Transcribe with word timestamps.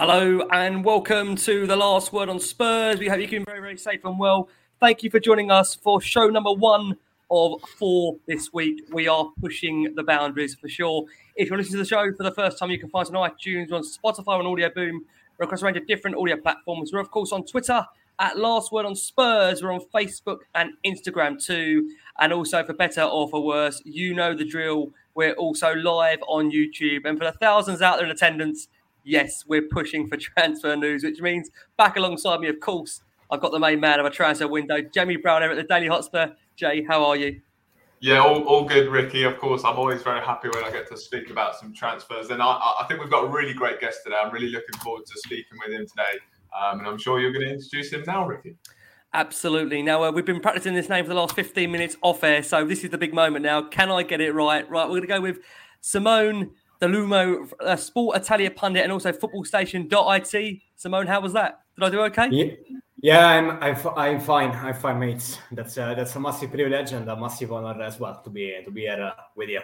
Hello 0.00 0.46
and 0.52 0.84
welcome 0.84 1.34
to 1.34 1.66
the 1.66 1.74
last 1.74 2.12
word 2.12 2.28
on 2.28 2.38
Spurs. 2.38 3.00
We 3.00 3.08
hope 3.08 3.18
you're 3.18 3.26
keeping 3.26 3.44
very, 3.44 3.58
very 3.58 3.76
safe 3.76 4.04
and 4.04 4.16
well. 4.16 4.48
Thank 4.78 5.02
you 5.02 5.10
for 5.10 5.18
joining 5.18 5.50
us 5.50 5.74
for 5.74 6.00
show 6.00 6.28
number 6.28 6.52
one 6.52 6.96
of 7.32 7.60
four 7.76 8.14
this 8.28 8.52
week. 8.52 8.84
We 8.92 9.08
are 9.08 9.28
pushing 9.40 9.92
the 9.96 10.04
boundaries 10.04 10.54
for 10.54 10.68
sure. 10.68 11.06
If 11.34 11.48
you're 11.48 11.58
listening 11.58 11.78
to 11.78 11.82
the 11.82 11.84
show 11.84 12.12
for 12.16 12.22
the 12.22 12.30
first 12.30 12.60
time, 12.60 12.70
you 12.70 12.78
can 12.78 12.88
find 12.90 13.08
us 13.08 13.12
on 13.12 13.28
iTunes, 13.28 13.72
on 13.72 13.82
Spotify, 13.82 14.38
on 14.38 14.44
Audioboom, 14.44 15.00
or 15.40 15.44
across 15.44 15.62
a 15.62 15.64
range 15.64 15.78
of 15.78 15.88
different 15.88 16.16
audio 16.16 16.36
platforms. 16.36 16.92
We're 16.92 17.00
of 17.00 17.10
course 17.10 17.32
on 17.32 17.44
Twitter 17.44 17.84
at 18.20 18.38
Last 18.38 18.70
Word 18.70 18.86
on 18.86 18.94
Spurs. 18.94 19.64
We're 19.64 19.72
on 19.72 19.82
Facebook 19.92 20.42
and 20.54 20.74
Instagram 20.86 21.44
too, 21.44 21.90
and 22.20 22.32
also 22.32 22.62
for 22.62 22.72
better 22.72 23.02
or 23.02 23.28
for 23.28 23.44
worse, 23.44 23.82
you 23.84 24.14
know 24.14 24.32
the 24.32 24.44
drill. 24.44 24.92
We're 25.16 25.32
also 25.32 25.74
live 25.74 26.20
on 26.28 26.52
YouTube, 26.52 27.00
and 27.04 27.18
for 27.18 27.24
the 27.24 27.32
thousands 27.32 27.82
out 27.82 27.96
there 27.96 28.06
in 28.06 28.12
attendance 28.12 28.68
yes, 29.08 29.44
we're 29.46 29.62
pushing 29.62 30.06
for 30.06 30.16
transfer 30.16 30.76
news, 30.76 31.02
which 31.02 31.20
means 31.20 31.50
back 31.76 31.96
alongside 31.96 32.40
me, 32.40 32.48
of 32.48 32.60
course, 32.60 33.02
I've 33.30 33.40
got 33.40 33.52
the 33.52 33.58
main 33.58 33.80
man 33.80 34.00
of 34.00 34.06
a 34.06 34.10
transfer 34.10 34.46
window, 34.46 34.80
Jamie 34.80 35.16
Brown 35.16 35.42
here 35.42 35.50
at 35.50 35.56
the 35.56 35.64
Daily 35.64 35.88
Hotspur. 35.88 36.28
Jay, 36.56 36.84
how 36.84 37.04
are 37.04 37.16
you? 37.16 37.40
Yeah, 38.00 38.20
all, 38.20 38.42
all 38.44 38.64
good, 38.64 38.88
Ricky. 38.88 39.24
Of 39.24 39.38
course, 39.38 39.64
I'm 39.64 39.76
always 39.76 40.02
very 40.02 40.20
happy 40.20 40.48
when 40.48 40.62
I 40.64 40.70
get 40.70 40.88
to 40.88 40.96
speak 40.96 41.30
about 41.30 41.56
some 41.56 41.74
transfers. 41.74 42.30
And 42.30 42.40
I, 42.40 42.46
I 42.46 42.84
think 42.86 43.00
we've 43.00 43.10
got 43.10 43.24
a 43.24 43.28
really 43.28 43.54
great 43.54 43.80
guest 43.80 44.00
today. 44.04 44.16
I'm 44.22 44.32
really 44.32 44.50
looking 44.50 44.78
forward 44.80 45.04
to 45.06 45.12
speaking 45.16 45.58
with 45.64 45.74
him 45.74 45.86
today. 45.86 46.18
Um, 46.58 46.78
and 46.78 46.88
I'm 46.88 46.98
sure 46.98 47.18
you're 47.18 47.32
going 47.32 47.46
to 47.46 47.52
introduce 47.52 47.92
him 47.92 48.04
now, 48.06 48.26
Ricky. 48.26 48.56
Absolutely. 49.14 49.82
Now, 49.82 50.04
uh, 50.04 50.12
we've 50.12 50.24
been 50.24 50.40
practicing 50.40 50.74
this 50.74 50.88
name 50.88 51.04
for 51.04 51.08
the 51.08 51.16
last 51.16 51.34
15 51.34 51.70
minutes 51.70 51.96
off 52.02 52.22
air. 52.22 52.42
So 52.42 52.64
this 52.64 52.84
is 52.84 52.90
the 52.90 52.98
big 52.98 53.12
moment 53.12 53.42
now. 53.42 53.62
Can 53.62 53.90
I 53.90 54.04
get 54.04 54.20
it 54.20 54.32
right? 54.32 54.68
Right, 54.70 54.84
we're 54.84 55.00
going 55.00 55.02
to 55.02 55.08
go 55.08 55.20
with 55.20 55.38
Simone 55.80 56.52
Dell'Uomo 56.80 57.50
uh, 57.60 57.76
Sport 57.76 58.16
Italia 58.16 58.50
pundit 58.50 58.84
and 58.84 58.92
also 58.92 59.12
footballstation.it. 59.12 60.60
Simone, 60.76 61.06
how 61.06 61.20
was 61.20 61.32
that? 61.32 61.62
Did 61.74 61.84
I 61.84 61.90
do 61.90 62.00
okay? 62.02 62.28
Yeah, 62.30 62.52
yeah 63.00 63.26
I'm, 63.26 63.50
I'm, 63.62 63.76
I'm 63.96 64.20
fine. 64.20 64.50
I'm 64.50 64.74
fine, 64.74 64.98
mates. 64.98 65.38
That's 65.52 65.76
uh, 65.76 65.94
that's 65.94 66.14
a 66.14 66.20
massive 66.20 66.50
privilege 66.50 66.92
and 66.92 67.08
a 67.08 67.16
massive 67.16 67.52
honor 67.52 67.80
as 67.82 67.98
well 67.98 68.20
to 68.22 68.30
be 68.30 68.60
to 68.64 68.70
be 68.70 68.82
here 68.82 69.02
uh, 69.02 69.22
with 69.34 69.48
you, 69.48 69.60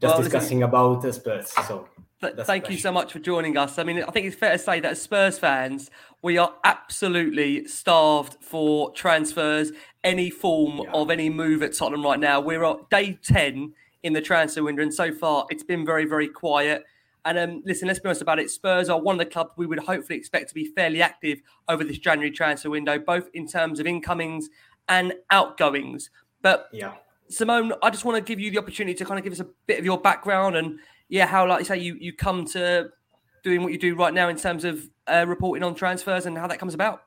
just 0.00 0.14
well, 0.14 0.22
discussing 0.22 0.62
about 0.62 1.04
uh, 1.04 1.12
Spurs. 1.12 1.50
So. 1.66 1.88
Th- 2.20 2.34
thank 2.34 2.68
you 2.68 2.76
so 2.76 2.90
much 2.90 3.12
for 3.12 3.20
joining 3.20 3.56
us. 3.56 3.78
I 3.78 3.84
mean, 3.84 4.02
I 4.02 4.10
think 4.10 4.26
it's 4.26 4.34
fair 4.34 4.52
to 4.52 4.58
say 4.58 4.80
that 4.80 4.90
as 4.90 5.02
Spurs 5.02 5.38
fans, 5.38 5.88
we 6.20 6.36
are 6.36 6.52
absolutely 6.64 7.68
starved 7.68 8.38
for 8.40 8.90
transfers, 8.90 9.70
any 10.02 10.28
form 10.28 10.78
yeah. 10.78 10.90
of 10.92 11.12
any 11.12 11.30
move 11.30 11.62
at 11.62 11.74
Tottenham 11.74 12.04
right 12.04 12.18
now. 12.18 12.40
We're 12.40 12.64
at 12.64 12.90
day 12.90 13.20
10 13.22 13.72
in 14.02 14.12
the 14.12 14.20
transfer 14.20 14.62
window. 14.62 14.82
And 14.82 14.94
so 14.94 15.12
far, 15.12 15.46
it's 15.50 15.62
been 15.62 15.84
very, 15.84 16.04
very 16.04 16.28
quiet. 16.28 16.84
And 17.24 17.38
um, 17.38 17.62
listen, 17.64 17.88
let's 17.88 18.00
be 18.00 18.08
honest 18.08 18.22
about 18.22 18.38
it. 18.38 18.50
Spurs 18.50 18.88
are 18.88 19.00
one 19.00 19.16
of 19.16 19.18
the 19.18 19.26
clubs 19.26 19.50
we 19.56 19.66
would 19.66 19.80
hopefully 19.80 20.18
expect 20.18 20.48
to 20.48 20.54
be 20.54 20.66
fairly 20.66 21.02
active 21.02 21.40
over 21.68 21.84
this 21.84 21.98
January 21.98 22.30
transfer 22.30 22.70
window, 22.70 22.98
both 22.98 23.28
in 23.34 23.46
terms 23.46 23.80
of 23.80 23.86
incomings 23.86 24.48
and 24.88 25.14
outgoings. 25.30 26.10
But 26.42 26.68
yeah. 26.72 26.94
Simone, 27.28 27.72
I 27.82 27.90
just 27.90 28.04
want 28.04 28.16
to 28.16 28.22
give 28.22 28.40
you 28.40 28.50
the 28.50 28.58
opportunity 28.58 28.96
to 28.96 29.04
kind 29.04 29.18
of 29.18 29.24
give 29.24 29.32
us 29.32 29.40
a 29.40 29.46
bit 29.66 29.78
of 29.78 29.84
your 29.84 29.98
background 29.98 30.56
and 30.56 30.78
yeah, 31.08 31.26
how 31.26 31.46
like 31.46 31.60
you 31.60 31.64
say 31.64 31.78
you 31.78 31.96
you 32.00 32.12
come 32.12 32.44
to 32.46 32.90
doing 33.42 33.62
what 33.62 33.72
you 33.72 33.78
do 33.78 33.94
right 33.94 34.14
now 34.14 34.28
in 34.28 34.36
terms 34.36 34.64
of 34.64 34.88
uh, 35.06 35.24
reporting 35.28 35.62
on 35.62 35.74
transfers 35.74 36.26
and 36.26 36.36
how 36.36 36.46
that 36.46 36.58
comes 36.58 36.74
about. 36.74 37.02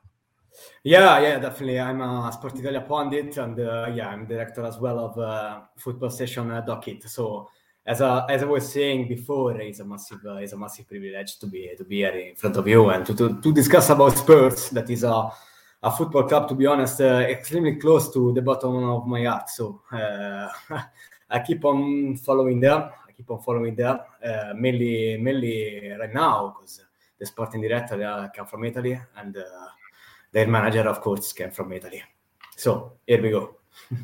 Yeah, 0.84 1.20
yeah, 1.20 1.38
definitely. 1.38 1.80
I'm 1.80 2.00
a 2.00 2.30
Sport 2.32 2.58
Italia 2.58 2.80
pundit, 2.80 3.36
and 3.36 3.58
uh, 3.58 3.90
yeah, 3.94 4.08
I'm 4.08 4.26
director 4.26 4.64
as 4.64 4.78
well 4.78 4.98
of 4.98 5.18
uh, 5.18 5.60
Football 5.76 6.10
Station 6.10 6.50
uh, 6.50 6.60
Docket. 6.60 7.08
So, 7.08 7.48
as 7.86 8.00
a, 8.00 8.26
as 8.28 8.42
I 8.42 8.46
was 8.46 8.72
saying 8.72 9.08
before, 9.08 9.60
it's 9.60 9.80
a 9.80 9.84
massive 9.84 10.20
uh, 10.26 10.36
it's 10.36 10.52
a 10.52 10.56
massive 10.56 10.88
privilege 10.88 11.38
to 11.38 11.46
be 11.46 11.70
to 11.76 11.84
be 11.84 11.96
here 11.98 12.10
in 12.10 12.36
front 12.36 12.56
of 12.56 12.66
you 12.66 12.90
and 12.90 13.06
to, 13.06 13.14
to, 13.14 13.40
to 13.40 13.52
discuss 13.52 13.90
about 13.90 14.16
Spurs. 14.18 14.70
That 14.70 14.90
is 14.90 15.04
a 15.04 15.30
a 15.82 15.90
football 15.90 16.22
club, 16.24 16.48
to 16.48 16.54
be 16.54 16.66
honest, 16.66 17.00
uh, 17.00 17.26
extremely 17.28 17.74
close 17.76 18.12
to 18.12 18.32
the 18.32 18.42
bottom 18.42 18.84
of 18.84 19.06
my 19.06 19.24
heart. 19.24 19.48
So 19.50 19.82
uh, 19.90 20.48
I 21.30 21.40
keep 21.40 21.64
on 21.64 22.16
following 22.16 22.60
them. 22.60 22.82
I 23.08 23.12
keep 23.12 23.30
on 23.30 23.40
following 23.40 23.74
them, 23.74 23.98
uh, 24.24 24.52
mainly 24.54 25.16
mainly 25.18 25.92
right 25.98 26.14
now 26.14 26.54
because 26.54 26.80
the 27.18 27.26
sporting 27.26 27.62
director 27.62 28.02
uh, 28.02 28.28
come 28.34 28.46
from 28.46 28.64
Italy 28.64 29.00
and 29.16 29.36
uh, 29.36 29.42
their 30.32 30.46
manager, 30.46 30.80
of 30.80 31.00
course, 31.00 31.32
came 31.32 31.50
from 31.50 31.72
Italy. 31.72 32.02
So 32.56 32.92
here 33.06 33.22
we 33.22 33.30
go. 33.30 33.56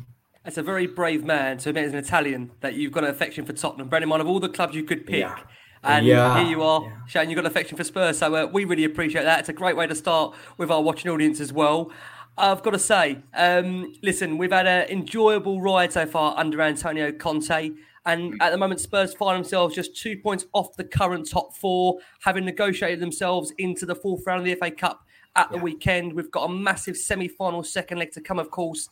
It's 0.45 0.57
a 0.57 0.63
very 0.63 0.87
brave 0.87 1.25
man 1.25 1.57
to 1.59 1.69
admit 1.69 1.85
as 1.85 1.93
an 1.93 1.99
Italian 1.99 2.51
that 2.61 2.73
you've 2.73 2.93
got 2.93 3.03
an 3.03 3.09
affection 3.09 3.45
for 3.45 3.53
Tottenham. 3.53 3.89
Bearing 3.89 4.03
in 4.03 4.09
mind 4.09 4.21
of 4.21 4.27
all 4.27 4.39
the 4.39 4.49
clubs 4.49 4.73
you 4.73 4.83
could 4.83 5.05
pick, 5.05 5.19
yeah. 5.19 5.37
and 5.83 6.05
yeah. 6.05 6.39
here 6.39 6.49
you 6.49 6.63
are 6.63 6.81
yeah. 6.81 6.91
showing 7.07 7.29
you've 7.29 7.35
got 7.35 7.45
an 7.45 7.51
affection 7.51 7.77
for 7.77 7.83
Spurs. 7.83 8.17
So 8.17 8.33
uh, 8.33 8.45
we 8.51 8.63
really 8.63 8.85
appreciate 8.85 9.23
that. 9.23 9.41
It's 9.41 9.49
a 9.49 9.53
great 9.53 9.75
way 9.75 9.85
to 9.85 9.93
start 9.93 10.33
with 10.57 10.71
our 10.71 10.81
watching 10.81 11.11
audience 11.11 11.39
as 11.39 11.51
well. 11.51 11.91
I've 12.37 12.63
got 12.63 12.71
to 12.71 12.79
say, 12.79 13.21
um, 13.35 13.93
listen, 14.01 14.37
we've 14.37 14.51
had 14.51 14.65
an 14.65 14.89
enjoyable 14.89 15.61
ride 15.61 15.91
so 15.91 16.05
far 16.05 16.35
under 16.37 16.61
Antonio 16.61 17.11
Conte. 17.11 17.71
And 18.05 18.41
at 18.41 18.51
the 18.51 18.57
moment, 18.57 18.79
Spurs 18.79 19.13
find 19.13 19.37
themselves 19.37 19.75
just 19.75 19.95
two 19.95 20.17
points 20.17 20.45
off 20.53 20.75
the 20.77 20.85
current 20.85 21.29
top 21.29 21.53
four, 21.53 21.99
having 22.21 22.45
negotiated 22.45 23.01
themselves 23.01 23.51
into 23.57 23.85
the 23.85 23.93
fourth 23.93 24.25
round 24.25 24.39
of 24.39 24.45
the 24.45 24.55
FA 24.55 24.71
Cup 24.71 25.05
at 25.35 25.51
the 25.51 25.57
weekend. 25.57 26.13
We've 26.13 26.31
got 26.31 26.49
a 26.49 26.53
massive 26.53 26.97
semi-final 26.97 27.63
second 27.63 27.99
leg 27.99 28.11
to 28.13 28.21
come, 28.21 28.39
of 28.39 28.51
course, 28.51 28.89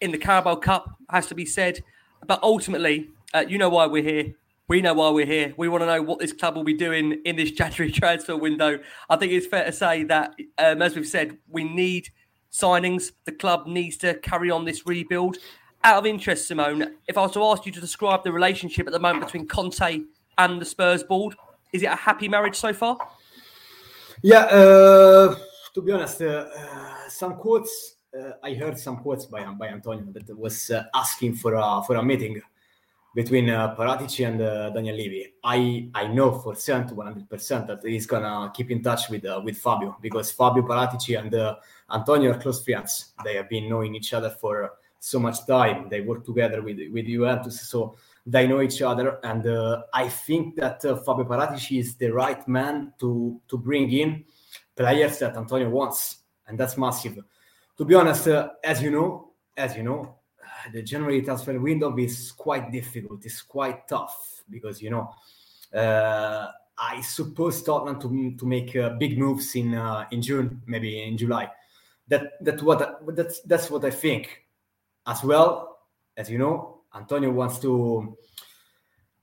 in 0.00 0.10
the 0.12 0.18
Carabao 0.18 0.56
Cup. 0.56 0.96
Has 1.10 1.26
to 1.28 1.34
be 1.34 1.46
said, 1.46 1.82
but 2.26 2.42
ultimately, 2.42 3.10
uh, 3.32 3.44
you 3.48 3.58
know 3.58 3.68
why 3.68 3.86
we're 3.86 4.02
here. 4.02 4.34
we 4.68 4.80
know 4.80 4.94
why 4.94 5.10
we're 5.10 5.26
here. 5.26 5.52
We 5.56 5.68
want 5.68 5.82
to 5.82 5.86
know 5.86 6.02
what 6.02 6.18
this 6.18 6.32
club 6.32 6.56
will 6.56 6.64
be 6.64 6.74
doing 6.74 7.20
in 7.24 7.36
this 7.36 7.50
January 7.60 7.92
transfer 7.92 8.36
window. 8.36 8.78
I 9.10 9.16
think 9.16 9.32
it's 9.32 9.46
fair 9.46 9.64
to 9.64 9.72
say 9.72 10.04
that, 10.04 10.34
um, 10.58 10.82
as 10.82 10.96
we've 10.96 11.06
said, 11.06 11.38
we 11.48 11.64
need 11.64 12.08
signings. 12.50 13.12
The 13.24 13.32
club 13.32 13.66
needs 13.66 13.96
to 13.98 14.14
carry 14.14 14.50
on 14.50 14.64
this 14.64 14.86
rebuild. 14.86 15.36
Out 15.82 15.98
of 15.98 16.06
interest, 16.06 16.48
Simone, 16.48 16.94
if 17.08 17.18
I 17.18 17.22
was 17.22 17.32
to 17.32 17.44
ask 17.44 17.66
you 17.66 17.72
to 17.72 17.80
describe 17.80 18.24
the 18.24 18.32
relationship 18.32 18.86
at 18.86 18.92
the 18.92 18.98
moment 18.98 19.26
between 19.26 19.46
Conte 19.46 20.00
and 20.38 20.60
the 20.60 20.64
Spurs 20.64 21.02
board, 21.02 21.34
is 21.74 21.82
it 21.82 21.86
a 21.86 21.96
happy 21.96 22.26
marriage 22.26 22.56
so 22.56 22.72
far? 22.72 22.96
Yeah, 24.22 24.44
uh, 24.44 25.36
to 25.74 25.82
be 25.82 25.92
honest, 25.92 26.22
uh, 26.22 26.46
uh 26.56 27.08
some 27.08 27.34
quotes 27.36 27.96
uh, 28.18 28.32
I 28.42 28.54
heard 28.54 28.78
some 28.78 28.98
quotes 28.98 29.26
by 29.26 29.44
by 29.44 29.68
Antonio 29.68 30.06
that 30.12 30.38
was 30.38 30.70
asking 30.94 31.34
for 31.34 31.54
a 31.54 31.82
for 31.84 31.96
a 31.96 32.02
meeting 32.02 32.40
between 33.14 33.48
uh, 33.48 33.74
Paratici 33.76 34.26
and 34.26 34.40
uh, 34.40 34.70
Daniel 34.70 34.96
Levy. 34.96 35.34
I 35.42 35.88
I 35.94 36.06
know 36.06 36.32
for 36.38 36.54
certain, 36.54 36.96
one 36.96 37.06
hundred 37.06 37.28
percent, 37.28 37.66
that 37.66 37.80
he's 37.84 38.06
gonna 38.06 38.52
keep 38.54 38.70
in 38.70 38.82
touch 38.82 39.08
with 39.10 39.24
uh, 39.24 39.40
with 39.44 39.58
Fabio 39.58 39.96
because 40.00 40.30
Fabio 40.30 40.62
Paratici 40.62 41.18
and 41.18 41.34
uh, 41.34 41.56
Antonio 41.92 42.32
are 42.32 42.38
close 42.38 42.62
friends. 42.64 43.12
They 43.24 43.34
have 43.34 43.48
been 43.48 43.68
knowing 43.68 43.94
each 43.94 44.12
other 44.14 44.30
for 44.30 44.72
so 44.98 45.18
much 45.18 45.46
time. 45.46 45.88
They 45.88 46.00
work 46.00 46.24
together 46.24 46.62
with 46.62 46.78
with 46.92 47.06
Juventus, 47.06 47.68
so 47.68 47.96
they 48.26 48.46
know 48.46 48.62
each 48.62 48.80
other. 48.80 49.18
And 49.22 49.46
I 49.92 50.08
think 50.08 50.56
that 50.56 50.82
Fabio 50.82 51.24
Paratici 51.24 51.78
is 51.78 51.96
the 51.96 52.10
right 52.10 52.46
man 52.48 52.92
to 53.00 53.40
to 53.48 53.58
bring 53.58 53.90
in 53.92 54.24
players 54.76 55.18
that 55.18 55.36
Antonio 55.36 55.70
wants, 55.70 56.18
and 56.46 56.58
that's 56.58 56.76
massive. 56.76 57.18
To 57.76 57.84
be 57.84 57.94
honest, 57.94 58.28
as 58.28 58.82
you 58.82 58.90
know, 58.90 59.32
as 59.56 59.76
you 59.76 59.82
know, 59.82 60.16
the 60.72 60.82
January 60.82 61.22
transfer 61.22 61.58
window 61.58 61.96
is 61.96 62.32
quite 62.32 62.70
difficult. 62.70 63.24
It's 63.24 63.42
quite 63.42 63.88
tough 63.88 64.42
because 64.48 64.80
you 64.80 64.90
know 64.90 65.10
uh, 65.74 66.48
I 66.78 67.00
suppose 67.02 67.62
Tottenham 67.62 68.00
to 68.00 68.36
to 68.36 68.46
make 68.46 68.74
uh, 68.76 68.90
big 68.90 69.18
moves 69.18 69.54
in 69.54 69.74
uh, 69.74 70.06
in 70.10 70.22
June, 70.22 70.62
maybe 70.66 71.02
in 71.02 71.16
July. 71.16 71.50
That 72.08 72.42
that 72.44 72.62
what 72.62 73.04
that's 73.14 73.40
that's 73.40 73.70
what 73.70 73.84
I 73.84 73.90
think. 73.90 74.42
As 75.06 75.22
well 75.22 75.78
as 76.16 76.30
you 76.30 76.38
know, 76.38 76.80
Antonio 76.94 77.30
wants 77.30 77.58
to 77.60 78.16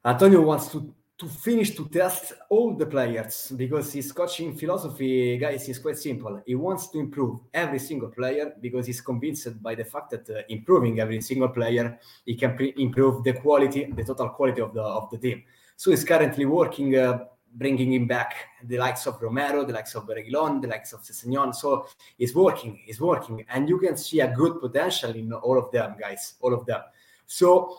Antonio 0.06 0.42
wants 0.42 0.71
to 0.71 0.94
to 1.21 1.27
finish 1.27 1.75
to 1.75 1.88
test 1.88 2.33
all 2.50 2.73
the 2.73 2.85
players 2.88 3.53
because 3.56 3.94
his 3.94 4.12
coaching 4.12 4.57
philosophy, 4.57 5.38
guys, 5.38 5.69
is 5.69 5.77
quite 5.77 5.97
simple. 5.97 6.41
He 6.47 6.56
wants 6.56 6.88
to 6.89 7.00
improve 7.00 7.41
every 7.53 7.77
single 7.77 8.09
player 8.09 8.56
because 8.59 8.88
he's 8.88 9.01
convinced 9.01 9.62
by 9.62 9.75
the 9.75 9.85
fact 9.85 10.09
that 10.09 10.27
uh, 10.31 10.41
improving 10.50 11.00
every 11.00 11.21
single 11.21 11.50
player, 11.50 12.00
he 12.25 12.33
can 12.33 12.56
pre- 12.56 12.73
improve 12.75 13.23
the 13.23 13.33
quality, 13.33 13.85
the 13.85 14.03
total 14.03 14.29
quality 14.29 14.62
of 14.62 14.73
the 14.73 14.81
of 14.81 15.12
the 15.12 15.19
team. 15.19 15.44
So 15.75 15.91
he's 15.91 16.03
currently 16.03 16.45
working, 16.45 16.97
uh, 16.97 17.25
bringing 17.53 17.94
him 17.94 18.07
back 18.07 18.33
the 18.63 18.79
likes 18.79 19.06
of 19.06 19.21
Romero, 19.21 19.63
the 19.63 19.74
likes 19.74 19.94
of 19.94 20.07
Reguilon, 20.07 20.59
the 20.59 20.69
likes 20.69 20.91
of 20.91 21.01
Sessegnon. 21.01 21.53
So 21.53 21.85
he's 22.17 22.33
working, 22.33 22.79
he's 22.83 23.00
working, 23.00 23.45
and 23.47 23.69
you 23.69 23.77
can 23.77 23.95
see 23.95 24.21
a 24.21 24.33
good 24.33 24.59
potential 24.59 25.12
in 25.12 25.31
all 25.33 25.59
of 25.59 25.69
them, 25.71 25.97
guys, 26.00 26.33
all 26.41 26.56
of 26.56 26.65
them. 26.65 26.81
So 27.27 27.77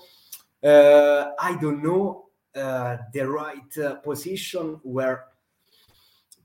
uh, 0.62 1.32
I 1.40 1.56
don't 1.60 1.82
know 1.82 2.28
the 2.54 3.28
right 3.28 3.78
uh, 3.78 3.94
position 3.96 4.80
where 4.82 5.24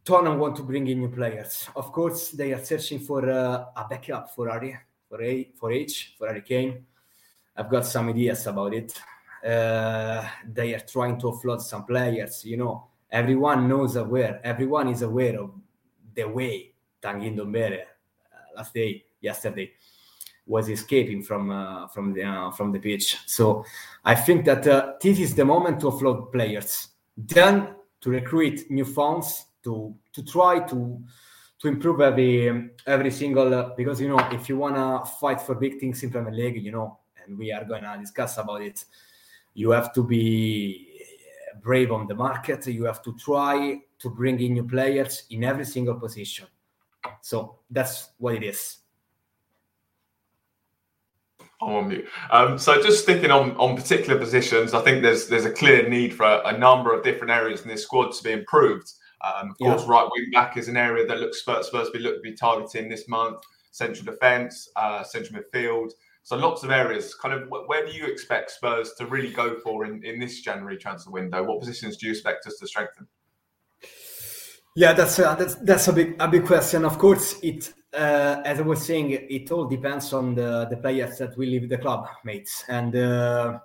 Tottenham 0.03 0.39
want 0.39 0.55
to 0.55 0.63
bring 0.63 0.87
in 0.87 0.99
new 0.99 1.09
players. 1.09 1.67
Of 1.75 1.91
course, 1.91 2.31
they 2.31 2.53
are 2.53 2.63
searching 2.63 2.99
for 2.99 3.29
uh, 3.29 3.65
a 3.75 3.85
backup 3.89 4.33
for 4.33 4.49
Harry, 4.49 4.77
for 5.09 5.21
A, 5.21 5.51
for 5.59 5.71
H, 5.71 6.15
for 6.17 6.27
Harry 6.27 6.41
Kane. 6.41 6.85
I've 7.55 7.69
got 7.69 7.85
some 7.85 8.07
ideas 8.09 8.47
about 8.47 8.73
it. 8.73 8.97
Uh, 9.45 10.25
they 10.45 10.73
are 10.75 10.79
trying 10.79 11.19
to 11.19 11.27
offload 11.27 11.61
some 11.61 11.85
players. 11.85 12.45
You 12.45 12.57
know, 12.57 12.87
everyone 13.11 13.67
knows 13.67 13.95
aware. 13.97 14.39
Everyone 14.43 14.87
is 14.87 15.01
aware 15.01 15.41
of 15.41 15.51
the 16.15 16.23
way 16.23 16.71
Tanguy 17.01 17.35
Ndombele 17.35 17.81
uh, 17.81 18.55
last 18.55 18.73
day, 18.73 19.03
yesterday, 19.19 19.71
was 20.47 20.69
escaping 20.69 21.21
from 21.21 21.51
uh, 21.51 21.87
from 21.87 22.13
the 22.13 22.23
uh, 22.23 22.51
from 22.51 22.71
the 22.71 22.79
pitch. 22.79 23.17
So 23.25 23.65
I 24.03 24.15
think 24.15 24.45
that 24.45 24.65
uh, 24.65 24.93
this 25.01 25.19
is 25.19 25.35
the 25.35 25.45
moment 25.45 25.81
to 25.81 25.87
offload 25.87 26.31
players, 26.31 26.89
then 27.17 27.75
to 28.01 28.09
recruit 28.09 28.69
new 28.71 28.85
funds 28.85 29.45
to 29.63 29.93
to 30.13 30.23
try 30.23 30.59
to 30.67 31.01
to 31.59 31.67
improve 31.67 32.01
every 32.01 32.71
every 32.85 33.11
single 33.11 33.53
uh, 33.53 33.69
because 33.75 33.99
you 33.99 34.07
know 34.07 34.19
if 34.31 34.47
you 34.49 34.57
wanna 34.57 35.05
fight 35.19 35.41
for 35.41 35.55
big 35.55 35.79
things 35.79 36.01
in 36.03 36.09
Premier 36.09 36.33
League, 36.33 36.63
you 36.63 36.71
know, 36.71 36.99
and 37.23 37.37
we 37.37 37.51
are 37.51 37.65
gonna 37.65 37.97
discuss 37.99 38.37
about 38.37 38.61
it, 38.61 38.85
you 39.53 39.71
have 39.71 39.93
to 39.93 40.03
be 40.03 40.87
brave 41.61 41.91
on 41.91 42.07
the 42.07 42.15
market. 42.15 42.65
You 42.67 42.85
have 42.85 43.01
to 43.03 43.13
try 43.17 43.81
to 43.99 44.09
bring 44.09 44.39
in 44.39 44.53
new 44.53 44.63
players 44.63 45.23
in 45.29 45.43
every 45.43 45.65
single 45.65 45.95
position. 45.95 46.47
So 47.21 47.59
that's 47.69 48.11
what 48.17 48.35
it 48.35 48.43
is. 48.43 48.77
I'm 51.61 51.69
on 51.69 51.87
mute. 51.87 52.07
Um, 52.29 52.57
so 52.57 52.81
just 52.81 53.03
sticking 53.03 53.31
on 53.31 53.51
on 53.57 53.75
particular 53.75 54.19
positions, 54.19 54.73
I 54.73 54.81
think 54.81 55.01
there's 55.01 55.27
there's 55.27 55.45
a 55.45 55.51
clear 55.51 55.89
need 55.89 56.13
for 56.13 56.23
a, 56.23 56.47
a 56.47 56.57
number 56.57 56.93
of 56.93 57.03
different 57.03 57.31
areas 57.31 57.61
in 57.61 57.67
this 57.67 57.83
squad 57.83 58.11
to 58.13 58.23
be 58.23 58.31
improved. 58.31 58.91
Um, 59.25 59.51
of 59.51 59.55
yeah. 59.59 59.69
course, 59.69 59.85
right 59.85 60.07
wing 60.11 60.29
back 60.31 60.57
is 60.57 60.67
an 60.67 60.77
area 60.77 61.05
that 61.07 61.19
looks 61.19 61.39
Spurs, 61.39 61.67
Spurs 61.67 61.89
be 61.89 61.99
look 61.99 62.17
to 62.17 62.21
be 62.21 62.33
targeting 62.33 62.89
this 62.89 63.07
month. 63.07 63.39
Central 63.71 64.05
defence, 64.05 64.69
uh, 64.75 65.03
central 65.03 65.39
midfield. 65.39 65.91
So 66.23 66.35
lots 66.35 66.63
of 66.63 66.71
areas. 66.71 67.15
Kind 67.15 67.33
of 67.33 67.49
where 67.67 67.85
do 67.85 67.91
you 67.91 68.05
expect 68.05 68.51
Spurs 68.51 68.93
to 68.97 69.05
really 69.05 69.31
go 69.31 69.55
for 69.59 69.85
in, 69.85 70.03
in 70.03 70.19
this 70.19 70.41
January 70.41 70.77
transfer 70.77 71.09
window? 71.09 71.43
What 71.43 71.59
positions 71.59 71.97
do 71.97 72.05
you 72.05 72.11
expect 72.11 72.45
us 72.45 72.57
to 72.57 72.67
strengthen? 72.67 73.07
Yeah, 74.75 74.93
that's 74.93 75.17
a, 75.17 75.35
that's 75.39 75.55
that's 75.55 75.87
a 75.87 75.93
big 75.93 76.15
a 76.19 76.27
big 76.27 76.45
question. 76.45 76.85
Of 76.85 76.99
course, 76.99 77.39
it 77.41 77.73
uh, 77.93 78.41
as 78.43 78.59
I 78.59 78.63
was 78.63 78.85
saying, 78.85 79.11
it 79.11 79.51
all 79.51 79.65
depends 79.65 80.13
on 80.13 80.35
the, 80.35 80.67
the 80.69 80.77
players 80.77 81.17
that 81.19 81.37
will 81.37 81.47
leave 81.47 81.69
the 81.69 81.77
club, 81.77 82.07
mates. 82.23 82.63
And, 82.67 82.95
uh, 82.95 83.59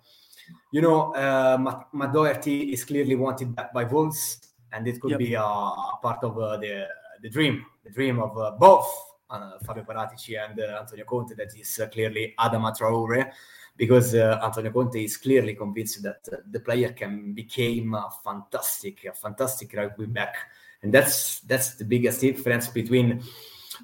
you 0.71 0.81
know, 0.81 1.15
uh, 1.15 1.59
Matt, 1.61 1.89
Matt, 1.93 2.13
Doherty 2.13 2.73
is 2.73 2.85
clearly 2.85 3.17
wanted 3.17 3.55
back 3.55 3.73
by 3.73 3.85
Wolves, 3.85 4.53
and 4.73 4.87
it 4.87 5.01
could 5.01 5.13
yep. 5.13 5.19
be 5.19 5.35
a, 5.35 5.41
part 5.41 6.23
of 6.23 6.39
uh, 6.39 6.57
the, 6.57 6.87
the 7.23 7.31
dream, 7.31 7.65
the 7.85 7.91
dream 7.91 8.21
of 8.21 8.37
uh, 8.39 8.53
both 8.53 8.87
uh, 9.31 9.59
Fabio 9.65 9.85
Paratici 9.85 10.39
and 10.39 10.59
uh, 10.61 10.79
Antonio 10.81 11.05
Conte, 11.05 11.35
that 11.35 11.49
is 11.59 11.81
clearly 11.93 12.35
Adama 12.39 12.77
Traore, 12.77 13.31
because 13.77 14.15
Antonio 14.15 14.71
Conte 14.71 15.03
is 15.03 15.17
clearly 15.17 15.55
convinced 15.55 16.03
that 16.03 16.29
the 16.51 16.61
player 16.61 16.93
can 16.93 17.33
become 17.33 17.95
a 17.95 18.09
fantastic, 18.23 19.05
a 19.05 19.13
fantastic 19.13 19.73
right 19.75 19.97
wing 19.99 20.13
back. 20.13 20.37
And 20.83 20.93
that's 20.93 21.41
that's 21.41 21.77
the 21.77 21.85
biggest 21.85 22.21
difference 22.21 22.69
between 22.69 23.23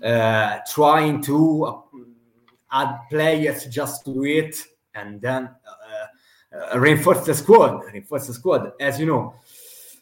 uh, 0.02 0.58
trying 0.70 1.22
to 1.22 1.64
uh, 1.64 1.80
add 2.70 2.98
players 3.10 3.66
just 3.66 4.04
to 4.04 4.24
it 4.24 4.56
and 4.94 5.20
then 5.20 5.48
uh, 5.66 6.74
uh, 6.74 6.78
reinforce 6.78 7.24
the 7.24 7.34
squad. 7.34 7.84
Reinforce 7.84 8.26
the 8.26 8.34
squad. 8.34 8.72
As 8.80 8.98
you 9.00 9.06
know, 9.06 9.34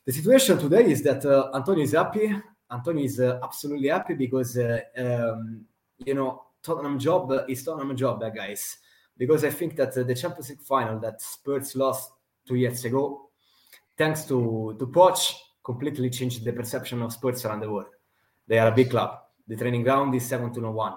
the 0.04 0.12
situation 0.12 0.58
today 0.58 0.90
is 0.90 1.02
that 1.02 1.24
uh, 1.24 1.50
Antonio 1.54 1.84
is 1.84 1.92
happy. 1.92 2.34
Antonio 2.70 3.04
is 3.04 3.20
absolutely 3.20 3.88
happy 3.88 4.14
because 4.14 4.58
um, 4.58 5.64
you 5.98 6.14
know 6.14 6.42
Tottenham 6.62 6.98
job 6.98 7.32
is 7.48 7.62
Tottenham 7.62 7.96
job, 7.96 8.20
guys. 8.34 8.78
Because 9.16 9.44
I 9.44 9.50
think 9.50 9.76
that 9.76 9.94
the 9.94 10.14
Champions 10.14 10.50
League 10.50 10.60
final 10.60 10.98
that 11.00 11.22
Spurs 11.22 11.74
lost 11.74 12.12
two 12.46 12.56
years 12.56 12.84
ago, 12.84 13.30
thanks 13.96 14.24
to 14.24 14.76
to 14.78 14.86
Poch, 14.88 15.32
completely 15.64 16.10
changed 16.10 16.44
the 16.44 16.52
perception 16.52 17.02
of 17.02 17.12
Spurs 17.12 17.44
around 17.44 17.60
the 17.60 17.70
world. 17.70 17.86
They 18.46 18.58
are 18.58 18.68
a 18.68 18.74
big 18.74 18.90
club 18.90 19.25
the 19.46 19.56
training 19.56 19.82
ground 19.82 20.14
is 20.14 20.26
second 20.26 20.52
to 20.54 20.60
no 20.60 20.70
one. 20.70 20.94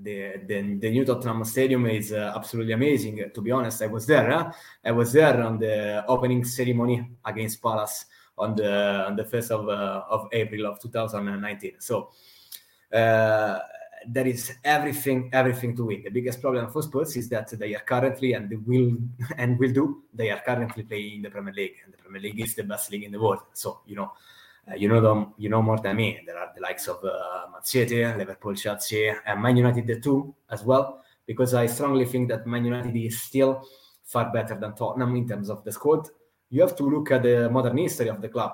The, 0.00 0.34
the, 0.46 0.78
the 0.78 0.90
new 0.90 1.04
Tottenham 1.04 1.44
Stadium 1.44 1.84
is 1.86 2.12
uh, 2.12 2.32
absolutely 2.36 2.72
amazing. 2.72 3.30
To 3.34 3.40
be 3.40 3.50
honest, 3.50 3.82
I 3.82 3.86
was 3.86 4.06
there. 4.06 4.30
Huh? 4.30 4.52
I 4.84 4.92
was 4.92 5.12
there 5.12 5.42
on 5.42 5.58
the 5.58 6.04
opening 6.06 6.44
ceremony 6.44 7.10
against 7.24 7.60
Palace 7.60 8.04
on 8.38 8.54
the 8.54 9.06
on 9.06 9.16
the 9.16 9.24
first 9.24 9.50
of 9.50 9.68
uh, 9.68 10.04
of 10.08 10.28
April 10.32 10.66
of 10.66 10.80
2019. 10.80 11.80
So 11.80 12.10
uh, 12.92 13.58
there 14.06 14.26
is 14.26 14.52
everything 14.64 15.30
everything 15.32 15.76
to 15.76 15.86
win. 15.86 16.02
The 16.04 16.10
biggest 16.10 16.40
problem 16.40 16.70
for 16.70 16.82
Spurs 16.82 17.16
is 17.16 17.28
that 17.30 17.50
they 17.58 17.74
are 17.74 17.80
currently 17.80 18.34
and 18.34 18.48
will 18.66 18.96
and 19.36 19.58
will 19.58 19.72
do. 19.72 20.02
They 20.14 20.30
are 20.30 20.40
currently 20.40 20.84
playing 20.84 21.16
in 21.16 21.22
the 21.22 21.30
Premier 21.30 21.54
League, 21.54 21.76
and 21.84 21.92
the 21.92 21.98
Premier 21.98 22.22
League 22.22 22.40
is 22.40 22.54
the 22.54 22.64
best 22.64 22.90
league 22.92 23.04
in 23.04 23.12
the 23.12 23.20
world. 23.20 23.40
So 23.52 23.80
you 23.86 23.96
know 23.96 24.04
uh, 24.04 24.37
you 24.76 24.88
know 24.88 25.00
them, 25.00 25.34
you 25.38 25.48
know 25.48 25.62
more 25.62 25.78
than 25.78 25.96
me. 25.96 26.20
There 26.26 26.38
are 26.38 26.52
the 26.54 26.60
likes 26.60 26.88
of 26.88 27.02
uh, 27.04 27.46
Man 27.52 27.62
City, 27.62 28.04
Liverpool, 28.04 28.54
Chelsea, 28.54 29.12
and 29.26 29.42
Man 29.42 29.56
United 29.56 30.02
too 30.02 30.34
as 30.50 30.64
well. 30.64 31.02
Because 31.26 31.54
I 31.54 31.66
strongly 31.66 32.06
think 32.06 32.28
that 32.28 32.46
Man 32.46 32.64
United 32.64 32.96
is 32.96 33.20
still 33.20 33.62
far 34.04 34.32
better 34.32 34.54
than 34.58 34.74
Tottenham 34.74 35.14
in 35.16 35.28
terms 35.28 35.50
of 35.50 35.62
the 35.64 35.72
squad. 35.72 36.08
You 36.50 36.62
have 36.62 36.74
to 36.76 36.84
look 36.84 37.10
at 37.10 37.22
the 37.22 37.50
modern 37.50 37.76
history 37.76 38.08
of 38.08 38.22
the 38.22 38.28
club. 38.30 38.52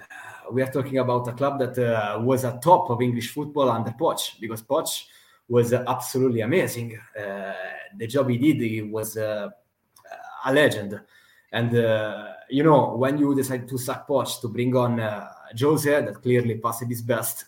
Uh, 0.00 0.52
we 0.52 0.62
are 0.62 0.70
talking 0.70 0.98
about 0.98 1.28
a 1.28 1.32
club 1.32 1.58
that 1.58 1.78
uh, 1.78 2.18
was 2.20 2.44
a 2.44 2.58
top 2.62 2.88
of 2.88 3.02
English 3.02 3.32
football 3.32 3.70
under 3.70 3.90
Poch, 3.90 4.40
because 4.40 4.62
Poch 4.62 5.04
was 5.48 5.72
uh, 5.74 5.84
absolutely 5.86 6.40
amazing. 6.40 6.98
Uh, 7.18 7.52
the 7.98 8.06
job 8.06 8.28
he 8.30 8.38
did 8.38 8.60
he 8.60 8.82
was 8.82 9.16
uh, 9.18 9.50
a 10.46 10.52
legend 10.52 10.98
And 11.52 11.72
you 12.48 12.62
know, 12.62 12.96
when 12.96 13.18
you 13.18 13.34
decide 13.34 13.68
to 13.68 13.78
sack 13.78 14.06
Poch 14.06 14.40
to 14.40 14.48
bring 14.48 14.74
on 14.76 15.00
Jose, 15.58 15.90
that 15.90 16.22
clearly 16.22 16.56
passed 16.56 16.84
his 16.88 17.02
best. 17.02 17.46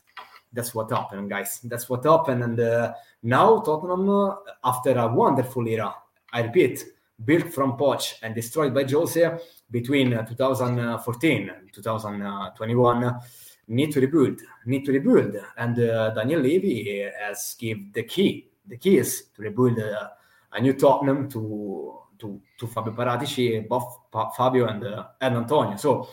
That's 0.53 0.75
what 0.75 0.91
happened, 0.91 1.29
guys. 1.29 1.61
That's 1.65 1.89
what 1.89 2.05
happened. 2.05 2.43
And 2.43 2.61
uh, 2.61 2.95
now 3.23 3.61
Tottenham, 3.61 4.09
uh, 4.09 4.35
after 4.65 4.97
a 4.99 5.07
wonderful 5.09 5.67
era, 5.67 5.95
I 6.33 6.43
repeat, 6.43 6.85
built 7.25 7.53
from 7.53 7.77
Poch 7.77 8.15
and 8.23 8.35
destroyed 8.35 8.73
by 8.73 8.85
Jose 8.85 9.39
between 9.71 10.15
uh, 10.15 10.23
2014 10.25 11.51
and 11.51 11.73
2021, 11.73 13.21
need 13.69 13.93
to 13.93 14.01
rebuild. 14.01 14.41
Need 14.67 14.85
to 14.87 14.93
rebuild. 14.93 15.37
And 15.57 15.79
uh, 15.79 16.11
Daniel 16.11 16.41
Levy 16.41 17.11
has 17.21 17.57
give 17.59 17.93
the 17.93 18.05
key, 18.05 18.49
the 18.67 18.77
keys 18.77 19.25
to 19.37 19.43
rebuild 19.43 19.79
uh, 19.79 20.09
a 20.53 20.61
new 20.61 20.73
Tottenham 20.75 21.29
to 21.31 21.99
to 22.19 22.41
to 22.59 22.67
Fabio 22.67 22.93
Paratici, 22.93 23.67
both 23.67 24.01
Fabio 24.37 24.67
and 24.67 24.85
uh, 24.85 25.07
and 25.21 25.37
Antonio. 25.37 25.77
So 25.77 26.09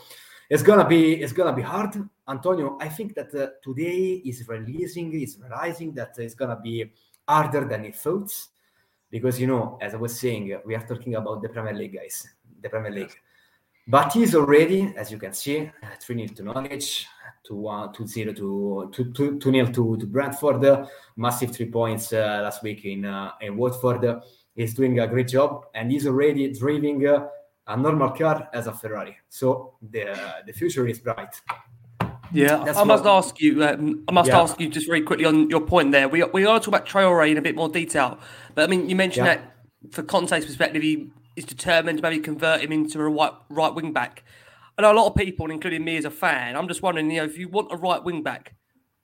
it's 0.48 0.62
gonna 0.62 0.86
be 0.86 1.14
it's 1.14 1.32
gonna 1.32 1.52
be 1.52 1.62
hard. 1.62 1.96
Antonio, 2.28 2.76
I 2.80 2.88
think 2.88 3.14
that 3.14 3.34
uh, 3.34 3.48
today 3.62 4.22
is 4.24 4.46
releasing, 4.48 5.12
is 5.12 5.38
realizing 5.40 5.92
that 5.94 6.14
it's 6.18 6.34
gonna 6.34 6.58
be 6.62 6.90
harder 7.26 7.64
than 7.64 7.84
he 7.84 7.92
thought, 7.92 8.32
because 9.10 9.40
you 9.40 9.46
know, 9.46 9.78
as 9.80 9.94
I 9.94 9.96
was 9.96 10.18
saying, 10.18 10.60
we 10.64 10.74
are 10.74 10.86
talking 10.86 11.14
about 11.14 11.42
the 11.42 11.48
Premier 11.48 11.74
League, 11.74 11.94
guys, 11.94 12.28
the 12.60 12.68
Premier 12.68 12.92
League. 12.92 13.14
But 13.88 14.12
he's 14.12 14.34
already, 14.34 14.92
as 14.96 15.12
you 15.12 15.18
can 15.18 15.32
see, 15.32 15.70
3 16.00 16.26
0 16.26 16.34
to 16.34 16.42
Norwich, 16.42 17.06
2 17.44 17.68
uh, 17.68 17.92
2 17.92 18.06
0 18.06 18.32
to 18.32 18.90
2 18.92 19.38
2 19.38 19.40
0 19.40 19.66
to, 19.66 19.96
to 19.96 20.06
Brentford, 20.06 20.88
massive 21.16 21.52
three 21.52 21.70
points 21.70 22.12
uh, 22.12 22.40
last 22.42 22.64
week 22.64 22.84
in, 22.84 23.04
uh, 23.04 23.32
in 23.40 23.56
Watford. 23.56 24.22
He's 24.56 24.74
doing 24.74 24.98
a 24.98 25.06
great 25.06 25.28
job 25.28 25.66
and 25.74 25.92
he's 25.92 26.06
already 26.06 26.52
driving 26.52 27.06
uh, 27.06 27.28
a 27.66 27.76
normal 27.76 28.10
car 28.10 28.48
as 28.52 28.66
a 28.66 28.72
Ferrari. 28.72 29.16
So 29.28 29.74
the 29.82 30.16
the 30.46 30.52
future 30.52 30.86
is 30.86 31.00
bright. 31.00 31.34
Yeah, 32.32 32.64
That's 32.64 32.78
I 32.78 32.84
must 32.84 33.04
what, 33.04 33.24
ask 33.24 33.40
you. 33.40 33.64
Um, 33.64 34.04
I 34.08 34.12
must 34.12 34.28
yeah. 34.28 34.40
ask 34.40 34.60
you 34.60 34.68
just 34.68 34.86
very 34.86 35.02
quickly 35.02 35.24
on 35.24 35.48
your 35.48 35.60
point 35.60 35.92
there. 35.92 36.08
We 36.08 36.22
we 36.24 36.44
are 36.44 36.58
talking 36.58 36.74
about 36.74 36.86
Traore 36.86 37.30
in 37.30 37.38
a 37.38 37.42
bit 37.42 37.54
more 37.54 37.68
detail, 37.68 38.18
but 38.54 38.64
I 38.64 38.66
mean, 38.66 38.88
you 38.88 38.96
mentioned 38.96 39.26
yeah. 39.26 39.36
that 39.36 39.94
for 39.94 40.02
Conte's 40.02 40.44
perspective, 40.44 40.82
he 40.82 41.10
is 41.36 41.44
determined 41.44 41.98
to 41.98 42.02
maybe 42.02 42.18
convert 42.18 42.62
him 42.62 42.72
into 42.72 43.00
a 43.00 43.08
right 43.08 43.32
right 43.48 43.74
wing 43.74 43.92
back. 43.92 44.24
I 44.78 44.82
know 44.82 44.92
a 44.92 44.94
lot 44.94 45.06
of 45.06 45.14
people, 45.14 45.50
including 45.50 45.84
me 45.84 45.96
as 45.96 46.04
a 46.04 46.10
fan, 46.10 46.56
I'm 46.56 46.68
just 46.68 46.82
wondering, 46.82 47.10
you 47.10 47.18
know, 47.18 47.24
if 47.24 47.38
you 47.38 47.48
want 47.48 47.72
a 47.72 47.76
right 47.76 48.02
wing 48.02 48.22
back, 48.22 48.54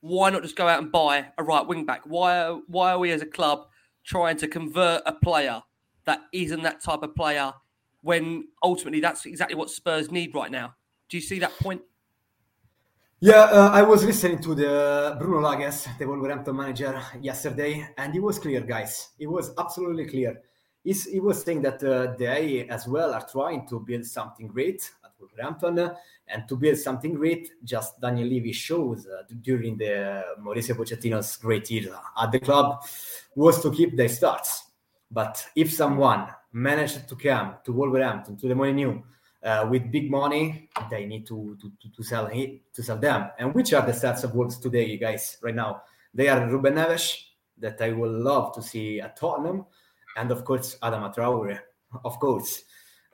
why 0.00 0.28
not 0.28 0.42
just 0.42 0.56
go 0.56 0.68
out 0.68 0.82
and 0.82 0.92
buy 0.92 1.26
a 1.38 1.42
right 1.42 1.66
wing 1.66 1.86
back? 1.86 2.02
Why 2.04 2.58
why 2.66 2.92
are 2.92 2.98
we 2.98 3.10
as 3.12 3.22
a 3.22 3.26
club 3.26 3.66
trying 4.04 4.36
to 4.38 4.48
convert 4.48 5.02
a 5.06 5.12
player 5.12 5.62
that 6.04 6.22
isn't 6.32 6.62
that 6.62 6.82
type 6.82 7.02
of 7.02 7.14
player 7.14 7.54
when 8.02 8.48
ultimately 8.62 9.00
that's 9.00 9.26
exactly 9.26 9.56
what 9.56 9.70
Spurs 9.70 10.10
need 10.10 10.34
right 10.34 10.50
now. 10.50 10.74
Do 11.08 11.16
you 11.16 11.22
see 11.22 11.38
that 11.38 11.56
point? 11.58 11.82
Yeah, 13.20 13.42
uh, 13.52 13.70
I 13.72 13.82
was 13.82 14.04
listening 14.04 14.40
to 14.42 14.54
the 14.54 15.16
Bruno 15.20 15.46
Lages, 15.46 15.86
the 15.96 16.06
Wolverhampton 16.08 16.56
manager, 16.56 17.00
yesterday, 17.20 17.88
and 17.96 18.16
it 18.16 18.20
was 18.20 18.40
clear, 18.40 18.60
guys. 18.62 19.10
It 19.16 19.28
was 19.28 19.52
absolutely 19.56 20.06
clear. 20.06 20.40
He's, 20.82 21.04
he 21.04 21.20
was 21.20 21.40
saying 21.40 21.62
that 21.62 21.84
uh, 21.84 22.16
they 22.18 22.66
as 22.68 22.88
well 22.88 23.14
are 23.14 23.24
trying 23.24 23.68
to 23.68 23.78
build 23.78 24.04
something 24.06 24.48
great 24.48 24.90
at 25.04 25.12
Wolverhampton, 25.20 25.92
and 26.26 26.48
to 26.48 26.56
build 26.56 26.78
something 26.78 27.14
great, 27.14 27.52
just 27.62 28.00
Daniel 28.00 28.26
Levy 28.26 28.52
shows 28.52 29.06
uh, 29.06 29.22
during 29.40 29.78
the 29.78 30.24
Mauricio 30.40 30.74
Pochettino's 30.74 31.36
great 31.36 31.70
year 31.70 31.94
at 32.20 32.32
the 32.32 32.40
club 32.40 32.84
was 33.36 33.62
to 33.62 33.70
keep 33.70 33.96
their 33.96 34.08
starts. 34.08 34.64
But 35.12 35.46
if 35.54 35.72
someone 35.72 36.26
managed 36.52 37.08
to 37.08 37.16
come 37.16 37.56
to 37.64 37.72
Wolverhampton 37.72 38.36
to 38.36 38.48
the 38.48 38.54
Molineux 38.54 39.00
uh, 39.42 39.66
with 39.70 39.90
big 39.90 40.10
money, 40.10 40.68
they 40.90 41.06
need 41.06 41.26
to 41.26 41.56
to, 41.60 41.72
to, 41.80 41.96
to 41.96 42.02
sell 42.02 42.26
him, 42.26 42.60
to 42.72 42.82
sell 42.82 42.98
them. 42.98 43.30
And 43.38 43.54
which 43.54 43.72
are 43.72 43.84
the 43.84 43.92
stats 43.92 44.24
of 44.24 44.34
Wolves 44.34 44.58
today, 44.58 44.96
guys? 44.96 45.38
Right 45.42 45.54
now, 45.54 45.82
they 46.14 46.28
are 46.28 46.48
Ruben 46.48 46.74
Neves 46.74 47.18
that 47.58 47.80
I 47.80 47.92
would 47.92 48.10
love 48.10 48.54
to 48.54 48.62
see 48.62 49.00
at 49.00 49.16
Tottenham, 49.16 49.66
and 50.16 50.30
of 50.30 50.44
course 50.44 50.76
Adama 50.82 51.14
Traore, 51.14 51.58
of 52.04 52.18
course. 52.18 52.62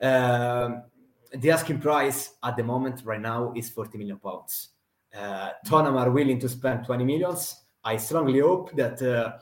Um, 0.01 0.83
the 1.31 1.51
asking 1.51 1.79
price 1.79 2.33
at 2.43 2.57
the 2.57 2.63
moment 2.63 3.01
right 3.05 3.21
now 3.21 3.53
is 3.55 3.69
40 3.69 3.97
million 3.97 4.17
pounds. 4.17 4.69
Uh, 5.15 5.49
Tottenham 5.65 5.97
are 5.97 6.09
willing 6.09 6.39
to 6.39 6.49
spend 6.49 6.85
20 6.85 7.03
millions. 7.03 7.63
I 7.83 7.97
strongly 7.97 8.39
hope 8.39 8.75
that 8.75 9.01
uh, 9.01 9.33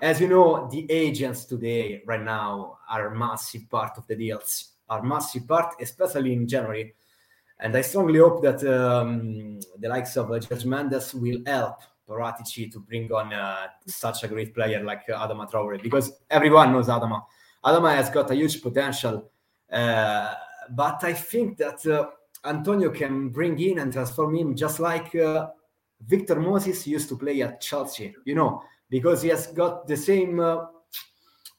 as 0.00 0.20
you 0.20 0.28
know, 0.28 0.68
the 0.70 0.90
agents 0.90 1.44
today, 1.44 2.02
right 2.06 2.22
now, 2.22 2.78
are 2.88 3.08
a 3.08 3.16
massive 3.16 3.68
part 3.68 3.98
of 3.98 4.06
the 4.06 4.16
deals, 4.16 4.72
are 4.88 5.02
massive 5.02 5.46
part, 5.46 5.74
especially 5.80 6.32
in 6.32 6.48
January. 6.48 6.94
And 7.60 7.76
I 7.76 7.82
strongly 7.82 8.18
hope 8.18 8.42
that 8.42 8.64
um, 8.64 9.60
the 9.78 9.88
likes 9.88 10.16
of 10.16 10.30
uh, 10.30 10.40
Jorge 10.40 10.64
Mendes 10.64 11.14
will 11.14 11.38
help 11.46 11.76
Paratici 12.08 12.70
to 12.72 12.80
bring 12.80 13.10
on 13.12 13.32
uh, 13.32 13.68
such 13.86 14.24
a 14.24 14.28
great 14.28 14.54
player 14.54 14.82
like 14.82 15.04
uh, 15.08 15.26
Adama 15.26 15.50
Traore, 15.50 15.82
because 15.82 16.12
everyone 16.28 16.72
knows 16.72 16.88
Adama. 16.88 17.22
Adama 17.64 17.94
has 17.94 18.10
got 18.10 18.30
a 18.30 18.34
huge 18.34 18.60
potential, 18.62 19.30
uh, 19.72 20.34
but 20.70 21.02
I 21.04 21.12
think 21.12 21.56
that 21.58 21.86
uh, 21.86 22.06
Antonio 22.44 22.90
can 22.90 23.30
bring 23.30 23.58
in 23.58 23.78
and 23.78 23.92
transform 23.92 24.36
him 24.36 24.54
just 24.54 24.80
like 24.80 25.14
uh, 25.14 25.48
Victor 26.06 26.38
Moses 26.38 26.86
used 26.86 27.08
to 27.08 27.16
play 27.16 27.40
at 27.40 27.60
Chelsea. 27.60 28.14
You 28.24 28.34
know, 28.34 28.62
because 28.88 29.22
he 29.22 29.28
has 29.28 29.46
got 29.48 29.86
the 29.86 29.96
same 29.96 30.40
uh, 30.40 30.66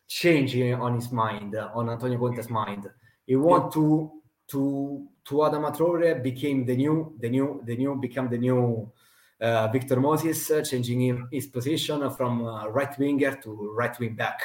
change 0.08 0.56
on 0.56 0.96
his 0.96 1.12
mind, 1.12 1.56
uh, 1.56 1.70
on 1.74 1.90
Antonio 1.90 2.18
Conte's 2.18 2.50
mind. 2.50 2.90
He 3.26 3.36
want 3.36 3.74
to 3.74 4.12
to 4.48 5.08
to 5.26 5.36
Adama 5.36 5.76
Traore 5.76 6.22
became 6.22 6.66
the 6.66 6.76
new 6.76 7.16
the 7.20 7.30
new 7.30 7.62
the 7.66 7.76
new 7.76 7.96
become 7.96 8.30
the 8.30 8.38
new 8.38 8.92
uh, 9.42 9.68
Victor 9.68 10.00
Moses, 10.00 10.50
uh, 10.52 10.62
changing 10.62 11.02
him, 11.02 11.28
his 11.32 11.48
position 11.48 12.10
from 12.12 12.46
uh, 12.46 12.68
right 12.68 12.98
winger 12.98 13.36
to 13.44 13.74
right 13.76 13.98
wing 14.00 14.16
back. 14.16 14.40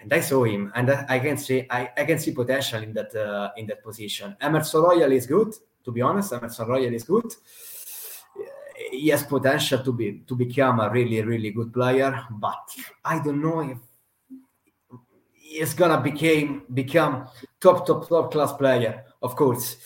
And 0.00 0.12
I 0.12 0.20
saw 0.20 0.44
him, 0.44 0.72
and 0.74 0.90
I 0.90 1.18
can 1.18 1.36
see 1.36 1.66
I, 1.70 1.90
I 1.96 2.04
can 2.04 2.18
see 2.18 2.32
potential 2.32 2.82
in 2.82 2.92
that 2.94 3.14
uh, 3.14 3.50
in 3.56 3.66
that 3.66 3.82
position. 3.82 4.36
Emerson 4.40 4.82
Royal 4.82 5.10
is 5.12 5.26
good, 5.26 5.54
to 5.84 5.90
be 5.90 6.02
honest. 6.02 6.32
Emerson 6.32 6.68
Royal 6.68 6.94
is 6.94 7.04
good 7.04 7.32
he 8.90 9.08
has 9.08 9.22
potential 9.24 9.82
to 9.82 9.92
be 9.92 10.22
to 10.26 10.34
become 10.34 10.80
a 10.80 10.90
really 10.90 11.22
really 11.22 11.50
good 11.50 11.72
player, 11.72 12.24
but 12.30 12.68
I 13.04 13.20
don't 13.20 13.40
know 13.40 13.60
if 13.60 13.78
he's 15.32 15.74
gonna 15.74 16.00
become 16.00 16.64
become 16.72 17.28
top 17.60 17.86
top 17.86 18.08
top 18.08 18.30
class 18.30 18.52
player. 18.52 19.04
Of 19.22 19.34
course, 19.34 19.76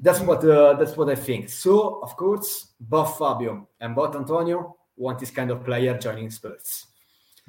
that's 0.00 0.20
what 0.20 0.44
uh, 0.44 0.74
that's 0.74 0.96
what 0.96 1.10
I 1.10 1.14
think. 1.14 1.48
So 1.48 2.00
of 2.02 2.16
course, 2.16 2.72
both 2.80 3.18
Fabio 3.18 3.68
and 3.80 3.94
both 3.94 4.16
Antonio 4.16 4.76
want 4.96 5.18
this 5.18 5.30
kind 5.30 5.50
of 5.50 5.64
player 5.64 5.96
joining 5.98 6.30
Spurs. 6.30 6.86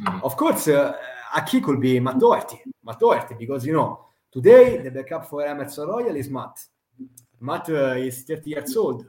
Mm. 0.02 0.24
Of 0.24 0.38
course, 0.38 0.68
uh, 0.68 0.96
a 1.36 1.42
key 1.42 1.62
could 1.62 1.80
be 1.82 2.00
Matt 2.00 2.20
Doherty. 2.20 2.62
Matt 2.84 3.00
Doherty, 3.00 3.36
because 3.36 3.66
you 3.66 3.74
know 3.74 4.06
today 4.32 4.78
the 4.78 4.92
backup 4.92 5.28
for 5.28 5.46
Emerson 5.46 5.88
Royal 5.88 6.16
is 6.16 6.30
Matt. 6.30 6.60
Matt 7.40 7.70
uh, 7.70 7.96
is 7.98 8.24
30 8.24 8.50
years 8.50 8.78
old 8.78 9.06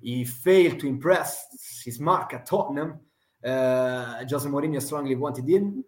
he 0.00 0.24
failed 0.24 0.80
to 0.80 0.86
impress 0.86 1.82
his 1.84 2.00
mark 2.00 2.34
at 2.34 2.46
Tottenham. 2.46 3.00
Uh, 3.44 4.24
Jose 4.28 4.48
Mourinho 4.48 4.80
strongly 4.80 5.14
wanted 5.14 5.48
him. 5.48 5.84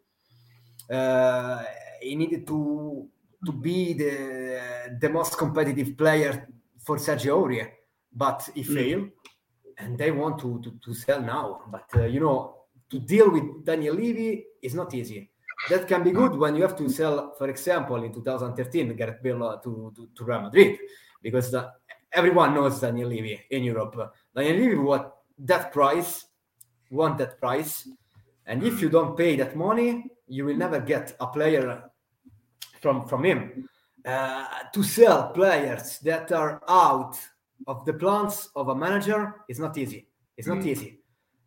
Uh, 0.90 1.64
he 2.00 2.14
needed 2.14 2.46
to 2.46 3.08
to 3.44 3.52
be 3.52 3.92
the 3.92 4.96
the 5.00 5.08
most 5.08 5.36
competitive 5.36 5.96
player 5.96 6.48
for 6.78 6.96
Sergio 6.96 7.42
Aurier, 7.42 7.70
but 8.12 8.48
he 8.54 8.62
mm. 8.62 8.75
failed, 8.75 9.10
and 9.78 9.98
they 9.98 10.10
want 10.10 10.38
to 10.38 10.60
to, 10.62 10.78
to 10.84 10.94
sell 10.94 11.20
now. 11.20 11.62
But 11.70 11.88
uh, 11.96 12.04
you 12.04 12.20
know, 12.20 12.56
to 12.90 12.98
deal 13.00 13.30
with 13.30 13.64
Daniel 13.64 13.94
Levy 13.94 14.44
is 14.62 14.75
not 14.75 14.94
easy. 14.94 15.30
That 15.68 15.88
can 15.88 16.04
be 16.04 16.10
good 16.12 16.36
when 16.36 16.54
you 16.54 16.62
have 16.62 16.76
to 16.76 16.88
sell, 16.88 17.34
for 17.36 17.48
example, 17.48 18.02
in 18.04 18.12
2013, 18.12 18.94
Gareth 18.94 19.22
Bale 19.22 19.58
to, 19.64 19.92
to, 19.96 20.08
to 20.14 20.25
Real 20.25 20.42
Madrid, 20.42 20.78
because 21.22 21.50
the, 21.50 21.72
everyone 22.12 22.54
knows 22.54 22.80
Daniel 22.80 23.08
Levy 23.08 23.40
in 23.50 23.64
Europe. 23.64 24.14
Daniel 24.34 24.56
Levy 24.56 24.75
what 24.76 25.18
that 25.38 25.72
price, 25.72 26.26
want 26.90 27.18
that 27.18 27.40
price, 27.40 27.88
and 28.46 28.62
if 28.62 28.80
you 28.80 28.88
don't 28.88 29.16
pay 29.16 29.36
that 29.36 29.56
money, 29.56 30.04
you 30.28 30.44
will 30.44 30.56
never 30.56 30.80
get 30.80 31.16
a 31.20 31.26
player 31.26 31.90
from 32.80 33.06
from 33.06 33.25
him. 33.25 33.68
Uh, 34.04 34.46
to 34.72 34.84
sell 34.84 35.30
players 35.30 35.98
that 35.98 36.30
are 36.30 36.62
out 36.68 37.18
of 37.66 37.84
the 37.84 37.92
plans 37.92 38.50
of 38.54 38.68
a 38.68 38.75
manager 38.75 39.34
is 39.48 39.58
not 39.58 39.76
easy. 39.76 40.06
It's 40.36 40.46
not 40.46 40.58
mm. 40.58 40.66
easy, 40.66 41.00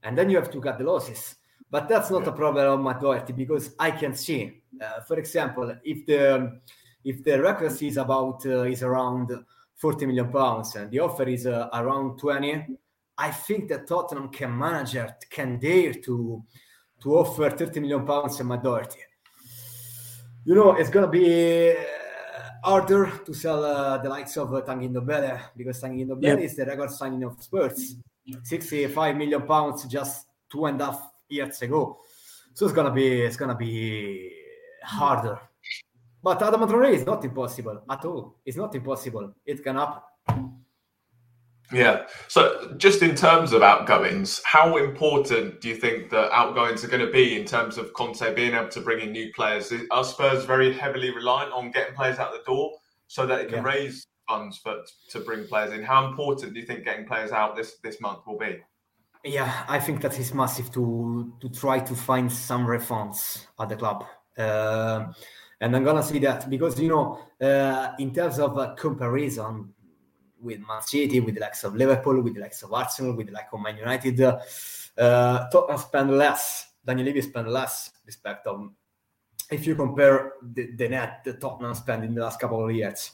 and 0.03 0.17
then 0.17 0.29
you 0.29 0.37
have 0.37 0.51
to 0.51 0.61
cut 0.61 0.77
the 0.77 0.83
losses. 0.83 1.35
But 1.71 1.87
that's 1.87 2.09
not 2.09 2.23
yeah. 2.23 2.29
a 2.29 2.33
problem 2.33 2.67
of 2.67 2.81
Matt 2.81 2.99
Doherty 2.99 3.33
because 3.33 3.75
I 3.79 3.91
can 3.91 4.15
see, 4.15 4.61
uh, 4.81 5.01
for 5.01 5.19
example, 5.19 5.75
if 5.83 6.05
the 6.05 6.59
if 7.05 7.23
the 7.23 7.41
request 7.41 7.81
is 7.83 7.97
about 7.97 8.45
uh, 8.45 8.63
is 8.63 8.83
around 8.83 9.31
40 9.79 10.05
million 10.05 10.29
pounds 10.31 10.75
and 10.75 10.91
the 10.91 10.99
offer 10.99 11.23
is 11.27 11.45
uh, 11.45 11.69
around 11.73 12.17
20 12.19 12.67
i 13.17 13.31
think 13.31 13.69
that 13.69 13.87
tottenham 13.87 14.29
can 14.29 14.51
manage 14.57 14.95
it 14.95 15.25
can 15.29 15.57
dare 15.59 15.93
to 15.93 16.43
to 17.01 17.17
offer 17.17 17.49
30 17.49 17.79
million 17.79 18.05
pounds 18.05 18.39
and 18.41 18.49
Doherty. 18.61 18.99
you 20.45 20.53
know 20.55 20.73
it's 20.75 20.89
gonna 20.89 21.07
be 21.07 21.71
uh, 21.71 21.75
harder 22.63 23.09
to 23.25 23.33
sell 23.33 23.63
uh, 23.63 23.97
the 23.99 24.09
likes 24.09 24.35
of 24.37 24.53
uh, 24.53 24.61
Tanguy 24.61 24.89
Ndombele 24.89 25.39
because 25.55 25.81
Tanguy 25.81 26.05
Ndombele 26.05 26.23
Yep. 26.23 26.39
is 26.39 26.55
the 26.57 26.65
record 26.65 26.91
signing 26.91 27.23
of 27.23 27.41
Spurs, 27.41 27.95
65 28.43 29.15
million 29.15 29.41
pounds 29.43 29.85
just 29.85 30.27
two 30.51 30.65
and 30.65 30.81
a 30.81 30.85
half 30.87 31.09
years 31.29 31.61
ago. 31.61 31.99
So 32.53 32.65
it's 32.65 32.75
gonna 32.75 32.91
be 32.91 33.21
it's 33.21 33.37
gonna 33.37 33.55
be 33.55 34.29
harder. 34.83 35.39
But 36.21 36.41
Adam 36.41 36.61
Traore 36.61 36.93
is 36.93 37.05
not 37.05 37.23
impossible 37.23 37.81
at 37.89 38.03
all. 38.05 38.35
It's 38.45 38.57
not 38.57 38.75
impossible. 38.75 39.33
It 39.45 39.63
can 39.63 39.75
happen. 39.75 40.01
Yeah. 41.71 42.07
So, 42.27 42.73
just 42.77 43.03
in 43.03 43.15
terms 43.15 43.53
of 43.53 43.61
outgoings, 43.61 44.41
how 44.43 44.77
important 44.77 45.61
do 45.61 45.69
you 45.69 45.75
think 45.75 46.09
that 46.09 46.31
outgoings 46.31 46.83
are 46.83 46.87
going 46.87 47.05
to 47.05 47.11
be 47.11 47.39
in 47.39 47.45
terms 47.45 47.77
of 47.77 47.93
Conte 47.93 48.33
being 48.33 48.55
able 48.55 48.69
to 48.69 48.81
bring 48.81 49.01
in 49.01 49.11
new 49.11 49.31
players? 49.35 49.71
Are 49.91 50.03
Spurs 50.03 50.45
very 50.45 50.73
heavily 50.73 51.11
reliant 51.13 51.53
on 51.53 51.71
getting 51.71 51.93
players 51.93 52.17
out 52.17 52.31
the 52.31 52.41
door 52.51 52.71
so 53.07 53.25
that 53.27 53.39
it 53.41 53.49
can 53.49 53.59
Yeah. 53.63 53.71
raise 53.71 54.07
funds 54.27 54.57
for, 54.57 54.77
to 55.11 55.19
bring 55.19 55.45
players 55.47 55.71
in? 55.71 55.83
How 55.83 56.07
important 56.07 56.53
do 56.53 56.59
you 56.59 56.65
think 56.65 56.85
getting 56.85 57.05
players 57.05 57.31
out 57.31 57.55
this, 57.55 57.77
this 57.83 58.01
month 58.01 58.25
will 58.25 58.37
be? 58.37 58.57
Yeah, 59.23 59.65
I 59.67 59.79
think 59.79 60.01
that 60.01 60.17
is 60.17 60.33
massive 60.33 60.71
to 60.71 61.33
to 61.41 61.49
try 61.49 61.79
to 61.79 61.93
find 61.93 62.31
some 62.31 62.65
refunds 62.65 63.47
at 63.59 63.67
the 63.67 63.75
club. 63.75 64.05
Um 64.37 65.13
and 65.61 65.75
I'm 65.75 65.83
gonna 65.83 66.03
say 66.03 66.19
that 66.19 66.49
because 66.49 66.79
you 66.79 66.89
know, 66.89 67.19
uh, 67.41 67.93
in 67.99 68.13
terms 68.13 68.39
of 68.39 68.57
uh, 68.57 68.73
comparison 68.75 69.73
with 70.41 70.59
Man 70.59 70.81
City, 70.81 71.19
with 71.19 71.35
the 71.35 71.41
likes 71.41 71.63
of 71.63 71.75
Liverpool, 71.75 72.21
with 72.21 72.35
the 72.35 72.41
likes 72.41 72.63
of 72.63 72.73
Arsenal, 72.73 73.13
with 73.13 73.27
the 73.27 73.33
likes 73.33 73.49
of 73.51 73.59
Man 73.59 73.77
United, 73.77 74.21
uh, 74.21 74.39
uh, 74.97 75.49
Tottenham 75.49 75.77
spend 75.77 76.11
less. 76.11 76.67
Daniel 76.85 77.07
Levy 77.07 77.21
spend 77.21 77.49
less 77.49 77.91
respect 78.05 78.47
of 78.47 78.69
if 79.51 79.67
you 79.67 79.75
compare 79.75 80.33
the, 80.41 80.71
the 80.75 80.87
net 80.87 81.21
the 81.25 81.33
Tottenham 81.33 81.73
spent 81.73 82.03
in 82.03 82.15
the 82.15 82.21
last 82.21 82.39
couple 82.39 82.63
of 82.63 82.71
years. 82.73 83.11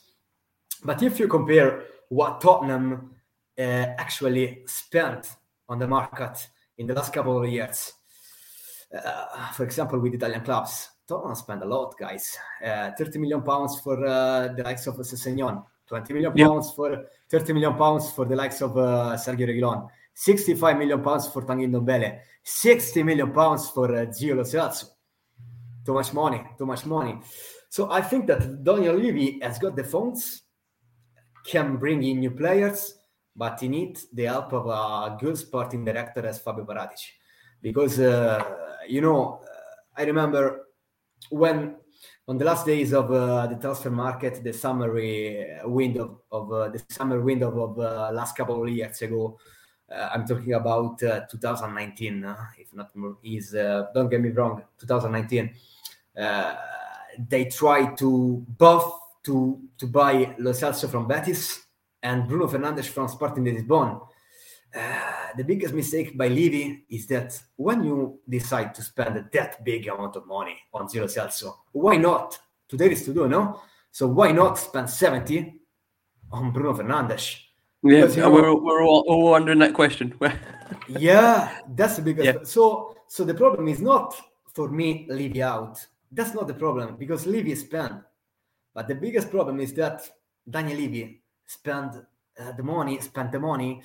But 0.83 1.01
if 1.01 1.19
you 1.19 1.27
compare 1.27 1.83
what 2.09 2.41
Tottenham 2.41 3.15
uh, 3.57 3.61
actually 3.61 4.63
spent 4.67 5.35
on 5.67 5.79
the 5.79 5.87
market 5.87 6.47
in 6.77 6.85
the 6.85 6.93
last 6.93 7.11
couple 7.11 7.41
of 7.41 7.49
years, 7.49 7.93
uh, 8.93 9.51
for 9.53 9.63
example, 9.63 9.99
with 9.99 10.13
Italian 10.13 10.41
clubs, 10.41 10.89
Tottenham 11.07 11.35
spend 11.35 11.61
a 11.63 11.65
lot, 11.65 11.95
guys. 11.97 12.37
Uh, 12.63 12.91
30 12.97 13.19
million 13.19 13.41
pounds 13.41 13.79
for 13.79 14.05
uh, 14.05 14.47
the 14.55 14.63
likes 14.63 14.87
of 14.87 14.95
Sessegnon, 14.95 15.63
20 15.87 16.13
million 16.13 16.33
Yeah. 16.35 16.47
pounds 16.47 16.71
for 16.71 17.05
30 17.29 17.53
million 17.53 17.75
pounds 17.75 18.11
for 18.11 18.25
the 18.25 18.35
likes 18.35 18.61
of 18.61 18.77
uh, 18.77 19.15
Sergio 19.15 19.47
Reguilon, 19.47 19.87
65 20.13 20.77
million 20.77 21.01
pounds 21.01 21.27
for 21.27 21.43
Tanguy 21.43 21.67
Ndombele, 21.69 22.19
60 22.43 23.03
million 23.03 23.31
pounds 23.31 23.69
for 23.69 23.93
uh, 23.93 24.05
Gio 24.05 24.35
Lo 24.35 24.43
Celso. 24.43 24.87
Too 25.85 25.93
much 25.93 26.13
money, 26.13 26.43
too 26.57 26.65
much 26.65 26.85
money. 26.85 27.19
So 27.69 27.91
I 27.91 28.01
think 28.01 28.25
that 28.27 28.63
Daniel 28.63 28.95
Levy 28.95 29.39
has 29.41 29.59
got 29.59 29.75
the 29.75 29.83
funds, 29.83 30.41
can 31.45 31.77
bring 31.77 32.01
in 32.03 32.19
new 32.19 32.31
players, 32.31 32.95
but 33.35 33.59
he 33.59 33.67
needs 33.67 34.07
the 34.11 34.23
help 34.23 34.53
of 34.53 34.65
a 34.65 35.17
good 35.19 35.37
sporting 35.37 35.85
director 35.85 36.25
as 36.25 36.39
Fabio 36.39 36.65
Paratici. 36.65 37.09
Because, 37.61 37.99
uh, 37.99 38.43
you 38.87 39.01
know, 39.01 39.41
I 39.95 40.03
remember 40.05 40.64
when 41.29 41.75
on 42.27 42.37
the 42.37 42.45
last 42.45 42.65
days 42.65 42.93
of 42.93 43.11
uh, 43.11 43.47
the 43.47 43.55
transfer 43.55 43.91
market, 43.91 44.43
the 44.43 44.53
summary 44.53 45.47
window 45.63 46.21
of 46.31 46.51
uh, 46.51 46.69
the 46.69 46.81
summer 46.89 47.21
window 47.21 47.49
of 47.59 47.79
uh, 47.79 48.11
last 48.11 48.35
couple 48.35 48.63
of 48.63 48.69
years 48.69 49.01
ago, 49.01 49.37
uh, 49.91 50.09
I'm 50.13 50.25
talking 50.25 50.53
about 50.53 51.01
uh, 51.03 51.21
2019, 51.29 52.25
uh, 52.25 52.35
if 52.57 52.73
not 52.73 52.95
more, 52.95 53.17
is 53.23 53.53
uh, 53.53 53.85
don't 53.93 54.09
get 54.09 54.21
me 54.21 54.29
wrong, 54.29 54.63
2019. 54.79 55.53
Uh, 56.17 56.55
they 57.29 57.45
tried 57.45 57.97
to 57.97 58.43
both 58.47 58.99
to 59.23 59.59
to 59.77 59.87
buy 59.87 60.35
Lo 60.39 60.51
Celso 60.51 60.89
from 60.89 61.07
Betis 61.07 61.65
and 62.01 62.27
Bruno 62.27 62.47
Fernandes 62.47 62.85
from 62.85 63.07
Sporting 63.07 63.43
Lisbon. 63.45 63.99
Uh, 64.75 65.14
the 65.37 65.43
biggest 65.43 65.73
mistake 65.73 66.17
by 66.17 66.27
Levy 66.27 66.85
is 66.89 67.07
that 67.07 67.39
when 67.55 67.83
you 67.83 68.19
decide 68.27 68.73
to 68.75 68.81
spend 68.81 69.25
that 69.31 69.63
big 69.63 69.87
amount 69.87 70.15
of 70.15 70.27
money 70.27 70.57
on 70.73 70.87
Lo 70.93 71.05
Celso, 71.05 71.55
why 71.71 71.97
not? 71.97 72.37
Today 72.67 72.91
is 72.91 73.05
to 73.05 73.13
do, 73.13 73.27
no? 73.27 73.61
So 73.91 74.07
why 74.07 74.31
not 74.31 74.57
spend 74.57 74.89
70 74.89 75.53
on 76.31 76.51
Bruno 76.51 76.73
Fernandes? 76.73 77.37
Yeah, 77.83 78.01
Because, 78.01 78.15
you 78.17 78.23
know- 78.23 78.31
we're, 78.31 78.55
we're 78.55 78.83
all, 78.83 79.05
all 79.07 79.23
wondering 79.31 79.59
that 79.59 79.73
question. 79.73 80.13
yeah, 80.87 81.59
that's 81.75 81.97
the 81.97 82.01
biggest. 82.01 82.25
Yeah. 82.25 82.43
So, 82.43 82.95
so 83.07 83.23
the 83.23 83.33
problem 83.33 83.67
is 83.67 83.79
not 83.81 84.15
for 84.53 84.69
me 84.69 85.05
Levy 85.09 85.43
out. 85.43 85.85
That's 86.11 86.33
not 86.33 86.47
the 86.47 86.53
problem 86.53 86.95
because 86.97 87.25
Levy 87.27 87.55
spent. 87.55 88.01
But 88.73 88.87
the 88.87 88.95
biggest 88.95 89.29
problem 89.29 89.59
is 89.59 89.73
that 89.73 90.09
Daniel 90.49 90.77
Levy 90.77 91.21
spent 91.45 91.95
uh, 92.39 92.51
the 92.53 92.63
money, 92.63 92.99
spent 92.99 93.31
the 93.31 93.39
money 93.39 93.81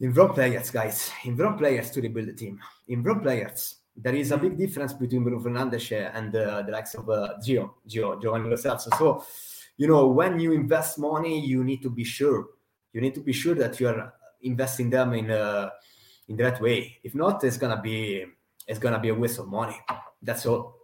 in 0.00 0.12
wrong 0.12 0.32
players, 0.34 0.70
guys. 0.70 1.10
In 1.24 1.36
wrong 1.36 1.56
players 1.56 1.90
to 1.92 2.00
rebuild 2.00 2.28
the 2.28 2.32
team. 2.32 2.60
In 2.88 3.02
wrong 3.02 3.20
players. 3.20 3.76
There 3.96 4.14
is 4.14 4.30
a 4.30 4.36
big 4.36 4.58
difference 4.58 4.92
between 4.92 5.24
Bruno 5.24 5.40
Fernandes 5.40 6.10
and 6.14 6.34
uh, 6.36 6.62
the 6.62 6.72
likes 6.72 6.94
of 6.94 7.08
uh, 7.08 7.34
Gio, 7.42 7.70
Gio, 7.88 8.20
Giovanni 8.20 8.50
Lo 8.50 8.56
Celso. 8.56 8.94
So, 8.98 9.24
you 9.78 9.86
know, 9.86 10.08
when 10.08 10.38
you 10.38 10.52
invest 10.52 10.98
money, 10.98 11.40
you 11.40 11.64
need 11.64 11.82
to 11.82 11.88
be 11.88 12.04
sure. 12.04 12.46
You 12.92 13.00
need 13.00 13.14
to 13.14 13.20
be 13.20 13.32
sure 13.32 13.54
that 13.54 13.80
you 13.80 13.88
are 13.88 14.12
investing 14.42 14.90
them 14.90 15.14
in 15.14 15.30
uh, 15.30 15.70
in 16.28 16.36
the 16.36 16.44
right 16.44 16.60
way. 16.60 16.98
If 17.02 17.14
not, 17.14 17.42
it's 17.44 17.56
gonna 17.56 17.80
be 17.80 18.26
it's 18.66 18.78
gonna 18.78 19.00
be 19.00 19.08
a 19.08 19.14
waste 19.14 19.38
of 19.38 19.48
money. 19.48 19.78
That's 20.20 20.44
all. 20.44 20.76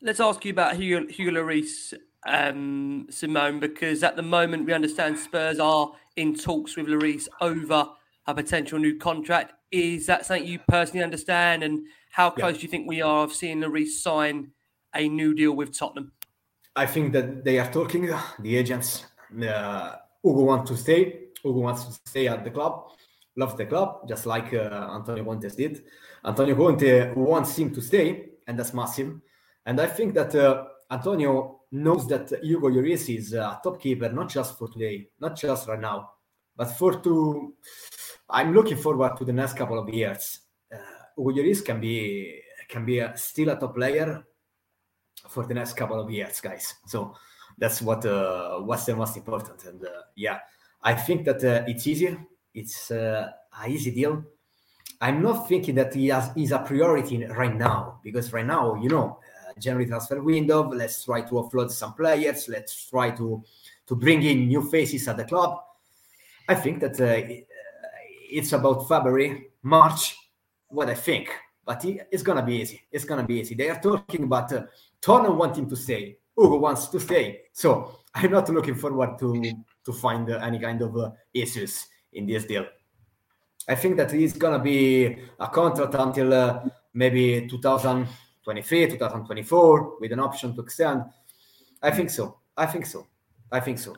Let's 0.00 0.18
ask 0.18 0.44
you 0.44 0.50
about 0.50 0.74
Hugo, 0.74 1.06
Hugo 1.06 1.40
Lloris, 1.40 1.94
um, 2.26 3.06
Simone, 3.08 3.60
because 3.60 4.02
at 4.02 4.16
the 4.16 4.22
moment 4.22 4.66
we 4.66 4.72
understand 4.72 5.16
Spurs 5.16 5.60
are 5.60 5.92
in 6.16 6.34
talks 6.34 6.76
with 6.76 6.86
Lloris 6.86 7.28
over 7.40 7.88
a 8.26 8.34
potential 8.34 8.78
new 8.78 8.98
contract. 8.98 9.54
Is 9.70 10.06
that 10.06 10.26
something 10.26 10.46
you 10.46 10.58
personally 10.68 11.02
understand? 11.02 11.62
And 11.62 11.86
how 12.10 12.30
close 12.30 12.56
do 12.56 12.62
you 12.62 12.68
think 12.68 12.88
we 12.88 13.00
are 13.02 13.24
of 13.24 13.32
seeing 13.32 13.60
Lloris 13.60 13.88
sign 13.88 14.52
a 14.94 15.08
new 15.08 15.34
deal 15.34 15.52
with 15.52 15.76
Tottenham? 15.76 16.12
I 16.76 16.86
think 16.86 17.12
that 17.12 17.44
they 17.44 17.58
are 17.58 17.70
talking. 17.70 18.10
The 18.40 18.56
agents, 18.56 19.06
uh, 19.34 19.96
Ugo 20.24 20.42
wants 20.44 20.70
to 20.70 20.76
stay. 20.76 21.28
Ugo 21.44 21.60
wants 21.60 21.84
to 21.84 21.92
stay 22.06 22.28
at 22.28 22.44
the 22.44 22.50
club. 22.50 22.92
Loves 23.36 23.54
the 23.54 23.64
club, 23.64 24.06
just 24.08 24.26
like 24.26 24.52
uh, 24.52 24.90
Antonio 24.94 25.24
Conte 25.24 25.48
did. 25.56 25.84
Antonio 26.24 26.54
Conte 26.54 27.14
wants 27.14 27.56
him 27.56 27.74
to 27.74 27.80
stay, 27.80 28.26
and 28.46 28.58
that's 28.58 28.74
massive. 28.74 29.20
And 29.64 29.80
I 29.80 29.86
think 29.86 30.12
that 30.14 30.34
uh, 30.34 30.64
Antonio 30.90 31.61
knows 31.72 32.06
that 32.08 32.30
Hugo 32.42 32.68
Lloris 32.68 33.14
is 33.16 33.32
a 33.32 33.58
top 33.62 33.80
keeper, 33.80 34.10
not 34.12 34.28
just 34.30 34.58
for 34.58 34.68
today, 34.68 35.08
not 35.18 35.36
just 35.36 35.66
right 35.66 35.80
now, 35.80 36.10
but 36.54 36.66
for 36.66 37.00
two. 37.00 37.54
I'm 38.28 38.54
looking 38.54 38.76
forward 38.76 39.16
to 39.16 39.24
the 39.24 39.32
next 39.32 39.54
couple 39.54 39.78
of 39.78 39.88
years. 39.88 40.40
Uh, 40.72 40.76
Hugo 41.16 41.30
Lloris 41.30 41.64
can 41.64 41.80
be 41.80 42.40
can 42.68 42.84
be 42.84 43.00
a, 43.00 43.16
still 43.16 43.50
a 43.50 43.58
top 43.58 43.74
player 43.74 44.24
for 45.28 45.46
the 45.46 45.54
next 45.54 45.74
couple 45.74 46.00
of 46.00 46.10
years, 46.10 46.40
guys. 46.40 46.74
So 46.86 47.14
that's 47.58 47.82
what 47.82 48.04
uh, 48.04 48.58
what's 48.60 48.84
the 48.84 48.96
most 48.96 49.16
important. 49.16 49.64
And 49.64 49.82
uh, 49.84 50.02
yeah, 50.14 50.40
I 50.82 50.94
think 50.94 51.24
that 51.24 51.42
uh, 51.44 51.64
it's 51.66 51.86
easy. 51.86 52.16
It's 52.54 52.90
uh, 52.90 53.30
a 53.62 53.68
easy 53.68 53.90
deal. 53.90 54.24
I'm 55.00 55.20
not 55.20 55.48
thinking 55.48 55.74
that 55.76 55.94
he 55.94 56.08
has 56.08 56.30
is 56.36 56.52
a 56.52 56.60
priority 56.60 57.24
right 57.26 57.54
now 57.54 58.00
because 58.04 58.32
right 58.32 58.46
now, 58.46 58.76
you 58.76 58.88
know, 58.88 59.18
January 59.58 59.86
transfer 59.86 60.22
window. 60.22 60.68
Let's 60.68 61.04
try 61.04 61.22
to 61.22 61.34
offload 61.34 61.70
some 61.70 61.94
players. 61.94 62.48
Let's 62.48 62.88
try 62.88 63.10
to 63.12 63.42
to 63.86 63.96
bring 63.96 64.22
in 64.22 64.48
new 64.48 64.62
faces 64.70 65.08
at 65.08 65.16
the 65.16 65.24
club. 65.24 65.58
I 66.48 66.54
think 66.54 66.80
that 66.80 67.00
uh, 67.00 67.42
it's 68.30 68.52
about 68.52 68.88
February, 68.88 69.50
March. 69.62 70.16
What 70.68 70.88
I 70.88 70.94
think, 70.94 71.28
but 71.64 71.84
it's 71.84 72.22
gonna 72.22 72.42
be 72.42 72.56
easy. 72.56 72.82
It's 72.90 73.04
gonna 73.04 73.26
be 73.26 73.40
easy. 73.40 73.54
They 73.54 73.68
are 73.68 73.80
talking 73.80 74.24
about 74.24 74.52
uh, 74.52 74.62
Tottenham 75.00 75.36
wanting 75.36 75.68
to 75.68 75.76
stay. 75.76 76.16
Ugo 76.38 76.56
wants 76.58 76.86
to 76.88 76.98
stay. 76.98 77.42
So 77.52 77.98
I'm 78.14 78.30
not 78.30 78.48
looking 78.48 78.74
forward 78.74 79.18
to 79.18 79.42
to 79.84 79.92
find 79.92 80.30
uh, 80.30 80.38
any 80.38 80.58
kind 80.58 80.80
of 80.80 80.96
uh, 80.96 81.10
issues 81.34 81.86
in 82.12 82.26
this 82.26 82.44
deal. 82.44 82.66
I 83.68 83.74
think 83.74 83.96
that 83.96 84.12
it's 84.12 84.32
gonna 84.32 84.58
be 84.58 85.16
a 85.38 85.48
contract 85.48 85.94
until 85.94 86.32
uh, 86.32 86.64
maybe 86.94 87.46
2023, 88.44 88.98
2024, 88.98 90.00
with 90.00 90.12
an 90.12 90.18
option 90.18 90.54
to 90.54 90.62
extend. 90.62 91.04
I 91.80 91.90
think 91.90 92.10
so. 92.10 92.38
I 92.56 92.66
think 92.66 92.86
so. 92.86 93.06
I 93.50 93.60
think 93.60 93.78
so. 93.78 93.96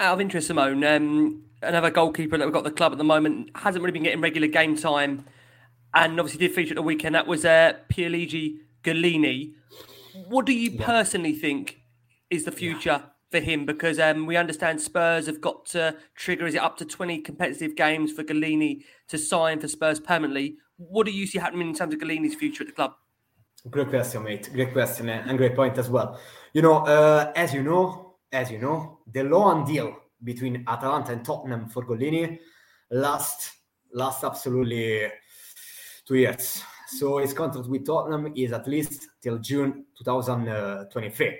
Out 0.00 0.14
of 0.14 0.20
interest, 0.20 0.46
Simone, 0.46 0.82
um, 0.84 1.44
another 1.62 1.90
goalkeeper 1.90 2.38
that 2.38 2.44
we've 2.44 2.52
got 2.52 2.66
at 2.66 2.70
the 2.72 2.76
club 2.76 2.92
at 2.92 2.98
the 2.98 3.04
moment 3.04 3.50
hasn't 3.54 3.82
really 3.82 3.92
been 3.92 4.02
getting 4.02 4.20
regular 4.20 4.48
game 4.48 4.76
time, 4.76 5.26
and 5.94 6.18
obviously 6.18 6.46
did 6.46 6.54
feature 6.54 6.72
at 6.72 6.76
the 6.76 6.82
weekend. 6.82 7.14
That 7.14 7.26
was 7.26 7.44
uh, 7.44 7.74
Pierluigi 7.92 8.58
Gollini. 8.82 9.52
What 10.28 10.46
do 10.46 10.52
you 10.52 10.78
personally 10.78 11.32
think 11.34 11.80
is 12.30 12.44
the 12.44 12.52
future 12.52 13.04
for 13.30 13.40
him? 13.40 13.66
Because 13.66 13.98
um, 13.98 14.26
we 14.26 14.36
understand 14.36 14.80
Spurs 14.80 15.26
have 15.26 15.40
got 15.40 15.66
to 15.66 15.96
trigger 16.14 16.46
is 16.46 16.54
it 16.54 16.62
up 16.62 16.76
to 16.78 16.84
twenty 16.84 17.20
competitive 17.20 17.76
games 17.76 18.10
for 18.10 18.24
Gollini 18.24 18.84
to 19.08 19.18
sign 19.18 19.60
for 19.60 19.68
Spurs 19.68 20.00
permanently. 20.00 20.56
What 20.76 21.06
do 21.06 21.12
you 21.12 21.26
see 21.26 21.38
happening 21.38 21.68
in 21.68 21.74
terms 21.74 21.94
of 21.94 22.00
Gollini's 22.00 22.34
future 22.34 22.64
at 22.64 22.68
the 22.68 22.74
club? 22.74 22.94
Great 23.70 23.88
question, 23.88 24.22
mate. 24.22 24.50
Great 24.52 24.72
question 24.72 25.08
eh, 25.08 25.22
and 25.26 25.38
great 25.38 25.56
point 25.56 25.78
as 25.78 25.88
well. 25.88 26.20
you 26.52 26.60
know, 26.60 26.84
uh, 26.86 27.32
as 27.34 27.54
you 27.54 27.62
know, 27.62 28.16
as 28.30 28.50
you 28.50 28.58
know, 28.58 28.98
the 29.10 29.24
loan 29.24 29.64
deal 29.64 29.96
between 30.22 30.64
Atalanta 30.66 31.12
and 31.12 31.24
Tottenham 31.24 31.68
for 31.68 31.84
Gollini 31.84 32.38
last 32.90 33.52
last 33.92 34.22
absolutely 34.22 35.10
two 36.06 36.16
years. 36.16 36.62
So 36.88 37.18
his 37.18 37.32
contract 37.32 37.68
with 37.68 37.86
Tottenham 37.86 38.32
is 38.36 38.52
at 38.52 38.68
least 38.68 39.08
till 39.22 39.38
June 39.38 39.86
2023. 39.98 41.38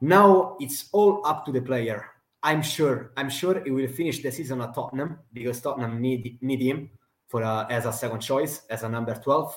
Now 0.00 0.56
it's 0.58 0.88
all 0.92 1.24
up 1.24 1.46
to 1.46 1.52
the 1.52 1.62
player. 1.62 2.06
I'm 2.42 2.60
sure. 2.60 3.12
I'm 3.16 3.30
sure 3.30 3.62
he 3.62 3.70
will 3.70 3.88
finish 3.88 4.20
the 4.20 4.32
season 4.32 4.60
at 4.62 4.74
Tottenham 4.74 5.20
because 5.32 5.60
Tottenham 5.60 6.00
need 6.00 6.38
need 6.42 6.60
him 6.60 6.90
for 7.28 7.42
a, 7.42 7.66
as 7.70 7.86
a 7.86 7.92
second 7.92 8.20
choice 8.20 8.62
as 8.68 8.82
a 8.82 8.88
number 8.88 9.14
12. 9.14 9.56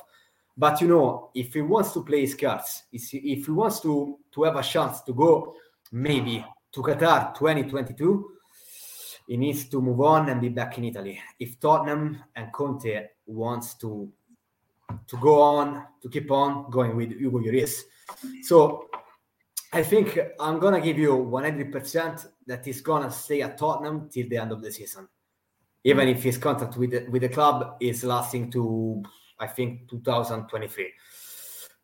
But 0.57 0.79
you 0.81 0.87
know, 0.87 1.31
if 1.35 1.53
he 1.53 1.61
wants 1.61 1.91
to 1.93 2.03
play 2.03 2.21
his 2.21 2.35
cards, 2.35 2.83
if 2.91 3.09
he 3.09 3.51
wants 3.51 3.81
to 3.81 4.19
to 4.31 4.43
have 4.43 4.55
a 4.55 4.63
chance 4.63 5.01
to 5.01 5.13
go 5.13 5.55
maybe 5.91 6.45
to 6.71 6.81
Qatar 6.81 7.33
2022, 7.35 8.31
he 9.27 9.37
needs 9.37 9.67
to 9.69 9.81
move 9.81 10.01
on 10.01 10.29
and 10.29 10.39
be 10.39 10.49
back 10.49 10.77
in 10.77 10.85
Italy. 10.85 11.19
If 11.39 11.59
Tottenham 11.59 12.23
and 12.35 12.51
Conte 12.53 13.07
wants 13.25 13.75
to 13.75 14.11
to 15.07 15.17
go 15.17 15.41
on, 15.41 15.83
to 16.01 16.09
keep 16.09 16.31
on 16.31 16.69
going 16.69 16.95
with 16.95 17.11
Hugo 17.11 17.39
Lloris. 17.39 17.81
So 18.43 18.87
I 19.73 19.83
think 19.83 20.17
I'm 20.39 20.59
gonna 20.59 20.79
give 20.79 20.97
you 20.97 21.11
100% 21.11 22.27
that 22.47 22.65
he's 22.65 22.81
gonna 22.81 23.11
stay 23.11 23.41
at 23.41 23.57
Tottenham 23.57 24.09
till 24.09 24.29
the 24.29 24.37
end 24.37 24.51
of 24.51 24.61
the 24.61 24.71
season, 24.71 25.07
even 25.83 26.07
if 26.07 26.23
his 26.23 26.37
contract 26.37 26.77
with 26.77 26.91
the, 26.91 27.07
with 27.09 27.23
the 27.23 27.29
club 27.29 27.77
is 27.81 28.03
lasting 28.03 28.51
to 28.51 29.03
I 29.39 29.47
think 29.47 29.89
2023. 29.89 30.91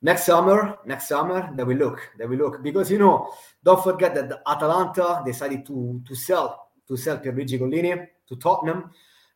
Next 0.03 0.23
summer, 0.25 0.77
next 0.85 1.07
summer, 1.07 1.51
they 1.55 1.63
will 1.63 1.77
look, 1.77 2.09
they 2.17 2.25
will 2.25 2.37
look 2.37 2.63
because 2.63 2.89
you 2.89 2.97
know, 2.97 3.31
don't 3.63 3.83
forget 3.83 4.15
that 4.15 4.41
Atalanta 4.47 5.21
decided 5.23 5.65
to 5.67 6.01
to 6.07 6.15
sell 6.15 6.69
to 6.87 6.97
sell 6.97 7.19
Pierluigi 7.19 7.59
Gollini 7.59 8.07
to 8.27 8.35
Tottenham 8.35 8.89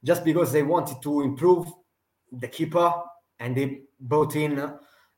just 0.03 0.23
because 0.23 0.51
they 0.51 0.63
wanted 0.63 1.01
to 1.03 1.21
improve 1.21 1.67
the 2.31 2.47
keeper 2.47 2.91
and 3.39 3.55
they 3.55 3.81
brought 3.99 4.35
in 4.35 4.57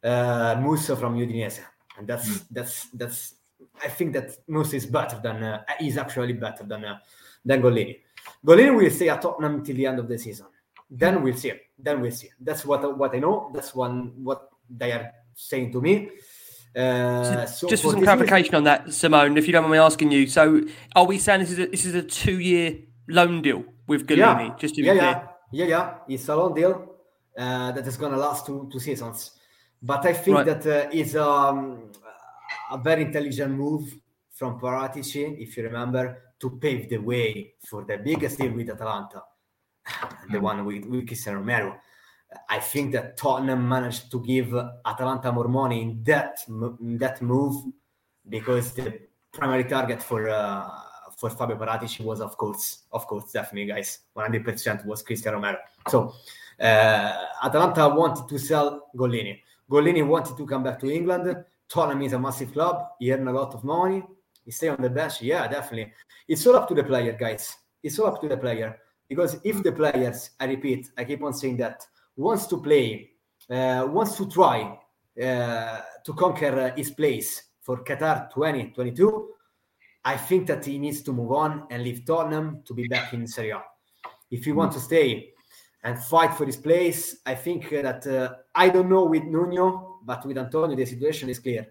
uh, 0.04 0.56
Musso 0.60 0.96
from 0.96 1.16
Udinese, 1.18 1.62
and 1.98 2.08
that's 2.08 2.30
mm. 2.30 2.46
that's 2.52 2.90
that's. 2.90 3.36
I 3.84 3.88
think 3.88 4.14
that 4.14 4.38
Musso 4.48 4.76
is 4.76 4.86
better 4.86 5.20
than 5.22 5.44
uh, 5.44 5.64
is 5.82 5.98
actually 5.98 6.34
better 6.34 6.64
than 6.64 6.86
uh, 6.86 6.98
than 7.44 7.62
Gollini. 7.62 8.00
Gollini 8.46 8.76
will 8.76 8.92
stay 8.92 9.10
at 9.10 9.22
Tottenham 9.22 9.64
till 9.64 9.76
the 9.76 9.86
end 9.86 10.00
of 10.00 10.08
the 10.08 10.18
season. 10.18 10.48
Then 10.90 11.22
we'll 11.22 11.36
see. 11.36 11.54
Then 11.78 12.02
we'll 12.02 12.12
see. 12.12 12.30
That's 12.40 12.66
what 12.66 12.98
what 12.98 13.16
I 13.16 13.20
know. 13.20 13.52
That's 13.54 13.76
one 13.76 14.24
what 14.24 14.50
they 14.70 14.92
are 14.92 15.12
saying 15.34 15.72
to 15.74 15.82
me. 15.82 16.10
Uh, 16.76 17.46
so 17.46 17.68
just 17.68 17.84
for 17.84 17.92
some 17.92 18.04
clarification 18.04 18.56
on 18.56 18.64
that, 18.66 18.94
Simone, 18.94 19.38
if 19.38 19.48
you 19.48 19.54
don't 19.54 19.64
mind 19.64 19.74
me 19.74 19.80
asking 19.80 20.12
you. 20.12 20.28
So, 20.28 20.62
are 20.96 21.06
we 21.06 21.18
saying 21.18 21.42
this 21.42 21.52
is 21.52 21.60
a, 21.60 21.68
this 21.68 21.86
is 21.86 21.96
a 21.96 22.04
two 22.04 22.40
year 22.40 22.78
loan 23.08 23.42
deal 23.42 23.64
with 23.88 24.06
Gollini? 24.06 24.50
Yeah. 24.50 24.56
Just 24.60 24.76
to 24.76 24.84
yeah, 24.84 24.94
yeah, 24.94 25.28
yeah, 25.52 25.66
yeah. 25.66 25.94
It's 26.08 26.28
a 26.28 26.36
loan 26.36 26.54
deal 26.54 26.96
uh, 27.38 27.72
that 27.72 27.88
is 27.88 27.98
going 27.98 28.12
to 28.12 28.18
last 28.18 28.46
two 28.46 28.70
two 28.72 28.80
seasons. 28.80 29.32
But 29.82 30.06
I 30.06 30.14
think 30.14 30.38
right. 30.38 30.46
that 30.46 30.88
uh, 30.88 30.90
is 30.92 31.16
um, 31.16 31.92
a 32.72 32.78
very 32.78 33.04
intelligent 33.04 33.54
move 33.54 33.96
from 34.34 34.60
Paratici, 34.60 35.40
if 35.40 35.58
you 35.58 35.64
remember, 35.64 36.34
to 36.40 36.58
pave 36.60 36.90
the 36.90 36.98
way 36.98 37.54
for 37.68 37.86
the 37.86 37.98
biggest 37.98 38.38
deal 38.40 38.52
with 38.54 38.70
Atalanta, 38.70 39.24
the 40.30 40.38
hmm. 40.38 40.44
one 40.44 40.66
with, 40.66 40.86
with 40.86 41.08
Cristiano 41.08 41.40
Romero. 41.40 41.80
I 42.50 42.60
think 42.60 42.92
that 42.92 43.18
Tottenham 43.18 43.68
managed 43.68 44.12
to 44.12 44.22
give 44.22 44.54
Atalanta 44.86 45.32
more 45.32 45.48
money 45.48 45.82
in 45.82 46.04
that 46.04 46.40
in 46.48 46.98
that 46.98 47.22
move 47.22 47.56
because 48.28 48.74
the 48.74 49.00
primary 49.32 49.64
target 49.64 50.04
for 50.04 50.28
uh, 50.28 50.68
for 51.18 51.30
Fabio 51.32 51.58
Paratici 51.58 52.02
was, 52.02 52.22
of 52.22 52.38
course, 52.38 52.84
of 52.92 53.08
course, 53.08 53.32
definitely, 53.32 53.66
guys, 53.74 54.00
100% 54.16 54.86
was 54.86 55.02
Cristiano 55.02 55.38
Romero. 55.38 55.58
So 55.88 56.14
uh, 56.60 57.26
Atalanta 57.44 57.90
wanted 57.90 58.30
to 58.30 58.38
sell 58.38 58.90
Gollini. 58.96 59.42
Gollini 59.70 60.06
wanted 60.06 60.38
to 60.38 60.46
come 60.46 60.64
back 60.64 60.80
to 60.80 60.94
England. 60.94 61.44
Tottenham 61.68 62.04
is 62.04 62.14
a 62.14 62.20
massive 62.20 62.54
club. 62.54 62.88
He 63.00 63.12
earned 63.12 63.28
a 63.28 63.32
lot 63.32 63.54
of 63.56 63.64
money. 63.64 64.04
He 64.46 64.52
stay 64.52 64.70
on 64.70 64.82
the 64.82 64.90
bench. 64.90 65.22
Yeah, 65.22 65.48
definitely. 65.48 65.92
It's 66.28 66.46
all 66.46 66.56
up 66.56 66.68
to 66.70 66.76
the 66.76 66.84
player, 66.84 67.14
guys. 67.14 67.56
It's 67.82 67.98
all 68.00 68.08
up 68.08 68.22
to 68.22 68.30
the 68.30 68.38
player. 68.38 68.78
Because 69.08 69.38
if 69.44 69.64
the 69.64 69.72
players, 69.72 70.32
I 70.40 70.46
repeat, 70.46 70.92
I 70.98 71.06
keep 71.06 71.24
on 71.24 71.34
saying 71.34 71.58
that, 71.58 71.86
wants 72.16 72.48
to 72.48 72.62
play, 72.62 73.12
uh, 73.50 73.88
wants 73.90 74.18
to 74.18 74.28
try 74.28 74.78
uh, 75.22 75.82
to 76.04 76.14
conquer 76.14 76.74
his 76.76 76.92
place 76.92 77.44
for 77.62 77.84
Qatar 77.84 78.30
2022, 78.34 79.30
I 80.04 80.18
think 80.18 80.48
that 80.48 80.66
he 80.66 80.78
needs 80.78 81.02
to 81.04 81.14
move 81.14 81.32
on 81.32 81.68
and 81.70 81.84
leave 81.84 82.06
Tottenham 82.06 82.62
to 82.66 82.74
be 82.74 82.88
back 82.88 83.14
in 83.14 83.28
Serie 83.28 83.52
A. 83.52 83.64
If 84.32 84.46
he 84.46 84.52
wants 84.52 84.76
to 84.76 84.82
stay, 84.82 85.34
and 85.88 85.98
fight 85.98 86.34
for 86.34 86.46
his 86.46 86.58
place. 86.58 87.18
I 87.26 87.36
think 87.36 87.70
that 87.70 88.06
uh, 88.06 88.36
I 88.54 88.70
don't 88.70 88.90
know 88.90 89.06
with 89.06 89.24
Nuno, 89.24 90.00
but 90.04 90.26
with 90.26 90.38
Antonio, 90.38 90.76
the 90.76 90.86
situation 90.86 91.30
is 91.30 91.40
clear. 91.40 91.68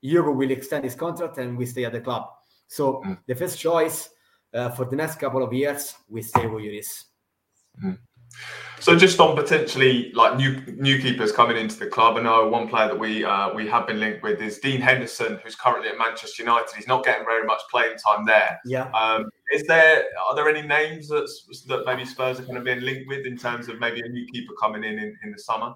Hugo 0.00 0.32
will 0.32 0.50
extend 0.50 0.84
his 0.84 0.94
contract 0.94 1.38
and 1.38 1.56
we 1.56 1.66
stay 1.66 1.84
at 1.84 1.92
the 1.92 2.00
club. 2.00 2.28
So 2.68 3.02
mm. 3.04 3.18
the 3.26 3.34
first 3.34 3.58
choice 3.58 4.10
uh, 4.54 4.70
for 4.70 4.84
the 4.84 4.96
next 4.96 5.16
couple 5.16 5.42
of 5.42 5.52
years, 5.52 5.94
we 6.08 6.22
stay 6.22 6.46
with 6.46 6.62
Lloris. 6.62 7.04
Mm. 7.84 7.98
So 8.80 8.96
just 8.96 9.18
on 9.18 9.34
potentially 9.34 10.12
like 10.14 10.36
new 10.36 10.60
new 10.76 11.00
keepers 11.00 11.32
coming 11.32 11.56
into 11.56 11.76
the 11.78 11.86
club, 11.86 12.16
I 12.16 12.22
know 12.22 12.48
one 12.48 12.68
player 12.68 12.88
that 12.88 12.98
we 12.98 13.24
uh, 13.24 13.52
we 13.52 13.66
have 13.66 13.86
been 13.86 13.98
linked 13.98 14.22
with 14.22 14.40
is 14.40 14.58
Dean 14.58 14.80
Henderson, 14.80 15.40
who's 15.42 15.56
currently 15.56 15.88
at 15.88 15.98
Manchester 15.98 16.44
United. 16.44 16.74
He's 16.76 16.86
not 16.86 17.04
getting 17.04 17.24
very 17.24 17.44
much 17.44 17.60
playing 17.70 17.96
time 17.96 18.24
there. 18.24 18.60
Yeah. 18.64 18.90
Um, 18.90 19.24
is 19.52 19.64
there 19.64 20.04
are 20.28 20.34
there 20.36 20.48
any 20.48 20.66
names 20.66 21.08
that 21.08 21.28
that 21.66 21.86
maybe 21.86 22.04
Spurs 22.04 22.38
are 22.38 22.44
kind 22.44 22.58
of 22.58 22.64
being 22.64 22.80
linked 22.80 23.08
with 23.08 23.26
in 23.26 23.36
terms 23.36 23.68
of 23.68 23.80
maybe 23.80 24.00
a 24.00 24.08
new 24.08 24.26
keeper 24.32 24.54
coming 24.60 24.84
in 24.84 24.98
in, 24.98 25.16
in 25.24 25.32
the 25.32 25.38
summer? 25.38 25.74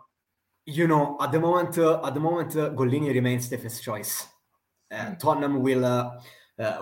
You 0.64 0.86
know, 0.86 1.16
at 1.20 1.32
the 1.32 1.40
moment, 1.40 1.76
uh, 1.78 2.00
at 2.04 2.14
the 2.14 2.20
moment, 2.20 2.54
uh, 2.56 2.70
Gollini 2.70 3.12
remains 3.12 3.48
the 3.48 3.58
first 3.58 3.82
choice. 3.82 4.28
Uh, 4.92 5.14
Tottenham 5.16 5.60
will 5.60 5.84
uh, 5.84 6.20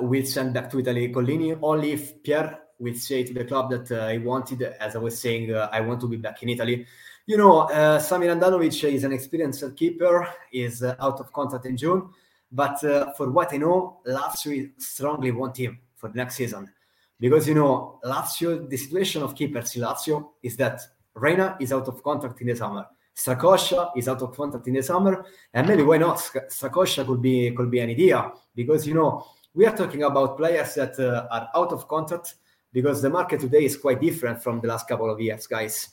will 0.00 0.24
send 0.24 0.54
back 0.54 0.70
to 0.70 0.78
Italy 0.78 1.12
Gollini 1.12 1.58
only 1.62 1.92
if 1.92 2.22
Pierre 2.22 2.58
will 2.80 2.94
say 2.94 3.22
to 3.22 3.32
the 3.32 3.44
club 3.44 3.70
that 3.70 3.90
uh, 3.92 4.08
he 4.08 4.18
wanted, 4.18 4.62
as 4.62 4.96
I 4.96 4.98
was 4.98 5.20
saying, 5.20 5.52
uh, 5.52 5.68
I 5.70 5.80
want 5.80 6.00
to 6.00 6.08
be 6.08 6.16
back 6.16 6.42
in 6.42 6.48
Italy. 6.48 6.86
You 7.26 7.36
know, 7.36 7.60
uh, 7.60 8.00
Samir 8.00 8.34
Handanovic 8.34 8.92
is 8.92 9.04
an 9.04 9.12
experienced 9.12 9.64
keeper, 9.76 10.26
is 10.52 10.82
uh, 10.82 10.96
out 10.98 11.20
of 11.20 11.32
contract 11.32 11.66
in 11.66 11.76
June, 11.76 12.08
but 12.50 12.82
uh, 12.82 13.12
for 13.12 13.30
what 13.30 13.52
I 13.52 13.58
know, 13.58 14.00
Lazio 14.06 14.70
strongly 14.78 15.30
want 15.30 15.58
him 15.58 15.78
for 15.94 16.08
the 16.08 16.16
next 16.16 16.36
season. 16.36 16.72
Because, 17.20 17.46
you 17.46 17.54
know, 17.54 18.00
Lazio, 18.04 18.68
the 18.68 18.76
situation 18.78 19.22
of 19.22 19.34
keepers 19.34 19.76
in 19.76 19.82
Lazio 19.82 20.30
is 20.42 20.56
that 20.56 20.80
Reina 21.14 21.56
is 21.60 21.72
out 21.72 21.86
of 21.86 22.02
contract 22.02 22.40
in 22.40 22.46
the 22.46 22.56
summer. 22.56 22.86
Strakosha 23.14 23.90
is 23.96 24.08
out 24.08 24.22
of 24.22 24.34
contract 24.34 24.66
in 24.66 24.74
the 24.74 24.82
summer, 24.82 25.24
and 25.52 25.68
maybe 25.68 25.82
why 25.82 25.98
not? 25.98 26.16
Strakosha 26.16 27.06
could 27.06 27.20
be 27.20 27.50
could 27.50 27.70
be 27.70 27.80
an 27.80 27.90
idea 27.90 28.32
because 28.54 28.86
you 28.86 28.94
know 28.94 29.26
we 29.54 29.66
are 29.66 29.76
talking 29.76 30.04
about 30.04 30.36
players 30.36 30.74
that 30.74 30.98
uh, 30.98 31.26
are 31.30 31.48
out 31.54 31.72
of 31.72 31.88
contract 31.88 32.36
because 32.72 33.02
the 33.02 33.10
market 33.10 33.40
today 33.40 33.64
is 33.64 33.76
quite 33.76 34.00
different 34.00 34.42
from 34.42 34.60
the 34.60 34.68
last 34.68 34.86
couple 34.86 35.10
of 35.10 35.20
years, 35.20 35.46
guys. 35.46 35.88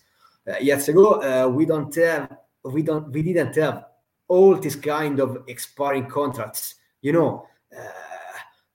Uh, 0.47 0.57
years 0.59 0.87
ago, 0.87 1.21
uh, 1.21 1.47
we 1.47 1.65
don't 1.65 1.93
have, 1.95 2.37
we 2.63 2.81
don't, 2.81 3.11
we 3.11 3.21
didn't 3.23 3.55
have 3.55 3.85
all 4.27 4.55
this 4.55 4.75
kind 4.75 5.19
of 5.19 5.43
expiring 5.47 6.07
contracts. 6.07 6.75
You 7.01 7.13
know, 7.13 7.47
uh, 7.75 7.81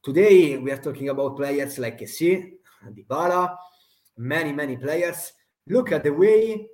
today 0.03 0.59
we 0.59 0.71
are 0.73 0.79
talking 0.79 1.11
about 1.11 1.37
players 1.37 1.79
like 1.79 2.01
Kessie, 2.01 2.55
Dybala, 2.91 3.57
many 4.17 4.53
many 4.53 4.77
players. 4.77 5.33
Look 5.69 5.93
at 5.93 6.03
the 6.03 6.13
way 6.13 6.69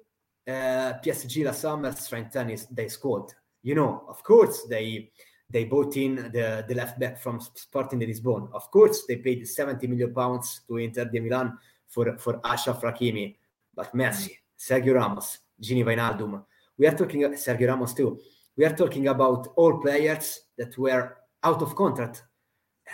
uh, 0.47 0.95
PSG 1.05 1.45
last 1.45 1.61
summer 1.61 1.93
strengthened 1.93 2.67
their 2.71 2.89
squad. 2.89 3.33
You 3.63 3.75
know, 3.75 4.05
of 4.09 4.23
course 4.23 4.65
they 4.69 5.11
they 5.51 5.65
bought 5.65 5.97
in 5.97 6.17
the, 6.17 6.65
the 6.69 6.75
left 6.75 6.99
back 6.99 7.19
from 7.19 7.41
Sporting 7.41 8.01
Lisbon. 8.01 8.49
Of 8.53 8.71
course, 8.71 9.05
they 9.07 9.17
paid 9.17 9.47
70 9.47 9.87
million 9.87 10.13
pounds 10.13 10.63
to 10.69 10.77
Inter 10.77 11.07
de 11.07 11.21
Milan 11.21 11.59
for, 11.87 12.19
for 12.19 12.35
Achraf 12.41 12.83
Hakimi. 12.83 13.37
But 13.75 13.95
Messi, 13.95 14.37
Sergio 14.59 14.95
Ramos, 14.95 15.39
Gini 15.61 15.85
Wijnaldum, 15.85 16.45
we 16.77 16.87
are 16.87 16.95
talking, 16.95 17.23
Sergio 17.35 17.69
Ramos 17.69 17.95
too, 17.95 18.19
we 18.57 18.65
are 18.65 18.75
talking 18.75 19.09
about 19.09 19.49
all 19.57 19.79
players 19.79 20.41
that 20.57 20.77
were 20.77 21.17
out 21.43 21.63
of 21.63 21.75
contract. 21.75 22.25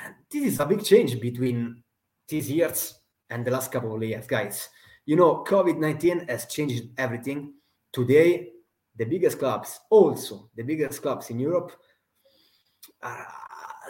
And 0.05 0.15
this 0.31 0.45
is 0.45 0.61
a 0.61 0.67
big 0.67 0.85
change 0.85 1.21
between 1.21 1.83
these 2.29 2.51
years 2.51 2.95
and 3.31 3.45
the 3.45 3.51
last 3.51 3.73
couple 3.73 3.95
of 3.95 4.03
years, 4.03 4.27
guys. 4.27 4.69
You 5.07 5.17
know, 5.17 5.45
COVID 5.45 5.79
19 5.79 6.29
has 6.29 6.47
changed 6.47 6.85
everything. 6.97 7.55
Today, 7.93 8.51
the 8.97 9.05
biggest 9.05 9.39
clubs, 9.39 9.81
also 9.91 10.51
the 10.55 10.63
biggest 10.63 11.03
clubs 11.03 11.31
in 11.31 11.39
Europe, 11.39 11.73
are 13.05 13.27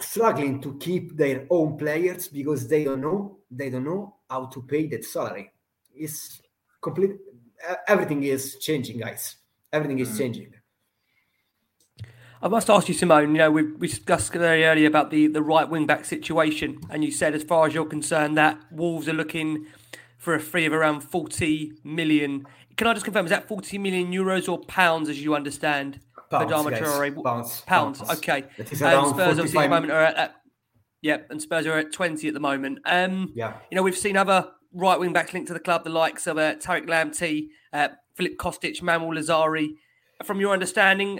struggling 0.01 0.61
to 0.61 0.77
keep 0.77 1.15
their 1.15 1.47
own 1.49 1.77
players 1.77 2.27
because 2.27 2.67
they 2.67 2.83
don't 2.83 3.01
know 3.01 3.39
they 3.49 3.69
don't 3.69 3.85
know 3.85 4.15
how 4.29 4.45
to 4.47 4.61
pay 4.63 4.87
that 4.87 5.05
salary. 5.05 5.51
It's 5.95 6.41
complete. 6.81 7.11
Everything 7.87 8.23
is 8.23 8.57
changing, 8.57 8.99
guys. 8.99 9.37
Everything 9.71 9.99
is 9.99 10.09
mm. 10.09 10.17
changing. 10.17 10.53
I 12.41 12.47
must 12.47 12.69
ask 12.69 12.87
you, 12.87 12.93
Simone. 12.93 13.31
You 13.31 13.37
know, 13.39 13.51
we 13.51 13.63
we 13.63 13.87
discussed 13.87 14.33
very 14.33 14.65
earlier 14.65 14.87
about 14.87 15.09
the 15.09 15.27
the 15.27 15.41
right 15.41 15.67
wing 15.67 15.85
back 15.85 16.05
situation, 16.05 16.79
and 16.89 17.03
you 17.03 17.11
said, 17.11 17.33
as 17.33 17.43
far 17.43 17.65
as 17.65 17.73
you're 17.73 17.85
concerned, 17.85 18.37
that 18.37 18.59
Wolves 18.71 19.07
are 19.07 19.13
looking 19.13 19.65
for 20.17 20.35
a 20.35 20.39
fee 20.39 20.65
of 20.65 20.73
around 20.73 21.01
forty 21.01 21.73
million. 21.83 22.45
Can 22.75 22.87
I 22.87 22.93
just 22.93 23.05
confirm? 23.05 23.25
Is 23.25 23.31
that 23.31 23.47
forty 23.47 23.77
million 23.77 24.11
euros 24.11 24.49
or 24.49 24.59
pounds, 24.65 25.09
as 25.09 25.23
you 25.23 25.33
understand? 25.33 26.01
Guys. 26.29 26.47
Traore? 26.81 27.23
Pounds. 27.65 28.01
Okay. 28.17 28.45
And 28.57 28.67
Spurs 29.09 29.39
obviously 29.39 29.59
at 29.59 29.63
the 29.63 29.69
moment 29.69 29.91
are 29.91 30.01
at. 30.01 30.15
at 30.15 30.35
Yep, 31.01 31.27
and 31.29 31.39
Spurs 31.41 31.67
are 31.67 31.77
at 31.77 31.91
twenty 31.93 32.27
at 32.27 32.33
the 32.33 32.39
moment. 32.39 32.79
Um, 32.85 33.31
Yeah. 33.35 33.57
you 33.69 33.75
know, 33.75 33.83
we've 33.83 33.95
seen 33.97 34.17
other 34.17 34.49
right 34.73 34.99
wing 34.99 35.13
backs 35.13 35.33
linked 35.33 35.47
to 35.47 35.53
the 35.53 35.59
club, 35.59 35.83
the 35.83 35.89
likes 35.91 36.25
of 36.25 36.37
uh, 36.39 36.55
Tariq 36.55 36.87
Lamptey, 36.87 37.49
uh, 37.71 37.89
Filip 38.15 38.37
Kostic, 38.37 38.81
Manuel 38.81 39.11
Lazzari. 39.11 39.75
From 40.23 40.39
your 40.39 40.51
understanding, 40.51 41.19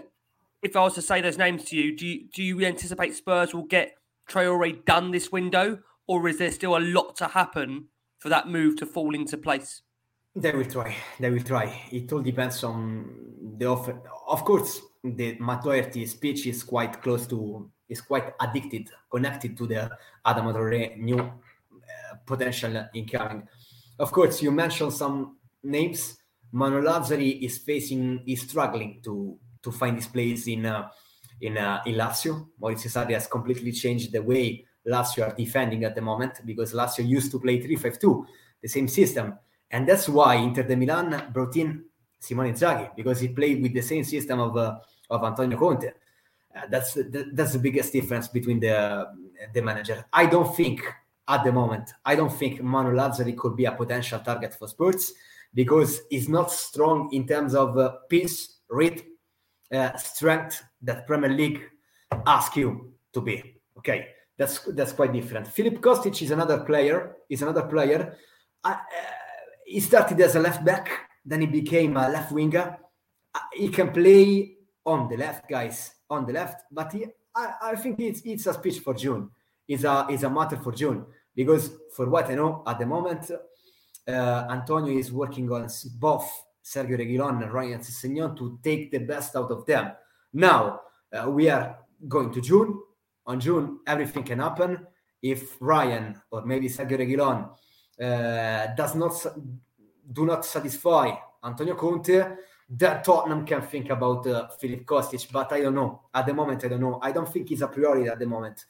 if 0.64 0.76
I 0.76 0.82
was 0.82 0.96
to 0.96 1.04
say 1.04 1.22
those 1.22 1.38
names 1.38 1.66
to 1.66 1.76
you, 1.76 1.96
do 1.96 2.08
you, 2.08 2.28
do 2.34 2.42
you 2.42 2.66
anticipate 2.66 3.14
Spurs 3.14 3.54
will 3.54 3.64
get 3.64 3.96
Traore 4.28 4.84
done 4.86 5.12
this 5.12 5.32
window, 5.32 5.80
or 6.08 6.28
is 6.28 6.40
there 6.40 6.52
still 6.52 6.76
a 6.76 6.80
lot 6.80 7.16
to 7.18 7.28
happen 7.28 7.90
for 8.18 8.30
that 8.30 8.48
move 8.48 8.78
to 8.78 8.88
fall 8.88 9.14
into 9.14 9.38
place? 9.38 9.84
They 10.36 10.52
will 10.52 10.66
try. 10.66 10.96
They 11.20 11.30
will 11.30 11.44
try. 11.44 11.84
It 11.92 12.12
all 12.12 12.22
depends 12.22 12.64
on 12.64 13.56
the 13.58 13.68
offer. 13.68 14.02
Of 14.28 14.44
course, 14.44 14.82
the 15.14 15.38
Doherty 15.38 16.06
speech 16.06 16.48
is 16.48 16.64
quite 16.64 17.02
close 17.02 17.28
to, 17.28 17.70
is 17.88 18.02
quite 18.02 18.34
addicted, 18.40 18.90
connected 19.12 19.56
to 19.58 19.68
the 19.68 19.92
Adam 20.26 20.46
Traore 20.48 20.98
new 20.98 21.20
uh, 21.20 22.16
potential 22.26 22.88
incoming. 22.94 23.48
Of 24.00 24.12
course, 24.12 24.42
you 24.42 24.52
mentioned 24.52 24.94
some 24.94 25.38
names. 25.64 26.18
Manuel 26.52 26.84
Lazzari 26.84 27.42
is 27.44 27.58
facing, 27.58 28.24
is 28.26 28.42
struggling 28.42 29.02
to 29.04 29.38
to 29.62 29.72
find 29.72 29.98
his 29.98 30.08
place 30.08 30.48
in 30.48 30.66
uh, 30.66 30.88
in 31.42 31.58
uh, 31.58 31.82
in 31.86 31.96
Lazio. 31.96 32.50
Maurizio 32.62 32.90
Sarri 32.90 33.14
has 33.14 33.28
completely 33.28 33.72
changed 33.72 34.12
the 34.12 34.22
way 34.22 34.66
Lazio 34.88 35.28
are 35.28 35.36
defending 35.36 35.84
at 35.84 35.96
the 35.96 36.02
moment 36.02 36.42
because 36.46 36.74
Lazio 36.74 37.08
used 37.08 37.32
to 37.32 37.40
play 37.40 37.60
3-5-2, 37.60 38.26
the 38.62 38.68
same 38.68 38.88
system, 38.88 39.38
and 39.72 39.88
that's 39.90 40.08
why 40.08 40.36
Inter 40.36 40.64
de 40.64 40.76
Milan 40.76 41.30
brought 41.34 41.58
in 41.58 41.84
Simone 42.20 42.54
Inzaghi 42.54 42.96
because 42.96 43.20
he 43.20 43.30
played 43.30 43.62
with 43.62 43.74
the 43.74 43.82
same 43.82 44.04
system 44.04 44.40
of 44.40 44.56
uh, 44.58 44.78
of 45.10 45.24
Antonio 45.24 45.58
Conte. 45.58 45.88
Uh, 46.56 46.62
that's 46.70 46.94
the, 46.94 47.30
that's 47.34 47.54
the 47.54 47.60
biggest 47.60 47.92
difference 47.92 48.28
between 48.28 48.60
the 48.60 49.08
the 49.54 49.62
manager. 49.62 50.06
I 50.14 50.26
don't 50.26 50.56
think 50.56 50.82
at 51.28 51.44
the 51.44 51.52
moment. 51.52 51.92
I 52.06 52.16
don't 52.16 52.32
think 52.32 52.62
Manuel 52.62 52.96
Lazzari 52.96 53.36
could 53.36 53.56
be 53.56 53.66
a 53.66 53.72
potential 53.72 54.20
target 54.20 54.54
for 54.54 54.68
Spurs 54.68 55.14
because 55.54 56.02
he's 56.10 56.30
not 56.30 56.52
strong 56.52 57.12
in 57.14 57.28
terms 57.28 57.56
of 57.56 57.78
uh, 57.78 57.98
pace, 58.10 58.58
rate, 58.70 59.06
uh, 59.74 59.96
strength 59.98 60.64
that 60.82 61.08
Premier 61.08 61.30
League 61.30 61.62
ask 62.26 62.56
you 62.56 62.94
to 63.14 63.22
be. 63.22 63.60
Okay, 63.78 64.08
that's 64.38 64.60
that's 64.60 64.94
quite 64.94 65.14
different. 65.14 65.48
Filip 65.48 65.82
Kostic 65.82 66.22
is 66.22 66.32
another 66.32 66.60
player. 66.60 67.18
Is 67.30 67.42
another 67.42 67.64
player. 67.64 68.16
I, 68.64 68.74
uh, 68.74 68.78
he 69.66 69.80
started 69.80 70.22
as 70.22 70.36
a 70.36 70.40
left 70.40 70.64
back, 70.64 71.10
then 71.26 71.42
he 71.42 71.48
became 71.48 71.98
a 71.98 72.08
left 72.08 72.32
winger. 72.32 72.78
Uh, 73.34 73.40
he 73.54 73.70
can 73.70 73.92
play 73.92 74.55
on 74.86 75.10
the 75.10 75.18
left, 75.18 75.50
guys, 75.50 75.96
on 76.10 76.26
the 76.26 76.34
left. 76.34 76.64
But 76.72 76.92
he, 76.94 77.06
I, 77.36 77.54
I 77.62 77.76
think 77.76 78.00
it's 78.00 78.22
it's 78.24 78.48
a 78.48 78.54
speech 78.54 78.80
for 78.80 78.94
June. 78.94 79.30
It's 79.68 79.84
a 79.84 80.08
it's 80.10 80.24
a 80.24 80.30
matter 80.30 80.58
for 80.58 80.72
June 80.72 81.06
because 81.36 81.72
for 81.96 82.10
what 82.10 82.30
I 82.30 82.36
know 82.36 82.64
at 82.68 82.80
the 82.80 82.86
moment, 82.86 83.32
uh, 84.08 84.48
Antonio 84.50 84.98
is 84.98 85.12
working 85.12 85.52
on 85.52 85.68
both 85.98 86.30
Sergio 86.64 86.98
Reguilon 86.98 87.44
and 87.44 87.52
Ryan 87.52 87.80
Sessegnon 87.80 88.38
to 88.38 88.60
take 88.64 88.92
the 88.92 89.00
best 89.00 89.36
out 89.36 89.52
of 89.52 89.66
them. 89.66 89.92
Now 90.34 90.82
uh, 91.12 91.30
we 91.30 91.50
are 91.50 91.78
going 92.08 92.32
to 92.34 92.42
June. 92.42 92.80
On 93.28 93.40
June, 93.40 93.80
everything 93.88 94.24
can 94.24 94.40
happen. 94.40 94.86
If 95.22 95.58
Ryan 95.60 96.22
or 96.30 96.46
maybe 96.46 96.70
Sergio 96.70 97.00
Reguilon 97.00 97.50
uh, 98.00 98.76
does 98.76 98.94
not 98.94 99.26
do 100.12 100.26
not 100.26 100.46
satisfy 100.46 101.12
Antonio 101.44 101.76
Conte, 101.76 102.36
then 102.68 103.04
Tottenham 103.04 103.46
can 103.46 103.62
think 103.62 103.90
about 103.90 104.26
uh, 104.28 104.48
Filip 104.60 104.86
Kostic. 104.86 105.32
But 105.32 105.52
I 105.54 105.62
don't 105.62 105.76
know. 105.76 106.02
At 106.14 106.26
the 106.26 106.34
moment, 106.34 106.66
I 106.66 106.68
don't 106.68 106.82
know. 106.82 107.00
I 107.02 107.12
don't 107.12 107.32
think 107.32 107.50
he's 107.50 107.62
a 107.62 107.68
priority 107.68 108.10
at 108.10 108.20
the 108.20 108.26
moment. 108.26 108.66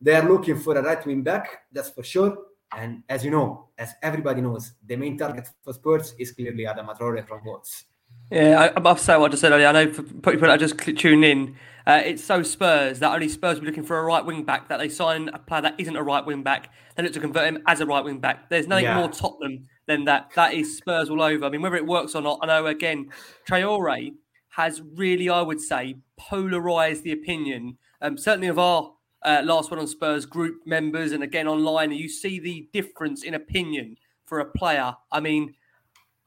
They 0.00 0.14
are 0.14 0.28
looking 0.28 0.58
for 0.58 0.76
a 0.76 0.82
right 0.82 1.04
wing 1.06 1.22
back, 1.22 1.62
that's 1.72 1.90
for 1.90 2.02
sure. 2.02 2.36
And 2.76 3.02
as 3.08 3.24
you 3.24 3.30
know, 3.30 3.68
as 3.78 3.94
everybody 4.02 4.42
knows, 4.42 4.72
the 4.86 4.96
main 4.96 5.16
target 5.16 5.48
for 5.62 5.72
Spurs 5.72 6.14
is 6.18 6.32
clearly 6.32 6.66
Adam 6.66 6.86
Traore 6.86 7.26
from 7.26 7.44
Wolves. 7.44 7.84
Yeah, 8.30 8.72
I, 8.76 8.80
must 8.80 9.04
say 9.04 9.16
what 9.16 9.26
I 9.26 9.28
just 9.30 9.40
said 9.40 9.52
earlier. 9.52 9.68
I 9.68 9.72
know 9.72 9.92
for 9.92 10.02
people 10.02 10.48
that 10.48 10.60
just 10.60 10.78
cl- 10.80 10.96
tune 10.96 11.24
in, 11.24 11.56
uh, 11.86 12.02
it's 12.04 12.22
so 12.22 12.42
Spurs 12.42 12.98
that 12.98 13.12
only 13.12 13.28
Spurs 13.28 13.54
will 13.54 13.62
be 13.62 13.66
looking 13.68 13.84
for 13.84 13.98
a 13.98 14.02
right 14.02 14.24
wing 14.24 14.44
back. 14.44 14.68
That 14.68 14.78
they 14.78 14.90
sign 14.90 15.30
a 15.30 15.38
player 15.38 15.62
that 15.62 15.76
isn't 15.78 15.96
a 15.96 16.02
right 16.02 16.24
wing 16.24 16.42
back, 16.42 16.70
they 16.94 17.02
look 17.02 17.12
to 17.14 17.20
convert 17.20 17.48
him 17.48 17.62
as 17.66 17.80
a 17.80 17.86
right 17.86 18.04
wing 18.04 18.18
back. 18.18 18.50
There's 18.50 18.66
nothing 18.66 18.84
Yeah. 18.84 18.96
more 18.98 19.08
Tottenham 19.08 19.66
than 19.88 20.04
that. 20.04 20.30
That 20.36 20.54
is 20.54 20.76
Spurs 20.76 21.10
all 21.10 21.20
over. 21.20 21.44
I 21.44 21.48
mean, 21.48 21.62
whether 21.62 21.74
it 21.74 21.86
works 21.86 22.14
or 22.14 22.22
not, 22.22 22.38
I 22.42 22.46
know 22.46 22.66
again, 22.66 23.10
Traore 23.48 24.12
has 24.50 24.80
really, 24.94 25.28
I 25.28 25.40
would 25.40 25.60
say, 25.60 25.96
polarised 26.16 27.02
the 27.02 27.12
opinion, 27.12 27.78
um, 28.00 28.16
certainly 28.16 28.46
of 28.46 28.58
our 28.58 28.92
uh, 29.24 29.42
last 29.44 29.70
one 29.70 29.80
on 29.80 29.88
Spurs 29.88 30.26
group 30.26 30.60
members, 30.64 31.10
and 31.10 31.24
again 31.24 31.48
online. 31.48 31.90
You 31.90 32.08
see 32.08 32.38
the 32.38 32.68
difference 32.72 33.24
in 33.24 33.34
opinion 33.34 33.96
for 34.24 34.38
a 34.38 34.44
player. 34.44 34.94
I 35.10 35.18
mean. 35.18 35.54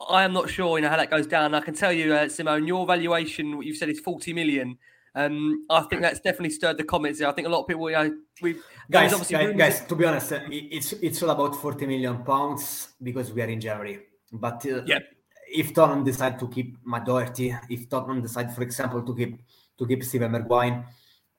I 0.09 0.23
am 0.23 0.33
not 0.33 0.49
sure, 0.49 0.79
you 0.79 0.81
know, 0.81 0.89
how 0.89 0.97
that 0.97 1.11
goes 1.11 1.27
down. 1.27 1.53
I 1.53 1.59
can 1.59 1.75
tell 1.75 1.93
you, 1.93 2.11
uh, 2.11 2.27
Simone, 2.27 2.65
your 2.65 2.87
valuation, 2.87 3.55
what 3.55 3.67
you've 3.67 3.77
said 3.77 3.87
is 3.87 3.99
40 3.99 4.33
million. 4.33 4.79
Um, 5.13 5.65
I 5.69 5.81
think 5.81 6.01
that's 6.01 6.19
definitely 6.19 6.51
stirred 6.51 6.77
the 6.77 6.83
comments. 6.83 7.21
I 7.21 7.31
think 7.33 7.47
a 7.47 7.51
lot 7.51 7.61
of 7.61 7.67
people, 7.67 7.89
you 7.89 7.95
know, 7.95 8.17
we 8.41 8.55
Guys, 8.91 9.13
guys, 9.29 9.55
guys, 9.57 9.85
to 9.87 9.95
be 9.95 10.05
honest, 10.05 10.33
uh, 10.33 10.39
it's 10.49 10.91
it's 10.93 11.23
all 11.23 11.29
about 11.29 11.55
40 11.55 11.85
million 11.87 12.23
pounds 12.23 12.89
because 13.01 13.31
we 13.31 13.41
are 13.41 13.47
in 13.47 13.59
January. 13.59 13.99
But 14.31 14.65
uh, 14.65 14.83
Yeah. 14.85 14.99
if 15.47 15.73
Tottenham 15.73 16.03
decide 16.03 16.37
to 16.39 16.47
keep 16.49 16.77
Doherty, 17.05 17.55
if 17.69 17.87
Tottenham 17.87 18.21
decide, 18.21 18.53
for 18.53 18.63
example, 18.63 19.01
to 19.03 19.15
keep 19.15 19.39
to 19.77 19.87
keep 19.87 20.03
Steven 20.03 20.31
Bergwijn, 20.31 20.83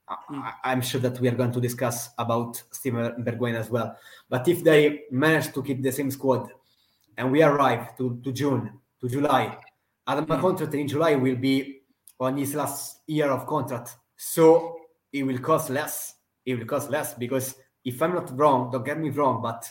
I, 0.09 0.17
I- 0.31 0.55
I'm 0.73 0.81
sure 0.81 1.01
that 1.03 1.21
we 1.21 1.29
are 1.29 1.35
going 1.37 1.53
to 1.53 1.61
discuss 1.61 2.11
about 2.17 2.63
Steven 2.71 3.23
Bergwijn 3.23 3.55
as 3.59 3.69
well. 3.69 3.97
But 4.31 4.49
if 4.49 4.65
they 4.65 5.03
manage 5.11 5.53
to 5.53 5.63
keep 5.63 5.83
the 5.83 5.93
same 5.93 6.11
squad 6.11 6.49
and 7.19 7.31
we 7.31 7.43
arrive 7.43 7.97
to, 7.99 8.19
to 8.25 8.33
June, 8.33 8.81
to 9.01 9.09
July, 9.09 9.59
Adam 10.07 10.25
contract 10.27 10.75
in 10.75 10.89
July 10.89 11.17
will 11.17 11.37
be 11.37 11.83
on 12.19 12.37
his 12.39 12.55
last 12.55 13.01
year 13.07 13.31
of 13.31 13.47
contract. 13.47 13.97
So 14.17 14.77
it 15.13 15.23
will 15.25 15.39
cost 15.39 15.69
less. 15.71 16.15
It 16.45 16.59
will 16.59 16.67
cost 16.67 16.91
less 16.91 17.15
because 17.15 17.57
if 17.85 18.01
I'm 18.03 18.15
not 18.15 18.37
wrong, 18.39 18.71
don't 18.71 18.85
get 18.85 18.99
me 18.99 19.11
wrong, 19.11 19.43
but 19.43 19.69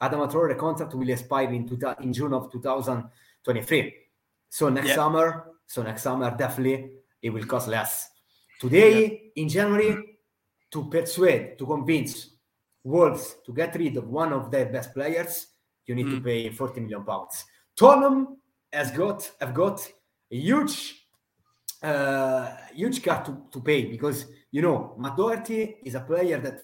Adam 0.00 0.20
Traore 0.28 0.56
contract 0.56 0.94
will 0.94 1.08
expire 1.08 1.52
in, 1.52 1.66
two, 1.66 1.78
in 2.00 2.12
June 2.12 2.32
of 2.32 2.50
2023. 2.52 3.94
So 4.48 4.68
next 4.68 4.88
Yeah. 4.88 4.94
summer, 4.94 5.52
so 5.66 5.82
next 5.82 6.02
summer 6.02 6.34
definitely 6.36 6.90
it 7.22 7.30
will 7.30 7.44
cost 7.44 7.68
less. 7.68 8.10
Today 8.60 9.32
in 9.36 9.48
January, 9.48 10.18
to 10.70 10.88
persuade, 10.90 11.56
to 11.58 11.66
convince 11.66 12.30
Wolves 12.84 13.36
to 13.44 13.52
get 13.52 13.74
rid 13.76 13.96
of 13.96 14.08
one 14.08 14.32
of 14.32 14.50
their 14.50 14.66
best 14.66 14.94
players, 14.94 15.48
you 15.86 15.94
need 15.94 16.10
to 16.10 16.20
pay 16.20 16.50
40 16.50 16.80
million 16.80 17.04
pounds. 17.04 17.44
Tottenham 17.76 18.36
has 18.72 18.90
got 18.90 19.30
have 19.40 19.54
got 19.54 19.80
a 20.30 20.36
huge 20.36 21.06
uh, 21.82 22.56
huge 22.74 23.02
cut 23.02 23.24
to, 23.24 23.42
to 23.50 23.60
pay 23.60 23.84
because 23.86 24.26
you 24.50 24.62
know 24.62 24.94
Matt 24.98 25.16
Doherty 25.16 25.76
is 25.84 25.94
a 25.94 26.00
player 26.00 26.38
that 26.40 26.62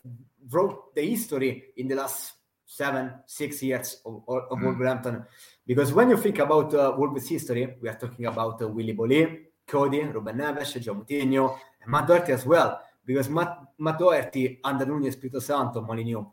wrote 0.51 0.95
the 0.95 1.03
history 1.03 1.65
in 1.77 1.89
the 1.89 1.95
last 1.95 2.33
seven 2.67 3.13
six 3.27 3.63
years 3.63 4.01
of, 4.05 4.23
of 4.29 4.43
of 4.51 4.63
Wolverhampton. 4.63 5.25
Because 5.67 5.93
when 5.93 6.11
you 6.11 6.17
think 6.17 6.39
about 6.39 6.75
uh, 6.75 6.95
Wolves 6.97 7.29
history, 7.29 7.77
we 7.81 7.89
are 7.89 7.97
talking 7.99 8.27
about 8.27 8.61
uh, 8.61 8.69
Willy 8.69 8.95
Boly, 8.95 9.45
Coady, 9.67 10.03
Ruben 10.03 10.37
Neves, 10.37 10.81
Joe 10.81 10.95
Moutinho, 10.95 11.59
and 11.81 11.91
Matt 11.91 12.07
Doherty 12.07 12.33
as 12.33 12.45
well. 12.45 12.81
Because 13.05 13.29
Matt, 13.29 13.59
Matt 13.79 13.99
Doherty 13.99 14.61
under 14.65 14.87
Nuno 14.87 15.07
Espirito 15.07 15.41
Santo, 15.41 15.83
Molineux, 15.83 16.25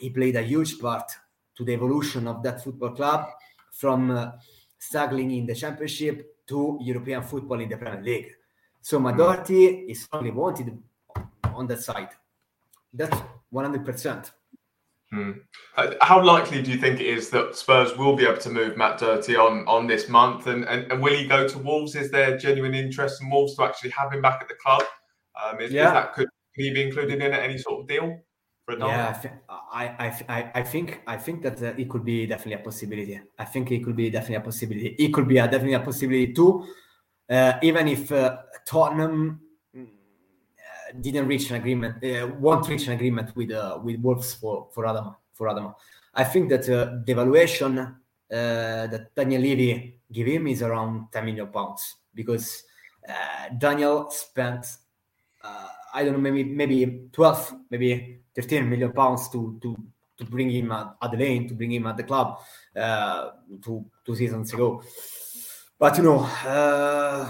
he 0.00 0.10
played 0.10 0.36
a 0.36 0.42
huge 0.42 0.78
part 0.80 1.10
to 1.56 1.64
the 1.64 1.72
evolution 1.72 2.26
of 2.26 2.42
that 2.42 2.62
football 2.62 2.90
club 2.90 3.28
from 3.72 4.10
uh, 4.10 4.32
struggling 4.78 5.30
in 5.30 5.46
the 5.46 5.54
championship 5.54 6.46
to 6.46 6.78
European 6.80 7.22
football 7.22 7.60
in 7.60 7.68
the 7.68 7.76
Premier 7.76 8.02
League. 8.02 8.32
So 8.82 8.98
Matt 8.98 9.16
Doherty 9.16 9.66
is 9.88 10.02
strongly 10.02 10.32
wanted 10.32 10.76
on 11.54 11.66
that 11.68 11.80
side. 11.80 12.10
That's 12.92 13.16
100%. 13.54 14.30
Hmm. 15.10 15.30
Uh, 15.76 15.94
How 16.00 16.22
likely 16.22 16.62
do 16.62 16.70
you 16.70 16.78
think 16.78 16.98
it 16.98 17.06
is 17.06 17.30
that 17.30 17.54
Spurs 17.54 17.96
will 17.96 18.16
be 18.16 18.24
able 18.24 18.38
to 18.38 18.50
move 18.50 18.76
Matt 18.76 18.98
Doherty 18.98 19.36
on 19.36 19.66
on 19.68 19.86
this 19.86 20.08
month? 20.08 20.46
And, 20.46 20.64
and, 20.64 20.90
and 20.90 21.02
will 21.02 21.14
he 21.14 21.26
go 21.26 21.46
to 21.46 21.58
Wolves? 21.58 21.94
Is 21.94 22.10
there 22.10 22.36
genuine 22.38 22.74
interest 22.74 23.22
in 23.22 23.30
Wolves 23.30 23.54
to 23.56 23.64
actually 23.64 23.90
have 23.90 24.12
him 24.12 24.22
back 24.22 24.40
at 24.42 24.48
the 24.48 24.54
club? 24.54 24.82
Um, 25.40 25.60
is, 25.60 25.68
is 25.68 25.74
Yeah. 25.74 25.92
that 25.92 26.14
could 26.14 26.28
he 26.54 26.72
be 26.72 26.82
included 26.82 27.22
in 27.22 27.32
any 27.32 27.58
sort 27.58 27.82
of 27.82 27.88
deal 27.88 28.18
for 28.64 28.78
Yeah, 28.78 29.20
I, 29.48 30.12
I, 30.28 30.50
I, 30.54 30.62
think 30.62 31.02
I 31.06 31.16
think 31.16 31.42
that 31.42 31.62
uh, 31.62 31.74
it 31.76 31.88
could 31.88 32.04
be 32.04 32.26
definitely 32.26 32.54
a 32.54 32.64
possibility. 32.64 33.20
I 33.38 33.44
think 33.44 33.70
it 33.70 33.84
could 33.84 33.96
be 33.96 34.10
definitely 34.10 34.36
a 34.36 34.40
possibility. 34.40 34.88
It 34.98 35.12
could 35.12 35.28
be 35.28 35.38
a, 35.38 35.44
definitely 35.44 35.74
a 35.74 35.80
possibility 35.80 36.32
too, 36.32 36.66
even 37.62 37.88
if 37.88 38.12
uh, 38.12 38.38
Tottenham 38.66 39.40
mm, 39.74 39.88
didn't 41.00 41.26
reach 41.26 41.50
an 41.50 41.56
agreement, 41.56 42.04
uh, 42.04 42.28
won't 42.38 42.68
reach 42.68 42.86
an 42.86 42.94
agreement 42.94 43.34
with 43.34 43.50
uh, 43.50 43.78
with 43.82 44.00
Wolves 44.00 44.34
for 44.34 44.68
for 44.72 44.84
Adama. 44.84 45.16
For 45.32 45.48
Adama, 45.48 45.74
I 46.14 46.24
think 46.24 46.50
that 46.50 46.68
uh, 46.68 46.98
the 47.04 47.14
valuation 47.14 47.78
uh, 47.78 47.94
that 48.30 49.14
Daniel 49.14 49.42
Levy 49.42 50.00
give 50.10 50.26
him 50.26 50.46
is 50.46 50.62
around 50.62 51.08
10 51.12 51.24
million 51.24 51.48
pounds 51.48 51.96
because 52.14 52.64
uh, 53.08 53.48
Daniel 53.58 54.10
spent 54.10 54.66
uh, 55.42 55.68
I 55.94 56.04
don't 56.04 56.14
know 56.14 56.20
maybe 56.20 56.44
maybe 56.44 57.08
12 57.12 57.54
maybe 57.70 58.20
13 58.34 58.68
million 58.68 58.92
pounds 58.92 59.28
to 59.30 59.58
to 59.62 59.76
to 60.18 60.24
bring 60.24 60.50
him 60.50 60.72
at, 60.72 61.18
lane 61.18 61.48
to 61.48 61.54
bring 61.54 61.72
him 61.72 61.86
at 61.86 61.96
the 61.96 62.04
club 62.04 62.38
uh, 62.76 63.30
two 63.62 63.84
two 64.04 64.14
seasons 64.14 64.52
ago. 64.52 64.82
But 65.82 65.96
you 65.96 66.04
know, 66.04 66.20
uh, 66.46 67.28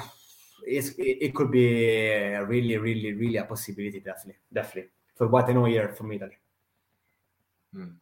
it, 0.67 0.95
it 0.99 1.35
could 1.35 1.51
be 1.51 2.37
really, 2.37 2.77
really, 2.77 3.15
really 3.15 3.39
a 3.39 3.45
possibility. 3.45 4.01
Definitely, 4.01 4.43
definitely. 4.53 4.91
For 5.15 5.27
what 5.27 5.49
I 5.49 5.55
know 5.55 5.65
here 5.65 5.89
from 5.89 6.13
Italy. 6.13 6.37
Hmm. 7.73 7.93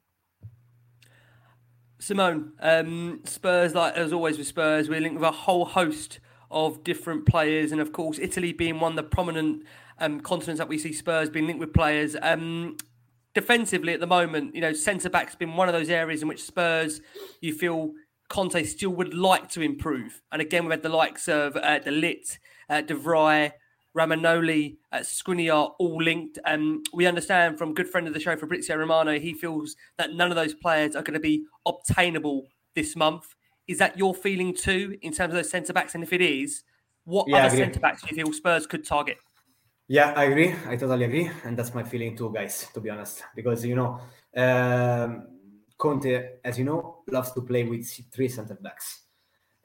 Simone, 2.00 2.54
um, 2.58 3.20
Spurs, 3.22 3.76
like 3.76 3.94
as 3.94 4.12
always 4.12 4.38
with 4.38 4.48
Spurs, 4.48 4.88
we're 4.88 5.00
linked 5.00 5.20
with 5.20 5.28
a 5.28 5.30
whole 5.30 5.66
host 5.66 6.18
of 6.50 6.82
different 6.82 7.26
players, 7.26 7.70
and 7.70 7.80
of 7.80 7.92
course, 7.92 8.18
Italy 8.18 8.52
being 8.52 8.80
one 8.80 8.90
of 8.92 8.96
the 8.96 9.04
prominent 9.04 9.62
um, 10.00 10.18
continents 10.18 10.58
that 10.58 10.68
we 10.68 10.78
see 10.78 10.92
Spurs 10.92 11.30
being 11.30 11.46
linked 11.46 11.60
with 11.60 11.72
players. 11.72 12.16
Um, 12.20 12.76
defensively, 13.34 13.92
at 13.92 14.00
the 14.00 14.08
moment, 14.08 14.56
you 14.56 14.62
know, 14.62 14.72
centre 14.72 15.10
back's 15.10 15.36
been 15.36 15.54
one 15.54 15.68
of 15.68 15.74
those 15.74 15.90
areas 15.90 16.22
in 16.22 16.26
which 16.26 16.42
Spurs, 16.42 17.00
you 17.40 17.54
feel 17.54 17.92
Conte 18.30 18.62
still 18.64 18.90
would 18.90 19.12
like 19.12 19.50
to 19.50 19.60
improve. 19.60 20.22
And 20.32 20.40
again, 20.40 20.64
we've 20.64 20.70
had 20.70 20.82
the 20.82 20.88
likes 20.88 21.28
of 21.28 21.56
uh, 21.56 21.80
De 21.80 21.90
Ligt, 21.90 22.38
uh, 22.70 22.80
De 22.80 22.94
Vrij, 22.94 23.52
Romagnoli, 23.94 24.76
uh, 24.92 24.98
Skriniar 24.98 25.72
all 25.78 26.02
linked. 26.02 26.38
Um, 26.46 26.82
we 26.94 27.06
understand 27.06 27.58
from 27.58 27.74
good 27.74 27.88
friend 27.88 28.06
of 28.06 28.14
the 28.14 28.20
show, 28.20 28.36
Fabrizio 28.36 28.76
Romano, 28.76 29.18
he 29.18 29.34
feels 29.34 29.74
that 29.98 30.14
none 30.14 30.30
of 30.30 30.36
those 30.36 30.54
players 30.54 30.94
are 30.94 31.02
going 31.02 31.14
to 31.14 31.20
be 31.20 31.44
obtainable 31.66 32.46
this 32.74 32.94
month. 32.94 33.34
Is 33.66 33.78
that 33.78 33.98
your 33.98 34.14
feeling 34.14 34.54
too 34.54 34.96
in 35.02 35.12
terms 35.12 35.32
of 35.32 35.36
those 35.36 35.50
centre 35.50 35.72
backs? 35.72 35.96
And 35.96 36.04
if 36.04 36.12
it 36.12 36.22
is, 36.22 36.62
what 37.04 37.26
yeah, 37.28 37.46
other 37.46 37.56
centre 37.56 37.80
backs 37.80 38.02
do 38.02 38.14
you 38.14 38.24
feel 38.24 38.32
Spurs 38.32 38.66
could 38.66 38.86
target? 38.86 39.18
Yeah, 39.88 40.12
I 40.14 40.24
agree. 40.26 40.54
I 40.68 40.76
totally 40.76 41.04
agree, 41.04 41.28
and 41.42 41.56
that's 41.56 41.74
my 41.74 41.82
feeling 41.82 42.16
too, 42.16 42.30
guys. 42.32 42.68
To 42.74 42.80
be 42.80 42.90
honest, 42.90 43.24
because 43.34 43.64
you 43.64 43.74
know, 43.74 43.98
um, 44.36 45.26
Conte, 45.80 46.40
as 46.44 46.58
you 46.58 46.64
know, 46.64 47.02
loves 47.10 47.32
to 47.32 47.40
play 47.40 47.64
with 47.64 47.88
three 48.12 48.28
centre 48.28 48.58
backs. 48.60 49.04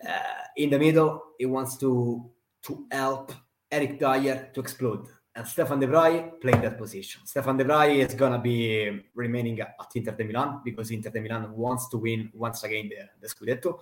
Uh, 0.01 0.09
in 0.55 0.69
the 0.69 0.79
middle, 0.79 1.21
he 1.37 1.45
wants 1.45 1.77
to 1.77 2.31
to 2.63 2.87
help 2.89 3.31
Eric 3.69 3.99
Dier 3.99 4.49
to 4.53 4.59
explode. 4.59 5.07
And 5.35 5.45
Stefan 5.45 5.79
De 5.79 5.87
Vrij 5.87 6.39
playing 6.39 6.61
that 6.61 6.77
position. 6.77 7.21
Stefan 7.25 7.57
De 7.57 7.65
Vrij 7.65 7.97
is 7.97 8.15
gonna 8.15 8.39
be 8.39 9.03
remaining 9.13 9.59
at 9.59 9.93
Inter 9.93 10.15
de 10.15 10.23
Milan 10.23 10.61
because 10.63 10.93
Inter 10.93 11.11
de 11.11 11.19
Milan 11.19 11.53
wants 11.55 11.89
to 11.89 11.97
win 11.97 12.31
once 12.33 12.63
again 12.63 12.89
the, 12.89 13.09
the 13.19 13.27
Scudetto 13.27 13.81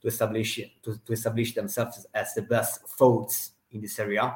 to 0.00 0.08
establish 0.08 0.60
to, 0.82 0.98
to 1.04 1.12
establish 1.12 1.54
themselves 1.54 2.06
as 2.14 2.32
the 2.34 2.42
best 2.42 2.88
foes 2.88 3.52
in 3.70 3.82
this 3.82 3.98
area. 3.98 4.34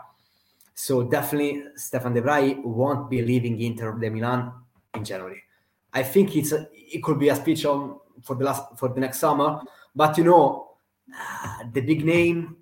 So 0.75 1.03
definitely 1.03 1.65
Stefan 1.75 2.13
De 2.13 2.21
Vrij 2.21 2.63
won't 2.63 3.09
be 3.09 3.23
leaving 3.23 3.59
Inter 3.61 3.99
de 3.99 4.11
Milan 4.11 4.53
in 4.95 5.05
January. 5.05 5.48
I 5.93 6.03
think 6.03 6.37
it's 6.37 6.53
a, 6.53 6.69
it 6.73 7.03
could 7.03 7.19
be 7.19 7.29
a 7.29 7.37
speech 7.37 7.65
on 7.65 7.99
for 8.23 8.37
the 8.37 8.45
last 8.45 8.79
for 8.79 8.89
the 8.89 9.01
next 9.01 9.19
summer, 9.19 9.61
but 9.95 10.19
you 10.19 10.25
know 10.25 10.73
uh, 11.15 11.65
the 11.73 11.81
big 11.81 12.05
name 12.05 12.57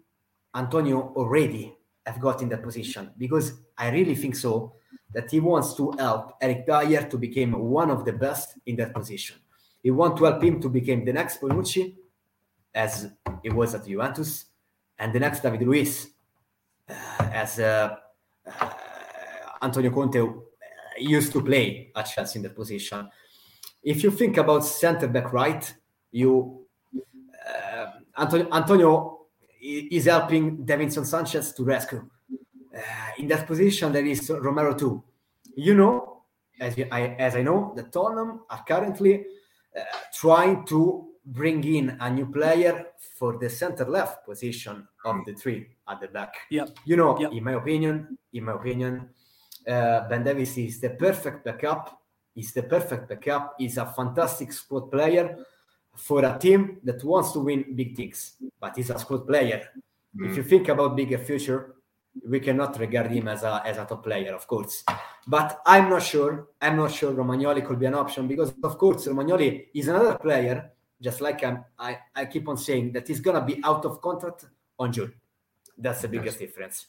Antonio 0.55 1.13
already 1.17 1.75
have 2.07 2.21
got 2.21 2.43
in 2.43 2.49
that 2.49 2.63
position 2.63 3.11
because 3.19 3.53
I 3.77 3.91
really 3.91 4.15
think 4.15 4.37
so 4.37 4.75
that 5.13 5.31
he 5.31 5.41
wants 5.41 5.75
to 5.75 5.93
help 5.93 6.37
Eric 6.41 6.67
Dier 6.67 7.09
to 7.09 7.19
become 7.19 7.53
one 7.53 7.91
of 7.91 8.05
the 8.05 8.13
best 8.13 8.59
in 8.67 8.77
that 8.77 8.93
position. 8.93 9.37
He 9.83 9.91
wants 9.91 10.19
to 10.21 10.27
help 10.27 10.43
him 10.43 10.61
to 10.61 10.69
become 10.69 11.05
the 11.05 11.13
next 11.13 11.41
Bonucci, 11.41 11.95
as 12.75 13.11
he 13.43 13.51
was 13.51 13.75
at 13.75 13.87
Juventus, 13.87 14.47
and 14.99 15.13
the 15.13 15.21
next 15.21 15.41
David 15.41 15.63
Luiz, 15.63 16.11
uh, 16.89 16.95
as 17.33 17.59
uh, 17.59 17.97
uh, 18.61 18.71
Antonio 19.63 19.91
Conte 19.91 20.19
used 20.99 21.33
to 21.33 21.43
play 21.43 21.91
at 21.95 22.05
Chelsea 22.05 22.39
in 22.39 22.43
that 22.45 22.55
position. 22.55 23.09
If 23.83 24.03
you 24.03 24.11
think 24.11 24.37
about 24.37 24.65
centre 24.65 25.09
back 25.09 25.33
right, 25.33 25.75
you 26.11 26.67
uh, 27.47 27.87
Antonio, 28.19 28.49
Antonio 28.53 29.27
is 29.61 30.07
helping 30.07 30.59
Davinson 30.65 31.07
Sanchez 31.07 31.53
to 31.53 31.65
rescue. 31.65 32.09
Uh, 32.75 32.81
in 33.19 33.29
that 33.29 33.47
position, 33.47 33.93
there 33.93 34.05
is 34.05 34.31
Romero 34.31 34.75
too. 34.75 35.03
You 35.57 35.75
know, 35.75 36.23
as 36.61 36.77
I, 36.91 37.17
as 37.19 37.37
I 37.37 37.43
know, 37.43 37.73
the 37.77 37.85
Tottenham 37.85 38.43
are 38.51 38.65
currently 38.67 39.25
uh, 39.77 39.81
trying 40.13 40.65
to 40.67 41.09
bring 41.25 41.65
in 41.65 41.97
a 42.01 42.11
new 42.11 42.27
player 42.27 42.87
for 43.19 43.39
the 43.39 43.51
center 43.51 43.85
left 43.85 44.25
position 44.25 44.87
of 45.05 45.25
the 45.27 45.35
three 45.35 45.67
at 45.89 46.01
the 46.01 46.09
back. 46.09 46.35
Yeah. 46.51 46.67
You 46.85 46.97
know, 46.97 47.19
yep. 47.19 47.33
in 47.33 47.43
my 47.43 47.53
opinion, 47.53 48.19
in 48.33 48.45
my 48.45 48.53
opinion, 48.53 49.11
uh, 49.67 50.09
Ben 50.09 50.25
Davies 50.25 50.57
is 50.59 50.81
the 50.81 50.91
perfect 50.91 51.45
backup. 51.45 52.01
He's 52.35 52.53
the 52.53 52.63
perfect 52.63 53.09
backup. 53.09 53.55
He's 53.59 53.79
a 53.79 53.87
fantastic 53.87 54.53
squad 54.53 54.91
player 54.91 55.39
for 55.95 56.25
a 56.25 56.39
team 56.39 56.79
that 56.85 57.03
wants 57.03 57.33
to 57.33 57.41
win 57.41 57.75
big 57.75 57.97
things, 57.97 58.35
but 58.61 58.77
he's 58.77 58.91
a 58.91 58.99
squad 58.99 59.27
player. 59.27 59.69
Mm. 60.17 60.31
If 60.31 60.37
you 60.37 60.43
think 60.43 60.69
about 60.69 60.97
bigger 60.97 61.19
future, 61.19 61.75
we 62.29 62.41
cannot 62.41 62.79
regard 62.79 63.11
him 63.11 63.29
as 63.29 63.43
a 63.43 63.63
as 63.65 63.77
a 63.79 63.85
top 63.85 64.05
player, 64.05 64.35
of 64.35 64.47
course. 64.47 64.85
But 65.27 65.61
I'm 65.67 65.91
not 65.91 66.03
sure. 66.03 66.49
I'm 66.61 66.77
not 66.77 66.93
sure 66.93 67.13
Romagnoli 67.13 67.67
could 67.67 67.79
be 67.79 67.87
an 67.87 67.95
option 67.95 68.29
because, 68.29 68.55
of 68.63 68.79
course, 68.79 69.07
Romagnoli 69.07 69.67
is 69.75 69.89
another 69.89 70.17
player. 70.17 70.71
Just 71.01 71.21
like 71.21 71.45
I'm, 71.45 71.63
I, 71.79 71.99
I 72.15 72.25
keep 72.25 72.49
on 72.49 72.57
saying 72.57 72.93
that 72.93 73.07
he's 73.07 73.21
gonna 73.21 73.45
be 73.45 73.61
out 73.63 73.85
of 73.85 74.01
contract 74.01 74.47
on 74.79 74.93
June. 74.93 75.13
That's 75.77 76.01
the 76.03 76.09
biggest 76.09 76.39
difference. 76.39 76.87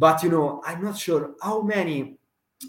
But 0.00 0.22
you 0.22 0.30
know, 0.30 0.62
I'm 0.64 0.82
not 0.82 0.96
sure 0.96 1.34
how 1.42 1.60
many, 1.60 2.16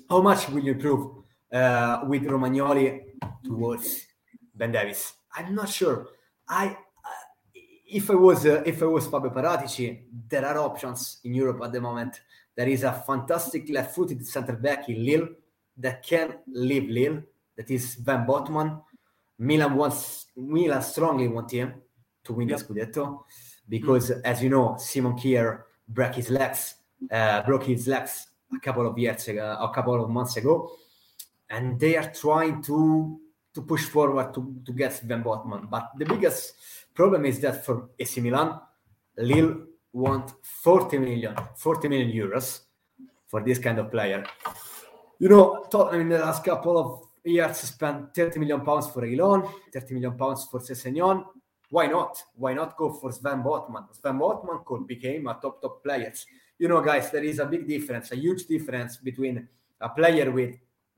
how 0.09 0.21
much 0.21 0.49
will 0.49 0.61
you 0.61 0.73
improve 0.73 1.23
uh, 1.51 2.01
with 2.03 2.23
Romagnoli 2.23 2.99
towards 3.41 4.05
Ben 4.53 4.73
Davies. 4.73 5.13
I'm 5.37 5.55
not 5.55 5.69
sure. 5.69 6.07
I 6.49 6.67
uh, 6.67 7.59
if 7.87 8.11
I 8.11 8.15
was 8.15 8.45
uh, 8.45 8.63
if 8.65 8.83
I 8.83 8.85
was 8.85 9.07
Fabio 9.07 9.31
Paratici, 9.31 10.01
there 10.27 10.45
are 10.45 10.57
options 10.57 11.19
in 11.23 11.33
Europe 11.33 11.61
at 11.63 11.71
the 11.71 11.79
moment. 11.79 12.19
There 12.53 12.67
is 12.67 12.83
a 12.83 12.91
fantastic 13.07 13.69
left-footed 13.69 14.27
centre 14.27 14.57
back 14.57 14.89
in 14.89 15.05
Lille 15.05 15.29
that 15.77 16.03
can 16.03 16.33
leave 16.47 16.89
Lille. 16.89 17.23
That 17.55 17.71
is 17.71 17.93
Sven 17.93 18.25
Botman. 18.25 18.81
Milan 19.39 19.75
wants 19.75 20.25
Milan 20.35 20.81
strongly 20.81 21.29
want 21.29 21.49
him 21.51 21.75
to 22.25 22.33
win 22.33 22.49
yep. 22.49 22.59
the 22.59 22.65
Scudetto 22.65 23.23
because, 23.69 24.11
as 24.11 24.43
you 24.43 24.49
know, 24.49 24.75
Simon 24.77 25.13
Kjær 25.13 25.61
broke 25.87 26.15
his 26.15 26.29
legs, 26.29 26.75
uh, 27.09 27.41
broke 27.43 27.63
his 27.63 27.87
legs 27.87 28.27
a 28.53 28.59
couple 28.59 28.85
of 28.87 28.97
years 28.97 29.27
ago, 29.27 29.57
a 29.59 29.73
couple 29.73 30.03
of 30.03 30.09
months 30.09 30.37
ago, 30.37 30.71
and 31.49 31.79
they 31.79 31.95
are 31.97 32.11
trying 32.11 32.61
to 32.63 33.19
to 33.53 33.61
push 33.61 33.85
forward 33.85 34.33
to, 34.33 34.55
to 34.65 34.71
get 34.71 34.93
Sven 34.93 35.23
Botman. 35.23 35.69
But 35.69 35.91
the 35.97 36.05
biggest 36.05 36.53
problem 36.93 37.25
is 37.25 37.39
that 37.41 37.65
for 37.65 37.89
AC 37.99 38.21
Milan, 38.21 38.59
Lille 39.17 39.67
want 39.93 40.31
40 40.41 40.99
million, 40.99 41.35
40 41.57 41.89
million 41.89 42.11
euros 42.11 42.61
for 43.27 43.43
this 43.43 43.59
kind 43.59 43.79
of 43.79 43.91
player. 43.91 44.23
You 45.19 45.29
know, 45.29 45.65
Tottenham 45.69 46.01
in 46.01 46.09
the 46.09 46.19
last 46.19 46.43
couple 46.43 46.77
of 46.77 47.01
years 47.23 47.57
spent 47.57 48.15
30 48.15 48.39
million 48.39 48.61
pounds 48.61 48.87
for 48.87 49.01
Reguilon, 49.01 49.49
30 49.73 49.93
million 49.95 50.17
pounds 50.17 50.47
for 50.49 50.59
Sessegnon. 50.59 51.25
Why 51.69 51.87
not? 51.87 52.21
Why 52.35 52.53
not 52.53 52.75
go 52.75 52.91
for 52.93 53.11
Sven 53.11 53.43
Botman? 53.43 53.93
Sven 53.93 54.17
Botman 54.19 54.65
could 54.65 54.87
become 54.87 55.27
a 55.27 55.37
top 55.41 55.61
top 55.61 55.83
player. 55.83 56.13
You 56.61 56.67
know, 56.67 56.79
guys, 56.79 57.09
there 57.09 57.23
is 57.23 57.39
a 57.39 57.47
big 57.47 57.67
difference, 57.67 58.11
a 58.11 58.15
huge 58.15 58.45
difference 58.45 58.97
between 58.97 59.47
a 59.81 59.89
player 59.89 60.29
with 60.29 60.53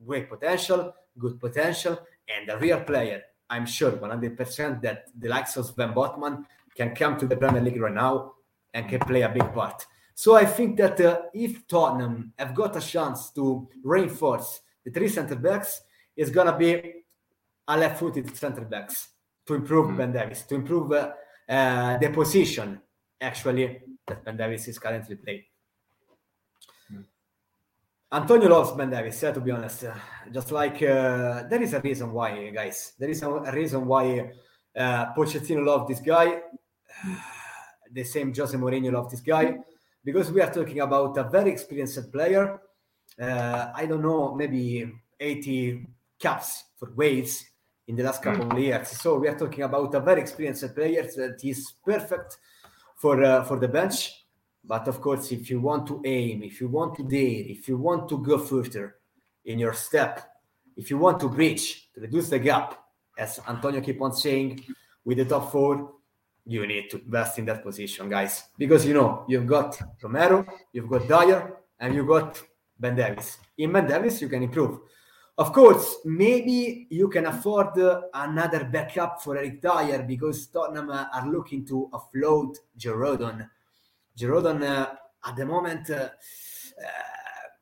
great 0.06 0.28
potential, 0.28 0.94
good 1.18 1.40
potential, 1.40 2.02
and 2.28 2.50
a 2.50 2.58
real 2.58 2.82
player, 2.82 3.22
I'm 3.50 3.66
sure 3.66 3.94
100% 3.94 4.82
that 4.82 5.06
the 5.18 5.30
likes 5.30 5.56
of 5.56 5.68
Sven 5.68 5.94
Botman 5.94 6.44
can 6.76 6.94
come 6.94 7.18
to 7.18 7.28
the 7.28 7.38
Premier 7.38 7.62
League 7.62 7.80
right 7.80 7.94
now 7.94 8.34
and 8.74 8.90
can 8.90 9.00
play 9.00 9.22
a 9.22 9.30
big 9.30 9.54
part. 9.54 9.86
So 10.14 10.36
I 10.36 10.44
think 10.44 10.76
that 10.80 11.00
uh, 11.00 11.22
if 11.34 11.66
Tottenham 11.66 12.34
have 12.38 12.54
got 12.54 12.76
a 12.76 12.82
chance 12.82 13.30
to 13.30 13.66
reinforce 13.86 14.60
the 14.84 14.92
three 14.92 15.08
centre 15.08 15.38
backs, 15.38 15.84
it's 16.18 16.30
gonna 16.30 16.58
be 16.58 17.04
a 17.70 17.78
left-footed 17.78 18.36
centre 18.36 18.66
backs 18.66 19.12
to 19.46 19.54
improve 19.54 19.92
mm. 19.92 19.98
Ben 19.98 20.12
Davies, 20.12 20.42
to 20.42 20.56
improve 20.56 20.92
uh, 20.92 21.14
uh, 21.48 21.98
the 22.00 22.10
position 22.10 22.82
actually 23.22 23.80
that 24.06 24.26
Ben 24.26 24.36
Davies 24.36 24.68
is 24.68 24.78
currently 24.78 25.16
playing. 25.16 25.44
Antonio 28.14 28.48
loves 28.48 28.72
Ben 28.72 28.90
Davies, 28.90 29.22
yeah, 29.22 29.32
to 29.32 29.42
be 29.42 29.52
honest. 29.52 29.86
Uh, 29.86 29.96
just 30.32 30.52
like 30.52 30.82
uh, 30.84 31.44
there 31.50 31.62
is 31.62 31.74
a 31.74 31.82
reason 31.82 32.12
why, 32.14 32.50
guys. 32.52 32.94
There 33.00 33.10
is 33.10 33.24
a, 33.24 33.52
reason 33.52 33.88
why 33.88 34.32
uh, 34.76 35.14
Pochettino 35.14 35.66
loved 35.66 35.90
this 35.90 36.00
guy. 36.00 36.42
the 37.92 38.04
same 38.04 38.34
Jose 38.34 38.58
Mourinho 38.58 38.92
loved 38.92 39.12
this 39.12 39.22
guy 39.22 39.58
because 40.04 40.32
we 40.32 40.42
are 40.42 40.52
talking 40.52 40.80
about 40.80 41.18
a 41.18 41.24
very 41.24 41.52
experienced 41.52 42.12
player 42.12 42.60
uh, 43.20 43.72
I 43.76 43.86
don't 43.86 44.02
know, 44.02 44.34
maybe 44.34 44.92
80 45.20 45.86
caps 46.20 46.64
for 46.78 46.92
Wales 46.96 47.44
in 47.88 47.96
the 47.96 48.04
last 48.04 48.24
Hmm. 48.24 48.32
couple 48.32 48.52
of 48.52 48.60
years. 48.60 48.90
So 48.90 49.20
we 49.20 49.28
are 49.28 49.38
talking 49.38 49.64
about 49.64 49.94
a 49.94 50.00
very 50.00 50.22
experienced 50.22 50.74
player 50.74 51.04
that 51.04 51.44
is 51.44 51.74
perfect 51.84 52.38
for 52.96 53.24
uh, 53.24 53.44
for 53.44 53.60
the 53.60 53.68
bench. 53.68 54.23
But 54.64 54.88
of 54.88 55.02
course, 55.02 55.32
if 55.32 55.50
you 55.50 55.60
want 55.60 55.88
to 55.88 56.02
aim, 56.06 56.44
if 56.44 56.62
you 56.62 56.70
want 56.70 56.96
to 56.96 57.04
dare, 57.04 57.44
if 57.48 57.68
you 57.68 57.78
want 57.78 58.08
to 58.10 58.18
go 58.18 58.38
further 58.38 58.96
in 59.46 59.60
your 59.60 59.74
step, 59.74 60.22
if 60.78 60.90
you 60.90 60.98
want 60.98 61.20
to 61.20 61.30
bridge, 61.30 61.92
to 61.94 62.02
reduce 62.02 62.30
the 62.30 62.40
gap, 62.40 62.80
as 63.18 63.40
Antonio 63.48 63.82
keep 63.82 64.02
on 64.02 64.14
saying, 64.14 64.64
with 65.06 65.18
the 65.18 65.26
top 65.26 65.52
four, 65.52 65.92
you 66.46 66.66
need 66.66 66.90
to 66.90 66.98
invest 66.98 67.40
in 67.40 67.46
that 67.46 67.64
position, 67.64 68.10
guys. 68.10 68.44
Because 68.58 68.86
you 68.86 68.94
know 68.94 69.26
you've 69.28 69.48
got 69.48 69.80
Romero, 70.02 70.46
you've 70.72 70.90
got 70.90 71.08
Dier, 71.08 71.58
and 71.80 71.94
you've 71.94 72.08
got 72.08 72.42
Ben 72.80 72.96
Davies. 72.96 73.38
In 73.58 73.72
Ben 73.72 73.88
Davies, 73.88 74.22
you 74.22 74.30
can 74.30 74.44
improve. 74.44 74.80
Of 75.38 75.52
course, 75.52 75.98
maybe 76.06 76.88
you 76.90 77.10
can 77.10 77.26
afford 77.26 77.78
another 78.14 78.66
backup 78.66 79.22
for 79.22 79.36
Eric 79.36 79.62
Dier 79.62 80.04
because 80.04 80.46
Tottenham 80.48 80.90
are 80.92 81.28
looking 81.28 81.66
to 81.66 81.90
offload 81.92 82.58
Joe 82.78 82.94
Rodon. 82.94 83.50
Joe 84.16 84.28
Rodon, 84.30 84.62
uh, 84.64 84.90
at 85.26 85.36
the 85.36 85.46
moment, 85.46 85.90
uh, 85.90 85.94
uh, 85.94 86.10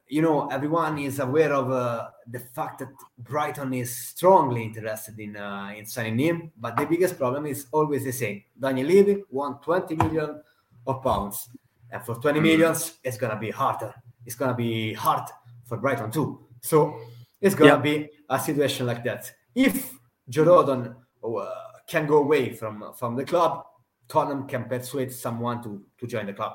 you 0.08 0.22
know, 0.22 0.48
everyone 0.50 0.98
is 1.00 1.20
aware 1.20 1.54
of 1.54 1.72
uh, 1.72 2.10
the 2.28 2.40
fact 2.40 2.80
that 2.80 2.90
Brighton 3.18 3.74
is 3.74 3.96
strongly 3.96 4.64
interested 4.64 5.18
in 5.20 5.38
uh, 5.38 5.72
in 5.78 5.86
signing 5.86 6.20
him, 6.20 6.52
but 6.58 6.76
the 6.76 6.86
biggest 6.86 7.18
problem 7.18 7.46
is 7.46 7.68
always 7.72 8.04
the 8.04 8.12
same. 8.12 8.44
Daniel 8.60 8.88
Levy 8.88 9.24
want 9.30 9.64
20 9.64 9.96
million 9.96 10.42
of 10.86 11.02
pounds, 11.02 11.50
and 11.92 12.04
for 12.04 12.16
20 12.16 12.42
millions, 12.42 13.00
it's 13.04 13.18
gonna 13.18 13.40
be 13.40 13.52
harder. 13.52 13.94
It's 14.26 14.36
gonna 14.36 14.54
be 14.56 14.94
hard 14.94 15.30
for 15.66 15.78
Brighton 15.78 16.12
too. 16.12 16.46
So 16.62 17.00
it's 17.40 17.56
gonna 17.56 17.76
Yeah. 17.76 17.78
be 17.82 18.10
a 18.30 18.38
situation 18.40 18.86
like 18.86 19.04
that. 19.06 19.32
If 19.56 19.94
Jordan 20.28 20.94
uh, 21.24 21.46
can 21.88 22.06
go 22.06 22.18
away 22.18 22.54
from 22.54 22.92
from 22.98 23.16
the 23.16 23.24
club, 23.24 23.64
Tottenham 24.12 24.46
can 24.48 24.66
persuade 24.66 25.12
someone 25.12 25.64
to 25.64 25.82
to 26.00 26.06
join 26.08 26.26
the 26.26 26.34
club. 26.34 26.54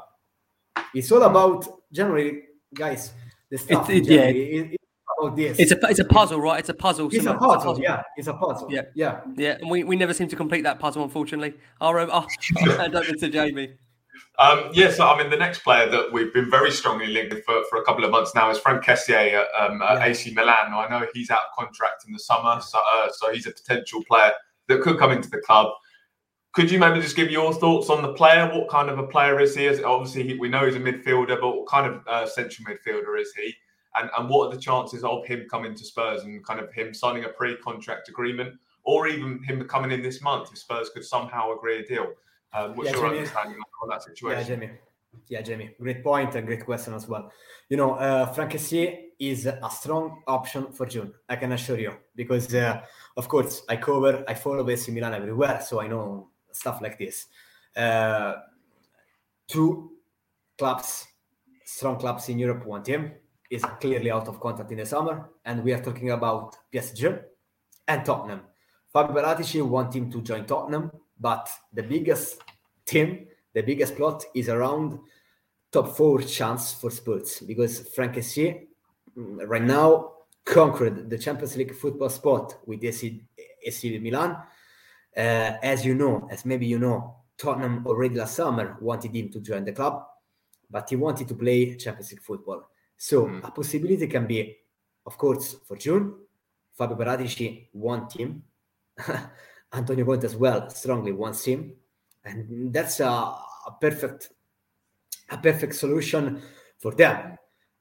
It's 0.94 1.10
all 1.10 1.22
about 1.22 1.66
generally, 1.90 2.42
guys. 2.74 3.12
The 3.50 3.58
stuff. 3.58 3.88
it- 3.90 3.96
in 3.98 4.04
yeah. 4.04 4.16
January, 4.16 4.56
it- 4.56 4.70
it's 4.72 4.84
about 5.18 5.36
this. 5.36 5.58
It's 5.58 5.72
a 5.72 5.78
it's 5.88 5.98
a 6.00 6.04
puzzle, 6.04 6.40
right? 6.40 6.58
It's 6.60 6.68
a 6.68 6.74
puzzle. 6.74 7.06
It's 7.06 7.16
a 7.16 7.22
Simon. 7.22 7.38
puzzle. 7.38 7.80
Yeah, 7.80 8.02
it's 8.18 8.28
a 8.28 8.34
puzzle. 8.34 8.68
Yeah. 8.70 8.82
yeah. 8.94 9.20
Yeah, 9.36 9.56
and 9.60 9.70
we, 9.70 9.84
we 9.84 9.96
never 9.96 10.12
seem 10.12 10.28
to 10.28 10.36
complete 10.36 10.62
that 10.64 10.78
puzzle, 10.78 11.02
unfortunately. 11.02 11.54
I'll, 11.80 11.96
um, 11.96 12.10
I'll, 12.12 12.26
I'll 12.58 12.78
hand 12.78 12.94
over 12.94 13.12
to 13.12 13.28
Jamie. 13.28 13.70
Um, 14.38 14.68
yeah, 14.72 14.90
so 14.90 15.06
I 15.06 15.16
mean, 15.16 15.30
the 15.30 15.36
next 15.36 15.60
player 15.60 15.88
that 15.88 16.12
we've 16.12 16.32
been 16.34 16.50
very 16.50 16.70
strongly 16.70 17.06
linked 17.06 17.32
with 17.34 17.44
for, 17.44 17.62
for 17.70 17.78
a 17.80 17.84
couple 17.84 18.04
of 18.04 18.10
months 18.10 18.34
now 18.34 18.50
is 18.50 18.58
Frank 18.58 18.84
Kessié 18.84 19.32
at, 19.32 19.46
um, 19.58 19.80
at 19.80 19.98
Yeah. 19.98 20.04
AC 20.06 20.34
Milan. 20.34 20.70
Now, 20.70 20.80
I 20.80 20.88
know 20.90 21.06
he's 21.14 21.30
out 21.30 21.40
of 21.48 21.56
contract 21.56 22.04
in 22.06 22.12
the 22.12 22.18
summer, 22.18 22.60
so, 22.60 22.78
uh, 22.78 23.08
so 23.18 23.32
he's 23.32 23.46
a 23.46 23.50
potential 23.52 24.02
player 24.08 24.32
that 24.68 24.80
could 24.82 24.98
come 24.98 25.12
into 25.12 25.30
the 25.30 25.38
club. 25.38 25.68
Could 26.56 26.70
you 26.70 26.78
maybe 26.78 27.02
just 27.02 27.16
give 27.16 27.30
your 27.30 27.52
thoughts 27.52 27.90
on 27.90 28.00
the 28.00 28.14
player? 28.14 28.46
What 28.46 28.70
kind 28.70 28.88
of 28.88 28.98
a 28.98 29.06
player 29.06 29.38
is 29.40 29.54
he? 29.54 29.66
Is, 29.66 29.82
obviously, 29.82 30.22
he, 30.22 30.38
we 30.38 30.48
know 30.48 30.64
he's 30.64 30.74
a 30.74 30.80
midfielder, 30.80 31.38
but 31.38 31.54
what 31.54 31.66
kind 31.66 31.86
of 31.86 32.00
uh, 32.08 32.26
central 32.26 32.66
midfielder 32.66 33.20
is 33.20 33.30
he? 33.34 33.54
And, 33.94 34.08
and 34.16 34.30
what 34.30 34.46
are 34.46 34.54
the 34.54 34.60
chances 34.60 35.04
of 35.04 35.26
him 35.26 35.46
coming 35.50 35.74
to 35.74 35.84
Spurs 35.84 36.22
and 36.22 36.42
kind 36.46 36.58
of 36.58 36.72
him 36.72 36.94
signing 36.94 37.24
a 37.24 37.28
pre-contract 37.28 38.08
agreement, 38.08 38.54
or 38.84 39.06
even 39.06 39.42
him 39.42 39.68
coming 39.68 39.90
in 39.90 40.00
this 40.02 40.22
month 40.22 40.48
if 40.50 40.56
Spurs 40.56 40.88
could 40.88 41.04
somehow 41.04 41.52
agree 41.54 41.80
a 41.80 41.86
deal? 41.86 42.06
Um, 42.54 42.74
what's 42.74 42.88
Yeah, 42.88 42.96
your 42.96 43.04
Jamie. 43.04 43.18
understanding 43.18 43.60
on 43.82 43.88
that 43.90 44.02
situation? 44.02 44.40
Yeah? 44.40 44.48
Jamie. 44.48 44.70
Yeah, 45.28 45.42
Jamie. 45.42 45.74
Great 45.78 46.02
point 46.02 46.36
and 46.36 46.46
great 46.46 46.64
question 46.64 46.94
as 46.94 47.06
well. 47.06 47.30
You 47.68 47.76
know, 47.76 47.96
uh, 47.96 48.32
Frank 48.32 48.54
is 48.54 49.44
a 49.44 49.70
strong 49.70 50.22
option 50.26 50.72
for 50.72 50.86
June. 50.86 51.12
I 51.28 51.36
can 51.36 51.52
assure 51.52 51.78
you 51.78 51.92
because, 52.14 52.54
uh, 52.54 52.80
of 53.18 53.28
course, 53.28 53.62
I 53.68 53.76
cover, 53.76 54.24
I 54.26 54.32
follow 54.32 54.66
AC 54.66 54.90
Milan 54.90 55.12
everywhere, 55.12 55.60
so 55.60 55.82
I 55.82 55.86
know 55.86 56.30
stuff 56.56 56.80
like 56.80 56.98
this. 56.98 57.26
Uh, 57.76 58.34
two 59.48 59.92
clubs, 60.58 61.06
strong 61.64 61.98
clubs 61.98 62.28
in 62.28 62.38
Europe 62.38 62.66
want 62.66 62.86
him. 62.86 63.12
Is 63.48 63.62
clearly 63.80 64.10
out 64.10 64.26
of 64.26 64.40
contract 64.40 64.72
in 64.72 64.78
the 64.78 64.86
summer, 64.86 65.30
and 65.44 65.62
we 65.62 65.72
are 65.72 65.80
talking 65.80 66.10
about 66.10 66.56
PSG 66.72 67.22
and 67.86 68.04
Tottenham. 68.04 68.40
Fabio 68.92 69.22
Paratici 69.22 69.62
want 69.62 69.94
him 69.94 70.10
to 70.10 70.20
join 70.20 70.44
Tottenham, 70.46 70.90
but 71.20 71.48
the 71.72 71.84
biggest 71.84 72.42
team, 72.84 73.26
the 73.54 73.62
biggest 73.62 73.94
plot 73.94 74.24
is 74.34 74.48
around 74.48 74.98
top 75.70 75.96
four 75.96 76.22
chance 76.22 76.72
for 76.72 76.90
Spurs 76.90 77.40
because 77.40 77.88
Frank 77.94 78.16
Kessié 78.16 78.66
mm, 79.16 79.46
right 79.46 79.62
now 79.62 80.12
conquered 80.44 81.10
the 81.10 81.18
Champions 81.18 81.56
League 81.56 81.74
football 81.74 82.08
spot 82.08 82.56
with 82.66 82.82
AC, 82.82 83.22
AC 83.64 83.98
Milan. 83.98 84.38
Uh, 85.16 85.56
as 85.62 85.84
you 85.84 85.94
know, 85.94 86.28
as 86.30 86.44
maybe 86.44 86.66
you 86.66 86.78
know, 86.78 87.16
Tottenham 87.38 87.86
already 87.86 88.16
last 88.16 88.34
summer 88.36 88.76
wanted 88.80 89.14
him 89.14 89.30
to 89.30 89.40
join 89.40 89.64
the 89.64 89.72
club, 89.72 90.04
but 90.70 90.88
he 90.90 90.96
wanted 90.96 91.28
to 91.28 91.34
play 91.34 91.74
Champions 91.76 92.10
League 92.12 92.22
football. 92.22 92.68
So 92.96 93.26
Mm. 93.26 93.44
a 93.46 93.50
possibility 93.50 94.06
can 94.06 94.26
be, 94.26 94.56
of 95.06 95.16
course, 95.16 95.56
for 95.66 95.76
June. 95.76 96.14
Fabio 96.74 96.96
Paratici 96.96 97.68
want 97.72 98.12
him. 98.12 98.42
Antonio 99.72 100.04
Conte 100.04 100.24
as 100.24 100.36
well 100.36 100.68
strongly 100.70 101.12
wants 101.12 101.44
him, 101.44 101.72
and 102.24 102.72
that's 102.72 103.00
a, 103.00 103.06
a 103.08 103.76
perfect, 103.80 104.30
a 105.30 105.36
perfect 105.38 105.74
solution 105.74 106.40
for 106.78 106.92
them. 106.94 107.36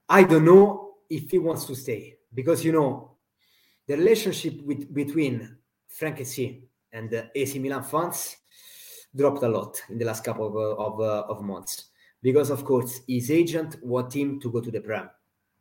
I 0.10 0.24
don't 0.24 0.46
know 0.46 0.96
if 1.10 1.32
he 1.32 1.38
wants 1.40 1.66
to 1.66 1.76
stay 1.76 2.18
because 2.34 2.64
you 2.66 2.72
know 2.72 3.18
the 3.88 3.96
relationship 3.98 4.62
with, 4.64 4.94
between 4.94 5.58
Frank 5.88 6.18
Kessié 6.20 6.64
and 6.96 7.10
the 7.10 7.30
AC 7.36 7.60
Milan 7.60 7.84
fans 7.84 8.38
dropped 9.14 9.44
a 9.44 9.50
lot 9.50 9.82
in 9.90 9.98
the 9.98 10.06
last 10.06 10.24
couple 10.24 10.48
of, 10.48 10.56
uh, 10.56 10.82
of, 10.82 11.00
uh, 11.00 11.32
of 11.32 11.44
months 11.44 11.86
because 12.22 12.50
of 12.50 12.64
course 12.64 13.02
his 13.08 13.30
agent 13.30 13.76
want 13.84 14.16
him 14.16 14.40
to 14.40 14.52
go 14.52 14.62
to 14.62 14.72
the 14.72 14.80
Prem. 14.80 15.10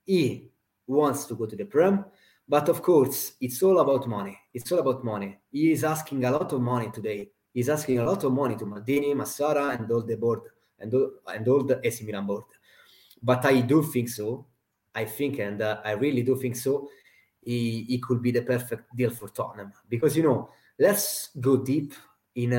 He 0.06 0.50
wants 0.86 1.24
to 1.26 1.34
go 1.34 1.46
to 1.46 1.56
the 1.56 1.64
Prem, 1.64 2.04
but 2.48 2.68
of 2.68 2.82
course 2.82 3.34
it's 3.40 3.62
all 3.62 3.80
about 3.80 4.08
money. 4.08 4.38
It's 4.52 4.70
all 4.72 4.78
about 4.78 5.04
money. 5.04 5.36
He 5.50 5.72
is 5.72 5.84
asking 5.84 6.24
a 6.24 6.30
lot 6.30 6.52
of 6.52 6.60
money 6.60 6.90
today. 6.90 7.30
He's 7.52 7.68
asking 7.68 7.98
a 7.98 8.04
lot 8.04 8.24
of 8.24 8.32
money 8.32 8.56
to 8.56 8.64
Maldini, 8.64 9.14
Massara, 9.14 9.78
and 9.78 9.90
all 9.90 10.02
the 10.02 10.16
board 10.16 10.40
and 10.78 10.92
all, 10.94 11.10
and 11.26 11.46
all 11.48 11.62
the 11.62 11.80
AC 11.84 12.04
Milan 12.04 12.26
board. 12.26 12.44
But 13.22 13.44
I 13.44 13.60
do 13.60 13.82
think 13.82 14.08
so. 14.08 14.46
I 14.94 15.04
think, 15.04 15.40
and 15.40 15.60
uh, 15.60 15.80
I 15.84 15.92
really 15.92 16.22
do 16.22 16.36
think 16.36 16.54
so. 16.54 16.88
He, 17.40 17.84
he 17.88 17.98
could 17.98 18.22
be 18.22 18.30
the 18.30 18.42
perfect 18.42 18.94
deal 18.96 19.10
for 19.10 19.28
Tottenham 19.28 19.72
because 19.88 20.16
you 20.16 20.22
know. 20.22 20.50
Let's 20.78 21.30
go 21.40 21.58
deep 21.58 21.94
in 22.34 22.52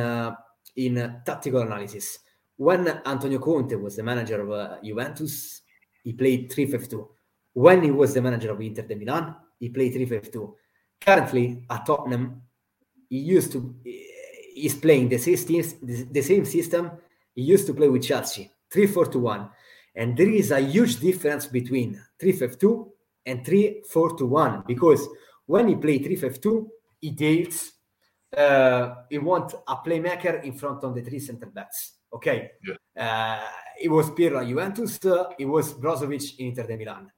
in 0.75 1.21
tactical 1.25 1.61
analysis. 1.61 2.19
When 2.57 2.87
Antonio 3.05 3.39
Conte 3.39 3.75
was 3.75 3.95
the 3.95 4.03
manager 4.03 4.41
of 4.41 4.51
uh, 4.51 4.77
Juventus, 4.83 5.61
he 6.03 6.13
played 6.13 6.51
3-5-2. 6.51 7.07
When 7.53 7.83
he 7.83 7.91
was 7.91 8.13
the 8.13 8.21
manager 8.21 8.51
of 8.51 8.61
Inter 8.61 8.83
de 8.83 8.95
Milan, 8.95 9.35
he 9.59 9.69
played 9.69 9.93
3-5-2. 9.93 10.53
Currently 11.01 11.65
at 11.69 11.85
Tottenham, 11.85 12.41
he 13.09 13.19
used 13.19 13.51
to 13.51 13.75
he's 13.83 14.75
playing 14.75 15.09
the 15.09 15.17
same 15.17 15.63
the 16.11 16.21
same 16.21 16.45
system 16.45 16.91
he 17.35 17.43
used 17.43 17.67
to 17.67 17.73
play 17.73 17.89
with 17.89 18.03
Chelsea, 18.03 18.49
3-4-1. 18.71 19.49
And 19.95 20.17
there 20.17 20.29
is 20.29 20.51
a 20.51 20.59
huge 20.59 20.99
difference 20.99 21.45
between 21.45 22.01
3-5-2 22.21 22.89
and 23.25 23.45
3-4-1 23.45 24.65
because 24.65 25.07
when 25.45 25.67
he 25.67 25.75
played 25.75 26.05
3-5-2, 26.05 26.67
he 27.01 27.11
dates 27.11 27.73
uh, 28.37 28.95
he 29.09 29.17
want 29.17 29.53
a 29.67 29.75
playmaker 29.77 30.43
in 30.43 30.53
front 30.53 30.83
of 30.83 30.93
the 30.95 31.01
three 31.01 31.19
center 31.19 31.47
backs. 31.47 31.93
Okay, 32.13 32.51
Yeah. 32.63 32.75
uh, 32.97 33.47
it 33.81 33.89
was 33.89 34.09
Pirlo 34.11 34.41
at 34.41 34.47
Juventus. 34.47 35.03
Uh, 35.05 35.33
it 35.37 35.45
was 35.45 35.73
Brozovic 35.73 36.37
in 36.39 36.47
Inter 36.47 36.63
de 36.67 36.77
Milan. 36.77 37.11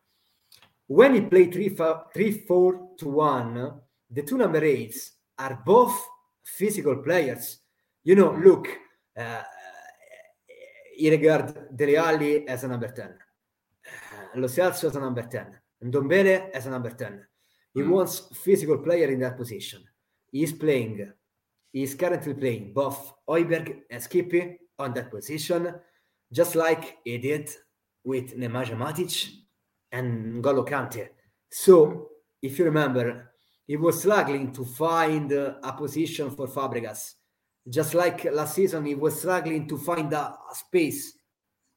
When 0.87 1.15
he 1.15 1.21
played 1.21 1.53
3 1.53 1.69
3 2.13 2.31
4 2.47 2.95
to 2.97 3.09
1, 3.09 3.81
the 4.09 4.23
two 4.23 4.37
number 4.37 4.63
eights 4.63 5.11
are 5.37 5.61
both 5.65 5.93
physical 6.43 6.97
players. 7.03 7.59
You 8.03 8.15
know, 8.15 8.31
look, 8.31 8.67
uh, 9.17 9.43
he 10.95 11.09
regard 11.09 11.75
Dele 11.75 11.97
Alli 11.97 12.47
as 12.47 12.63
a 12.63 12.67
number 12.69 12.87
10, 12.87 13.05
uh, 13.09 14.39
Lo 14.39 14.47
Celso 14.47 14.87
as 14.87 14.95
a 14.95 14.99
number 14.99 15.23
10, 15.23 15.59
and 15.81 15.93
Ndombele 15.93 16.49
as 16.51 16.65
a 16.65 16.69
number 16.69 16.91
10. 16.91 17.27
He 17.73 17.81
Mm. 17.81 17.89
wants 17.89 18.29
physical 18.43 18.77
player 18.79 19.09
in 19.11 19.19
that 19.19 19.37
position. 19.37 19.83
Is 20.33 20.53
playing, 20.53 21.11
is 21.73 21.95
currently 21.95 22.33
playing 22.33 22.73
both 22.73 23.13
Højbjerg 23.27 23.83
and 23.89 24.03
Skippy 24.03 24.59
on 24.77 24.93
that 24.93 25.09
position, 25.09 25.73
just 26.31 26.55
like 26.55 26.97
he 27.03 27.17
did 27.17 27.49
with 28.03 28.37
Nemanja 28.37 28.75
Matic 28.77 29.29
and 29.91 30.43
N'Golo 30.43 30.67
Kante. 30.67 31.09
So, 31.49 32.09
if 32.41 32.59
you 32.59 32.65
remember, 32.65 33.31
he 33.65 33.77
was 33.77 33.99
struggling 33.99 34.51
to 34.53 34.65
find 34.65 35.31
a 35.31 35.73
position 35.77 36.31
for 36.31 36.47
Fabregas. 36.47 37.15
Just 37.67 37.93
like 37.93 38.23
last 38.25 38.55
season, 38.55 38.85
he 38.85 38.95
was 38.95 39.19
struggling 39.19 39.67
to 39.67 39.77
find 39.77 40.11
a, 40.13 40.37
a 40.51 40.55
space, 40.55 41.17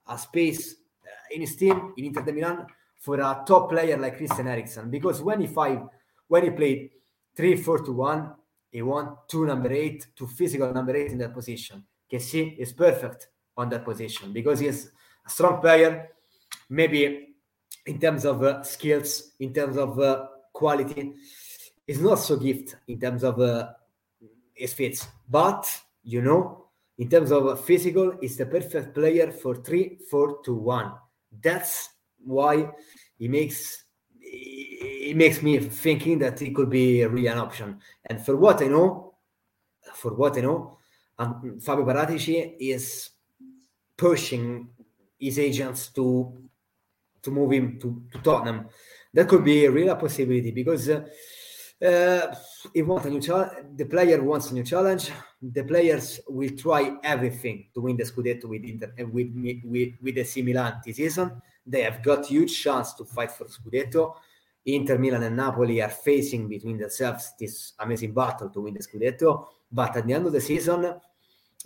a 0.06 0.16
space 0.16 0.76
uh, 1.04 1.34
in 1.34 1.40
his 1.40 1.56
team 1.56 1.92
in 1.96 2.04
Inter 2.04 2.32
Milan 2.32 2.66
for 3.00 3.18
a 3.18 3.42
top 3.46 3.70
player 3.70 3.96
like 3.96 4.18
Christian 4.18 4.46
Eriksen 4.46 4.90
because 4.90 5.20
when 5.22 5.40
he 5.40 5.46
five 5.48 5.80
when 6.28 6.44
he 6.44 6.50
played 6.50 6.90
three 7.34 7.56
four 7.56 7.78
to 7.78 7.92
one, 7.92 8.34
he 8.70 8.82
won 8.82 9.16
two 9.28 9.46
number 9.46 9.72
eight, 9.72 10.06
two 10.16 10.26
physical 10.26 10.72
number 10.72 10.96
eight 10.96 11.12
in 11.12 11.18
that 11.18 11.34
position. 11.34 11.84
Kessie 12.10 12.56
is 12.58 12.72
perfect 12.72 13.28
on 13.56 13.68
that 13.70 13.84
position 13.84 14.32
because 14.32 14.60
he 14.60 14.66
is 14.66 14.90
a 15.26 15.30
strong 15.30 15.60
player, 15.60 16.10
maybe 16.68 17.34
in 17.86 17.98
terms 17.98 18.24
of 18.24 18.42
uh, 18.42 18.62
skills, 18.62 19.32
in 19.40 19.52
terms 19.52 19.76
of 19.76 19.98
uh, 19.98 20.26
quality, 20.52 21.14
is 21.86 22.00
not 22.00 22.16
so 22.16 22.36
gift 22.36 22.76
in 22.88 23.00
terms 23.00 23.24
of 23.24 23.40
uh, 23.40 23.70
his 24.54 24.72
fits. 24.72 25.06
But 25.28 25.68
you 26.02 26.22
know, 26.22 26.66
in 26.98 27.08
terms 27.08 27.32
of 27.32 27.64
physical, 27.64 28.18
is 28.22 28.36
the 28.36 28.46
perfect 28.46 28.94
player 28.94 29.32
for 29.32 29.56
three, 29.56 29.98
four 30.10 30.40
to 30.44 30.54
one. 30.54 30.92
That's 31.42 31.88
why 32.24 32.70
he 33.18 33.28
makes 33.28 33.84
it 35.10 35.16
makes 35.16 35.42
me 35.42 35.58
thinking 35.58 36.20
that 36.20 36.40
it 36.40 36.54
could 36.54 36.70
be 36.70 37.04
really 37.04 37.26
an 37.26 37.38
option. 37.38 37.80
And 38.06 38.24
for 38.24 38.36
what 38.36 38.62
I 38.62 38.68
know, 38.68 39.14
for 39.94 40.14
what 40.14 40.38
I 40.38 40.42
know, 40.42 40.78
um, 41.18 41.58
Fabio 41.60 41.84
Paratici 41.84 42.54
is 42.60 43.10
pushing 43.96 44.68
his 45.18 45.38
agents 45.38 45.88
to 45.88 46.32
to 47.22 47.30
move 47.30 47.52
him 47.52 47.78
to, 47.80 48.02
to 48.12 48.18
Tottenham. 48.20 48.68
That 49.12 49.28
could 49.28 49.44
be 49.44 49.66
a 49.66 49.70
real 49.70 49.94
possibility 49.96 50.52
because 50.52 50.88
uh, 50.88 51.04
uh, 51.84 52.34
he 52.72 52.82
wants 52.82 53.06
a 53.06 53.10
new 53.10 53.20
challenge. 53.20 53.52
The 53.76 53.84
player 53.84 54.22
wants 54.22 54.50
a 54.52 54.54
new 54.54 54.62
challenge. 54.62 55.10
The 55.42 55.64
players 55.64 56.20
will 56.28 56.56
try 56.56 56.92
everything 57.02 57.66
to 57.74 57.80
win 57.80 57.96
the 57.96 58.04
Scudetto 58.04 58.44
with 58.44 58.62
Inter, 58.64 58.92
with 59.12 59.30
with 59.64 59.94
with 60.00 60.18
AC 60.18 60.42
Milan 60.42 60.80
this 60.86 60.96
season. 60.96 61.42
They 61.66 61.82
have 61.82 62.00
got 62.02 62.26
huge 62.26 62.62
chance 62.62 62.94
to 62.94 63.04
fight 63.04 63.32
for 63.32 63.46
Scudetto. 63.46 64.14
Inter 64.74 64.98
Milan 64.98 65.22
and 65.22 65.36
Napoli 65.36 65.80
are 65.82 65.88
facing 65.88 66.48
between 66.48 66.78
themselves 66.78 67.32
this 67.38 67.72
amazing 67.78 68.12
battle 68.12 68.50
to 68.50 68.60
win 68.60 68.74
the 68.74 68.80
Scudetto. 68.80 69.46
But 69.70 69.96
at 69.96 70.06
the 70.06 70.12
end 70.14 70.26
of 70.26 70.32
the 70.32 70.40
season, 70.40 70.94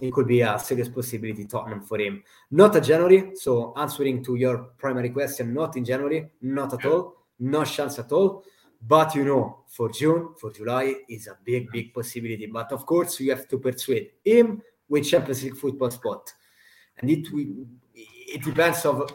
it 0.01 0.13
could 0.13 0.27
be 0.27 0.41
a 0.41 0.59
serious 0.59 0.89
possibility 0.89 1.47
Tottenham 1.47 1.83
for 1.83 1.99
him. 1.99 2.23
Not 2.51 2.77
at 2.77 2.85
January. 2.85 3.33
So 3.37 3.73
answering 3.77 4.25
to 4.25 4.35
your 4.35 4.59
primary 4.77 5.11
question, 5.11 5.55
not 5.55 5.77
in 5.77 5.85
January, 5.85 6.31
not 6.43 6.75
at 6.75 6.85
all, 6.85 7.15
no 7.39 7.65
chance 7.65 7.99
at 7.99 8.11
all. 8.13 8.45
But 8.87 9.15
you 9.15 9.25
know, 9.25 9.61
for 9.69 9.91
June, 9.91 10.35
for 10.39 10.53
July 10.53 10.95
is 11.09 11.27
a 11.27 11.39
big, 11.43 11.71
big 11.71 11.95
possibility. 11.95 12.47
But 12.47 12.73
of 12.73 12.85
course, 12.85 13.19
you 13.21 13.31
have 13.31 13.49
to 13.49 13.59
persuade 13.59 14.11
him 14.23 14.61
with 14.89 15.09
Champions 15.09 15.43
League 15.43 15.57
football 15.57 15.91
spot, 15.91 16.31
and 16.99 17.11
it 17.11 17.27
it 17.95 18.43
depends 18.43 18.85
of 18.85 19.11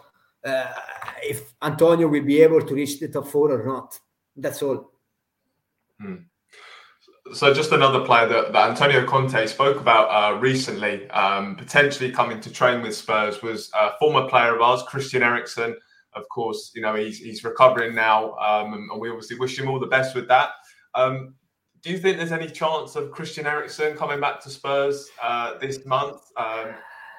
uh, 0.45 0.73
if 1.21 1.53
Antonio 1.61 2.07
will 2.07 2.23
be 2.23 2.41
able 2.41 2.61
to 2.61 2.73
reach 2.73 2.99
the 2.99 3.07
top 3.07 3.27
four 3.27 3.51
or 3.51 3.65
not. 3.65 3.99
That's 4.35 4.61
all. 4.61 4.91
Hmm. 5.99 6.15
So, 7.33 7.53
just 7.53 7.71
another 7.71 7.99
player 7.99 8.27
that, 8.27 8.53
that 8.53 8.69
Antonio 8.69 9.05
Conte 9.05 9.45
spoke 9.45 9.79
about 9.79 10.07
uh, 10.07 10.39
recently, 10.39 11.07
um, 11.11 11.55
potentially 11.55 12.11
coming 12.11 12.41
to 12.41 12.51
train 12.51 12.81
with 12.81 12.95
Spurs, 12.95 13.43
was 13.43 13.69
a 13.79 13.91
former 13.99 14.27
player 14.27 14.55
of 14.55 14.61
ours, 14.61 14.81
Christian 14.87 15.21
Eriksen. 15.21 15.75
Of 16.13 16.27
course, 16.29 16.71
you 16.73 16.81
know 16.81 16.95
he's 16.95 17.19
he's 17.19 17.43
recovering 17.43 17.93
now, 17.93 18.33
um, 18.37 18.73
and 18.73 18.99
we 18.99 19.09
obviously 19.09 19.37
wish 19.37 19.59
him 19.59 19.69
all 19.69 19.79
the 19.79 19.85
best 19.85 20.15
with 20.15 20.27
that. 20.29 20.49
Um, 20.95 21.35
do 21.83 21.91
you 21.91 21.99
think 21.99 22.17
there's 22.17 22.31
any 22.31 22.49
chance 22.49 22.95
of 22.95 23.11
Christian 23.11 23.45
Eriksen 23.45 23.95
coming 23.95 24.19
back 24.19 24.41
to 24.41 24.49
Spurs 24.49 25.07
uh, 25.21 25.57
this 25.59 25.85
month? 25.85 26.21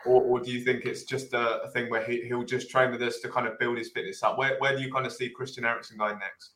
Or, 0.06 0.22
or 0.22 0.40
do 0.40 0.50
you 0.50 0.60
think 0.64 0.86
it's 0.86 1.04
just 1.04 1.34
a, 1.34 1.62
a, 1.62 1.70
thing 1.70 1.90
where 1.90 2.02
he, 2.02 2.22
he'll 2.22 2.44
just 2.44 2.70
train 2.70 2.90
with 2.90 3.02
us 3.02 3.18
to 3.20 3.28
kind 3.28 3.46
of 3.46 3.58
build 3.58 3.76
his 3.76 3.90
fitness 3.90 4.22
up? 4.22 4.38
Where, 4.38 4.56
where 4.58 4.74
do 4.74 4.82
you 4.82 4.90
kind 4.92 5.04
of 5.04 5.12
see 5.12 5.28
Christian 5.28 5.64
Eriksen 5.64 5.98
going 5.98 6.18
next? 6.18 6.52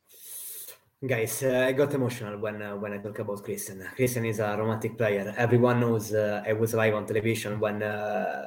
Guys, 1.06 1.42
uh, 1.42 1.66
I 1.68 1.72
got 1.72 1.92
emotional 1.92 2.38
when 2.38 2.62
uh, 2.62 2.76
when 2.76 2.94
I 2.94 2.98
talk 2.98 3.18
about 3.18 3.42
Christian. 3.42 3.86
Christian 3.94 4.24
is 4.24 4.38
a 4.38 4.56
romantic 4.56 4.96
player. 4.96 5.34
Everyone 5.36 5.78
knows 5.78 6.14
uh, 6.14 6.42
I 6.46 6.54
was 6.54 6.72
live 6.72 6.94
on 6.94 7.04
television 7.04 7.60
when 7.60 7.82
uh, 7.82 8.42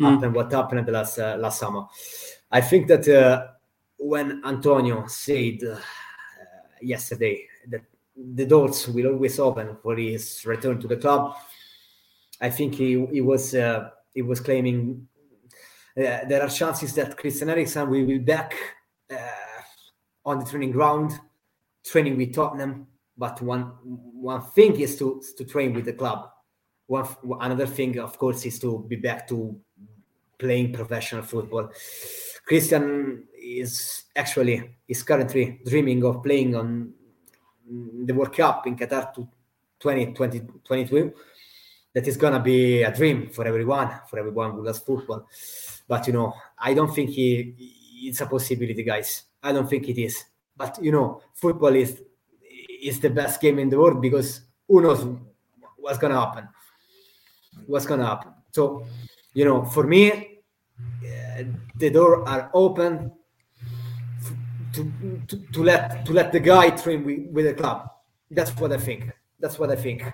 mm. 0.00 0.10
happened 0.10 0.34
what 0.34 0.50
happened 0.50 0.88
last 0.88 1.18
uh, 1.18 1.36
last 1.38 1.58
summer. 1.58 1.84
I 2.50 2.62
think 2.62 2.86
that 2.88 3.06
uh, 3.06 3.48
when 3.98 4.40
Antonio 4.46 5.06
said 5.08 5.58
yesterday 6.80 7.46
that 7.68 7.82
the 8.16 8.46
doors 8.46 8.88
will 8.88 9.08
always 9.08 9.38
open 9.38 9.76
for 9.82 9.94
his 9.94 10.46
return 10.46 10.80
to 10.80 10.88
the 10.88 10.96
club, 10.96 11.34
I 12.40 12.48
think 12.48 12.76
he 12.76 13.04
he 13.12 13.20
was 13.20 13.54
he 14.14 14.22
was 14.22 14.40
claiming 14.40 15.06
uh, 15.96 16.24
there 16.28 16.42
are 16.42 16.48
chances 16.48 16.94
that 16.94 17.16
Christian 17.16 17.50
Eriksen 17.50 17.88
will 17.90 18.06
be 18.06 18.18
back 18.18 18.54
uh, 19.10 19.16
on 20.24 20.38
the 20.38 20.44
training 20.44 20.70
ground, 20.70 21.18
training 21.84 22.16
with 22.16 22.34
Tottenham. 22.34 22.86
But 23.16 23.42
one 23.42 23.72
one 23.84 24.42
thing 24.42 24.80
is 24.80 24.96
to 24.98 25.22
to 25.36 25.44
train 25.44 25.74
with 25.74 25.84
the 25.84 25.92
club. 25.92 26.30
One 26.86 27.06
another 27.40 27.66
thing, 27.66 27.98
of 27.98 28.16
course, 28.18 28.46
is 28.46 28.58
to 28.60 28.84
be 28.88 28.96
back 28.96 29.28
to 29.28 29.60
playing 30.38 30.72
professional 30.72 31.22
football. 31.22 31.70
Christian 32.46 33.24
is 33.34 34.04
actually 34.16 34.78
is 34.88 35.02
currently 35.02 35.60
dreaming 35.66 36.04
of 36.04 36.22
playing 36.22 36.54
on 36.54 36.94
the 38.04 38.14
World 38.14 38.34
Cup 38.34 38.66
in 38.66 38.76
Qatar 38.76 39.12
to 39.14 39.28
2022 39.80 41.12
that 41.92 42.06
is 42.06 42.16
gonna 42.16 42.40
be 42.40 42.82
a 42.82 42.94
dream 42.94 43.30
for 43.30 43.46
everyone, 43.46 43.90
for 44.08 44.18
everyone 44.18 44.52
who 44.52 44.64
loves 44.64 44.78
football. 44.78 45.26
But 45.88 46.06
you 46.06 46.12
know, 46.12 46.34
I 46.58 46.74
don't 46.74 46.94
think 46.94 47.10
he, 47.10 47.54
it's 48.02 48.20
a 48.20 48.26
possibility, 48.26 48.82
guys. 48.82 49.24
I 49.42 49.52
don't 49.52 49.68
think 49.68 49.88
it 49.88 50.00
is. 50.00 50.24
But 50.56 50.78
you 50.82 50.92
know, 50.92 51.22
football 51.34 51.74
is 51.74 52.02
is 52.82 53.00
the 53.00 53.10
best 53.10 53.40
game 53.40 53.58
in 53.58 53.68
the 53.68 53.78
world 53.78 54.00
because 54.00 54.40
who 54.68 54.80
knows 54.80 55.06
what's 55.76 55.98
gonna 55.98 56.18
happen? 56.18 56.48
What's 57.66 57.86
gonna 57.86 58.06
happen? 58.06 58.32
So, 58.52 58.86
you 59.34 59.44
know, 59.44 59.64
for 59.64 59.86
me, 59.86 60.40
uh, 60.80 61.44
the 61.76 61.90
door 61.90 62.28
are 62.28 62.50
open 62.54 63.12
to, 64.72 64.92
to, 65.26 65.36
to 65.52 65.62
let 65.62 66.04
to 66.06 66.12
let 66.12 66.32
the 66.32 66.40
guy 66.40 66.70
train 66.70 67.04
with, 67.04 67.26
with 67.30 67.46
the 67.46 67.54
club. 67.54 67.90
That's 68.30 68.50
what 68.56 68.72
I 68.72 68.78
think. 68.78 69.10
That's 69.38 69.58
what 69.58 69.70
I 69.70 69.76
think. 69.76 70.04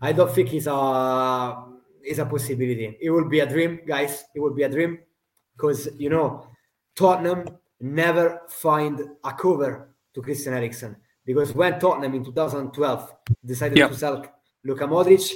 I 0.00 0.12
don't 0.12 0.32
think 0.32 0.52
it's 0.54 0.66
a 0.66 1.64
it's 2.02 2.18
a 2.18 2.26
possibility. 2.26 2.96
It 3.00 3.10
will 3.10 3.28
be 3.28 3.40
a 3.40 3.46
dream, 3.46 3.80
guys. 3.86 4.24
It 4.34 4.40
will 4.40 4.54
be 4.54 4.62
a 4.62 4.68
dream 4.68 4.98
because 5.56 5.88
you 5.98 6.10
know 6.10 6.46
Tottenham 6.94 7.44
never 7.80 8.42
find 8.48 9.00
a 9.24 9.32
cover 9.32 9.88
to 10.14 10.22
Christian 10.22 10.54
Eriksen 10.54 10.96
because 11.24 11.54
when 11.54 11.78
Tottenham 11.78 12.14
in 12.14 12.24
2012 12.24 13.14
decided 13.44 13.78
yep. 13.78 13.90
to 13.90 13.96
sell 13.96 14.24
Luka 14.64 14.84
Modric, 14.84 15.32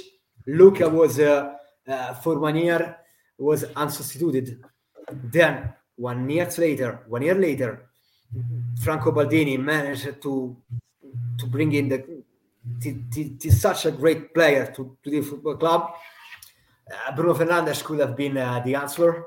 Luka 0.47 0.89
was 0.89 1.19
uh, 1.19 1.53
uh, 1.87 2.13
for 2.15 2.39
one 2.39 2.55
year 2.55 2.97
was 3.37 3.63
unsubstituted. 3.65 4.59
Then 5.11 5.73
one 5.95 6.29
year 6.29 6.49
later, 6.57 7.01
one 7.07 7.21
year 7.21 7.35
later, 7.35 7.89
Franco 8.81 9.11
Baldini 9.11 9.59
managed 9.59 10.21
to 10.21 10.57
to 11.37 11.47
bring 11.47 11.73
in 11.73 11.89
the 11.89 12.12
he's 12.81 13.59
such 13.59 13.85
a 13.85 13.91
great 13.91 14.33
player 14.33 14.71
to, 14.75 14.97
to 15.03 15.09
the 15.09 15.21
football 15.21 15.55
club. 15.57 15.93
Uh, 16.91 17.15
Bruno 17.15 17.33
Fernandes 17.33 17.83
could 17.83 17.99
have 17.99 18.15
been 18.15 18.37
uh, 18.37 18.61
the 18.63 18.75
answer. 18.75 19.25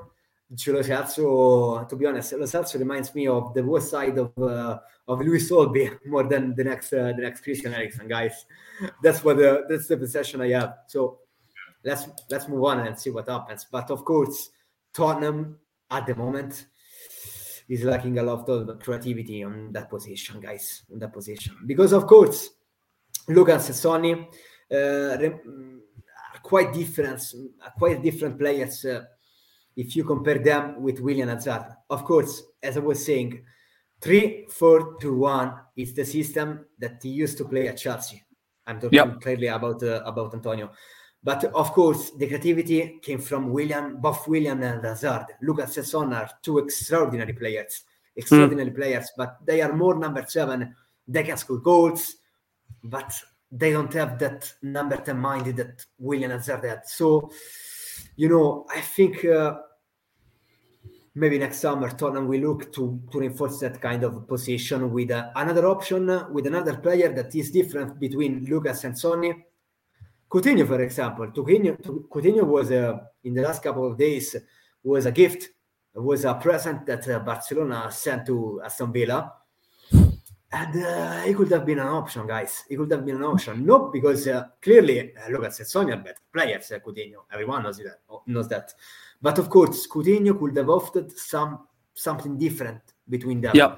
Lo 0.49 0.81
Celso, 0.81 1.87
to 1.89 1.95
be 1.95 2.05
honest, 2.05 2.31
Lo 2.33 2.45
Celso 2.45 2.79
reminds 2.79 3.13
me 3.13 3.27
of 3.27 3.53
the 3.53 3.63
worst 3.63 3.89
side 3.89 4.17
of 4.17 4.37
uh, 4.37 4.79
of 5.07 5.19
Luis 5.19 5.51
Solby 5.51 5.97
more 6.05 6.23
than 6.23 6.55
the 6.55 6.63
next 6.63 6.93
uh, 6.93 7.11
the 7.15 7.21
next 7.21 7.41
Christian 7.41 7.73
Eriksen, 7.73 8.07
guys. 8.07 8.45
That's 9.03 9.23
what 9.23 9.37
the, 9.37 9.65
that's 9.67 9.87
the 9.87 9.97
possession 9.97 10.41
I 10.41 10.49
have. 10.51 10.77
So 10.87 11.19
let's 11.83 12.07
let's 12.29 12.47
move 12.47 12.63
on 12.63 12.87
and 12.87 12.97
see 12.97 13.09
what 13.09 13.27
happens. 13.27 13.67
But 13.69 13.91
of 13.91 14.05
course, 14.05 14.49
Tottenham 14.93 15.57
at 15.91 16.05
the 16.05 16.15
moment 16.15 16.67
is 17.67 17.83
lacking 17.83 18.17
a 18.17 18.23
lot 18.23 18.47
of 18.47 18.79
creativity 18.79 19.43
on 19.43 19.73
that 19.73 19.89
position, 19.89 20.39
guys. 20.39 20.83
On 20.93 20.99
that 20.99 21.11
position, 21.11 21.57
because 21.65 21.91
of 21.91 22.07
course 22.07 22.51
Lucas 23.27 23.67
and 23.67 23.75
Sonny 23.75 24.13
uh, 24.71 25.17
are 25.17 26.41
quite 26.41 26.73
different, 26.73 27.21
quite 27.77 28.01
different 28.01 28.39
players 28.39 28.85
uh, 28.85 29.03
if 29.75 29.95
you 29.95 30.03
compare 30.03 30.39
them 30.39 30.81
with 30.81 30.99
Willian 30.99 31.29
and 31.29 31.37
Hazard. 31.37 31.75
Of 31.89 32.05
course, 32.05 32.43
as 32.63 32.77
I 32.77 32.79
was 32.79 33.05
saying, 33.05 33.43
3 34.01 34.47
4 34.49 34.97
2 34.99 35.15
1 35.15 35.53
is 35.77 35.93
the 35.93 36.05
system 36.05 36.65
that 36.79 36.99
he 37.01 37.09
used 37.09 37.37
to 37.39 37.45
play 37.45 37.67
at 37.67 37.77
Chelsea. 37.77 38.23
I'm 38.65 38.79
talking 38.79 38.97
yep. 38.97 39.21
clearly 39.21 39.47
about 39.47 39.81
uh, 39.83 40.01
about 40.05 40.33
Antonio. 40.33 40.71
But 41.23 41.45
of 41.45 41.71
course, 41.73 42.11
the 42.11 42.27
creativity 42.27 42.99
came 43.01 43.19
from 43.19 43.51
Willian, 43.51 43.97
both 43.99 44.27
Willian 44.27 44.61
and 44.63 44.85
Hazard. 44.85 45.25
Lucas 45.41 45.75
and 45.77 45.85
Son 45.85 46.13
are 46.13 46.29
two 46.41 46.59
extraordinary 46.59 47.33
players, 47.33 47.83
extraordinary 48.15 48.71
mm. 48.71 48.75
players, 48.75 49.11
but 49.17 49.37
they 49.43 49.61
are 49.61 49.73
more 49.73 49.95
number 49.95 50.23
seven. 50.27 50.73
They 51.07 51.23
can 51.23 51.37
score 51.37 51.57
goals 51.57 52.17
but 52.89 53.13
they 53.51 53.71
don't 53.71 53.93
have 53.93 54.19
that 54.19 54.53
number 54.61 54.97
10 54.97 55.17
mind 55.17 55.45
that 55.57 55.85
Willian 55.97 56.31
Hazard 56.31 56.63
had. 56.63 56.87
So, 56.87 57.31
you 58.15 58.29
know, 58.29 58.65
I 58.73 58.81
think 58.81 59.23
uh, 59.23 59.57
maybe 61.15 61.39
next 61.39 61.59
summer 61.59 61.89
Tottenham 61.89 62.27
will 62.27 62.41
look 62.41 62.71
to, 62.73 63.01
to 63.11 63.19
reinforce 63.19 63.59
that 63.59 63.81
kind 63.81 64.03
of 64.03 64.27
position 64.27 64.91
with 64.91 65.11
uh, 65.11 65.29
another 65.35 65.67
option, 65.67 66.05
with 66.31 66.45
another 66.47 66.77
player 66.77 67.13
that 67.13 67.33
is 67.35 67.51
different 67.51 67.99
between 67.99 68.45
Lucas 68.45 68.83
and 68.83 68.97
Sonny. 68.97 69.33
Coutinho, 70.29 70.67
for 70.67 70.81
example, 70.81 71.27
Coutinho, 71.27 71.77
Coutinho 72.09 72.43
was 72.43 72.69
uh, 72.71 72.97
in 73.23 73.33
the 73.33 73.41
last 73.41 73.63
couple 73.63 73.89
of 73.89 73.97
days 73.97 74.35
was 74.83 75.05
a 75.05 75.11
gift, 75.11 75.49
was 75.95 76.25
a 76.25 76.33
present 76.35 76.85
that 76.85 77.07
uh, 77.07 77.19
Barcelona 77.19 77.89
sent 77.91 78.25
to 78.27 78.61
Aston 78.63 78.91
Villa. 78.91 79.33
And 80.51 80.81
uh, 80.81 81.21
he 81.23 81.33
could 81.33 81.51
have 81.51 81.65
been 81.65 81.79
an 81.79 81.87
option, 81.87 82.25
guys. 82.25 82.63
He 82.69 82.77
could 82.77 82.89
have 82.91 83.05
been 83.05 83.17
an 83.17 83.23
option. 83.23 83.65
Not 83.65 83.91
because 83.91 84.27
uh, 84.27 84.47
clearly 84.61 85.13
uh, 85.13 85.29
Lucas 85.29 85.59
and 85.59 85.67
Sonny 85.67 85.91
are 85.91 85.97
better 85.97 86.21
players, 86.31 86.71
uh, 86.71 86.79
Coutinho. 86.79 87.25
Everyone 87.31 87.63
knows 87.63 87.77
that. 87.79 87.99
Knows 88.25 88.47
that. 88.47 88.73
But 89.21 89.39
of 89.39 89.49
course, 89.49 89.85
Coutinho 89.87 90.39
could 90.39 90.55
have 90.55 90.69
offered 90.69 91.11
some 91.11 91.67
something 91.93 92.37
different 92.37 92.81
between 93.09 93.41
them. 93.41 93.51
Yeah. 93.55 93.75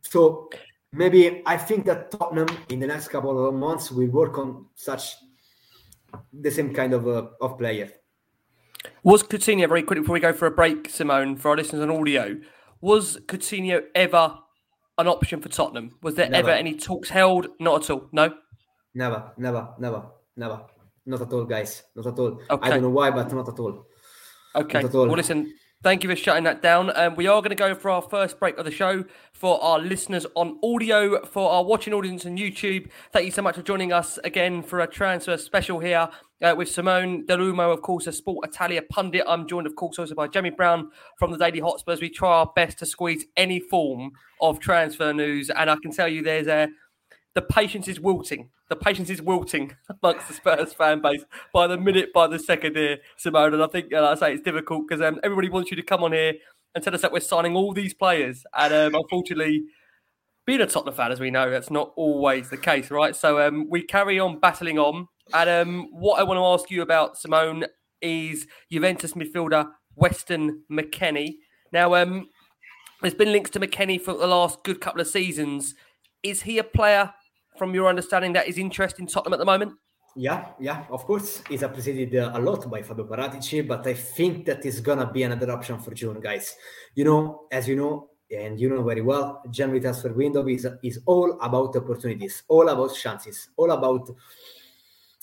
So 0.00 0.48
maybe 0.92 1.42
I 1.44 1.58
think 1.58 1.84
that 1.86 2.10
Tottenham 2.10 2.48
in 2.70 2.80
the 2.80 2.86
next 2.86 3.08
couple 3.08 3.46
of 3.46 3.54
months 3.54 3.90
will 3.90 4.08
work 4.08 4.38
on 4.38 4.66
such 4.74 5.16
the 6.32 6.50
same 6.50 6.72
kind 6.72 6.94
of 6.94 7.06
uh, 7.06 7.26
of 7.40 7.58
player. 7.58 7.90
Was 9.02 9.22
Coutinho 9.22 9.68
very 9.68 9.82
quickly 9.82 10.00
before 10.00 10.14
we 10.14 10.20
go 10.20 10.32
for 10.32 10.46
a 10.46 10.50
break, 10.50 10.88
Simone, 10.88 11.36
for 11.36 11.50
our 11.50 11.56
listeners 11.56 11.82
on 11.82 11.90
audio? 11.90 12.36
Was 12.80 13.18
Coutinho 13.26 13.82
ever 13.94 14.38
an 14.98 15.06
option 15.08 15.40
for 15.40 15.48
Tottenham? 15.48 15.96
Was 16.02 16.14
there 16.14 16.28
never. 16.28 16.50
ever 16.50 16.58
any 16.58 16.74
talks 16.74 17.08
held? 17.08 17.48
Not 17.60 17.84
at 17.84 17.90
all. 17.90 18.08
No. 18.12 18.34
Never, 18.94 19.32
never, 19.36 19.68
never, 19.78 20.02
never. 20.36 20.62
Not 21.04 21.20
at 21.22 21.32
all, 21.32 21.44
guys. 21.44 21.82
Not 21.94 22.06
at 22.06 22.18
all. 22.18 22.40
Okay. 22.50 22.66
I 22.66 22.70
don't 22.70 22.82
know 22.82 22.90
why, 22.90 23.10
but 23.10 23.32
not 23.32 23.48
at 23.48 23.58
all. 23.58 23.86
Okay. 24.54 24.80
Not 24.80 24.88
at 24.88 24.94
all. 24.94 25.06
Well, 25.06 25.16
listen, 25.16 25.52
thank 25.82 26.02
you 26.02 26.10
for 26.10 26.16
shutting 26.16 26.44
that 26.44 26.62
down. 26.62 26.90
Um, 26.96 27.14
we 27.14 27.26
are 27.26 27.40
going 27.40 27.50
to 27.50 27.56
go 27.56 27.74
for 27.74 27.90
our 27.90 28.02
first 28.02 28.38
break 28.38 28.58
of 28.58 28.64
the 28.64 28.70
show 28.70 29.04
for 29.32 29.62
our 29.62 29.78
listeners 29.78 30.26
on 30.34 30.58
audio, 30.62 31.24
for 31.24 31.50
our 31.50 31.64
watching 31.64 31.92
audience 31.92 32.26
on 32.26 32.36
YouTube. 32.36 32.88
Thank 33.12 33.26
you 33.26 33.30
so 33.30 33.42
much 33.42 33.56
for 33.56 33.62
joining 33.62 33.92
us 33.92 34.18
again 34.24 34.62
for 34.62 34.80
a 34.80 34.86
transfer 34.86 35.36
special 35.36 35.78
here 35.78 36.08
uh, 36.42 36.54
with 36.56 36.68
Simone 36.68 37.24
Dell'Uomo, 37.26 37.72
of 37.72 37.82
course, 37.82 38.06
a 38.06 38.10
Sportitalia 38.10 38.86
pundit. 38.88 39.24
I'm 39.26 39.46
joined, 39.46 39.66
of 39.66 39.76
course, 39.76 39.98
also 39.98 40.14
by 40.14 40.28
Jamie 40.28 40.50
Brown 40.50 40.90
from 41.18 41.30
the 41.30 41.38
Daily 41.38 41.60
Hotspurs. 41.60 42.00
We 42.00 42.10
try 42.10 42.30
our 42.30 42.52
best 42.54 42.78
to 42.78 42.86
squeeze 42.86 43.24
any 43.36 43.60
form 43.60 44.12
of 44.40 44.60
transfer 44.60 45.12
news, 45.12 45.50
and 45.50 45.70
I 45.70 45.76
can 45.76 45.92
tell 45.92 46.08
you 46.08 46.22
there's 46.22 46.46
a 46.46 46.68
the 47.36 47.42
patience 47.42 47.86
is 47.86 48.00
wilting. 48.00 48.48
The 48.70 48.76
patience 48.76 49.10
is 49.10 49.20
wilting 49.20 49.76
amongst 50.02 50.26
the 50.26 50.34
Spurs 50.34 50.72
fan 50.72 51.02
base 51.02 51.22
by 51.52 51.66
the 51.66 51.76
minute, 51.76 52.08
by 52.14 52.26
the 52.26 52.38
second 52.38 52.76
here, 52.76 52.96
Simone. 53.18 53.52
And 53.52 53.62
I 53.62 53.66
think, 53.66 53.92
uh, 53.92 54.00
like 54.00 54.16
I 54.16 54.20
say, 54.20 54.32
it's 54.32 54.42
difficult 54.42 54.88
because 54.88 55.02
um, 55.02 55.20
everybody 55.22 55.50
wants 55.50 55.70
you 55.70 55.76
to 55.76 55.82
come 55.82 56.02
on 56.02 56.12
here 56.12 56.32
and 56.74 56.82
tell 56.82 56.94
us 56.94 57.02
that 57.02 57.12
we're 57.12 57.20
signing 57.20 57.54
all 57.54 57.74
these 57.74 57.92
players. 57.92 58.42
And 58.56 58.72
um, 58.72 58.94
unfortunately, 58.94 59.64
being 60.46 60.62
a 60.62 60.66
Tottenham 60.66 60.94
fan, 60.94 61.12
as 61.12 61.20
we 61.20 61.30
know, 61.30 61.50
that's 61.50 61.70
not 61.70 61.92
always 61.94 62.48
the 62.48 62.56
case, 62.56 62.90
right? 62.90 63.14
So 63.14 63.46
um, 63.46 63.68
we 63.68 63.82
carry 63.82 64.18
on 64.18 64.40
battling 64.40 64.78
on. 64.78 65.06
And 65.34 65.50
um, 65.50 65.88
what 65.90 66.18
I 66.18 66.22
want 66.22 66.38
to 66.38 66.44
ask 66.44 66.70
you 66.70 66.80
about, 66.80 67.18
Simone, 67.18 67.66
is 68.00 68.46
Juventus 68.72 69.12
midfielder 69.12 69.68
Weston 69.94 70.62
McKennie. 70.72 71.34
Now, 71.70 71.96
um, 71.96 72.28
there's 73.02 73.12
been 73.12 73.32
links 73.32 73.50
to 73.50 73.60
McKennie 73.60 74.00
for 74.00 74.14
the 74.14 74.26
last 74.26 74.64
good 74.64 74.80
couple 74.80 75.02
of 75.02 75.06
seasons. 75.06 75.74
Is 76.22 76.42
he 76.42 76.56
a 76.56 76.64
player 76.64 77.12
from 77.58 77.74
your 77.74 77.88
understanding, 77.88 78.32
that 78.34 78.48
is 78.48 78.58
interest 78.58 78.98
in 78.98 79.06
Tottenham 79.06 79.34
at 79.34 79.38
the 79.38 79.44
moment? 79.44 79.72
Yeah, 80.14 80.46
yeah, 80.58 80.84
of 80.90 81.04
course. 81.04 81.42
He's 81.48 81.62
appreciated 81.62 82.16
uh, 82.16 82.30
a 82.34 82.40
lot 82.40 82.70
by 82.70 82.82
Fabio 82.82 83.06
Paratici, 83.06 83.66
but 83.66 83.86
I 83.86 83.92
think 83.92 84.46
that 84.46 84.64
is 84.64 84.80
gonna 84.80 85.10
be 85.12 85.24
another 85.24 85.52
option 85.52 85.78
for 85.78 85.92
June, 85.92 86.20
guys. 86.20 86.56
You 86.94 87.04
know, 87.04 87.42
as 87.52 87.68
you 87.68 87.76
know, 87.76 88.08
and 88.30 88.58
you 88.58 88.70
know 88.70 88.82
very 88.82 89.02
well, 89.02 89.42
January 89.50 89.80
transfer 89.80 90.12
window 90.12 90.46
is 90.48 90.66
is 90.82 91.00
all 91.04 91.38
about 91.40 91.76
opportunities, 91.76 92.42
all 92.48 92.68
about 92.68 92.94
chances, 92.94 93.50
all 93.56 93.70
about 93.70 94.08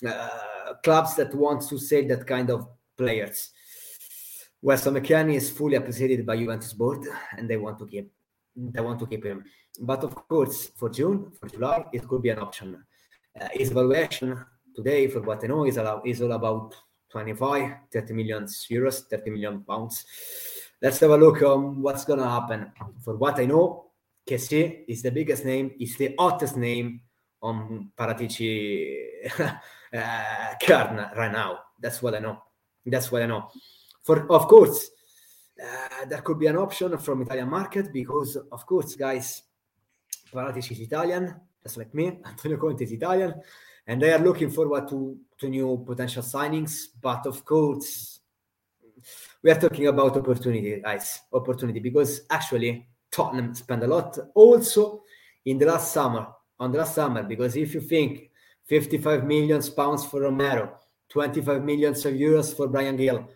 uh, 0.07 0.73
clubs 0.83 1.15
that 1.15 1.33
want 1.33 1.67
to 1.69 1.79
save 1.79 2.07
that 2.09 2.27
kind 2.27 2.51
of 2.51 2.67
players. 2.95 3.49
Weston 4.61 4.93
McKennie 4.93 5.35
is 5.35 5.49
fully 5.49 5.75
appreciated 5.75 6.25
by 6.25 6.37
Juventus 6.37 6.73
board, 6.73 7.03
and 7.37 7.49
they 7.49 7.57
want 7.57 7.79
to 7.79 7.87
keep 7.87 8.11
they 8.55 8.81
want 8.81 8.99
to 8.99 9.07
keep 9.07 9.25
him. 9.25 9.43
But 9.79 10.03
of 10.03 10.15
course, 10.27 10.71
for 10.75 10.89
June, 10.89 11.31
for 11.39 11.47
July, 11.49 11.85
it 11.91 12.07
could 12.07 12.21
be 12.21 12.29
an 12.29 12.39
option. 12.39 12.83
Uh, 13.39 13.47
valuation 13.71 14.45
today, 14.75 15.07
for 15.07 15.21
what 15.21 15.43
I 15.43 15.47
know, 15.47 15.65
is, 15.65 15.77
all, 15.77 16.01
is 16.05 16.21
all 16.21 16.31
about 16.33 16.75
25, 17.09 17.71
30 17.91 18.13
million 18.13 18.43
euros, 18.43 19.07
30 19.09 19.31
million 19.31 19.63
pounds. 19.63 20.05
Let's 20.81 20.99
have 20.99 21.11
a 21.11 21.17
look 21.17 21.41
on 21.41 21.81
what's 21.81 22.05
going 22.05 22.19
to 22.19 22.29
happen. 22.29 22.71
For 23.03 23.15
what 23.15 23.39
I 23.39 23.45
know, 23.45 23.91
Kessie 24.27 24.83
is 24.87 25.01
the 25.01 25.11
biggest 25.11 25.45
name, 25.45 25.71
is 25.79 25.95
the 25.97 26.15
hottest 26.17 26.57
name 26.57 27.01
on 27.41 27.91
Paratici 27.97 29.29
uh, 29.39 30.55
card 30.61 31.17
right 31.17 31.31
now. 31.31 31.59
That's 31.79 32.01
what 32.01 32.15
I 32.15 32.19
know. 32.19 32.41
That's 32.85 33.11
what 33.11 33.21
I 33.21 33.27
know. 33.27 33.49
For 34.03 34.31
of 34.31 34.47
course, 34.47 34.89
uh, 35.61 36.05
there 36.05 36.21
could 36.21 36.39
be 36.39 36.47
an 36.47 36.57
option 36.57 36.97
from 36.97 37.21
Italian 37.21 37.49
market 37.49 37.93
because, 37.93 38.37
of 38.51 38.65
course, 38.65 38.95
guys, 38.95 39.43
Paratici 40.31 40.71
is 40.71 40.79
Italian, 40.81 41.35
just 41.61 41.77
like 41.77 41.93
me. 41.93 42.19
Antonio 42.25 42.57
Conte 42.57 42.83
is 42.83 42.91
Italian, 42.91 43.33
and 43.87 44.01
they 44.01 44.11
are 44.11 44.19
looking 44.19 44.49
forward 44.49 44.87
to, 44.89 45.17
to 45.39 45.49
new 45.49 45.83
potential 45.85 46.23
signings. 46.23 46.87
But 47.01 47.25
of 47.25 47.43
course, 47.45 48.19
we 49.41 49.51
are 49.51 49.59
talking 49.59 49.87
about 49.87 50.17
opportunity, 50.17 50.81
guys. 50.81 51.21
Opportunity 51.33 51.79
because 51.79 52.21
actually 52.29 52.87
Tottenham 53.11 53.53
spent 53.53 53.83
a 53.83 53.87
lot 53.87 54.17
also 54.33 55.03
in 55.45 55.57
the 55.57 55.65
last 55.65 55.91
summer. 55.91 56.27
On 56.59 56.71
the 56.71 56.77
last 56.77 56.95
summer, 56.95 57.23
because 57.23 57.55
if 57.57 57.73
you 57.73 57.81
think 57.81 58.29
55 58.65 59.25
million 59.25 59.61
pounds 59.75 60.05
for 60.05 60.21
Romero, 60.21 60.77
25 61.09 61.63
millions 61.63 62.05
of 62.05 62.13
euros 62.13 62.55
for 62.55 62.67
Bryan 62.67 62.95
Gil, 62.95 63.27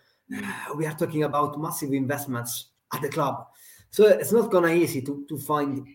we 0.76 0.86
are 0.86 0.94
talking 0.94 1.24
about 1.24 1.60
massive 1.60 1.94
investments 1.94 2.70
at 2.94 3.02
the 3.02 3.10
club. 3.10 3.48
So 3.90 4.06
it's 4.06 4.32
not 4.32 4.52
gonna 4.52 4.70
easy 4.70 5.02
to, 5.02 5.26
to 5.28 5.38
find 5.38 5.86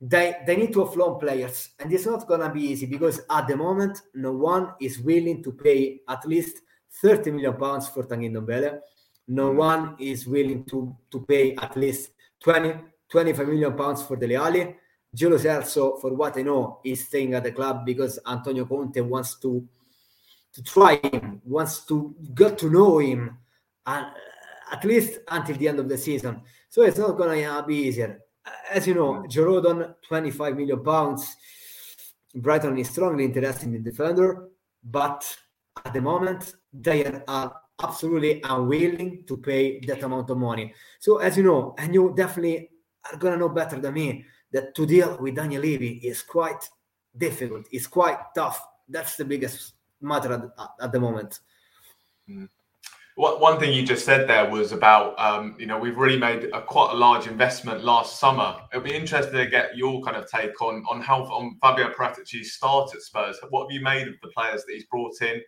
they 0.00 0.36
they 0.46 0.56
need 0.56 0.72
to 0.72 0.84
offload 0.84 1.20
players, 1.20 1.70
and 1.78 1.92
it's 1.92 2.06
not 2.06 2.26
gonna 2.28 2.52
be 2.52 2.62
easy 2.62 2.86
because 2.86 3.20
at 3.28 3.48
the 3.48 3.56
moment 3.56 4.00
no 4.14 4.32
one 4.32 4.72
is 4.80 5.00
willing 5.00 5.42
to 5.42 5.52
pay 5.52 6.00
at 6.08 6.24
least 6.26 6.60
30 7.02 7.32
million 7.32 7.54
pounds 7.56 7.88
for 7.88 8.04
Tanguy 8.04 8.30
Ndombele. 8.30 8.80
No 9.28 9.48
mm-hmm. 9.48 9.58
one 9.58 9.96
is 9.98 10.26
willing 10.26 10.64
to 10.66 10.96
to 11.10 11.20
pay 11.22 11.56
at 11.56 11.76
least 11.76 12.10
20 12.40 12.74
25 13.08 13.48
million 13.48 13.74
pounds 13.76 14.02
for 14.02 14.16
Dele 14.16 14.36
Alli. 14.36 14.76
Giulio 15.12 15.38
Celso, 15.38 15.98
for 16.00 16.12
what 16.12 16.36
I 16.36 16.42
know, 16.42 16.80
is 16.84 17.06
staying 17.06 17.32
at 17.34 17.42
the 17.42 17.50
club 17.52 17.86
because 17.86 18.18
Antonio 18.26 18.66
Conte 18.66 19.00
wants 19.00 19.36
to 19.40 19.66
to 20.52 20.62
try 20.62 20.96
him, 20.96 21.40
wants 21.44 21.84
to 21.86 22.14
get 22.34 22.56
to 22.58 22.70
know 22.70 22.98
him, 22.98 23.36
and 23.86 24.06
uh, 24.06 24.10
at 24.72 24.84
least 24.84 25.18
until 25.28 25.56
the 25.56 25.68
end 25.68 25.78
of 25.80 25.88
the 25.88 25.98
season. 25.98 26.42
So 26.68 26.82
it's 26.82 26.98
not 26.98 27.18
gonna 27.18 27.64
be 27.66 27.74
easier 27.74 28.20
as 28.70 28.86
you 28.86 28.94
know, 28.94 29.24
Joe 29.28 29.44
Rodon, 29.44 29.94
25 30.06 30.56
million 30.56 30.82
pounds. 30.82 31.36
Brighton 32.34 32.78
is 32.78 32.90
strongly 32.90 33.24
interested 33.24 33.66
in 33.66 33.72
the 33.72 33.90
defender, 33.90 34.48
but 34.84 35.36
at 35.84 35.92
the 35.92 36.00
moment 36.00 36.54
they 36.72 37.04
are 37.26 37.54
absolutely 37.82 38.42
unwilling 38.44 39.24
to 39.26 39.36
pay 39.36 39.80
that 39.80 40.02
amount 40.02 40.30
of 40.30 40.36
money. 40.36 40.74
So 41.00 41.18
as 41.18 41.36
you 41.36 41.44
know, 41.44 41.74
and 41.78 41.94
you 41.94 42.12
definitely 42.16 42.70
are 43.10 43.18
gonna 43.18 43.36
know 43.36 43.48
better 43.48 43.80
than 43.80 43.94
me 43.94 44.24
that 44.52 44.74
to 44.74 44.86
deal 44.86 45.16
with 45.20 45.36
Daniel 45.36 45.62
Levy 45.62 46.00
is 46.04 46.22
quite 46.22 46.68
difficult. 47.16 47.66
It's 47.70 47.86
quite 47.86 48.18
tough. 48.34 48.60
That's 48.88 49.16
the 49.16 49.24
biggest 49.24 49.74
matter 50.00 50.32
at, 50.58 50.68
at 50.80 50.92
the 50.92 51.00
moment. 51.00 51.40
Mm 52.28 52.48
one 53.18 53.58
thing 53.58 53.72
you 53.72 53.84
just 53.84 54.04
said 54.04 54.28
there 54.28 54.48
was 54.48 54.70
about 54.70 55.18
um, 55.18 55.56
you 55.58 55.66
know 55.66 55.76
we've 55.76 55.96
really 55.96 56.18
made 56.18 56.44
a 56.52 56.62
quite 56.62 56.92
a 56.92 56.96
large 56.96 57.26
investment 57.26 57.82
last 57.82 58.20
summer. 58.20 58.54
It'll 58.72 58.84
be 58.84 58.94
interesting 58.94 59.34
to 59.34 59.46
get 59.46 59.76
your 59.76 60.00
kind 60.02 60.16
of 60.16 60.30
take 60.30 60.62
on 60.62 60.84
on 60.88 61.00
how 61.00 61.24
on 61.24 61.56
Fabio 61.60 61.92
Paratici's 61.92 62.52
start 62.52 62.94
at 62.94 63.02
Spurs. 63.02 63.36
What 63.50 63.64
have 63.64 63.72
you 63.72 63.80
made 63.80 64.06
of 64.06 64.14
the 64.22 64.28
players 64.28 64.64
that 64.64 64.72
he's 64.72 64.84
brought 64.84 65.20
in? 65.20 65.42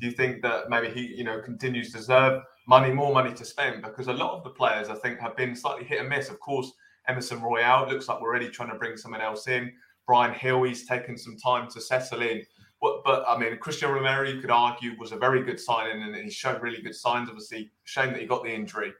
Do 0.00 0.06
you 0.06 0.12
think 0.12 0.40
that 0.42 0.70
maybe 0.70 0.88
he 0.88 1.16
you 1.16 1.24
know 1.24 1.40
continues 1.40 1.90
to 1.90 1.98
deserve 1.98 2.42
money, 2.68 2.92
more 2.92 3.12
money 3.12 3.34
to 3.34 3.44
spend? 3.44 3.82
Because 3.82 4.06
a 4.06 4.12
lot 4.12 4.36
of 4.36 4.44
the 4.44 4.50
players 4.50 4.88
I 4.88 4.94
think 4.94 5.18
have 5.18 5.36
been 5.36 5.56
slightly 5.56 5.84
hit 5.84 5.98
and 5.98 6.08
miss. 6.08 6.28
Of 6.28 6.38
course, 6.38 6.70
Emerson 7.08 7.42
Royal 7.42 7.88
looks 7.88 8.08
like 8.08 8.20
we're 8.20 8.28
already 8.28 8.50
trying 8.50 8.70
to 8.70 8.78
bring 8.78 8.96
someone 8.96 9.20
else 9.20 9.48
in. 9.48 9.72
Bryan 10.06 10.36
Gil, 10.40 10.62
he's 10.62 10.86
taken 10.86 11.18
some 11.18 11.36
time 11.36 11.68
to 11.70 11.80
settle 11.80 12.22
in. 12.22 12.44
But, 12.80 13.02
but 13.04 13.24
I 13.26 13.38
mean, 13.38 13.56
Christian 13.58 13.90
Romero, 13.90 14.28
you 14.28 14.40
could 14.40 14.50
argue, 14.50 14.98
was 14.98 15.12
a 15.12 15.16
very 15.16 15.42
good 15.42 15.58
signing 15.58 16.02
and 16.02 16.14
he 16.14 16.30
showed 16.30 16.62
really 16.62 16.82
good 16.82 16.94
signs. 16.94 17.28
Obviously, 17.28 17.70
shame 17.84 18.12
that 18.12 18.20
he 18.20 18.26
got 18.26 18.44
the 18.44 18.54
injury. 18.54 18.92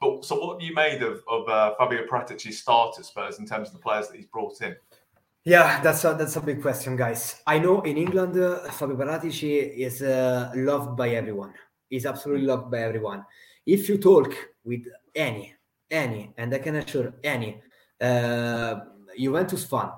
But 0.00 0.24
so, 0.24 0.38
what 0.38 0.60
have 0.60 0.68
you 0.68 0.74
made 0.74 1.02
of, 1.02 1.22
of 1.28 1.48
uh, 1.48 1.74
Fabio 1.76 2.06
Paratici's 2.06 2.58
start 2.60 2.96
at 2.98 3.04
Spurs 3.04 3.38
in 3.38 3.46
terms 3.46 3.68
of 3.68 3.74
the 3.74 3.80
players 3.80 4.08
that 4.08 4.16
he's 4.16 4.26
brought 4.26 4.60
in? 4.60 4.76
Yeah, 5.44 5.80
that's 5.82 6.04
a, 6.04 6.14
that's 6.14 6.36
a 6.36 6.40
big 6.40 6.62
question, 6.62 6.96
guys. 6.96 7.42
I 7.46 7.58
know 7.58 7.82
in 7.82 7.96
England, 7.96 8.38
uh, 8.38 8.70
Fabio 8.70 8.96
Paratici 8.96 9.76
is 9.76 10.00
uh, 10.00 10.52
loved 10.54 10.96
by 10.96 11.10
everyone. 11.10 11.52
He's 11.90 12.06
absolutely 12.06 12.46
loved 12.46 12.70
by 12.70 12.78
everyone. 12.78 13.24
If 13.66 13.88
you 13.88 13.98
talk 13.98 14.34
with 14.64 14.86
any 15.14 15.54
any, 15.90 16.32
and 16.36 16.52
I 16.54 16.58
can 16.58 16.76
assure 16.76 17.14
any 17.22 17.60
uh, 18.00 18.80
Juventus 19.18 19.64
fan 19.64 19.90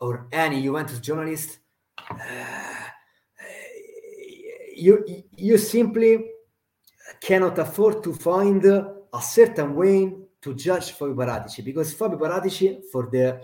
or 0.00 0.26
any 0.32 0.62
Juventus 0.62 1.00
journalist, 1.00 1.58
you 4.76 5.04
you 5.36 5.58
simply 5.58 6.30
cannot 7.20 7.58
afford 7.58 8.02
to 8.04 8.12
find 8.12 8.64
a 8.64 9.22
certain 9.22 9.74
way 9.74 10.12
to 10.40 10.54
judge 10.54 10.92
Fabio 10.92 11.14
Paratici 11.14 11.64
because 11.64 11.94
Fabio 11.94 12.18
Paratici, 12.18 12.82
for 12.92 13.08
the 13.10 13.40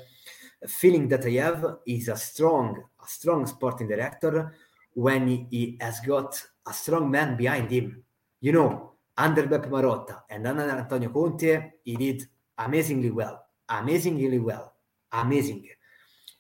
feeling 0.67 1.09
that 1.09 1.25
I 1.25 1.31
have, 1.43 1.79
is 1.87 2.09
a 2.09 2.17
strong, 2.17 2.83
a 3.03 3.09
strong 3.09 3.47
sporting 3.47 3.89
director 3.89 4.55
when 4.93 5.27
he, 5.27 5.47
he 5.51 5.79
has 5.81 6.01
got 6.01 6.41
a 6.67 6.75
strong 6.75 7.11
man 7.11 7.37
behind 7.37 7.71
him. 7.71 8.03
You 8.41 8.53
know, 8.53 8.93
under 9.17 9.45
Beppe 9.45 9.69
Marotta 9.69 10.23
and 10.29 10.47
under 10.47 10.69
Antonio 10.69 11.11
Conte, 11.11 11.73
he 11.85 11.97
did 11.97 12.27
amazingly 12.59 13.11
well, 13.11 13.47
amazingly 13.69 14.39
well, 14.39 14.75
amazing. 15.13 15.69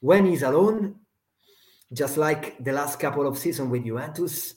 When 0.01 0.27
he's 0.27 0.43
alone, 0.43 0.97
just 1.93 2.17
like 2.17 2.63
the 2.63 2.73
last 2.73 2.99
couple 3.01 3.27
of 3.27 3.39
seasons 3.39 3.71
with 3.71 3.85
Juventus, 3.85 4.55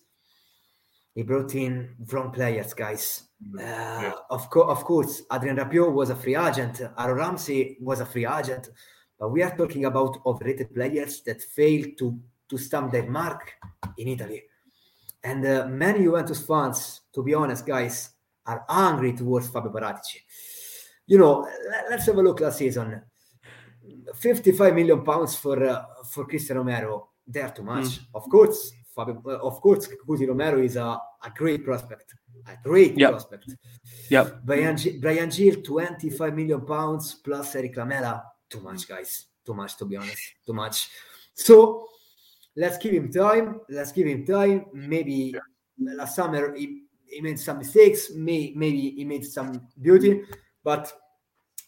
he 1.16 1.24
brought 1.24 1.54
in 1.56 1.96
wrong 2.12 2.32
players, 2.32 2.74
guys. 2.74 3.24
Uh, 3.56 3.62
yeah. 3.62 4.14
of, 4.30 4.50
co- 4.50 4.70
of 4.70 4.84
course, 4.84 5.24
Adrien 5.32 5.58
Rabiot 5.58 5.92
was 5.92 6.10
a 6.10 6.16
free 6.16 6.36
agent. 6.36 6.82
Aaron 6.98 7.18
Ramsey 7.18 7.78
was 7.82 8.00
a 8.00 8.06
free 8.06 8.26
agent. 8.26 8.70
But 9.20 9.30
we 9.30 9.44
are 9.44 9.56
talking 9.56 9.86
about 9.86 10.18
overrated 10.26 10.74
players 10.74 11.22
that 11.24 11.42
failed 11.42 11.98
to, 12.00 12.20
to 12.50 12.58
stamp 12.58 12.92
their 12.92 13.10
mark 13.10 13.54
in 13.98 14.08
Italy. 14.08 14.44
And 15.24 15.46
uh, 15.46 15.68
many 15.68 16.04
Juventus 16.04 16.46
fans, 16.46 17.02
to 17.14 17.24
be 17.24 17.34
honest, 17.34 17.66
guys, 17.66 18.10
are 18.46 18.66
angry 18.68 19.14
towards 19.14 19.50
Fabio 19.50 19.72
Paratici. 19.72 20.18
You 21.06 21.18
know, 21.18 21.48
let's 21.90 22.06
have 22.06 22.18
a 22.18 22.22
look 22.22 22.40
last 22.40 22.58
season. 22.58 23.02
55 24.16 24.74
million 24.74 25.04
pounds 25.04 25.36
for 25.36 25.64
uh, 25.64 25.84
for 26.10 26.26
Cristian 26.26 26.56
Romero. 26.56 27.10
They're 27.26 27.50
too 27.50 27.64
much. 27.64 27.86
Mm. 27.86 28.06
Of 28.16 28.24
course, 28.30 28.74
Fabio, 28.94 29.22
uh, 29.26 29.40
of 29.42 29.60
course, 29.62 29.88
Cuti 30.06 30.28
Romero 30.28 30.60
is 30.60 30.76
a, 30.76 30.82
a 31.24 31.30
great 31.36 31.64
prospect. 31.64 32.14
A 32.48 32.58
great 32.64 32.98
yep. 32.98 33.12
prospect. 33.12 33.56
Yep. 34.10 34.44
Bryan, 34.44 34.78
Bryan 35.00 35.30
Gil, 35.30 35.62
25 35.62 36.36
million 36.36 36.62
pounds 36.66 37.16
plus 37.16 37.56
Eric 37.56 37.78
Lamela. 37.78 38.24
Too 38.50 38.60
much, 38.62 38.88
guys. 38.88 39.26
Too 39.46 39.54
much, 39.54 39.78
to 39.78 39.86
be 39.86 39.96
honest. 39.96 40.22
Too 40.46 40.54
much. 40.54 40.90
So 41.34 41.88
let's 42.56 42.78
give 42.78 42.94
him 42.94 43.12
time. 43.12 43.62
Let's 43.70 43.92
give 43.92 44.08
him 44.08 44.26
time. 44.26 44.66
Maybe 44.74 45.34
yeah. 45.34 45.94
last 45.96 46.16
summer 46.16 46.54
he, 46.56 46.84
he 47.06 47.22
made 47.22 47.40
some 47.40 47.60
mistakes. 47.60 48.12
May, 48.14 48.54
maybe 48.56 48.92
he 48.92 49.06
made 49.06 49.26
some 49.26 49.68
beauty. 49.82 50.22
But 50.64 50.92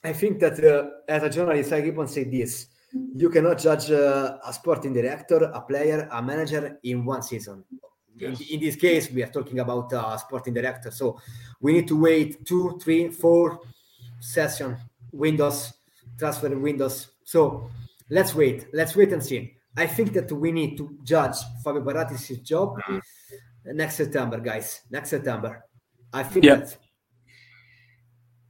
I 0.03 0.13
think 0.13 0.39
that 0.39 0.63
uh, 0.63 0.89
as 1.07 1.23
a 1.23 1.29
journalist, 1.29 1.73
I 1.73 1.81
keep 1.81 1.97
on 1.97 2.07
saying 2.07 2.31
this 2.31 2.67
you 3.15 3.29
cannot 3.29 3.59
judge 3.59 3.91
uh, 3.91 4.37
a 4.45 4.53
sporting 4.53 4.93
director, 4.93 5.37
a 5.53 5.61
player, 5.61 6.07
a 6.11 6.21
manager 6.21 6.79
in 6.83 7.05
one 7.05 7.21
season. 7.21 7.63
Yes. 8.17 8.39
In, 8.41 8.47
in, 8.55 8.59
this 8.61 8.75
case, 8.75 9.11
we 9.11 9.23
are 9.23 9.27
talking 9.27 9.59
about 9.59 9.91
a 9.91 10.17
sporting 10.19 10.53
director. 10.53 10.91
So 10.91 11.19
we 11.59 11.73
need 11.73 11.87
to 11.89 11.99
wait 11.99 12.45
two, 12.45 12.79
three, 12.81 13.09
four 13.09 13.59
session 14.19 14.77
windows, 15.11 15.73
transfer 16.17 16.57
windows. 16.57 17.09
So 17.23 17.69
let's 18.09 18.33
wait. 18.33 18.67
Let's 18.73 18.95
wait 18.95 19.11
and 19.11 19.23
see. 19.23 19.55
I 19.77 19.87
think 19.87 20.13
that 20.13 20.31
we 20.31 20.51
need 20.51 20.77
to 20.77 20.97
judge 21.03 21.35
Fabio 21.63 21.83
Paratici's 21.83 22.39
job 22.39 22.77
mm-hmm. 22.87 23.75
next 23.75 23.95
September, 23.95 24.39
guys. 24.39 24.81
Next 24.89 25.09
September. 25.09 25.65
I 26.13 26.23
think 26.23 26.45
yeah. 26.45 26.55
that 26.55 26.77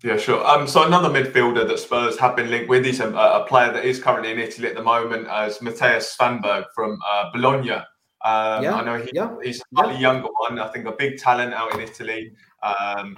yeah, 0.05 0.17
sure. 0.17 0.45
Um, 0.45 0.67
so 0.67 0.85
another 0.85 1.09
midfielder 1.09 1.67
that 1.67 1.79
Spurs 1.79 2.19
have 2.19 2.35
been 2.35 2.51
linked 2.51 2.69
with 2.69 2.85
is 2.85 2.99
a, 2.99 3.09
a 3.09 3.43
player 3.47 3.73
that 3.73 3.83
is 3.83 3.99
currently 3.99 4.31
in 4.31 4.37
Italy 4.37 4.67
at 4.67 4.75
the 4.75 4.83
moment, 4.83 5.27
as 5.27 5.57
Mattias 5.57 6.15
Svanberg 6.15 6.65
from 6.75 6.99
uh, 7.09 7.31
Bologna. 7.33 7.71
Um, 7.71 8.63
yeah, 8.63 8.75
I 8.75 8.83
know 8.83 9.01
he, 9.01 9.09
yeah, 9.15 9.35
he's 9.41 9.61
a 9.61 9.63
slightly 9.73 9.95
yeah. 9.95 10.13
younger 10.13 10.27
one. 10.37 10.59
I 10.59 10.67
think 10.67 10.85
a 10.85 10.91
big 10.91 11.17
talent 11.17 11.55
out 11.55 11.73
in 11.73 11.79
Italy. 11.79 12.33
Um, 12.61 13.17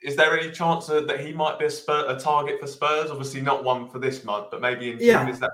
is 0.00 0.14
there 0.14 0.38
any 0.38 0.52
chance 0.52 0.86
that 0.86 1.20
he 1.20 1.32
might 1.32 1.58
be 1.58 1.64
a, 1.64 1.70
Spur, 1.70 2.04
a, 2.06 2.16
target 2.16 2.60
for 2.60 2.68
Spurs? 2.68 3.10
Obviously, 3.10 3.40
not 3.40 3.64
one 3.64 3.88
for 3.88 3.98
this 3.98 4.22
month, 4.22 4.46
but 4.52 4.60
maybe 4.60 4.92
in 4.92 4.98
June. 4.98 5.08
Yeah. 5.08 5.28
Is 5.28 5.40
that 5.40 5.50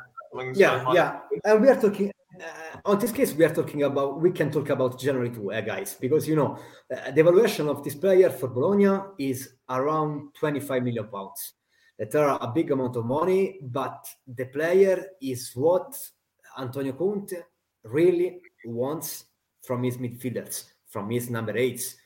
yeah, 0.54 0.92
yeah. 0.92 1.20
And 1.44 1.62
we 1.62 1.68
are 1.70 1.80
talking 1.80 2.12
uh, 2.42 2.78
on 2.84 2.98
this 2.98 3.12
case, 3.12 3.34
we 3.34 3.44
are 3.44 3.54
talking 3.54 3.84
about, 3.84 4.20
we 4.20 4.30
can 4.30 4.50
talk 4.50 4.70
about 4.70 4.98
January 4.98 5.30
2, 5.30 5.52
uh, 5.52 5.60
guys, 5.60 5.96
because, 6.00 6.26
you 6.26 6.36
know, 6.36 6.58
uh, 6.94 7.10
the 7.10 7.22
valuation 7.22 7.68
of 7.68 7.82
this 7.84 7.94
player 7.94 8.30
for 8.30 8.48
Bologna 8.48 9.00
is 9.18 9.54
around 9.68 10.34
25 10.34 10.82
million 10.82 11.06
pounds. 11.08 11.54
That 11.98 12.14
are 12.16 12.38
a 12.40 12.48
big 12.48 12.70
amount 12.72 12.96
of 12.96 13.04
money, 13.04 13.60
but 13.62 14.04
the 14.26 14.46
player 14.46 15.04
is 15.20 15.52
what 15.54 15.96
Antonio 16.58 16.94
Conte 16.94 17.36
really 17.84 18.40
wants 18.64 19.26
from 19.62 19.84
his 19.84 19.98
midfielders, 19.98 20.64
from 20.88 21.10
his 21.10 21.30
number 21.30 21.56
eights. 21.56 21.96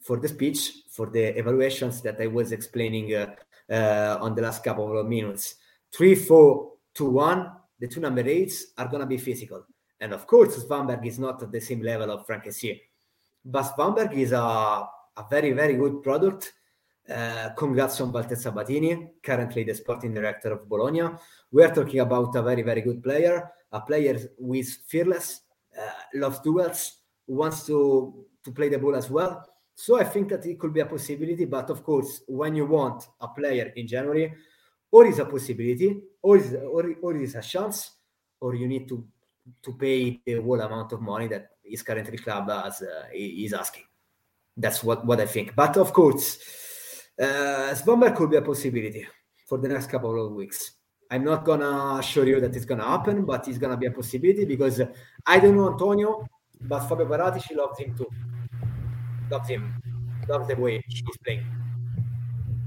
For 0.00 0.16
the 0.16 0.28
speech, 0.28 0.72
for 0.90 1.10
the 1.10 1.38
evaluations 1.38 2.00
that 2.02 2.20
I 2.20 2.28
was 2.28 2.52
explaining 2.52 3.14
uh, 3.14 3.34
uh, 3.70 4.18
on 4.20 4.34
the 4.34 4.42
last 4.42 4.64
couple 4.64 4.98
of 4.98 5.06
minutes, 5.06 5.56
three, 5.94 6.14
four, 6.14 6.72
two, 6.94 7.10
one. 7.10 7.52
The 7.78 7.88
two 7.88 8.00
number 8.00 8.26
eights 8.26 8.66
are 8.78 8.88
gonna 8.88 9.06
be 9.06 9.18
physical 9.18 9.66
and 10.02 10.12
of 10.12 10.26
course, 10.26 10.56
Svanberg 10.64 11.06
is 11.06 11.20
not 11.20 11.40
at 11.44 11.52
the 11.52 11.60
same 11.60 11.80
level 11.80 12.10
of 12.10 12.26
Frank 12.26 12.44
But 13.44 13.62
Svanberg 13.62 14.12
is 14.14 14.32
a, 14.32 14.36
a 14.36 15.24
very, 15.30 15.52
very 15.52 15.74
good 15.74 16.02
product. 16.02 16.54
Uh, 17.08 17.50
congrats 17.56 18.00
on 18.00 18.10
Walter 18.10 18.34
Sabatini, 18.34 19.12
currently 19.22 19.62
the 19.62 19.74
sporting 19.74 20.12
director 20.12 20.52
of 20.52 20.68
Bologna. 20.68 21.08
We 21.52 21.62
are 21.62 21.72
talking 21.72 22.00
about 22.00 22.34
a 22.34 22.42
very, 22.42 22.62
very 22.62 22.80
good 22.80 23.00
player, 23.00 23.48
a 23.70 23.80
player 23.80 24.18
who 24.40 24.54
is 24.54 24.80
fearless, 24.88 25.42
uh, 25.78 25.90
loves 26.14 26.40
duels, 26.40 26.98
wants 27.28 27.64
to, 27.66 28.26
to 28.44 28.50
play 28.50 28.70
the 28.70 28.78
ball 28.78 28.96
as 28.96 29.08
well. 29.08 29.48
So 29.76 30.00
I 30.00 30.04
think 30.04 30.30
that 30.30 30.44
it 30.46 30.58
could 30.58 30.74
be 30.74 30.80
a 30.80 30.86
possibility. 30.86 31.44
But 31.44 31.70
of 31.70 31.84
course, 31.84 32.22
when 32.26 32.56
you 32.56 32.66
want 32.66 33.06
a 33.20 33.28
player 33.28 33.72
in 33.76 33.86
January, 33.86 34.34
or 34.90 35.06
is 35.06 35.20
a 35.20 35.24
possibility, 35.26 35.96
or 36.20 36.38
is 36.38 36.54
or, 36.54 36.92
or 37.00 37.16
is 37.16 37.36
a 37.36 37.40
chance, 37.40 37.92
or 38.40 38.56
you 38.56 38.66
need 38.66 38.88
to 38.88 39.06
to 39.62 39.72
pay 39.74 40.20
the 40.24 40.40
whole 40.40 40.60
amount 40.60 40.92
of 40.92 41.00
money 41.00 41.28
that 41.28 41.48
his 41.64 41.82
currently 41.82 42.18
club 42.18 42.48
has, 42.48 42.82
uh, 42.82 43.06
is 43.12 43.52
asking. 43.52 43.84
That's 44.56 44.82
what, 44.84 45.04
what 45.06 45.20
I 45.20 45.26
think. 45.26 45.54
But 45.54 45.76
of 45.76 45.92
course, 45.92 46.38
uh, 47.20 47.74
Svanberg 47.74 48.16
could 48.16 48.30
be 48.30 48.36
a 48.36 48.42
possibility 48.42 49.06
for 49.46 49.58
the 49.58 49.68
next 49.68 49.88
couple 49.88 50.24
of 50.24 50.32
weeks. 50.32 50.72
I'm 51.10 51.24
not 51.24 51.44
gonna 51.44 51.98
assure 51.98 52.26
you 52.26 52.40
that 52.40 52.56
it's 52.56 52.64
gonna 52.64 52.84
happen, 52.86 53.24
but 53.24 53.46
it's 53.46 53.58
gonna 53.58 53.76
be 53.76 53.86
a 53.86 53.90
possibility 53.90 54.44
because 54.44 54.80
I 55.26 55.38
don't 55.40 55.56
know 55.56 55.70
Antonio, 55.70 56.26
but 56.60 56.88
Fabio 56.88 57.38
she 57.38 57.54
loves 57.54 57.78
him 57.78 57.94
too. 57.94 58.08
Loves 59.30 59.48
him, 59.48 59.74
loves 60.28 60.48
the 60.48 60.56
way 60.56 60.82
he's 60.86 61.02
playing. 61.24 61.44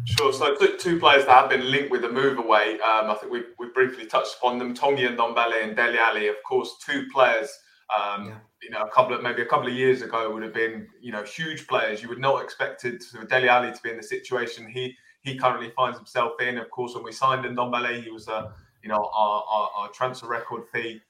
Sure. 0.06 0.32
So 0.32 0.56
two, 0.56 0.78
two 0.78 1.00
players 1.00 1.26
that 1.26 1.34
have 1.34 1.50
been 1.50 1.72
linked 1.72 1.90
with 1.90 2.04
a 2.06 2.10
move 2.10 2.38
away. 2.38 2.74
Um, 2.80 3.10
I 3.10 3.18
think 3.20 3.32
we 3.32 3.44
we 3.58 3.70
briefly 3.74 4.06
touched 4.06 4.36
upon 4.38 4.60
them: 4.60 4.76
Tanguy 4.76 5.16
Ndombele 5.16 5.64
and 5.64 5.76
Dele 5.76 5.98
Alli. 5.98 6.28
Of 6.28 6.36
course, 6.48 6.76
two 6.86 7.06
players. 7.12 7.50
Um, 7.96 8.28
yeah. 8.28 8.38
You 8.62 8.70
know, 8.72 8.82
a 8.82 8.90
couple 8.90 9.16
of 9.16 9.24
maybe 9.24 9.42
a 9.42 9.46
couple 9.46 9.68
of 9.68 9.74
years 9.74 10.02
ago 10.04 10.32
would 10.32 10.44
have 10.44 10.54
been 10.54 10.88
you 11.02 11.12
know 11.12 11.24
huge 11.24 11.68
players. 11.68 12.04
You 12.04 12.10
would 12.10 12.20
not 12.20 12.44
expected 12.44 13.02
Dele 13.30 13.50
Alli 13.50 13.72
to 13.74 13.82
be 13.82 13.90
in 13.90 13.98
the 13.98 14.04
situation 14.04 14.70
he 14.70 14.96
he 15.22 15.38
currently 15.38 15.72
finds 15.72 15.98
himself 15.98 16.40
in. 16.40 16.60
Of 16.60 16.70
course, 16.70 16.94
when 16.94 17.04
we 17.04 17.12
signed 17.12 17.44
Ndombele, 17.44 18.04
he 18.04 18.12
was 18.12 18.28
a 18.28 18.54
you 18.84 18.90
know 18.90 19.10
our, 19.12 19.44
our, 19.50 19.70
our 19.76 19.90
transfer 19.90 20.28
record 20.28 20.64
fee. 20.72 21.02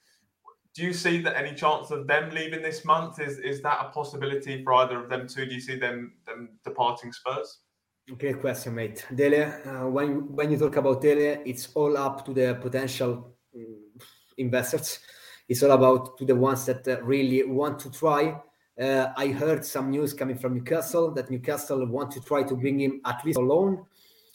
Do 0.73 0.83
you 0.83 0.93
see 0.93 1.21
that 1.21 1.37
any 1.37 1.53
chance 1.53 1.91
of 1.91 2.07
them 2.07 2.29
leaving 2.31 2.61
this 2.61 2.85
month? 2.85 3.19
Is 3.19 3.39
is 3.39 3.61
that 3.63 3.85
a 3.85 3.89
possibility 3.89 4.63
for 4.63 4.73
either 4.75 5.03
of 5.03 5.09
them 5.09 5.27
two? 5.27 5.45
Do 5.45 5.53
you 5.53 5.61
see 5.61 5.77
them 5.77 6.13
them 6.25 6.57
departing 6.63 7.11
Spurs? 7.11 7.59
Great 8.07 8.39
question, 8.39 8.75
mate. 8.75 9.03
Dele, 9.15 9.45
uh, 9.65 9.87
when 9.87 10.31
when 10.35 10.51
you 10.51 10.59
talk 10.59 10.75
about 10.75 11.01
Dele, 11.01 11.41
it's 11.43 11.69
all 11.73 11.97
up 11.97 12.23
to 12.25 12.35
the 12.35 12.53
potential 12.61 13.33
um, 13.55 13.77
investors. 14.37 14.99
It's 15.49 15.63
all 15.63 15.71
about 15.71 16.15
to 16.19 16.25
the 16.25 16.35
ones 16.35 16.67
that 16.67 16.87
uh, 16.87 17.01
really 17.01 17.43
want 17.45 17.79
to 17.79 17.89
try. 17.89 18.39
Uh, 18.79 19.07
I 19.17 19.29
heard 19.29 19.65
some 19.65 19.89
news 19.89 20.13
coming 20.13 20.37
from 20.37 20.53
Newcastle 20.53 21.15
that 21.15 21.31
Newcastle 21.31 21.83
want 21.87 22.11
to 22.11 22.21
try 22.21 22.43
to 22.43 22.55
bring 22.55 22.79
him 22.79 23.01
at 23.03 23.25
least 23.25 23.39
alone, 23.39 23.83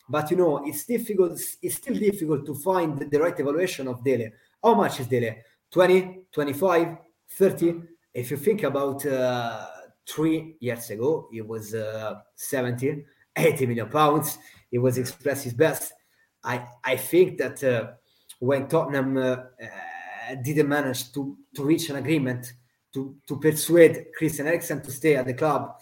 but 0.09 0.29
you 0.33 0.37
know 0.37 0.65
it's 0.67 0.85
difficult. 0.85 1.41
It's 1.63 1.77
still 1.77 1.95
difficult 1.95 2.45
to 2.47 2.57
find 2.57 2.99
the 2.99 3.21
right 3.21 3.39
evaluation 3.39 3.87
of 3.87 4.03
Dele. 4.03 4.33
How 4.65 4.75
much 4.75 4.99
is 4.99 5.07
Dele? 5.07 5.45
20, 5.71 6.23
25, 6.33 6.97
30? 7.39 7.83
If 8.15 8.33
you 8.33 8.37
think 8.37 8.65
about 8.65 9.07
uh, 9.07 9.67
three 10.09 10.57
years 10.59 10.91
ago, 10.91 11.29
it 11.33 11.47
was 11.47 11.73
uh, 11.73 12.15
70 12.35 13.05
80 13.41 13.67
million 13.67 13.89
pounds. 13.89 14.39
He 14.71 14.79
was 14.79 14.99
expressed 14.99 15.45
his 15.45 15.55
best. 15.55 15.93
I 16.45 16.67
I 16.85 16.97
think 16.97 17.39
that 17.39 17.63
uh, 17.65 17.93
when 18.39 18.69
Tottenham 18.69 19.17
uh, 19.17 19.23
uh, 19.23 20.35
didn't 20.43 20.69
manage 20.69 21.13
to 21.13 21.37
to 21.55 21.65
reach 21.65 21.91
an 21.91 21.97
agreement 21.97 22.53
to 22.95 23.17
to 23.27 23.39
persuade 23.39 24.07
Christian 24.17 24.47
Eriksen 24.47 24.83
to 24.83 24.91
stay 24.91 25.17
at 25.17 25.27
the 25.27 25.35
club, 25.35 25.75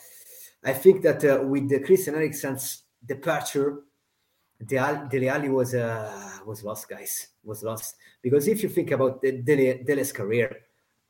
I 0.64 0.72
think 0.72 1.02
that 1.02 1.24
uh, 1.24 1.44
with 1.44 1.68
the 1.68 1.80
Christian 1.80 2.14
Eriksen's 2.14 2.84
departure, 3.04 3.82
Dele 4.64 5.28
Alli 5.28 5.48
was 5.48 5.74
uh, 5.74 6.38
was 6.44 6.64
lost, 6.64 6.88
guys. 6.88 7.28
Was 7.44 7.62
lost 7.62 7.96
because 8.22 8.48
if 8.48 8.62
you 8.62 8.68
think 8.68 8.90
about 8.90 9.22
Dele, 9.22 9.82
Dele's 9.84 10.12
career, 10.12 10.64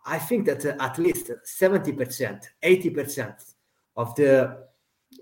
I 0.05 0.19
think 0.19 0.47
that 0.47 0.65
uh, 0.67 0.77
at 0.79 0.99
least 0.99 1.31
seventy 1.45 1.93
percent, 1.93 2.51
eighty 2.63 2.91
percent 2.91 3.37
of 3.97 4.15
the 4.15 4.68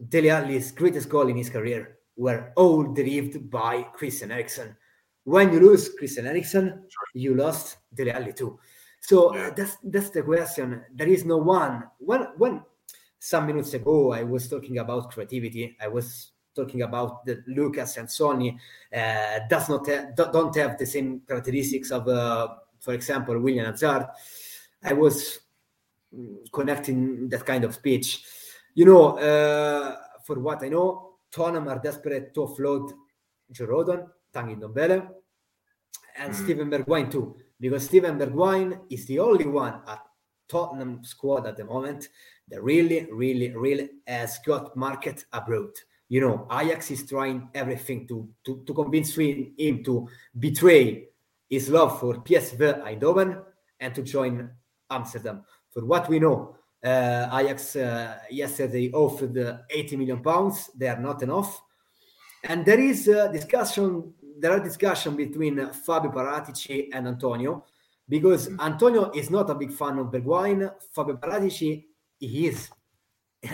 Dele 0.09 0.31
Alli's 0.31 0.73
greatest 0.73 1.09
goal 1.09 1.29
in 1.29 1.37
his 1.37 1.51
career 1.51 1.99
were 2.17 2.53
all 2.57 2.83
derived 2.93 3.51
by 3.51 3.83
Christian 3.95 4.31
Eriksen. 4.33 4.77
When 5.25 5.53
you 5.53 5.61
lose 5.61 5.91
Christian 5.99 6.27
Eriksen, 6.27 6.85
you 7.15 7.35
lost 7.35 7.79
Dele 7.93 8.13
Alli 8.13 8.33
too. 8.33 8.59
So 9.01 9.37
uh, 9.37 9.51
that's 9.55 9.77
that's 9.85 10.11
the 10.11 10.23
question. 10.23 10.83
There 10.95 11.09
is 11.09 11.25
no 11.25 11.39
one. 11.39 11.85
When 11.99 12.29
when 12.37 12.63
some 13.19 13.47
minutes 13.47 13.75
ago 13.75 14.13
I 14.13 14.23
was 14.23 14.49
talking 14.49 14.79
about 14.79 15.11
creativity, 15.11 15.77
I 15.81 15.89
was 15.89 16.33
talking 16.55 16.83
about 16.83 17.25
that 17.27 17.47
Lucas 17.47 17.99
and 17.99 18.11
Sonny 18.11 18.59
uh, 18.95 19.41
does 19.49 19.69
not 19.69 19.87
have, 19.87 20.17
don't 20.17 20.57
have 20.57 20.79
the 20.79 20.87
same 20.87 21.21
characteristics 21.29 21.91
of, 21.91 22.09
uh, 22.09 22.49
for 22.81 22.95
example, 22.95 23.39
Willian 23.39 23.67
Hazard. 23.67 24.07
I 24.83 24.95
was 24.95 25.39
connecting 26.51 27.29
that 27.29 27.45
kind 27.45 27.65
of 27.65 27.75
speech. 27.75 28.25
You 28.77 28.85
know, 28.85 29.19
uh, 29.19 29.97
for 30.23 30.39
what 30.39 30.63
I 30.63 30.69
know, 30.69 31.17
Tottenham 31.33 31.67
are 31.67 31.81
desperate 31.81 32.33
to 32.35 32.41
offload 32.41 32.93
Joe 33.51 33.67
Rodon, 33.67 34.07
Tanguy 34.33 34.57
Ndombele, 34.61 35.09
and 36.19 36.33
mm. 36.33 36.37
Steven 36.37 36.71
Bergwijn 36.71 37.11
too, 37.11 37.35
because 37.59 37.87
Steven 37.87 38.17
Bergwijn 38.17 38.83
is 38.89 39.07
the 39.07 39.19
only 39.19 39.47
one 39.47 39.81
at 39.89 40.03
Tottenham 40.47 41.03
squad 41.03 41.49
at 41.49 41.57
the 41.57 41.65
moment 41.65 42.11
that 42.47 42.63
really, 42.63 43.09
really, 43.11 43.51
really 43.51 43.89
has 44.07 44.39
got 44.47 44.77
market 44.77 45.25
abroad 45.33 45.73
you 46.09 46.21
know, 46.21 46.47
Ajax 46.53 46.91
is 46.91 47.07
trying 47.07 47.49
everything 47.55 48.07
to 48.09 48.29
to, 48.45 48.63
to 48.67 48.75
convince 48.75 49.17
him 49.17 49.83
to 49.85 50.09
betray 50.39 51.09
his 51.49 51.69
love 51.69 52.01
for 52.01 52.23
PSV 52.23 52.83
Eindhoven 52.83 53.43
and 53.81 53.95
to 53.95 54.03
join 54.03 54.51
Amsterdam. 54.91 55.45
For 55.71 55.85
what 55.85 56.09
we 56.09 56.19
know, 56.19 56.57
Ajax 56.89 57.77
uh, 57.77 58.19
yesterday 58.31 58.91
offered 58.93 59.37
uh, 59.39 59.59
80 59.71 59.97
million 59.97 60.23
pounds. 60.23 60.71
They 60.77 60.89
are 60.89 61.01
not 61.01 61.23
enough, 61.23 61.61
and 62.45 62.65
there 62.65 62.81
is 62.81 63.09
a 63.09 63.31
discussion. 63.33 64.15
There 64.39 64.53
are 64.53 64.61
discussion 64.61 65.17
between 65.17 65.71
Fabio 65.73 66.11
Paratici 66.11 66.89
and 66.93 67.09
Antonio 67.09 67.65
because 68.09 68.49
Antonio 68.61 69.11
is 69.13 69.31
not 69.31 69.51
a 69.51 69.55
big 69.55 69.73
fan 69.73 69.99
of 69.99 70.09
Bergwijn. 70.09 70.71
Fabio 70.93 71.17
Paratici 71.17 71.85
he 72.19 72.47
is 72.47 72.71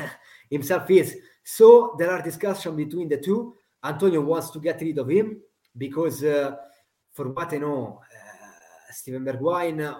himself 0.50 0.90
is 0.90 1.16
so 1.44 1.94
there 1.98 2.10
are 2.10 2.22
discussions 2.22 2.76
between 2.76 3.08
the 3.08 3.18
two. 3.18 3.54
Antonio 3.84 4.20
wants 4.20 4.50
to 4.50 4.60
get 4.60 4.80
rid 4.80 4.98
of 4.98 5.08
him 5.08 5.40
because, 5.76 6.22
uh, 6.22 6.54
for 7.12 7.30
what 7.30 7.52
I 7.52 7.58
know, 7.58 8.00
uh, 8.00 8.92
Steven 8.92 9.24
Bergwijn 9.24 9.80
uh, 9.80 9.98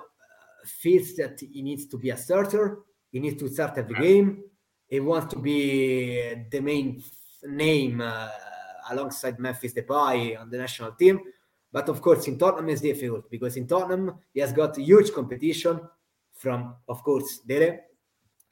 feels 0.65 1.17
that 1.17 1.41
he 1.41 1.63
needs 1.63 1.87
to 1.87 1.99
be 1.99 2.11
a 2.11 2.17
starter. 2.17 2.79
He 3.13 3.21
needs 3.21 3.39
to 3.41 3.49
start 3.49 3.77
every 3.77 3.95
game. 3.95 4.43
He 4.89 4.99
wants 4.99 5.33
to 5.35 5.39
be 5.39 6.47
the 6.51 6.61
main 6.61 7.03
name 7.45 8.01
uh, 8.01 8.29
alongside 8.91 9.39
Memphis 9.39 9.75
Depay 9.75 10.41
on 10.41 10.51
the 10.51 10.57
national 10.59 10.93
team. 10.93 11.21
But 11.71 11.89
of 11.89 12.01
course, 12.01 12.27
in 12.27 12.39
Tottenham 12.39 12.71
it's 12.71 12.81
difficult 12.81 13.31
because 13.31 13.57
in 13.57 13.67
Tottenham 13.67 14.15
he 14.33 14.41
has 14.41 14.53
got 14.53 14.77
huge 14.77 15.13
competition 15.13 15.81
from, 16.35 16.75
of 16.89 17.03
course, 17.05 17.41
Dele, 17.47 17.81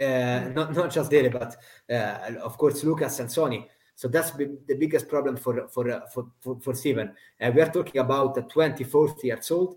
uh, 0.01 0.49
not 0.55 0.75
not 0.75 0.91
just 0.91 1.11
Dele, 1.11 1.29
but 1.29 1.57
uh, 1.91 2.39
of 2.43 2.57
course 2.57 2.85
Lucas 2.85 3.19
and 3.21 3.31
Sonny. 3.31 3.67
So 3.95 4.09
that's 4.09 4.31
the 4.31 4.77
biggest 4.79 5.09
problem 5.09 5.37
for 5.37 5.69
for 5.69 5.91
uh, 5.91 6.07
for, 6.07 6.29
for, 6.41 6.59
for 6.61 6.75
Steven. 6.75 7.13
Uh, 7.41 7.51
we 7.55 7.61
are 7.61 7.71
talking 7.71 8.01
about 8.01 8.39
a 8.39 8.43
24 8.43 9.17
years 9.23 9.51
old. 9.51 9.77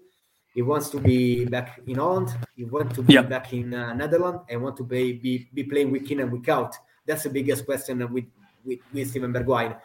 He 0.54 0.62
wants 0.62 0.90
to 0.90 1.00
be 1.00 1.46
back 1.46 1.82
in 1.88 1.96
Holland. 1.96 2.30
He 2.56 2.64
wants 2.64 2.96
to 2.96 3.02
be 3.02 3.14
yep. 3.14 3.28
back 3.28 3.52
in 3.54 3.74
uh, 3.74 3.94
Netherlands 3.94 4.42
and 4.50 4.62
want 4.62 4.78
to 4.78 4.84
be, 4.84 5.14
be 5.14 5.50
be 5.54 5.64
playing 5.64 5.92
week 5.92 6.12
in 6.12 6.20
and 6.20 6.32
week 6.32 6.48
out. 6.50 6.76
That's 7.06 7.24
the 7.24 7.30
biggest 7.30 7.66
question 7.66 8.00
with 8.14 8.26
with, 8.64 8.80
with 8.94 9.10
Steven 9.10 9.34
Bergwijn. 9.34 9.76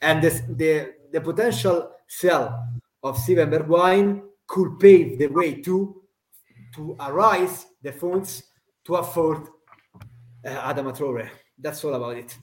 And 0.00 0.22
this, 0.22 0.42
the 0.48 0.94
the 1.12 1.20
potential 1.20 1.90
sell 2.06 2.68
of 3.02 3.18
Steven 3.18 3.50
Bergwijn 3.50 4.22
could 4.46 4.78
pave 4.80 5.18
the 5.18 5.26
way 5.26 5.60
to 5.60 6.02
to 6.74 6.96
arise 7.00 7.66
the 7.82 7.92
funds 7.92 8.44
to 8.84 8.96
afford 8.96 9.48
uh, 10.44 10.72
Adama 10.72 10.96
Traore. 10.96 11.28
That's 11.58 11.84
all 11.84 11.94
about 11.94 12.16
it. 12.16 12.36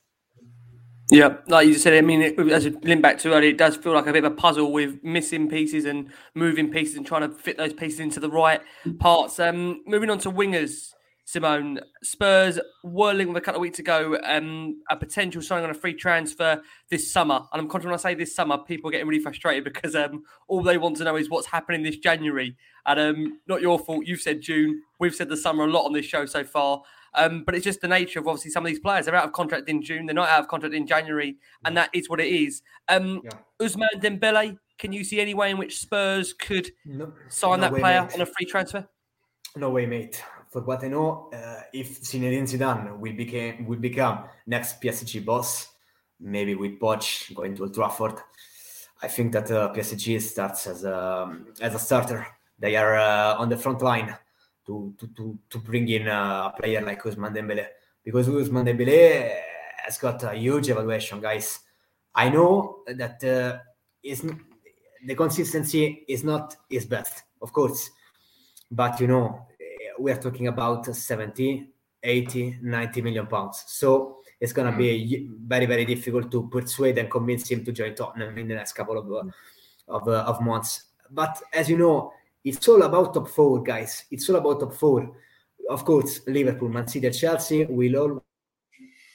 Yeah, 1.11 1.35
like 1.47 1.67
you 1.67 1.73
said, 1.73 1.93
I 1.93 1.99
mean, 1.99 2.21
it, 2.21 2.39
as 2.39 2.65
a 2.65 2.69
link 2.69 3.01
back 3.01 3.17
to 3.19 3.33
earlier, 3.33 3.49
it 3.49 3.57
does 3.57 3.75
feel 3.75 3.91
like 3.91 4.07
a 4.07 4.13
bit 4.13 4.23
of 4.23 4.31
a 4.31 4.35
puzzle 4.35 4.71
with 4.71 5.03
missing 5.03 5.49
pieces 5.49 5.83
and 5.83 6.09
moving 6.35 6.71
pieces 6.71 6.95
and 6.95 7.05
trying 7.05 7.29
to 7.29 7.35
fit 7.37 7.57
those 7.57 7.73
pieces 7.73 7.99
into 7.99 8.21
the 8.21 8.29
right 8.29 8.61
parts. 8.97 9.37
Um, 9.37 9.81
moving 9.85 10.09
on 10.09 10.19
to 10.19 10.31
wingers, 10.31 10.93
Simone. 11.25 11.81
Spurs 12.01 12.61
whirling 12.85 13.27
with 13.27 13.35
a 13.35 13.41
couple 13.41 13.57
of 13.57 13.61
weeks 13.61 13.77
ago 13.77 14.17
um, 14.23 14.81
a 14.89 14.95
potential 14.95 15.41
signing 15.41 15.65
on 15.65 15.71
a 15.71 15.73
free 15.73 15.93
transfer 15.93 16.61
this 16.89 17.11
summer. 17.11 17.41
And 17.51 17.61
I'm 17.61 17.67
conscious 17.67 17.87
when 17.87 17.93
I 17.93 17.97
say 17.97 18.15
this 18.15 18.33
summer, 18.33 18.57
people 18.57 18.87
are 18.87 18.93
getting 18.93 19.07
really 19.07 19.21
frustrated 19.21 19.65
because 19.65 19.97
um, 19.97 20.23
all 20.47 20.63
they 20.63 20.77
want 20.77 20.95
to 20.97 21.03
know 21.03 21.17
is 21.17 21.29
what's 21.29 21.47
happening 21.47 21.83
this 21.83 21.97
January. 21.97 22.55
And 22.85 22.99
um, 23.01 23.39
not 23.47 23.61
your 23.61 23.79
fault. 23.79 24.05
You've 24.05 24.21
said 24.21 24.39
June. 24.39 24.81
We've 24.97 25.13
said 25.13 25.27
the 25.27 25.35
summer 25.35 25.65
a 25.65 25.67
lot 25.67 25.85
on 25.85 25.91
this 25.91 26.05
show 26.05 26.25
so 26.25 26.45
far. 26.45 26.83
Um, 27.13 27.43
but 27.43 27.55
it's 27.55 27.63
just 27.65 27.81
the 27.81 27.87
nature 27.87 28.19
of 28.19 28.27
obviously 28.27 28.51
some 28.51 28.65
of 28.65 28.69
these 28.69 28.79
players. 28.79 29.05
They're 29.05 29.15
out 29.15 29.25
of 29.25 29.33
contract 29.33 29.67
in 29.69 29.81
June. 29.81 30.05
They're 30.05 30.15
not 30.15 30.29
out 30.29 30.39
of 30.39 30.47
contract 30.47 30.73
in 30.73 30.87
January, 30.87 31.37
and 31.65 31.75
that 31.75 31.89
is 31.93 32.09
what 32.09 32.19
it 32.19 32.27
is. 32.27 32.61
Um, 32.87 33.21
yeah. 33.23 33.31
Ousmane 33.59 34.01
Dembele. 34.01 34.57
Can 34.77 34.93
you 34.93 35.03
see 35.03 35.19
any 35.19 35.33
way 35.33 35.51
in 35.51 35.57
which 35.57 35.79
Spurs 35.79 36.33
could 36.33 36.71
no, 36.85 37.13
sign 37.29 37.59
no 37.59 37.65
that 37.65 37.73
way, 37.73 37.79
player 37.81 38.01
mate. 38.01 38.13
on 38.15 38.21
a 38.21 38.25
free 38.25 38.45
transfer? 38.45 38.87
No 39.55 39.69
way, 39.69 39.85
mate. 39.85 40.23
For 40.49 40.61
what 40.61 40.83
I 40.83 40.87
know, 40.87 41.29
uh, 41.33 41.61
if 41.73 42.01
Zinedine 42.01 42.43
Zidane 42.43 42.97
will 42.97 43.13
become 43.13 43.65
will 43.65 43.79
become 43.79 44.25
next 44.47 44.81
PSG 44.81 45.23
boss, 45.23 45.67
maybe 46.19 46.55
with 46.55 46.79
Poch 46.79 47.33
going 47.35 47.55
to 47.55 47.63
Old 47.63 47.73
Trafford, 47.73 48.19
I 49.01 49.07
think 49.07 49.33
that 49.33 49.51
uh, 49.51 49.71
PSG 49.73 50.21
starts 50.21 50.67
as 50.67 50.83
a 50.83 51.37
as 51.61 51.75
a 51.75 51.79
starter. 51.79 52.27
They 52.59 52.75
are 52.75 52.97
uh, 52.97 53.35
on 53.37 53.49
the 53.49 53.57
front 53.57 53.81
line 53.81 54.15
to 54.65 54.93
to 54.97 55.07
to, 55.07 55.39
to 55.49 55.57
bring 55.59 55.87
in 55.87 56.07
a 56.07 56.53
player 56.57 56.81
like 56.81 57.01
Ousmane 57.03 57.35
Dembele 57.35 57.67
because 58.03 58.27
Ousmane 58.27 58.65
Dembele 58.65 59.35
has 59.83 59.97
got 59.97 60.23
a 60.23 60.33
huge 60.33 60.69
evaluation, 60.69 61.19
guys. 61.19 61.59
I 62.13 62.29
know 62.29 62.83
that 62.87 63.23
uh, 63.23 63.59
is 64.03 64.25
the 65.05 65.15
consistency 65.15 66.03
is 66.07 66.23
not 66.23 66.55
his 66.69 66.85
best, 66.85 67.23
of 67.41 67.51
course, 67.51 67.89
but 68.69 68.99
you 68.99 69.07
know 69.07 69.47
we 69.99 70.11
are 70.11 70.17
talking 70.17 70.47
about 70.47 70.85
70, 70.85 71.69
80, 72.01 72.57
90 72.61 73.01
million 73.01 73.27
pounds. 73.27 73.63
So 73.67 74.17
it's 74.39 74.53
gonna 74.53 74.75
be 74.75 75.19
mm. 75.19 75.47
very 75.47 75.65
very 75.65 75.85
difficult 75.85 76.31
to 76.31 76.47
persuade 76.49 76.97
and 76.97 77.09
convince 77.09 77.49
him 77.49 77.63
to 77.65 77.71
join 77.71 77.95
Tottenham 77.95 78.37
in 78.37 78.47
the 78.47 78.55
next 78.55 78.73
couple 78.73 78.97
of 78.97 79.11
uh, 79.11 79.29
of, 79.87 80.07
uh, 80.07 80.23
of 80.27 80.41
months. 80.41 80.85
But 81.09 81.41
as 81.53 81.69
you 81.69 81.77
know, 81.77 82.13
it's 82.43 82.67
all 82.67 82.81
about 82.83 83.13
top 83.13 83.29
four, 83.29 83.61
guys. 83.61 84.05
It's 84.11 84.29
all 84.29 84.37
about 84.37 84.59
top 84.59 84.73
four. 84.73 85.15
Of 85.69 85.85
course, 85.85 86.21
Liverpool, 86.27 86.69
Man 86.69 86.87
City, 86.87 87.09
Chelsea 87.11 87.65
will 87.65 87.95
all 87.97 88.23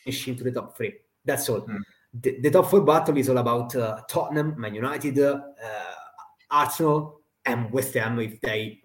finish 0.05 0.29
into 0.29 0.45
the 0.45 0.53
top 0.53 0.77
three. 0.77 0.95
That's 1.25 1.49
all. 1.49 1.63
Mm. 1.63 1.81
The, 2.15 2.41
the, 2.41 2.51
top 2.51 2.71
four 2.71 2.81
battle 2.83 3.17
is 3.19 3.29
all 3.29 3.39
about 3.39 3.75
uh, 3.77 4.01
Tottenham, 4.09 4.59
Man 4.59 4.75
United, 4.75 5.19
uh, 5.19 5.41
Arsenal, 6.51 7.21
and 7.45 7.71
West 7.71 7.95
Ham 7.95 8.19
if 8.21 8.41
they 8.41 8.81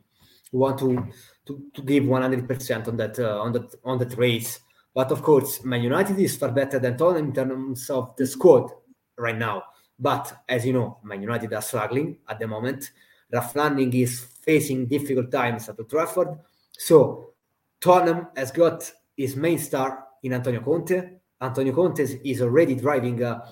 want 0.51 0.79
to 0.79 1.07
to, 1.45 1.63
to 1.73 1.81
give 1.81 2.03
100% 2.03 2.87
on 2.87 2.97
that 2.97 3.19
uh, 3.19 3.39
on 3.41 3.51
that 3.53 3.75
on 3.83 3.97
that 3.99 4.17
race. 4.17 4.59
But 4.93 5.11
of 5.11 5.21
course, 5.21 5.63
Man 5.63 5.83
United 5.83 6.19
is 6.19 6.37
far 6.37 6.51
better 6.51 6.77
than 6.79 6.97
Tottenham 6.97 7.27
in 7.27 7.33
terms 7.33 7.89
of 7.89 8.15
the 8.17 8.27
squad 8.27 8.71
right 9.17 9.37
now. 9.37 9.63
But 9.97 10.43
as 10.49 10.65
you 10.65 10.73
know, 10.73 10.97
Man 11.03 11.21
United 11.21 11.53
are 11.53 11.61
struggling 11.61 12.17
at 12.27 12.39
the 12.39 12.47
moment. 12.47 12.91
Ralf 13.31 13.53
Rangnick 13.53 13.93
is 13.93 14.19
facing 14.41 14.87
difficult 14.87 15.31
times 15.31 15.69
at 15.69 15.79
Old 15.79 15.89
Trafford. 15.89 16.39
So 16.71 17.33
Tottenham 17.79 18.27
has 18.35 18.51
got 18.51 18.91
his 19.15 19.35
main 19.35 19.59
star 19.59 20.05
in 20.23 20.33
Antonio 20.33 20.61
Conte. 20.61 21.19
Antonio 21.41 21.73
Conte 21.73 21.99
is 21.99 22.41
already 22.41 22.75
driving 22.75 23.23
a, 23.23 23.43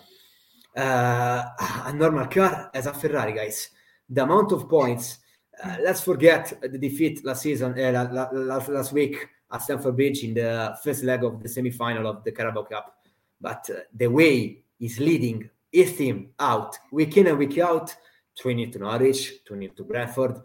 uh, 0.75 1.43
a 1.86 1.93
normal 1.93 2.27
car 2.27 2.69
as 2.73 2.86
a 2.86 2.93
Ferrari, 2.93 3.34
guys. 3.34 3.69
The 4.09 4.23
amount 4.23 4.51
of 4.51 4.67
points, 4.67 5.19
uh, 5.63 5.77
let's 5.84 6.01
forget 6.01 6.59
the 6.61 6.77
defeat 6.77 7.23
last 7.25 7.43
season, 7.43 7.73
uh, 7.80 8.09
last, 8.34 8.69
last 8.69 8.91
week 8.93 9.27
at 9.51 9.61
Stamford 9.61 9.95
Bridge 9.95 10.23
in 10.23 10.34
the 10.34 10.77
first 10.84 11.03
leg 11.03 11.23
of 11.23 11.41
the 11.41 11.49
semi-final 11.49 12.07
of 12.07 12.23
the 12.23 12.32
Carabao 12.32 12.63
Cup. 12.63 12.97
But 13.41 13.69
uh, 13.69 13.80
the 13.93 14.07
way 14.07 14.63
he's 14.77 14.99
leading 14.99 15.49
his 15.71 15.95
team 15.95 16.30
out 16.39 16.77
week 16.91 17.17
in 17.17 17.27
and 17.27 17.38
week 17.38 17.57
out, 17.57 17.95
20 18.39 18.67
to 18.67 18.79
Norwich, 18.79 19.43
20 19.45 19.69
to 19.69 19.83
Brentford, 19.83 20.41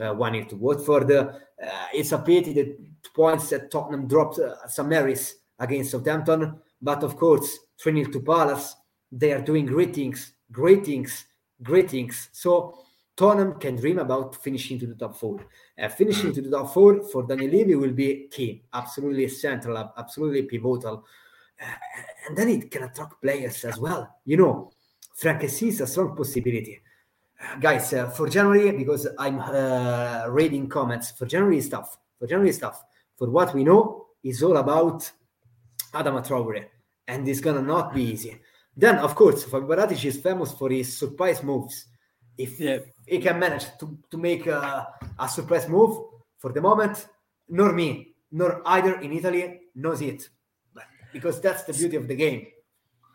uh, 0.00 0.12
one 0.12 0.34
year 0.34 0.44
to 0.44 0.56
Watford. 0.56 1.10
Uh, 1.10 1.32
it's 1.94 2.12
a 2.12 2.18
pity 2.18 2.52
that 2.52 2.78
points 3.14 3.50
that 3.50 3.70
Tottenham 3.70 4.06
dropped 4.06 4.38
uh, 4.38 4.66
some 4.68 4.88
Mary's 4.88 5.36
against 5.58 5.92
Southampton, 5.92 6.58
but 6.82 7.02
of 7.02 7.16
course, 7.16 7.58
3 7.80 8.04
to 8.04 8.20
Palace. 8.20 8.76
They 9.10 9.32
are 9.32 9.40
doing 9.40 9.66
great 9.66 9.94
things 9.94 10.34
great 10.50 10.84
things, 10.84 11.26
great 11.62 11.90
things. 11.90 12.28
So 12.32 12.78
Tottenham 13.16 13.58
can 13.58 13.76
dream 13.76 13.98
about 13.98 14.42
finishing 14.42 14.78
to 14.80 14.86
the 14.86 14.94
top 14.94 15.16
four. 15.16 15.46
Uh, 15.78 15.88
finishing 15.88 16.32
to 16.32 16.42
the 16.42 16.50
top 16.50 16.72
four 16.72 17.02
for 17.02 17.26
Daniel 17.26 17.50
Levy 17.50 17.74
will 17.74 17.92
be 17.92 18.28
key, 18.30 18.62
absolutely 18.72 19.28
central, 19.28 19.92
absolutely 19.96 20.42
pivotal. 20.42 21.04
Uh, 21.60 21.64
and 22.28 22.36
then 22.36 22.48
it 22.48 22.70
can 22.70 22.84
attract 22.84 23.20
players 23.22 23.64
as 23.64 23.78
well. 23.78 24.16
You 24.24 24.36
know, 24.36 24.70
Frank 25.14 25.44
is 25.44 25.80
a 25.80 25.86
strong 25.86 26.14
possibility. 26.14 26.80
Guys, 27.60 27.92
uh, 27.92 28.08
for 28.08 28.28
January, 28.28 28.72
because 28.72 29.06
I'm 29.18 29.38
uh, 29.40 30.26
reading 30.28 30.68
comments, 30.68 31.10
for 31.10 31.26
January 31.26 31.60
stuff, 31.60 31.98
for 32.18 32.26
January 32.26 32.52
stuff, 32.52 32.82
for 33.16 33.28
what 33.30 33.54
we 33.54 33.62
know, 33.64 34.06
is 34.22 34.42
all 34.42 34.56
about 34.56 35.10
Adama 35.92 36.26
Traore. 36.26 36.64
And 37.08 37.28
it's 37.28 37.40
gonna 37.40 37.62
not 37.62 37.94
be 37.94 38.02
easy. 38.02 38.40
Then, 38.76 38.96
of 38.96 39.14
course, 39.14 39.44
Fabio 39.44 39.86
is 39.88 40.16
famous 40.18 40.52
for 40.52 40.70
his 40.70 40.96
surprise 40.98 41.42
moves. 41.42 41.86
If 42.36 42.60
yeah. 42.60 42.78
he 43.06 43.18
can 43.18 43.38
manage 43.38 43.64
to, 43.78 43.98
to 44.10 44.18
make 44.18 44.46
a, 44.46 44.86
a 45.18 45.28
surprise 45.28 45.68
move, 45.68 45.98
for 46.38 46.52
the 46.52 46.60
moment, 46.60 47.06
nor 47.48 47.72
me, 47.72 48.14
nor 48.30 48.62
either 48.66 49.00
in 49.00 49.12
Italy 49.12 49.60
knows 49.74 50.00
it. 50.02 50.28
Because 51.12 51.40
that's 51.40 51.64
the 51.64 51.72
beauty 51.72 51.96
of 51.96 52.08
the 52.08 52.14
game. 52.14 52.46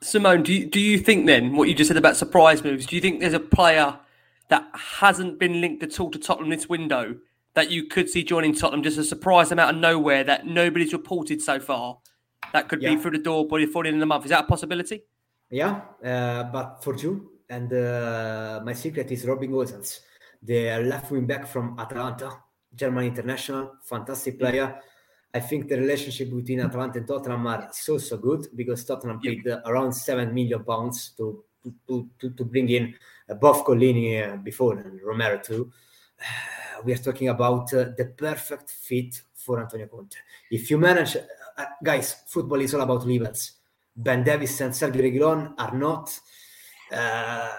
Simone, 0.02 0.42
do 0.42 0.52
you, 0.52 0.66
do 0.66 0.80
you 0.80 0.98
think 0.98 1.28
then 1.28 1.56
what 1.56 1.68
you 1.68 1.76
just 1.76 1.90
said 1.90 1.98
about 1.98 2.18
surprise 2.18 2.64
moves? 2.64 2.88
Do 2.88 2.96
you 2.96 3.02
think 3.02 3.20
there's 3.20 3.34
a 3.34 3.40
player 3.40 4.00
that 4.52 4.70
hasn't 4.74 5.40
been 5.40 5.62
linked 5.62 5.82
at 5.82 5.98
all 6.00 6.12
to 6.12 6.20
Tottenham 6.20 6.50
this 6.50 6.68
window 6.68 7.16
that 7.54 7.72
you 7.72 7.88
could 7.88 8.10
see 8.10 8.22
joining 8.22 8.54
Tottenham, 8.54 8.84
just 8.84 8.98
a 8.98 9.04
surprise 9.04 9.48
them 9.48 9.60
out 9.60 9.74
of 9.74 9.80
nowhere 9.80 10.26
that 10.26 10.46
nobody's 10.46 10.92
reported 10.94 11.42
so 11.42 11.58
far? 11.60 11.98
That 12.52 12.68
could 12.68 12.82
yeah. 12.82 12.94
be 12.94 13.02
through 13.02 13.12
the 13.12 13.24
door 13.24 13.48
by 13.48 13.64
the 13.66 13.80
in 13.86 14.00
the 14.00 14.06
month. 14.06 14.26
Is 14.26 14.32
that 14.32 14.44
a 14.44 14.48
possibility? 14.48 15.04
Yeah, 15.50 15.82
uh, 16.04 16.44
but 16.44 16.84
for 16.84 16.94
June, 16.96 17.28
and 17.50 17.72
uh, 17.72 18.62
my 18.64 18.74
secret 18.74 19.10
is 19.12 19.26
Robin 19.26 19.50
Gosens, 19.50 20.02
the 20.44 20.80
left 20.80 21.12
wing 21.12 21.26
back 21.26 21.48
from 21.48 21.80
Atalanta, 21.80 22.32
German 22.76 23.06
international, 23.06 23.72
fantastic 23.84 24.38
player. 24.38 24.80
I 25.34 25.40
think 25.40 25.70
the 25.70 25.78
relationship 25.78 26.30
between 26.30 26.60
Atalanta 26.60 27.00
and 27.00 27.08
Tottenham 27.08 27.48
are 27.48 27.70
so 27.72 27.98
so 27.98 28.18
good 28.18 28.48
because 28.54 28.84
Tottenham 28.84 29.22
paid 29.22 29.48
uh, 29.48 29.62
around 29.66 29.94
seven 29.94 30.34
million 30.34 30.64
pounds 30.66 31.14
to 31.18 31.46
to, 31.88 32.10
to, 32.20 32.30
to 32.32 32.46
bring 32.46 32.70
in 32.70 32.94
both 33.40 33.66
Gollini 33.66 34.34
uh, 34.34 34.38
before 34.38 34.78
and 34.78 35.00
Romero 35.02 35.40
too. 35.40 35.72
we 36.86 36.94
are 36.94 36.98
talking 36.98 37.30
about 37.30 37.74
uh, 37.74 37.86
the 37.98 38.14
perfect 38.18 38.70
fit 38.70 39.22
for 39.34 39.60
Antonio 39.60 39.88
Conte. 39.88 40.18
If 40.50 40.70
you 40.70 40.78
manage, 40.78 41.16
uh, 41.16 41.66
guys, 41.84 42.16
football 42.28 42.62
is 42.62 42.74
all 42.74 42.82
about 42.82 43.06
levels. 43.06 43.54
Ben 43.96 44.24
Davies 44.24 44.62
and 44.62 44.74
Sergio 44.74 45.02
Reguilon 45.02 45.54
are 45.58 45.76
not 45.76 46.18
uh, 46.92 47.52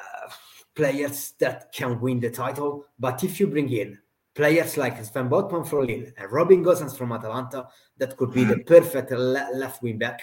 players 0.74 1.32
that 1.38 1.72
can 1.72 2.00
win 2.00 2.20
the 2.20 2.30
title. 2.30 2.86
But 2.98 3.22
if 3.22 3.38
you 3.38 3.46
bring 3.46 3.70
in 3.70 3.98
players 4.34 4.76
like 4.76 5.03
Sven 5.05 5.28
Botman 5.28 5.66
from 5.66 5.86
Lille 5.86 6.07
and 6.16 6.32
Robin 6.32 6.64
Gosens 6.64 6.96
from 6.96 7.12
Atalanta, 7.12 7.68
that 7.98 8.16
could 8.16 8.32
be 8.32 8.44
the 8.44 8.57
mm. 8.57 8.66
perfect 8.66 9.11
le- 9.11 9.50
left 9.55 9.82
wing 9.82 9.98
back. 9.98 10.22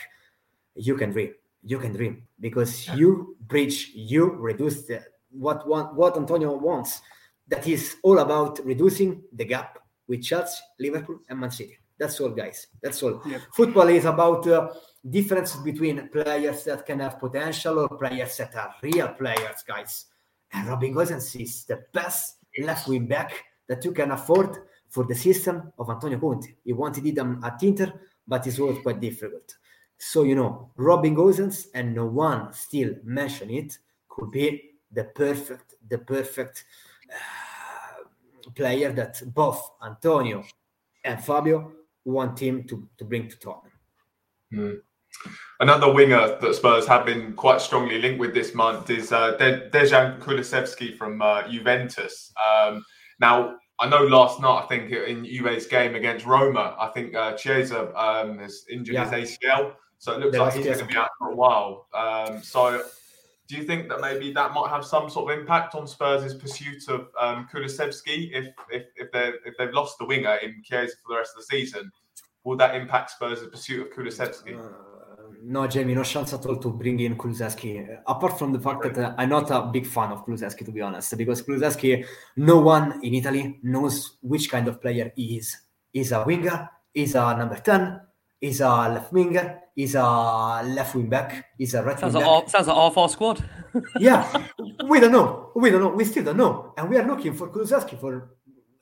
You 0.76 0.96
can 0.96 1.12
dream. 1.12 1.34
You 1.64 1.78
can 1.80 1.94
dream 1.94 2.24
because 2.40 2.88
you 2.96 3.36
bridge, 3.42 3.92
you 3.94 4.32
reduce 4.32 4.84
the, 4.88 5.04
what 5.30 5.68
what, 5.68 5.96
what 5.96 6.18
Antonio 6.18 6.56
wants. 6.56 7.02
That 7.48 7.68
is 7.68 7.98
all 8.04 8.20
about 8.20 8.64
reducing 8.64 9.24
the 9.34 9.46
gap 9.46 9.80
with 10.08 10.22
Chelsea, 10.22 10.62
Liverpool, 10.80 11.20
and 11.28 11.40
Man 11.40 11.52
City. 11.52 11.78
That's 11.98 12.20
all, 12.22 12.30
guys. 12.30 12.68
That's 12.82 13.04
all. 13.04 13.22
Yep. 13.26 13.42
Football 13.54 13.90
is 13.90 14.06
about 14.06 14.48
uh, 14.48 14.70
difference 15.08 15.56
between 15.58 16.08
players 16.10 16.64
that 16.64 16.86
can 16.86 17.00
have 17.00 17.20
potential 17.20 17.80
or 17.80 17.90
players 17.90 18.38
that 18.38 18.56
are 18.56 18.76
real 18.82 19.10
players, 19.10 19.64
guys. 19.68 20.06
And 20.54 20.68
Robin 20.68 20.94
Gosens 20.94 21.40
is 21.40 21.66
the 21.66 21.84
best 21.94 22.38
left 22.60 22.88
wing 22.88 23.06
back 23.06 23.44
that 23.68 23.84
you 23.84 23.92
can 23.92 24.12
afford 24.12 24.58
for 24.90 25.04
the 25.04 25.16
system 25.16 25.72
of 25.78 25.90
Antonio 25.90 26.18
Conte. 26.18 26.56
He 26.64 26.74
wanted 26.74 27.06
it 27.06 27.18
at 27.18 27.64
Inter, 27.64 27.94
but 28.28 28.48
it 28.48 28.58
was 28.58 28.80
quite 28.82 29.00
difficult. 29.00 29.56
So, 30.00 30.24
you 30.24 30.36
know, 30.36 30.72
Robin 30.78 31.14
Gosens, 31.16 31.68
and 31.74 31.94
no 31.94 32.06
one 32.06 32.54
still 32.54 32.96
mention 33.04 33.50
it, 33.50 33.78
could 34.08 34.32
be 34.32 34.72
the 34.92 35.04
perfect, 35.04 35.76
the 35.88 35.98
perfect 35.98 36.66
uh, 37.12 38.04
player 38.56 38.92
that 38.94 39.22
both 39.34 39.72
Antonio 39.86 40.44
and 41.04 41.24
Fabio 41.24 41.74
want 42.06 42.40
him 42.40 42.64
to, 42.64 42.88
to 42.98 43.06
bring 43.06 43.28
to 43.28 43.38
Tottenham. 43.38 43.72
Mm. 44.54 44.82
Another 45.60 45.92
winger 45.92 46.38
that 46.40 46.56
Spurs 46.56 46.88
have 46.88 47.06
been 47.06 47.34
quite 47.34 47.60
strongly 47.60 48.02
linked 48.02 48.20
with 48.20 48.34
this 48.34 48.56
month 48.56 48.90
is 48.90 49.12
uh, 49.12 49.32
De- 49.32 49.70
Dejan 49.70 50.20
Kulusevski 50.20 50.98
from 50.98 51.22
uh, 51.22 51.48
Juventus. 51.50 52.32
Um, 52.48 52.86
now, 53.20 53.56
I 53.80 53.90
know 53.90 54.04
last 54.04 54.40
night, 54.40 54.64
I 54.64 54.68
think 54.68 54.92
in 54.92 55.26
Juve's 55.26 55.66
game 55.66 55.96
against 55.96 56.26
Roma, 56.26 56.76
I 56.80 56.88
think 56.88 57.16
uh, 57.16 57.34
Chiesa 57.34 57.94
um, 57.98 58.40
has 58.40 58.66
injured 58.70 58.96
yeah. 58.96 59.10
his 59.10 59.38
ACL. 59.38 59.74
So 60.00 60.14
it 60.14 60.20
looks 60.20 60.38
like 60.38 60.54
he's 60.54 60.66
going 60.66 60.80
to 60.80 60.86
be 60.86 60.96
out 60.96 61.10
for 61.20 61.32
a 61.32 61.36
while. 61.36 61.88
Um, 61.94 62.42
so 62.42 62.84
do 63.50 63.58
you 63.58 63.64
think 63.64 63.90
that 63.90 64.00
maybe 64.00 64.32
that 64.32 64.54
might 64.54 64.70
have 64.70 64.86
some 64.86 65.10
sort 65.10 65.32
of 65.32 65.40
impact 65.40 65.76
on 65.76 65.88
Spurs' 65.88 66.34
pursuit 66.36 66.88
of 66.88 67.08
um, 67.20 67.48
Kulusevski 67.52 68.32
if, 68.32 68.48
if, 68.72 68.84
if, 68.96 69.10
if 69.46 69.58
they've 69.58 69.74
lost 69.74 69.98
the 70.00 70.06
winger 70.06 70.36
in 70.36 70.62
Chiesa 70.64 70.96
for 71.04 71.14
the 71.14 71.18
rest 71.18 71.34
of 71.36 71.42
the 71.42 71.58
season? 71.58 71.92
Will 72.46 72.56
that 72.58 72.76
impact 72.76 73.12
Spurs' 73.12 73.46
pursuit 73.48 73.88
of 73.88 73.94
Kulusevski? 73.94 74.58
Uh, 74.58 74.72
no, 75.42 75.68
Jamie, 75.68 75.96
no 75.96 76.04
chance 76.04 76.34
at 76.34 76.46
all 76.46 76.58
to 76.58 76.70
bring 76.70 77.00
in 77.00 77.18
Kulusevski. 77.18 78.02
Apart 78.08 78.38
from 78.38 78.54
the 78.54 78.60
fact 78.60 78.84
that 78.84 78.98
uh, 78.98 79.16
I'm 79.18 79.30
not 79.30 79.52
a 79.52 79.64
big 79.64 79.86
fan 79.86 80.12
of 80.12 80.26
Kulusevski, 80.26 80.64
to 80.66 80.72
be 80.72 80.82
honest, 80.82 81.18
because 81.18 81.42
Kulusevski, 81.42 82.06
no 82.38 82.60
one 82.60 83.04
in 83.04 83.16
Italy 83.16 83.60
knows 83.64 84.18
which 84.22 84.50
kind 84.50 84.68
of 84.68 84.82
player 84.82 85.12
he 85.16 85.38
is. 85.38 85.58
He's 85.92 86.12
a 86.12 86.24
winger, 86.24 86.70
he's 86.94 87.16
a 87.16 87.36
number 87.36 87.56
10, 87.58 88.00
he's 88.40 88.62
a 88.62 88.70
left 88.70 89.12
winger, 89.12 89.62
he's 89.76 89.96
a 89.96 90.62
left 90.64 90.96
wing 90.96 91.10
back, 91.10 91.46
he's 91.58 91.74
a 91.74 91.84
right 91.84 92.00
sounds 92.00 92.16
wing 92.16 92.26
like 92.26 92.44
back. 92.46 92.50
sounds 92.50 92.68
like 92.68 92.78
half 92.78 92.98
our 92.98 93.10
squad. 93.10 93.44
yeah, 94.00 94.48
we 94.88 95.00
don't 95.00 95.12
know. 95.12 95.52
We 95.56 95.70
don't 95.70 95.82
know. 95.82 95.90
We 95.90 96.06
still 96.06 96.24
don't 96.24 96.38
know. 96.38 96.74
And 96.78 96.90
we 96.90 96.98
are 96.98 97.08
looking 97.08 97.34
for 97.34 97.50
Kulusevski 97.50 98.00
for. 98.00 98.36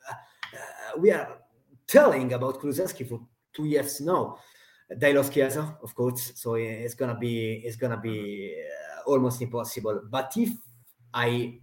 Uh, 0.08 0.12
uh, 0.12 0.98
we 0.98 1.10
are 1.10 1.38
telling 1.86 2.32
about 2.32 2.60
Kulusevski 2.60 3.08
for 3.08 3.20
two 3.52 3.64
years 3.64 4.00
now. 4.00 4.38
They 4.90 5.12
lost 5.12 5.32
Chiesa, 5.34 5.76
of 5.82 5.94
course, 5.94 6.32
so 6.36 6.54
it's 6.54 6.94
gonna 6.94 7.18
be 7.18 7.62
it's 7.64 7.76
gonna 7.76 8.00
be 8.00 8.56
uh, 8.56 9.10
almost 9.10 9.42
impossible. 9.42 10.02
But 10.08 10.32
if 10.36 10.50
I, 11.12 11.58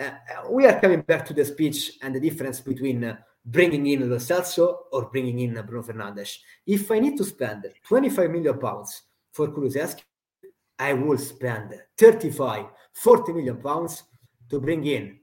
uh, 0.00 0.10
we 0.50 0.66
are 0.66 0.80
coming 0.80 1.02
back 1.02 1.26
to 1.26 1.34
the 1.34 1.44
speech 1.44 1.98
and 2.02 2.14
the 2.14 2.20
difference 2.20 2.60
between 2.60 3.02
uh, 3.04 3.16
bringing 3.50 3.86
in 3.86 4.10
Lo 4.10 4.18
Celso 4.18 4.76
or 4.92 5.08
bringing 5.10 5.38
in 5.38 5.54
Bruno 5.66 5.82
Fernandes. 5.82 6.38
If 6.66 6.90
I 6.90 6.98
need 6.98 7.16
to 7.16 7.24
spend 7.24 7.64
25 7.82 8.30
million 8.30 8.58
pounds 8.58 9.04
for 9.32 9.48
Kulusevski, 9.48 10.02
I 10.78 10.92
will 10.92 11.16
spend 11.16 11.74
35, 11.96 12.66
40 12.92 13.32
million 13.32 13.56
pounds 13.56 14.04
to 14.50 14.60
bring 14.60 14.84
in 14.84 15.18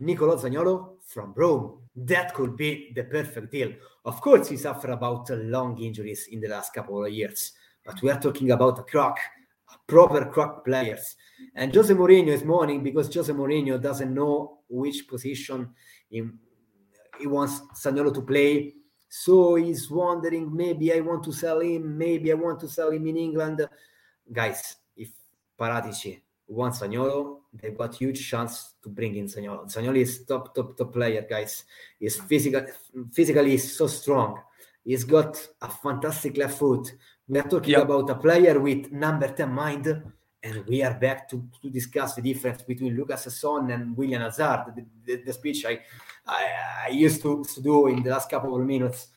Nicolo 0.00 0.36
Zaniolo 0.36 0.96
from 1.06 1.32
Rome. 1.36 1.82
That 1.94 2.34
could 2.34 2.56
be 2.56 2.92
the 2.94 3.04
perfect 3.04 3.52
deal. 3.52 3.72
Of 4.04 4.20
course, 4.20 4.48
he 4.48 4.56
suffered 4.56 4.90
about 4.90 5.30
long 5.30 5.80
injuries 5.80 6.26
in 6.30 6.40
the 6.40 6.48
last 6.48 6.74
couple 6.74 7.04
of 7.04 7.12
years, 7.12 7.52
but 7.84 8.02
we 8.02 8.10
are 8.10 8.20
talking 8.20 8.50
about 8.50 8.78
a 8.80 8.82
crack, 8.82 9.18
a 9.72 9.76
proper 9.86 10.24
crack 10.26 10.64
players. 10.64 11.14
And 11.54 11.72
Jose 11.74 11.94
Mourinho 11.94 12.28
is 12.28 12.44
mourning 12.44 12.82
because 12.82 13.12
Jose 13.14 13.32
Mourinho 13.32 13.80
doesn't 13.80 14.12
know 14.12 14.58
which 14.68 15.06
position 15.08 15.70
he, 16.08 16.22
he 17.18 17.26
wants 17.26 17.60
Zaniolo 17.74 18.12
to 18.14 18.22
play. 18.22 18.74
So 19.08 19.54
he's 19.54 19.90
wondering 19.90 20.54
maybe 20.54 20.92
I 20.92 21.00
want 21.00 21.24
to 21.24 21.32
sell 21.32 21.60
him, 21.60 21.96
maybe 21.96 22.30
I 22.30 22.34
want 22.34 22.60
to 22.60 22.68
sell 22.68 22.90
him 22.90 23.06
in 23.06 23.16
England. 23.16 23.66
Guys, 24.30 24.76
if 24.96 25.10
Paratici 25.58 26.20
wants 26.46 26.80
Zaniolo, 26.80 27.40
they've 27.52 27.76
got 27.76 27.94
huge 27.94 28.28
chance 28.28 28.74
to 28.82 28.88
bring 28.88 29.16
in 29.16 29.26
Zaniolo. 29.26 29.66
Zaniolo 29.66 29.98
is 29.98 30.24
top, 30.24 30.54
top, 30.54 30.76
top 30.76 30.92
player, 30.92 31.26
guys. 31.28 31.64
He's 31.98 32.20
physical, 32.20 32.66
physically 33.12 33.56
so 33.58 33.86
strong. 33.86 34.40
He's 34.84 35.04
got 35.04 35.46
a 35.60 35.68
fantastic 35.70 36.36
left 36.36 36.58
foot. 36.58 36.92
We 37.26 37.38
are 37.38 37.42
talking 37.42 37.72
yep. 37.72 37.82
about 37.82 38.08
a 38.08 38.14
player 38.14 38.58
with 38.58 38.90
number 38.90 39.28
10 39.28 39.52
mind, 39.52 40.02
and 40.42 40.64
we 40.66 40.82
are 40.82 40.94
back 40.94 41.28
to, 41.30 41.48
to 41.60 41.70
discuss 41.70 42.14
the 42.14 42.22
difference 42.22 42.62
between 42.62 42.96
Lucas 42.96 43.34
Son 43.40 43.70
and 43.70 43.96
William 43.96 44.22
Hazard. 44.22 44.72
The, 44.74 44.86
the, 45.04 45.22
the 45.24 45.32
speech 45.32 45.64
I, 45.66 45.80
I, 46.26 46.48
I 46.86 46.88
used 46.90 47.22
to, 47.22 47.44
to 47.44 47.60
do 47.60 47.88
in 47.88 48.02
the 48.02 48.10
last 48.10 48.30
couple 48.30 48.54
of 48.54 48.64
minutes. 48.64 49.08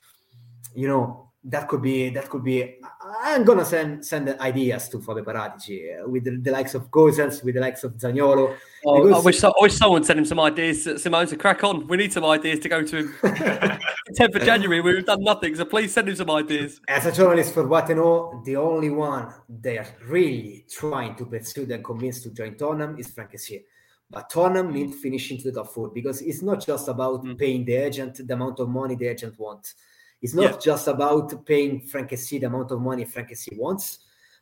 You 0.76 0.88
know, 0.88 1.31
that 1.44 1.68
could 1.68 1.82
be 1.82 2.10
that 2.12 2.30
could 2.30 2.44
be 2.44 2.80
I'm 3.24 3.44
gonna 3.44 3.66
send 3.66 4.06
send 4.06 4.30
ideas 4.40 4.90
to 4.90 5.02
Fabio 5.02 5.24
Paratici 5.24 6.00
uh, 6.00 6.08
with 6.08 6.24
the, 6.24 6.38
the, 6.38 6.52
likes 6.52 6.76
of 6.76 6.92
Gosens, 6.92 7.44
with 7.44 7.56
the 7.56 7.62
likes 7.62 7.84
of 7.84 7.94
Zaniolo. 7.94 8.56
Oh, 8.86 9.04
because... 9.04 9.22
I 9.22 9.26
wish 9.26 9.44
I 9.44 9.52
wish 9.60 9.74
someone 9.74 10.04
sent 10.04 10.20
him 10.20 10.26
some 10.26 10.40
ideas, 10.40 10.88
Simone, 11.02 11.26
to 11.28 11.36
crack 11.36 11.64
on. 11.64 11.88
We 11.88 11.98
need 11.98 12.14
some 12.14 12.26
ideas 12.26 12.60
to 12.60 12.70
go 12.70 12.84
to 12.84 12.98
him. 12.98 13.16
10th 14.18 14.36
of 14.36 14.44
January, 14.44 14.82
we've 14.82 15.06
done 15.06 15.24
nothing, 15.24 15.56
so 15.56 15.64
please 15.66 15.94
send 15.94 16.10
him 16.10 16.16
some 16.16 16.30
ideas. 16.30 16.82
As 16.88 17.06
a 17.06 17.12
journalist, 17.12 17.54
for 17.54 17.66
what 17.66 17.90
I 17.90 17.94
know, 17.94 18.42
the 18.46 18.58
only 18.58 18.90
one 18.90 19.34
they 19.48 19.78
are 19.78 19.88
really 20.08 20.66
trying 20.70 21.16
to 21.16 21.26
persuade 21.26 21.72
and 21.72 21.84
convince 21.84 22.22
to 22.24 22.32
join 22.32 22.56
Tottenham 22.56 23.00
is 23.00 23.08
Frank 23.08 23.32
Kessié. 23.32 23.64
But 24.10 24.30
Tottenham 24.30 24.74
need 24.74 24.94
finishing 24.96 24.98
to 24.98 25.02
finish 25.02 25.32
into 25.32 25.44
the 25.52 25.64
top 25.64 25.74
four 25.74 25.90
because 25.90 26.22
it's 26.22 26.42
not 26.42 26.64
just 26.64 26.88
about 26.90 27.24
mm. 27.24 27.38
paying 27.38 27.64
the 27.64 27.74
agent 27.74 28.28
the 28.28 28.34
amount 28.34 28.60
of 28.60 28.68
money 28.68 28.96
the 28.96 29.08
agent 29.08 29.40
wants 29.40 29.76
it's 30.22 30.34
not 30.34 30.52
yeah. 30.52 30.58
just 30.58 30.88
about 30.88 31.46
paying 31.46 31.82
Frank 31.82 32.12
Kessié 32.12 32.40
the 32.40 32.48
amount 32.48 32.72
of 32.72 32.80
money 32.80 33.06
Frank 33.06 33.30
Kessié 33.30 33.58
wants, 33.58 34.00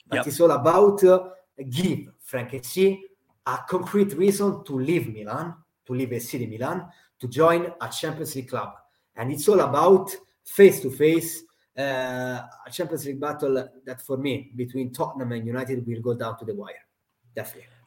but 0.07 0.17
yep. 0.17 0.27
it's 0.27 0.39
all 0.39 0.51
about 0.51 1.03
uh, 1.03 1.29
give 1.69 2.09
Frank 2.21 2.51
Kessié 2.51 2.99
a 3.45 3.59
concrete 3.67 4.13
reason 4.13 4.63
to 4.65 4.79
leave 4.79 5.07
Milan, 5.13 5.55
to 5.85 5.93
leave 5.93 6.11
a 6.11 6.19
city 6.19 6.45
Milan, 6.45 6.85
to 7.19 7.27
join 7.27 7.71
a 7.81 7.89
Champions 7.89 8.35
League 8.35 8.49
club. 8.49 8.73
And 9.15 9.31
it's 9.31 9.47
all 9.47 9.59
about 9.61 10.11
face 10.43 10.81
to 10.81 10.91
face 10.91 11.43
a 11.75 12.43
Champions 12.71 13.05
League 13.05 13.19
battle 13.19 13.69
that 13.85 14.01
for 14.01 14.17
me 14.17 14.51
between 14.55 14.91
Tottenham 14.91 15.31
and 15.31 15.45
United 15.45 15.85
will 15.87 16.01
go 16.01 16.13
down 16.13 16.37
to 16.39 16.45
the 16.45 16.53
wire. 16.53 16.85
Definitely. 17.35 17.78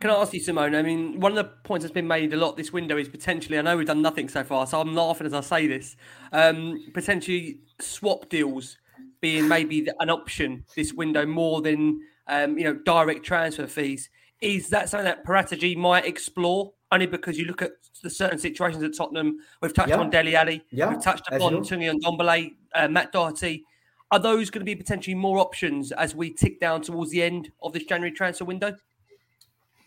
Can 0.00 0.08
I 0.08 0.14
ask 0.14 0.32
you, 0.32 0.40
Simone? 0.40 0.74
I 0.74 0.80
mean, 0.80 1.20
one 1.20 1.32
of 1.32 1.36
the 1.36 1.44
points 1.44 1.84
that's 1.84 1.92
been 1.92 2.08
made 2.08 2.32
a 2.32 2.36
lot 2.36 2.56
this 2.56 2.72
window 2.72 2.96
is 2.96 3.06
potentially, 3.06 3.58
I 3.58 3.62
know 3.62 3.76
we've 3.76 3.86
done 3.86 4.00
nothing 4.00 4.30
so 4.30 4.42
far, 4.42 4.66
so 4.66 4.80
I'm 4.80 4.94
laughing 4.94 5.26
as 5.26 5.34
I 5.34 5.42
say 5.42 5.66
this, 5.66 5.94
um, 6.32 6.82
potentially 6.94 7.60
swap 7.80 8.30
deals 8.30 8.78
being 9.20 9.46
maybe 9.46 9.86
an 10.00 10.08
option 10.08 10.64
this 10.74 10.94
window 10.94 11.26
more 11.26 11.60
than, 11.60 12.00
um, 12.28 12.56
you 12.56 12.64
know, 12.64 12.74
direct 12.74 13.24
transfer 13.26 13.66
fees. 13.66 14.08
Is 14.40 14.70
that 14.70 14.88
something 14.88 15.04
that 15.04 15.26
Paratici 15.26 15.76
might 15.76 16.06
explore? 16.06 16.72
Only 16.90 17.04
because 17.04 17.38
you 17.38 17.44
look 17.44 17.60
at 17.60 17.72
the 18.02 18.08
certain 18.08 18.38
situations 18.38 18.82
at 18.82 18.96
Tottenham. 18.96 19.36
We've 19.60 19.74
touched 19.74 19.90
yeah. 19.90 19.98
on 19.98 20.08
Dele 20.08 20.34
Alli. 20.34 20.64
Yeah. 20.70 20.88
We've 20.88 21.02
touched 21.02 21.28
upon 21.30 21.56
Tanguy 21.56 22.00
Ndombele, 22.00 22.54
uh, 22.74 22.88
Matt 22.88 23.12
Doherty. 23.12 23.64
Are 24.10 24.18
those 24.18 24.48
going 24.48 24.62
to 24.62 24.64
be 24.64 24.74
potentially 24.74 25.14
more 25.14 25.38
options 25.38 25.92
as 25.92 26.16
we 26.16 26.32
tick 26.32 26.58
down 26.58 26.80
towards 26.80 27.10
the 27.10 27.22
end 27.22 27.52
of 27.62 27.74
this 27.74 27.84
January 27.84 28.10
transfer 28.10 28.46
window? 28.46 28.74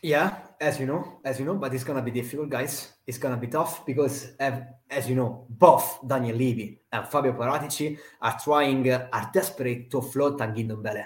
Yeah, 0.03 0.35
as 0.59 0.81
you 0.81 0.85
know, 0.85 1.21
as 1.23 1.39
you 1.39 1.45
know, 1.45 1.55
but 1.55 1.73
it's 1.73 1.85
gonna 1.85 2.01
be 2.01 2.11
difficult, 2.11 2.49
guys. 2.49 2.91
It's 3.07 3.17
gonna 3.17 3.37
be 3.37 3.47
tough 3.47 3.85
because, 3.85 4.35
as 4.37 5.07
you 5.07 5.15
know, 5.15 5.45
both 5.49 6.05
Daniel 6.05 6.35
Levy 6.35 6.81
and 6.91 7.07
Fabio 7.07 7.31
Paratici 7.31 7.97
are 8.21 8.37
trying, 8.37 8.91
uh, 8.91 9.07
are 9.13 9.31
desperate 9.33 9.89
to 9.91 10.01
float 10.01 10.37
Tanguy 10.37 10.67
Ndombele, 10.67 11.05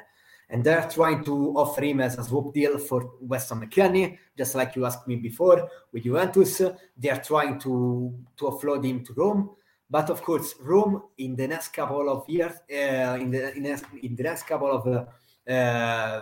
and 0.50 0.64
they're 0.64 0.90
trying 0.90 1.24
to 1.26 1.54
offer 1.56 1.84
him 1.84 2.02
as 2.02 2.18
a 2.18 2.24
swap 2.24 2.52
deal 2.52 2.80
for 2.80 3.12
Weston 3.22 3.62
McKennie, 3.62 4.18
just 4.36 4.56
like 4.56 4.76
you 4.76 4.84
asked 4.88 5.08
me 5.08 5.18
before 5.18 5.70
with 5.94 6.02
Juventus. 6.02 6.64
They 6.98 7.12
are 7.12 7.22
trying 7.22 7.60
to 7.60 8.16
to 8.36 8.46
offload 8.46 8.84
him 8.84 9.04
to 9.06 9.14
Rome, 9.14 9.52
but 9.88 10.10
of 10.10 10.24
course, 10.24 10.56
Rome 10.60 11.04
in 11.20 11.36
the 11.36 11.48
next 11.48 11.68
couple 11.68 12.10
of 12.10 12.28
years, 12.28 12.54
uh, 12.72 13.22
in 13.22 13.30
the 13.30 13.56
in, 13.56 13.62
the, 13.62 13.80
in 14.02 14.16
the 14.16 14.24
next 14.24 14.48
couple 14.48 14.72
of 14.72 14.88
uh, 14.88 15.52
uh 15.52 16.22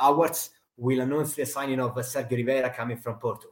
hours 0.00 0.50
will 0.76 1.00
announce 1.00 1.34
the 1.34 1.46
signing 1.46 1.80
of 1.80 1.94
Sergio 1.96 2.32
Oliveira 2.32 2.70
coming 2.70 2.96
from 2.96 3.16
Porto. 3.16 3.48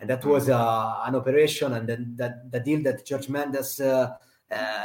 And 0.00 0.10
that 0.10 0.24
was 0.24 0.48
uh, 0.48 1.00
an 1.04 1.16
operation 1.16 1.72
and 1.72 1.88
then 1.88 2.14
that 2.16 2.50
the 2.50 2.60
deal 2.60 2.82
that 2.84 3.08
Jorge 3.08 3.28
Mendes 3.28 3.80
uh, 3.80 4.10
uh, 4.50 4.82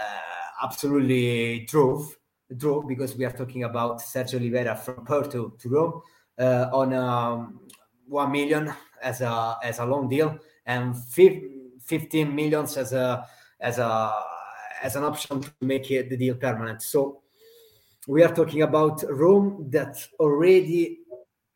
absolutely 0.64 1.66
drove 1.70 2.18
drove 2.58 2.88
because 2.88 3.16
we 3.16 3.26
are 3.26 3.32
talking 3.32 3.64
about 3.64 4.00
Sergio 4.00 4.40
Oliveira 4.40 4.76
from 4.76 5.06
Porto 5.06 5.50
to 5.50 5.70
Rome 5.70 6.02
uh, 6.40 6.70
on 6.74 6.94
um, 6.94 7.60
one 8.08 8.32
million 8.32 8.74
as 9.02 9.22
a 9.22 9.58
as 9.64 9.80
a 9.80 9.86
long 9.86 10.10
deal 10.10 10.40
and 10.66 10.96
15 10.96 12.36
millions 12.36 12.78
as 12.78 12.94
a 12.94 13.28
as 13.60 13.78
a 13.78 14.14
as 14.84 14.96
an 14.98 15.04
option 15.04 15.42
to 15.42 15.52
make 15.62 15.90
it, 15.92 16.10
the 16.10 16.18
deal 16.18 16.36
permanent. 16.36 16.82
So 16.82 17.22
we 18.06 18.22
are 18.22 18.34
talking 18.36 18.64
about 18.64 19.04
Rome 19.10 19.68
that 19.70 20.06
already 20.20 21.00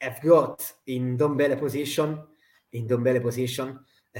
have 0.01 0.21
got 0.21 0.71
in 0.85 1.17
Ndombele 1.17 1.59
position, 1.59 2.19
in 2.73 2.87
Ndombele 2.87 3.21
position, 3.21 3.79
uh, 4.15 4.19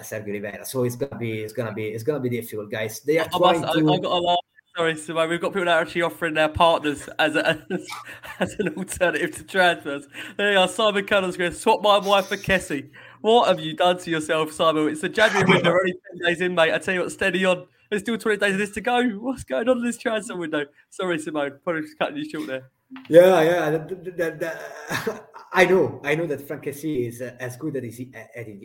Sergio 0.00 0.30
Oliveira. 0.30 0.64
So 0.64 0.84
it's 0.84 0.96
gonna 0.96 1.16
be, 1.16 1.40
it's 1.40 1.52
gonna 1.52 1.72
be, 1.72 1.88
it's 1.88 2.04
gonna 2.04 2.20
be 2.20 2.30
difficult, 2.30 2.70
guys. 2.70 3.00
They 3.00 3.18
are 3.18 3.28
trying 3.28 3.60
must, 3.62 3.74
to. 3.74 3.90
I, 3.90 3.94
I 3.94 3.98
got 3.98 4.12
a 4.12 4.22
lot. 4.22 4.38
Sorry, 4.76 4.96
Simone. 4.96 5.30
We've 5.30 5.40
got 5.40 5.52
people 5.52 5.66
that 5.66 5.76
are 5.76 5.82
actually 5.82 6.02
offering 6.02 6.34
their 6.34 6.48
partners 6.48 7.08
as, 7.20 7.36
a, 7.36 7.64
as, 7.70 7.86
as 8.40 8.54
an 8.58 8.74
alternative 8.76 9.30
to 9.36 9.44
transfers. 9.44 10.08
There 10.36 10.50
you 10.50 10.58
are. 10.58 10.66
Simon 10.66 11.06
Cullen's 11.06 11.36
going 11.36 11.52
to 11.52 11.56
swap 11.56 11.80
my 11.80 11.98
wife 11.98 12.26
for 12.26 12.36
Kessié. 12.36 12.90
What 13.20 13.46
have 13.46 13.60
you 13.60 13.74
done 13.74 13.98
to 13.98 14.10
yourself, 14.10 14.50
Simon? 14.50 14.88
It's 14.88 15.00
the 15.00 15.08
January 15.08 15.48
window, 15.48 15.70
only 15.70 15.94
10 16.18 16.26
days 16.26 16.40
in, 16.40 16.56
mate. 16.56 16.74
I 16.74 16.78
tell 16.78 16.92
you 16.92 17.02
what, 17.02 17.12
steady 17.12 17.44
on. 17.44 17.68
There's 17.88 18.02
still 18.02 18.18
20 18.18 18.38
days 18.38 18.54
of 18.54 18.58
this 18.58 18.72
to 18.72 18.80
go. 18.80 19.10
What's 19.10 19.44
going 19.44 19.68
on 19.68 19.78
in 19.78 19.84
this 19.84 19.96
transfer 19.96 20.36
window? 20.36 20.66
Sorry, 20.90 21.20
Simone. 21.20 21.60
Probably 21.62 21.82
just 21.82 21.96
cutting 21.96 22.16
you 22.16 22.28
short 22.28 22.48
there. 22.48 22.70
Yeah, 23.08 23.42
yeah. 23.42 23.70
The, 23.70 23.94
the, 23.94 24.10
the, 24.12 25.22
I 25.52 25.64
know, 25.66 26.00
I 26.04 26.14
know 26.14 26.26
that 26.26 26.46
Frank 26.46 26.66
is 26.66 27.20
uh, 27.20 27.36
as 27.38 27.56
good 27.56 27.76
as 27.76 27.96
he, 27.96 28.10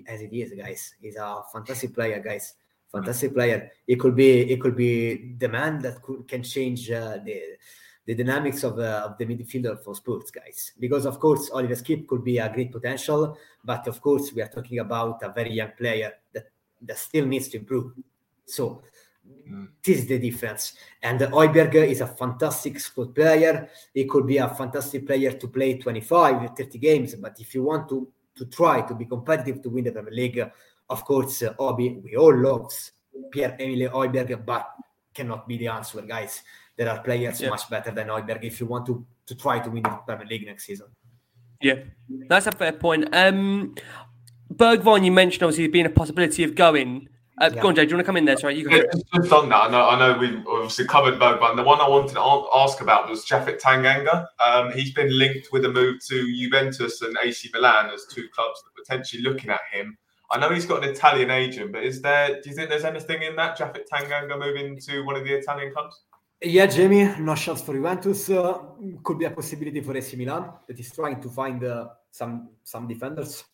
as 0.07 0.21
it 0.21 0.33
is, 0.33 0.53
guys. 0.53 0.95
He's 1.01 1.17
a 1.17 1.43
fantastic 1.51 1.93
player, 1.93 2.19
guys. 2.19 2.55
Fantastic 2.91 3.33
player. 3.33 3.69
It 3.85 3.99
could 3.99 4.15
be, 4.15 4.51
it 4.51 4.59
could 4.59 4.75
be 4.75 5.35
the 5.37 5.49
man 5.49 5.79
that 5.79 6.01
could, 6.01 6.27
can 6.27 6.43
change 6.43 6.89
uh, 6.91 7.17
the 7.23 7.41
the 8.05 8.15
dynamics 8.15 8.63
of, 8.63 8.79
uh, 8.79 9.03
of 9.05 9.19
the 9.19 9.25
midfielder 9.25 9.83
for 9.83 9.93
Spurs, 9.93 10.31
guys. 10.31 10.71
Because 10.79 11.05
of 11.05 11.19
course, 11.19 11.51
Oliver 11.53 11.75
Skipp 11.75 12.07
could 12.07 12.23
be 12.23 12.39
a 12.39 12.51
great 12.51 12.71
potential, 12.71 13.37
but 13.63 13.87
of 13.87 14.01
course, 14.01 14.33
we 14.33 14.41
are 14.41 14.47
talking 14.47 14.79
about 14.79 15.21
a 15.21 15.29
very 15.29 15.51
young 15.51 15.71
player 15.77 16.13
that 16.33 16.45
that 16.81 16.97
still 16.97 17.25
needs 17.27 17.49
to 17.49 17.57
improve. 17.57 17.91
So. 18.45 18.81
This 19.83 19.99
is 19.99 20.07
the 20.07 20.19
difference. 20.19 20.73
And 21.01 21.19
Højbjerg 21.19 21.75
is 21.75 22.01
a 22.01 22.07
fantastic 22.07 22.79
squad 22.79 23.15
player. 23.15 23.69
He 23.93 24.05
could 24.05 24.27
be 24.27 24.37
a 24.37 24.49
fantastic 24.49 25.05
player 25.05 25.31
to 25.31 25.47
play 25.47 25.77
25, 25.77 26.55
30 26.55 26.77
games. 26.77 27.15
But 27.15 27.39
if 27.39 27.55
you 27.55 27.63
want 27.63 27.89
to, 27.89 28.07
to 28.35 28.45
try 28.45 28.81
to 28.81 28.93
be 28.93 29.05
competitive 29.05 29.61
to 29.63 29.69
win 29.69 29.85
the 29.85 29.91
Premier 29.91 30.13
League, 30.13 30.51
of 30.89 31.05
course, 31.05 31.43
uh, 31.43 31.53
Obi, 31.59 31.99
we 32.03 32.15
all 32.15 32.35
love 32.35 32.71
Pierre-Emile 33.31 33.89
Højbjerg, 33.89 34.45
but 34.45 34.67
cannot 35.13 35.47
be 35.47 35.57
the 35.57 35.67
answer, 35.67 36.01
guys. 36.01 36.43
There 36.75 36.89
are 36.89 37.01
players 37.01 37.41
yeah. 37.41 37.49
much 37.49 37.69
better 37.69 37.91
than 37.91 38.07
Højbjerg 38.07 38.43
if 38.43 38.59
you 38.59 38.67
want 38.67 38.85
to, 38.85 39.05
to 39.25 39.35
try 39.35 39.59
to 39.59 39.69
win 39.69 39.83
the 39.83 39.99
Premier 40.05 40.27
League 40.27 40.45
next 40.45 40.65
season. 40.65 40.87
Yeah, 41.61 41.83
that's 42.27 42.47
a 42.47 42.51
fair 42.51 42.71
point. 42.71 43.09
Um, 43.13 43.75
Bergwijn, 44.53 45.03
you 45.05 45.11
mentioned 45.11 45.43
obviously 45.43 45.67
being 45.67 45.85
a 45.85 45.89
possibility 45.89 46.43
of 46.43 46.55
going. 46.55 47.09
Uh, 47.39 47.49
yeah. 47.53 47.61
Go 47.61 47.69
on, 47.69 47.75
Jay. 47.75 47.85
Do 47.85 47.91
you 47.91 47.95
want 47.95 48.05
to 48.05 48.07
come 48.07 48.17
in 48.17 48.25
there? 48.25 48.37
Sorry, 48.37 48.57
you 48.57 48.67
can. 48.67 48.85
Just 49.15 49.31
on 49.31 49.47
that, 49.49 49.55
I 49.55 49.69
know, 49.69 49.87
I 49.87 49.99
know 49.99 50.17
we've 50.17 50.45
obviously 50.45 50.85
covered 50.85 51.19
Bergwijn. 51.19 51.55
The 51.55 51.63
one 51.63 51.79
I 51.79 51.87
wanted 51.87 52.13
to 52.13 52.49
ask 52.55 52.81
about 52.81 53.09
was 53.09 53.25
Japhet 53.25 53.61
Tanganga. 53.61 54.27
Um, 54.45 54.71
he's 54.73 54.93
been 54.93 55.17
linked 55.17 55.47
with 55.53 55.63
a 55.63 55.69
move 55.69 56.05
to 56.07 56.35
Juventus 56.35 57.01
and 57.01 57.17
AC 57.23 57.49
Milan 57.53 57.91
as 57.91 58.05
two 58.11 58.27
clubs 58.33 58.61
that 58.61 58.69
are 58.69 58.83
potentially 58.83 59.23
looking 59.23 59.49
at 59.51 59.61
him. 59.71 59.97
I 60.31 60.39
know 60.39 60.49
he's 60.49 60.65
got 60.65 60.83
an 60.83 60.89
Italian 60.89 61.31
agent, 61.31 61.71
but 61.71 61.83
is 61.83 62.01
there? 62.01 62.41
Do 62.41 62.49
you 62.49 62.55
think 62.55 62.69
there's 62.69 62.83
anything 62.83 63.23
in 63.23 63.35
that 63.37 63.57
Japhet 63.57 63.85
Tanganga 63.91 64.37
moving 64.37 64.79
to 64.81 65.01
one 65.01 65.15
of 65.15 65.23
the 65.23 65.33
Italian 65.33 65.71
clubs? 65.73 66.03
Yeah, 66.41 66.67
Jamie, 66.67 67.13
no 67.19 67.35
shots 67.35 67.61
for 67.61 67.73
Juventus. 67.73 68.29
Uh, 68.29 68.59
could 69.03 69.17
be 69.17 69.25
a 69.25 69.31
possibility 69.31 69.81
for 69.81 69.95
AC 69.95 70.15
Milan 70.17 70.51
that 70.67 70.79
is 70.79 70.91
trying 70.91 71.21
to 71.21 71.29
find 71.29 71.63
uh, 71.63 71.87
some 72.11 72.49
some 72.63 72.87
defenders 72.87 73.45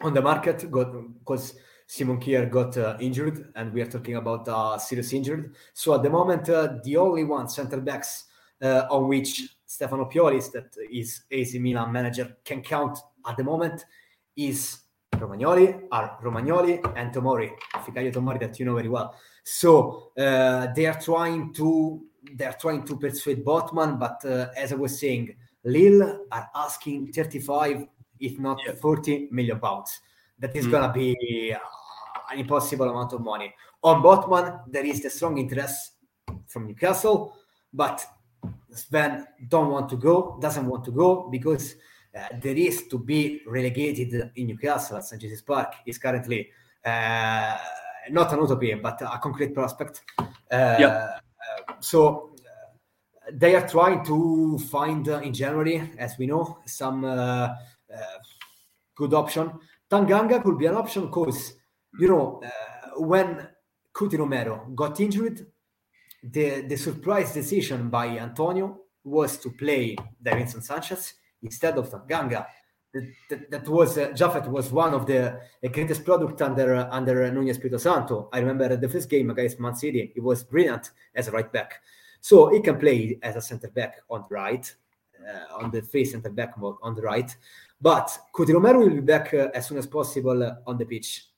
on 0.00 0.14
the 0.14 0.20
market 0.20 0.70
because 0.70 1.54
Simon 1.92 2.18
Kjær 2.18 2.50
got 2.50 2.74
uh, 2.78 2.96
injured, 3.00 3.52
and 3.54 3.70
we 3.70 3.82
are 3.82 3.86
talking 3.86 4.16
about 4.16 4.48
uh, 4.48 4.78
serious 4.78 5.12
injured. 5.12 5.54
So 5.74 5.94
at 5.94 6.02
the 6.02 6.08
moment, 6.08 6.48
uh, 6.48 6.78
the 6.82 6.96
only 6.96 7.24
one 7.24 7.50
center 7.50 7.82
backs 7.82 8.24
uh, 8.62 8.84
on 8.90 9.08
which 9.08 9.56
Stefano 9.66 10.06
Pioli, 10.06 10.40
that 10.52 10.74
is 10.90 11.24
AC 11.30 11.58
Milan 11.58 11.92
manager, 11.92 12.34
can 12.46 12.62
count 12.62 12.98
at 13.28 13.36
the 13.36 13.44
moment 13.44 13.84
is 14.34 14.78
Romagnoli, 15.16 15.82
are 15.92 16.18
Romagnoli 16.24 16.80
and 16.96 17.12
Tomori, 17.12 17.50
Fikayo 17.84 18.10
Tomori 18.10 18.40
that 18.40 18.58
you 18.58 18.64
know 18.64 18.74
very 18.74 18.88
well. 18.88 19.14
So 19.44 20.12
uh, 20.16 20.68
they 20.74 20.86
are 20.86 20.98
trying 20.98 21.52
to 21.52 22.04
they 22.32 22.46
are 22.46 22.56
trying 22.58 22.84
to 22.86 22.96
persuade 22.96 23.44
Botman, 23.44 24.00
but 24.00 24.24
uh, 24.24 24.48
as 24.56 24.72
I 24.72 24.76
was 24.76 24.98
saying, 24.98 25.36
Lille 25.62 26.20
are 26.32 26.48
asking 26.54 27.12
35, 27.12 27.86
if 28.18 28.38
not 28.38 28.60
yeah. 28.64 28.72
40 28.80 29.28
million 29.30 29.60
pounds. 29.60 30.00
That 30.38 30.56
is 30.56 30.66
mm. 30.66 30.70
gonna 30.70 30.92
be 30.92 31.54
an 32.32 32.38
impossible 32.38 32.88
amount 32.88 33.12
of 33.12 33.20
money. 33.20 33.54
On 33.82 34.02
Botman, 34.02 34.62
there 34.68 34.84
is 34.84 35.02
the 35.02 35.10
strong 35.10 35.38
interest 35.38 35.92
from 36.46 36.66
Newcastle, 36.66 37.36
but 37.72 38.04
Sven 38.70 39.26
don't 39.48 39.70
want 39.70 39.88
to 39.90 39.96
go, 39.96 40.38
doesn't 40.40 40.66
want 40.66 40.84
to 40.84 40.90
go 40.90 41.28
because 41.30 41.76
uh, 42.14 42.28
the 42.40 42.54
risk 42.54 42.88
to 42.90 42.98
be 42.98 43.42
relegated 43.46 44.30
in 44.36 44.46
Newcastle 44.46 44.98
at 44.98 45.04
St. 45.04 45.20
Jesus 45.20 45.42
Park 45.42 45.74
is 45.86 45.98
currently 45.98 46.50
uh, 46.84 47.56
not 48.10 48.32
an 48.32 48.40
utopia, 48.40 48.76
but 48.76 49.00
a 49.02 49.18
concrete 49.22 49.54
prospect. 49.54 50.02
Uh, 50.18 50.76
yep. 50.78 51.22
so 51.80 52.30
uh, 52.40 53.30
they 53.32 53.54
are 53.54 53.66
trying 53.66 54.04
to 54.04 54.58
find 54.70 55.08
uh, 55.08 55.20
in 55.20 55.32
January, 55.32 55.90
as 55.98 56.18
we 56.18 56.26
know, 56.26 56.58
some 56.66 57.04
uh, 57.04 57.54
good 58.94 59.14
option. 59.14 59.52
Tanganga 59.90 60.42
could 60.42 60.58
be 60.58 60.66
an 60.66 60.74
option 60.74 61.06
because 61.06 61.54
you 61.98 62.08
know 62.08 62.42
when 62.96 63.48
Cuti 63.92 64.16
Romero 64.16 64.66
got 64.74 65.00
injured, 65.00 65.46
the 66.22 66.62
the 66.62 66.76
surprise 66.76 67.32
decision 67.32 67.88
by 67.88 68.18
Antonio 68.18 68.78
was 69.04 69.38
to 69.38 69.50
play 69.50 69.96
Davinson 70.22 70.62
Sanchez 70.62 71.14
instead 71.42 71.76
of 71.78 71.90
Tanganga. 71.90 72.46
That, 72.94 73.08
that, 73.30 73.50
that 73.50 73.68
was 73.68 73.96
uh, 73.96 74.08
Japhet 74.08 74.46
was 74.48 74.70
one 74.70 74.92
of 74.92 75.06
the 75.06 75.40
greatest 75.72 76.04
product 76.04 76.42
under 76.42 76.74
uh, 76.74 76.88
under 76.90 77.30
Nuno 77.32 77.50
Espirito 77.50 77.78
Santo. 77.78 78.28
I 78.32 78.40
remember 78.40 78.76
the 78.76 78.88
first 78.88 79.08
game 79.08 79.30
against 79.30 79.58
Man 79.60 79.74
City, 79.74 80.12
he 80.14 80.20
was 80.20 80.44
brilliant 80.44 80.90
as 81.14 81.28
a 81.28 81.30
right 81.30 81.50
back. 81.50 81.80
So 82.20 82.50
he 82.50 82.60
can 82.60 82.78
play 82.78 83.18
as 83.22 83.34
a 83.34 83.40
center 83.40 83.68
back 83.68 83.96
on 84.08 84.24
the 84.28 84.34
right, 84.34 84.76
uh, 85.26 85.56
on 85.64 85.70
the 85.72 85.82
free 85.82 86.04
center 86.04 86.30
back 86.30 86.54
on 86.58 86.94
the 86.94 87.02
right. 87.02 87.34
But 87.80 88.16
Cuti 88.32 88.52
Romero 88.52 88.78
will 88.78 88.90
be 88.90 89.00
back 89.00 89.34
uh, 89.34 89.48
as 89.54 89.66
soon 89.66 89.78
as 89.78 89.86
possible 89.86 90.56
on 90.66 90.78
the 90.78 90.84
pitch. 90.84 91.31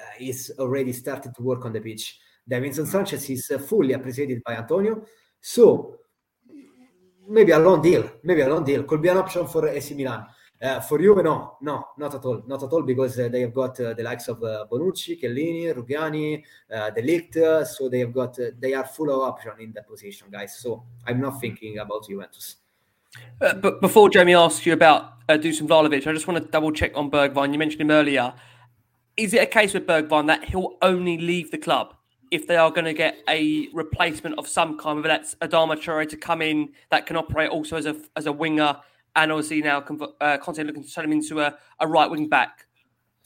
Uh, 0.00 0.18
he's 0.18 0.50
already 0.58 0.92
started 0.92 1.34
to 1.34 1.42
work 1.42 1.64
on 1.64 1.72
the 1.72 1.80
pitch. 1.80 2.18
Davinson 2.50 2.86
Sanchez 2.86 3.28
is 3.28 3.50
uh, 3.50 3.58
fully 3.58 3.92
appreciated 3.92 4.42
by 4.44 4.56
Antonio. 4.56 5.04
So 5.40 5.96
maybe 7.28 7.52
a 7.52 7.58
long 7.58 7.82
deal, 7.82 8.10
maybe 8.22 8.40
a 8.40 8.48
long 8.48 8.64
deal 8.64 8.82
could 8.84 9.02
be 9.02 9.08
an 9.08 9.18
option 9.18 9.46
for 9.46 9.68
AC 9.68 9.94
Milan. 9.94 10.26
Uh, 10.62 10.78
for 10.78 10.98
Juve, 10.98 11.24
no, 11.24 11.56
no, 11.62 11.86
not 11.96 12.14
at 12.14 12.22
all, 12.22 12.42
not 12.46 12.62
at 12.62 12.70
all, 12.70 12.82
because 12.82 13.18
uh, 13.18 13.28
they 13.28 13.40
have 13.40 13.54
got 13.54 13.80
uh, 13.80 13.94
the 13.94 14.02
likes 14.02 14.28
of 14.28 14.42
uh, 14.42 14.66
Bonucci, 14.70 15.18
Chiellini, 15.18 15.72
Rugani, 15.74 16.42
uh, 16.70 16.90
De 16.90 17.00
Ligt, 17.00 17.66
so 17.66 17.88
they 17.88 18.00
have 18.00 18.12
got, 18.12 18.38
uh, 18.38 18.50
they 18.58 18.74
are 18.74 18.84
full 18.84 19.08
of 19.08 19.22
option 19.22 19.52
in 19.60 19.72
that 19.72 19.88
position, 19.88 20.28
guys. 20.30 20.58
So 20.58 20.84
I'm 21.06 21.18
not 21.18 21.40
thinking 21.40 21.78
about 21.78 22.06
Juventus. 22.06 22.56
but 23.38 23.80
before 23.80 24.10
Jamie 24.10 24.34
asks 24.34 24.66
you 24.66 24.74
about 24.74 25.14
uh, 25.30 25.38
Dusan 25.38 25.66
Vlahovic, 25.66 26.06
I 26.06 26.12
just 26.12 26.28
want 26.28 26.44
to 26.44 26.50
double 26.50 26.72
check 26.72 26.92
on 26.94 27.10
Bergwijn. 27.10 27.54
You 27.54 27.58
mentioned 27.58 27.80
him 27.80 27.90
earlier. 27.90 28.34
Is 29.16 29.34
it 29.34 29.42
a 29.42 29.46
case 29.46 29.74
with 29.74 29.86
Bergwijn 29.86 30.26
that 30.28 30.44
he'll 30.44 30.76
only 30.82 31.18
leave 31.18 31.50
the 31.50 31.58
club 31.58 31.94
if 32.30 32.46
they 32.46 32.56
are 32.56 32.70
going 32.70 32.84
to 32.84 32.94
get 32.94 33.18
a 33.28 33.68
replacement 33.72 34.38
of 34.38 34.46
some 34.46 34.78
kind, 34.78 34.96
whether 34.96 35.08
that's 35.08 35.34
Adama 35.36 35.76
Traore 35.76 36.08
to 36.08 36.16
come 36.16 36.40
in 36.40 36.70
that 36.90 37.06
can 37.06 37.16
operate 37.16 37.50
also 37.50 37.76
as 37.76 37.86
a 37.86 37.96
as 38.16 38.26
a 38.26 38.32
winger 38.32 38.76
and 39.16 39.32
obviously 39.32 39.60
now 39.62 39.84
uh, 40.20 40.38
Conte 40.38 40.62
looking 40.62 40.84
to 40.84 40.90
turn 40.90 41.04
him 41.04 41.12
into 41.12 41.40
a, 41.40 41.56
a 41.80 41.86
right 41.86 42.10
wing 42.10 42.28
back. 42.28 42.66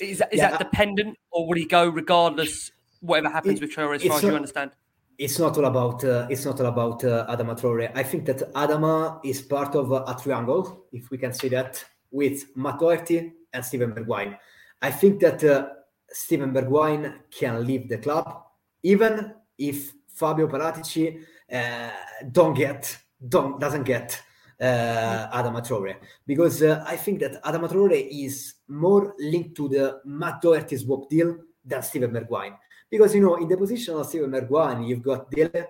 Is 0.01 0.19
that, 0.19 0.33
is 0.33 0.39
yeah, 0.39 0.51
that 0.51 0.59
dependent, 0.59 1.17
or 1.31 1.47
will 1.47 1.57
he 1.57 1.67
go 1.67 1.89
regardless, 1.89 2.73
whatever 3.01 3.29
happens 3.29 3.61
it, 3.61 3.63
with 3.63 3.75
Traore, 3.75 3.97
as 3.97 4.03
far 4.03 4.17
as 4.17 4.23
you 4.23 4.35
understand? 4.35 4.73
It's 5.19 5.39
not 5.39 5.57
all 5.57 5.67
about 5.67 6.03
uh, 6.03 6.27
it's 6.29 6.45
not 6.45 6.59
all 6.61 6.67
about 6.67 7.05
uh, 7.05 7.27
Adama 7.29 7.59
Traore. 7.59 7.93
I 7.95 8.03
think 8.03 8.25
that 8.27 8.53
Adama 8.55 9.21
is 9.25 9.43
part 9.43 9.77
of 9.77 9.93
a 9.93 10.17
triangle, 10.21 10.87
if 10.93 11.11
we 11.11 11.19
can 11.19 11.33
say 11.33 11.49
that, 11.51 11.85
with 12.11 12.45
Matt 12.57 12.81
Doherty 12.81 13.33
and 13.53 13.65
Steven 13.65 13.93
Bergwijn. 13.93 14.37
I 14.85 14.91
think 14.91 15.19
that 15.21 15.43
uh, 15.43 15.69
Steven 16.11 16.53
Bergwijn 16.53 17.15
can 17.31 17.67
leave 17.67 17.89
the 17.89 17.97
club, 17.97 18.45
even 18.83 19.33
if 19.57 19.95
Fabio 20.07 20.47
Paratici 20.47 21.25
uh, 21.51 21.91
don't 22.31 22.53
get 22.53 22.95
don't 23.27 23.59
doesn't 23.59 23.85
get 23.85 24.21
uh, 24.61 25.29
Adama 25.33 25.63
Traore. 25.67 25.97
Because 26.27 26.63
uh, 26.63 26.85
I 26.87 26.97
think 26.97 27.21
that 27.21 27.43
Adama 27.43 27.71
Traore 27.73 28.07
is 28.11 28.57
more 28.69 29.15
linked 29.19 29.55
to 29.57 29.71
the 29.71 30.01
Matt 30.05 30.43
Doherty 30.43 30.77
swap 30.77 31.09
deal 31.09 31.39
than 31.65 31.83
Steven 31.83 32.11
Bergwijn. 32.11 32.55
Because 32.91 33.15
you 33.15 33.23
know 33.23 33.37
in 33.37 33.49
the 33.49 33.57
position 33.57 33.95
of 33.97 34.05
Steven 34.05 34.31
Bergwijn 34.31 34.87
you've 34.87 35.03
got 35.03 35.31
Dele 35.31 35.67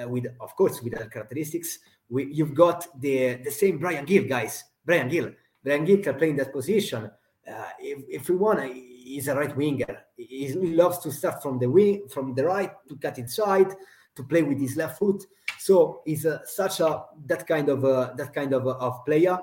uh, 0.00 0.08
with 0.08 0.26
of 0.38 0.54
course 0.54 0.80
with 0.82 0.94
other 0.94 1.10
characteristics. 1.10 1.80
We, 2.08 2.32
you've 2.32 2.54
got 2.54 2.86
the 3.00 3.40
the 3.42 3.50
same 3.50 3.78
Bryan 3.78 4.04
Gil 4.04 4.28
guys. 4.28 4.62
Bryan 4.84 5.08
Gil. 5.08 5.32
Bryan 5.64 5.84
Gil 5.84 5.98
can 5.98 6.14
play 6.14 6.30
in 6.30 6.36
that 6.36 6.52
position 6.52 7.10
uh, 7.48 7.70
if, 7.78 8.04
if 8.08 8.28
we 8.28 8.36
want 8.36 8.62
he's 8.72 9.28
a 9.28 9.34
right 9.34 9.56
winger 9.56 10.04
he, 10.16 10.52
loves 10.52 10.98
to 10.98 11.10
start 11.10 11.42
from 11.42 11.58
the 11.58 11.68
wing 11.68 12.06
from 12.08 12.34
the 12.34 12.44
right 12.44 12.72
to 12.88 12.96
cut 12.96 13.18
inside 13.18 13.68
to 14.14 14.22
play 14.24 14.42
with 14.42 14.60
his 14.60 14.76
left 14.76 14.98
foot 14.98 15.24
so 15.60 16.00
he's 16.06 16.24
uh, 16.24 16.38
such 16.44 16.80
a 16.80 17.04
that 17.26 17.46
kind 17.46 17.68
of 17.68 17.84
uh, 17.84 18.12
that 18.16 18.32
kind 18.32 18.54
of, 18.54 18.66
of 18.66 19.04
player. 19.04 19.38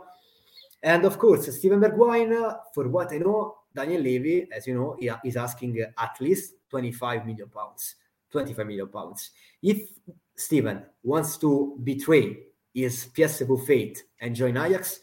And 0.82 1.06
of 1.06 1.20
course, 1.20 1.46
Steven 1.56 1.80
Bergwijn, 1.80 2.34
for 2.74 2.88
what 2.90 3.14
I 3.14 3.20
know, 3.20 3.58
Daniel 3.74 4.02
Levy, 4.02 4.48
as 4.52 4.66
you 4.66 4.74
know, 4.74 4.98
is 5.24 5.38
asking 5.38 5.80
at 5.96 6.16
least 6.20 6.56
25 6.72 7.26
million 7.26 7.50
pounds. 7.50 7.96
25 8.32 8.66
million 8.66 8.88
pounds. 8.88 9.30
If 9.62 9.90
Steven 10.36 10.86
wants 11.04 11.38
to 11.38 11.80
betray 11.84 12.38
his 12.74 13.10
PSV 13.14 13.66
fate 13.66 14.04
and 14.20 14.36
join 14.36 14.58
Ajax, 14.58 15.00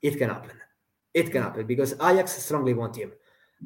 it 0.00 0.16
can 0.16 0.30
happen. 0.30 0.56
It 1.16 1.32
can 1.32 1.44
happen 1.44 1.66
because 1.66 1.94
Ajax 1.94 2.32
strongly 2.44 2.74
want 2.74 2.94
him. 2.94 3.10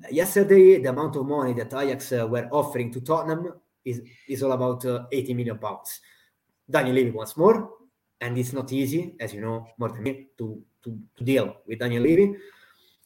Yesterday, 0.08 0.80
the 0.80 0.90
amount 0.90 1.16
of 1.16 1.26
money 1.26 1.52
that 1.54 1.74
Ajax 1.74 2.12
uh, 2.12 2.24
were 2.24 2.48
offering 2.52 2.92
to 2.92 3.00
Tottenham 3.00 3.54
is, 3.84 4.02
is 4.28 4.44
all 4.44 4.52
about 4.52 4.84
uh, 4.84 5.06
80 5.10 5.34
million 5.34 5.58
pounds. 5.58 5.98
Daniel 6.70 6.94
Levy 6.94 7.10
wants 7.10 7.36
more, 7.36 7.70
and 8.20 8.38
it's 8.38 8.52
not 8.52 8.72
easy, 8.72 9.16
as 9.18 9.34
you 9.34 9.40
know 9.40 9.66
more 9.78 9.88
than 9.88 10.04
me, 10.04 10.28
to, 10.38 10.62
to, 10.84 10.96
to 11.16 11.24
deal 11.24 11.56
with 11.66 11.80
Daniel 11.80 12.04
Levy. 12.04 12.36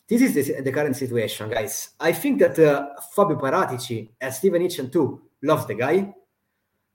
This 0.06 0.20
is 0.20 0.34
the, 0.34 0.60
the 0.60 0.72
current 0.72 0.94
situation, 0.94 1.48
guys. 1.48 1.92
I 1.98 2.12
think 2.12 2.38
that 2.40 2.58
uh, 2.58 3.00
Fabio 3.14 3.38
Paratici 3.38 4.10
and 4.20 4.34
Steven 4.34 4.60
Hitchen 4.60 4.92
too 4.92 5.22
loves 5.42 5.64
the 5.64 5.74
guy, 5.74 6.12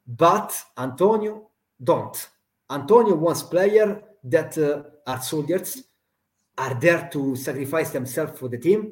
but 0.05 0.55
Antonio 0.77 1.49
don't. 1.83 2.29
Antonio 2.69 3.15
wants 3.15 3.41
players 3.41 3.97
that 4.23 4.55
uh, 4.55 4.83
are 5.07 5.19
soldiers, 5.19 5.83
are 6.59 6.73
there 6.75 7.09
to 7.13 7.35
sacrifice 7.37 7.91
themselves 7.91 8.37
for 8.37 8.49
the 8.49 8.57
team, 8.57 8.91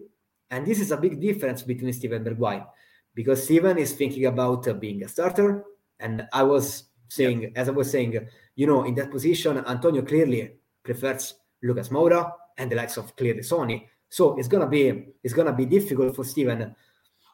and 0.50 0.66
this 0.66 0.80
is 0.80 0.92
a 0.92 0.98
big 0.98 1.20
difference 1.20 1.62
between 1.62 1.92
Steven 1.92 2.24
Bergwijn, 2.24 2.66
because 3.14 3.44
Steven 3.44 3.78
is 3.78 3.92
thinking 3.92 4.26
about 4.26 4.66
uh, 4.68 4.74
being 4.74 5.04
a 5.04 5.08
starter, 5.08 5.66
and 6.00 6.26
I 6.32 6.44
was 6.44 6.86
saying, 7.10 7.42
yeah. 7.42 7.50
as 7.56 7.68
I 7.68 7.72
was 7.72 7.92
saying, 7.92 8.18
you 8.56 8.68
know, 8.68 8.86
in 8.86 8.96
that 8.96 9.12
position, 9.12 9.58
Antonio 9.68 10.02
clearly 10.04 10.54
prefers 10.82 11.36
Lucas 11.62 11.90
Moura 11.90 12.32
and 12.58 12.72
the 12.72 12.76
likes 12.76 12.96
of 12.96 13.16
clearly 13.18 13.44
Sonny. 13.44 13.90
So 14.10 14.38
it's 14.40 14.48
gonna 14.48 14.68
be 14.68 15.08
it's 15.22 15.34
gonna 15.34 15.54
be 15.54 15.66
difficult 15.66 16.16
for 16.16 16.24
Steven 16.24 16.74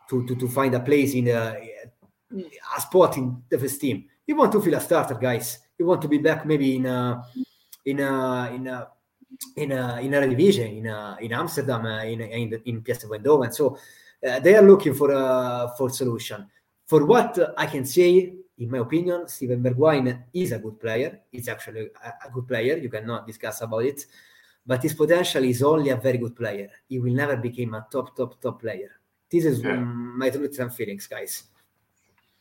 to 0.10 0.26
to, 0.26 0.36
to 0.36 0.48
find 0.50 0.74
a 0.74 0.80
place 0.80 1.14
in 1.14 1.28
a, 1.28 1.56
a 2.78 2.82
spot 2.82 3.18
in 3.18 3.44
the 3.50 3.60
first 3.60 3.80
team. 3.80 4.06
You 4.26 4.36
want 4.36 4.52
to 4.54 4.62
feel 4.62 4.74
a 4.74 4.82
starter, 4.82 5.16
guys. 5.16 5.60
You 5.78 5.86
want 5.86 6.02
to 6.02 6.08
be 6.08 6.18
back 6.18 6.46
maybe 6.46 6.78
in 6.78 6.86
a, 6.86 7.24
in 7.86 8.00
a, 8.00 8.52
in 8.54 8.68
a, 8.68 8.88
in 9.56 9.72
a, 9.72 10.00
in 10.02 10.14
a 10.14 10.28
division 10.28 10.68
in 10.68 10.88
a, 10.88 11.18
in 11.22 11.34
Amsterdam 11.34 11.86
uh, 11.86 12.04
in 12.04 12.22
in, 12.22 12.62
in 12.66 12.82
PSV 12.82 13.20
Eindhoven. 13.20 13.54
So 13.54 13.78
uh, 14.28 14.40
they 14.40 14.56
are 14.56 14.62
looking 14.62 14.94
for 14.94 15.12
a 15.12 15.74
for 15.78 15.90
solution. 15.90 16.48
For 16.86 17.06
what 17.06 17.38
I 17.58 17.66
can 17.66 17.86
say, 17.86 18.34
in 18.58 18.70
my 18.70 18.80
opinion, 18.80 19.28
Steven 19.28 19.62
Bergwijn 19.62 20.26
is 20.34 20.52
a 20.52 20.60
good 20.60 20.80
player. 20.80 21.22
He's 21.32 21.48
actually 21.48 21.90
a, 22.04 22.28
a, 22.28 22.32
good 22.32 22.48
player. 22.48 22.78
You 22.78 22.90
cannot 22.90 23.26
discuss 23.26 23.62
about 23.62 23.86
it. 23.86 24.06
But 24.66 24.84
his 24.84 24.94
potential 24.94 25.44
is 25.44 25.62
only 25.64 25.90
a 25.90 25.98
very 25.98 26.18
good 26.18 26.36
player. 26.36 26.70
He 26.88 27.00
will 27.00 27.14
never 27.14 27.36
become 27.36 27.74
a 27.74 27.86
top, 27.92 28.16
top, 28.16 28.40
top 28.40 28.62
player. 28.62 28.92
This 29.30 29.46
is 29.46 29.62
yeah. 29.62 29.76
my 29.76 30.30
truth 30.30 30.60
and 30.60 30.74
feelings, 30.74 31.08
guys. 31.08 31.44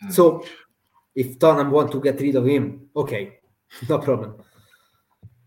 Mm. 0.04 0.12
So 0.12 0.44
if 1.14 1.38
Tottenham 1.38 1.70
want 1.70 1.90
to 1.92 2.00
get 2.00 2.20
rid 2.20 2.36
of 2.36 2.46
him, 2.46 2.88
okay, 2.94 3.40
no 3.88 3.98
problem. 3.98 4.36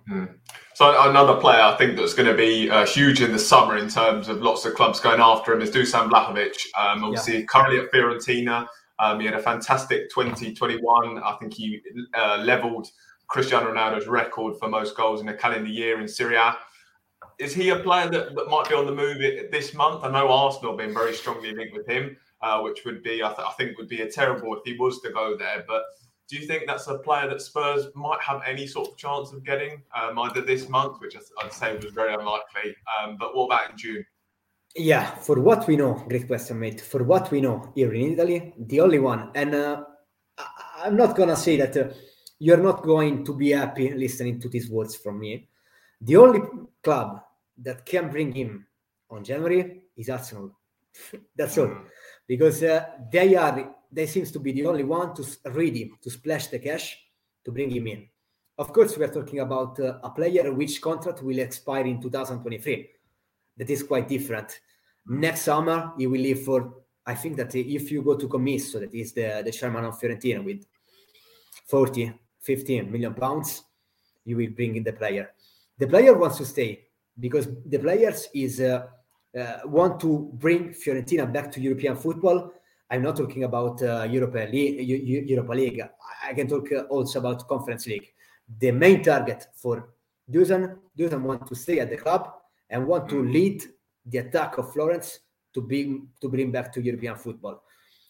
Mm. 0.09 0.35
So 0.75 1.09
another 1.09 1.39
player 1.39 1.61
I 1.61 1.77
think 1.77 1.95
that's 1.95 2.13
going 2.13 2.27
to 2.27 2.35
be 2.35 2.69
uh, 2.69 2.85
huge 2.85 3.21
in 3.21 3.31
the 3.31 3.39
summer 3.39 3.77
in 3.77 3.87
terms 3.87 4.27
of 4.27 4.41
lots 4.41 4.65
of 4.65 4.75
clubs 4.75 4.99
going 4.99 5.21
after 5.21 5.53
him 5.53 5.61
is 5.61 5.71
Dusan 5.71 6.09
Vlahovic. 6.09 6.57
Um, 6.77 7.01
obviously, 7.01 7.39
yeah. 7.39 7.45
currently 7.45 7.79
at 7.79 7.89
Fiorentina. 7.93 8.67
Um, 8.99 9.21
he 9.21 9.25
had 9.25 9.35
a 9.35 9.41
fantastic 9.41 10.09
2021. 10.09 11.23
I 11.23 11.37
think 11.39 11.53
he 11.53 11.81
uh, 12.13 12.41
leveled 12.43 12.89
Cristiano 13.27 13.71
Ronaldo's 13.71 14.07
record 14.07 14.57
for 14.59 14.67
most 14.67 14.97
goals 14.97 15.21
in 15.21 15.29
a 15.29 15.33
calendar 15.33 15.69
year 15.69 16.01
in 16.01 16.09
Serie 16.09 16.35
A. 16.35 16.57
Is 17.39 17.53
he 17.53 17.69
a 17.69 17.77
player 17.77 18.09
that, 18.09 18.35
that 18.35 18.49
might 18.49 18.67
be 18.67 18.75
on 18.75 18.85
the 18.85 18.93
move 18.93 19.19
this 19.51 19.73
month? 19.73 20.03
I 20.03 20.11
know 20.11 20.29
Arsenal 20.29 20.71
have 20.71 20.77
been 20.77 20.93
very 20.93 21.13
strongly 21.13 21.55
linked 21.55 21.73
with 21.73 21.87
him, 21.87 22.17
uh, 22.41 22.59
which 22.59 22.83
would 22.83 23.01
be, 23.01 23.23
I, 23.23 23.29
th- 23.29 23.47
I, 23.47 23.51
think, 23.53 23.77
would 23.77 23.87
be 23.87 24.01
a 24.01 24.11
terrible 24.11 24.53
if 24.57 24.63
he 24.65 24.75
was 24.77 24.99
to 25.03 25.09
go 25.11 25.37
there. 25.37 25.63
But 25.65 25.83
do 26.27 26.37
you 26.37 26.47
think 26.47 26.63
that's 26.67 26.87
a 26.87 26.97
player 26.97 27.29
that 27.29 27.41
Spurs 27.41 27.87
might 27.93 28.19
have 28.21 28.41
any 28.45 28.65
sort 28.65 28.89
of 28.89 28.97
chance 28.97 29.31
of 29.31 29.43
getting 29.43 29.83
um, 29.95 30.17
either 30.19 30.41
this 30.41 30.67
month, 30.69 30.99
which 30.99 31.15
I'd 31.15 31.53
say 31.53 31.75
was 31.75 31.93
very 31.93 32.13
unlikely? 32.13 32.75
Um, 32.99 33.17
but 33.17 33.35
what 33.35 33.45
about 33.45 33.71
in 33.71 33.77
June? 33.77 34.05
Yeah, 34.75 35.05
for 35.15 35.39
what 35.39 35.67
we 35.67 35.77
know, 35.77 35.93
great 36.09 36.27
question, 36.27 36.59
mate. 36.59 36.81
For 36.81 37.03
what 37.03 37.31
we 37.31 37.41
know 37.41 37.71
here 37.75 37.93
in 37.93 38.13
Italy, 38.13 38.53
the 38.57 38.81
only 38.81 38.99
one, 38.99 39.31
and 39.33 39.55
uh, 39.55 39.83
I'm 40.83 40.97
not 40.97 41.15
gonna 41.15 41.35
say 41.35 41.55
that 41.57 41.77
uh, 41.77 41.93
you're 42.39 42.61
not 42.61 42.83
going 42.83 43.23
to 43.25 43.33
be 43.33 43.51
happy 43.51 43.93
listening 43.93 44.39
to 44.41 44.49
these 44.49 44.69
words 44.69 44.95
from 44.95 45.19
me. 45.19 45.47
The 46.01 46.17
only 46.17 46.41
club 46.83 47.21
that 47.59 47.85
can 47.85 48.09
bring 48.09 48.33
him 48.33 48.67
on 49.09 49.23
January 49.23 49.83
is 49.95 50.09
Arsenal. 50.09 50.57
That's 51.35 51.57
all, 51.57 51.71
because 52.27 52.61
uh, 52.63 52.85
they 53.11 53.35
are 53.35 53.75
they 53.95 54.05
seems 54.05 54.29
to 54.31 54.39
be 54.39 54.51
the 54.51 54.65
only 54.65 54.83
one 54.83 55.13
to 55.15 55.25
ready 55.45 55.91
to 56.01 56.09
splash 56.09 56.47
the 56.47 56.59
cash 56.59 56.99
to 57.45 57.51
bring 57.51 57.71
him 57.71 57.87
in. 57.87 58.07
Of 58.57 58.73
course, 58.73 58.97
we 58.97 59.05
are 59.05 59.13
talking 59.13 59.39
about 59.39 59.79
uh, 59.79 59.99
a 60.03 60.09
player 60.09 60.53
which 60.53 60.81
contract 60.81 61.23
will 61.23 61.39
expire 61.39 61.85
in 61.85 62.01
2023. 62.01 62.89
That 63.57 63.69
is 63.69 63.83
quite 63.83 64.07
different. 64.07 64.59
Next 65.07 65.41
summer, 65.41 65.93
he 65.97 66.07
will 66.07 66.19
leave 66.19 66.41
for. 66.41 66.73
I 67.05 67.15
think 67.15 67.37
that 67.37 67.55
if 67.55 67.91
you 67.91 68.01
go 68.01 68.15
to 68.15 68.27
Commisso, 68.27 68.79
that 68.79 68.93
is 68.93 69.13
the, 69.13 69.41
the 69.45 69.51
chairman 69.51 69.85
of 69.85 69.99
Fiorentina, 69.99 70.43
with 70.43 70.65
40, 71.67 72.11
15 72.41 72.91
million 72.91 73.13
pounds, 73.13 73.63
you 74.25 74.35
will 74.35 74.49
bring 74.49 74.75
in 74.75 74.83
the 74.83 74.93
player. 74.93 75.31
The 75.77 75.87
player 75.87 76.17
wants 76.17 76.37
to 76.37 76.45
stay 76.45 76.85
because 77.19 77.47
the 77.65 77.77
players 77.77 78.27
is 78.33 78.59
uh, 78.59 78.87
uh, 79.37 79.59
want 79.65 79.99
to 79.99 80.31
bring 80.33 80.69
Fiorentina 80.69 81.31
back 81.31 81.51
to 81.51 81.61
European 81.61 81.95
football. 81.95 82.51
I'm 82.95 83.01
not 83.01 83.17
talking 83.17 83.43
about 83.43 83.81
uh, 83.83 84.07
Europa 84.09 84.47
League. 84.49 84.79
Europa 85.29 85.51
League. 85.51 85.81
I 86.25 86.33
can 86.33 86.47
talk 86.47 86.71
uh, 86.71 86.83
also 86.83 87.19
about 87.19 87.45
Conference 87.45 87.87
League. 87.87 88.13
The 88.59 88.71
main 88.71 89.03
target 89.03 89.47
for 89.53 89.89
Dusan, 90.31 90.77
Dusan 90.97 91.21
want 91.21 91.45
to 91.45 91.55
stay 91.55 91.79
at 91.79 91.89
the 91.89 91.97
club 91.97 92.31
and 92.69 92.87
want 92.87 93.09
to 93.09 93.15
mm. 93.15 93.33
lead 93.33 93.63
the 94.05 94.19
attack 94.19 94.57
of 94.57 94.71
Florence 94.71 95.19
to 95.53 95.61
bring 95.61 96.07
to 96.21 96.29
bring 96.29 96.51
back 96.51 96.71
to 96.71 96.81
European 96.81 97.17
football. 97.17 97.63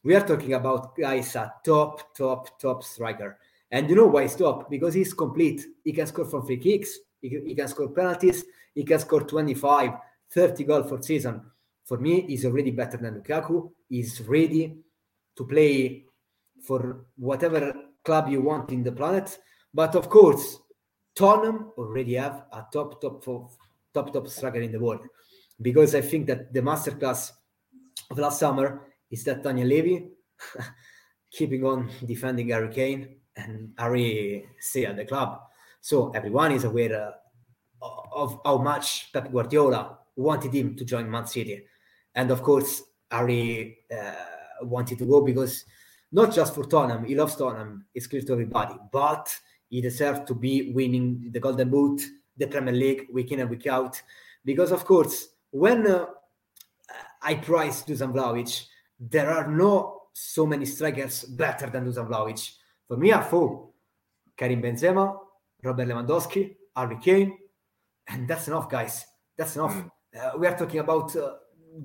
We 0.03 0.14
are 0.14 0.22
talking 0.22 0.53
about 0.53 0.95
guys 0.95 1.36
a 1.36 1.52
top, 1.66 2.16
top, 2.16 2.60
top 2.60 2.84
striker. 2.84 3.40
And 3.72 3.90
you 3.90 3.95
know 3.95 4.06
why 4.06 4.22
he's 4.22 4.36
top? 4.36 4.70
Because 4.70 4.94
he's 4.94 5.16
complete. 5.16 5.66
He 5.84 5.94
can 5.94 6.06
score 6.06 6.26
from 6.26 6.45
free 6.45 6.57
kicks, 6.57 6.99
he, 7.20 7.30
he 7.30 7.56
can 7.56 7.68
score 7.68 7.90
penalties, 7.90 8.45
he 8.76 8.84
can 8.84 8.99
score 8.99 9.22
25, 9.22 9.94
30 10.30 10.64
goals 10.64 10.90
for 10.90 11.02
season. 11.02 11.41
For 11.86 11.98
me, 11.98 12.22
he's 12.22 12.45
already 12.45 12.70
better 12.70 12.98
than 12.98 13.20
Lukaku. 13.20 13.72
He's 13.90 14.22
ready 14.22 14.78
to 15.36 15.45
play 15.45 16.06
for 16.66 17.06
whatever 17.18 17.74
club 18.03 18.30
you 18.30 18.41
want 18.41 18.72
in 18.72 18.84
the 18.84 18.91
planet. 18.91 19.38
But 19.74 19.95
of 19.95 20.10
course, 20.10 20.57
Tottenham 21.16 21.72
already 21.78 22.16
have 22.16 22.45
a 22.52 22.66
top, 22.72 23.02
top, 23.02 23.24
top, 23.24 24.14
top 24.14 24.28
striker 24.28 24.62
in 24.62 24.72
the 24.72 24.80
world. 24.80 25.02
Because 25.62 25.95
I 25.95 26.02
think 26.02 26.28
that 26.28 26.53
the 26.53 26.62
masterclass 26.62 27.32
of 28.10 28.18
last 28.18 28.40
summer 28.40 28.82
is 29.10 29.24
that 29.24 29.44
Daniel 29.44 29.68
Levy 29.68 30.10
keeping 31.32 31.64
on 31.64 31.90
defending 32.06 32.49
Harry 32.49 32.74
Kane 32.74 33.16
and 33.36 33.74
Harry 33.78 34.45
stay 34.60 34.86
at 34.86 34.98
the 34.98 35.06
club. 35.06 35.41
So 35.82 36.10
everyone 36.12 36.52
is 36.52 36.64
aware 36.64 37.14
uh, 37.82 37.88
of 38.14 38.40
how 38.44 38.57
much 38.57 39.12
Pep 39.14 39.32
Guardiola 39.32 39.99
wanted 40.16 40.53
him 40.53 40.76
to 40.76 40.86
join 40.86 41.10
Man 41.10 41.28
City. 41.28 41.64
And 42.14 42.32
of 42.32 42.41
course, 42.41 42.82
Harry 43.16 43.80
uh, 43.92 44.14
wanted 44.62 44.98
to 45.00 45.06
go 45.06 45.22
because 45.22 45.66
not 46.12 46.34
just 46.34 46.54
for 46.54 46.66
Tottenham, 46.66 47.06
he 47.06 47.16
loves 47.16 47.36
Tottenham, 47.36 47.86
it's 47.94 48.08
clear 48.08 48.22
to 48.22 48.34
everybody, 48.34 48.76
but 48.92 49.34
he 49.70 49.82
deserves 49.82 50.22
to 50.28 50.36
be 50.36 50.72
winning 50.74 51.30
the 51.32 51.40
Golden 51.40 51.70
Boot, 51.70 52.02
the 52.38 52.48
Premier 52.48 52.74
League, 52.74 53.08
week 53.12 53.32
in 53.32 53.40
and 53.40 53.50
week 53.50 53.68
out. 53.68 54.02
Because, 54.44 54.72
of 54.72 54.86
course, 54.86 55.30
when 55.52 55.88
uh, 55.88 56.06
I 57.22 57.36
price 57.36 57.84
Dusan 57.84 58.14
Vlahovic, 58.14 58.66
there 59.00 59.30
are 59.30 59.48
no 59.48 60.04
so 60.14 60.46
many 60.46 60.66
strikers 60.66 61.24
better 61.24 61.70
than 61.70 61.86
Dusan 61.86 62.08
Vlahovic. 62.08 62.52
For 62.88 62.98
me, 62.98 63.12
are 63.12 63.24
four 63.24 63.70
Karim 64.38 64.62
Benzema, 64.62 65.18
Robert 65.64 65.88
Lewandowski, 65.88 66.56
Harry 66.76 66.98
Kane, 67.02 67.38
and 68.08 68.28
that's 68.28 68.48
enough, 68.48 68.70
guys. 68.70 69.06
That's 69.38 69.56
enough. 69.56 69.74
Mm. 69.74 69.92
Uh, 70.16 70.38
we 70.38 70.48
are 70.48 70.58
talking 70.58 70.80
about 70.80 71.14
uh, 71.16 71.34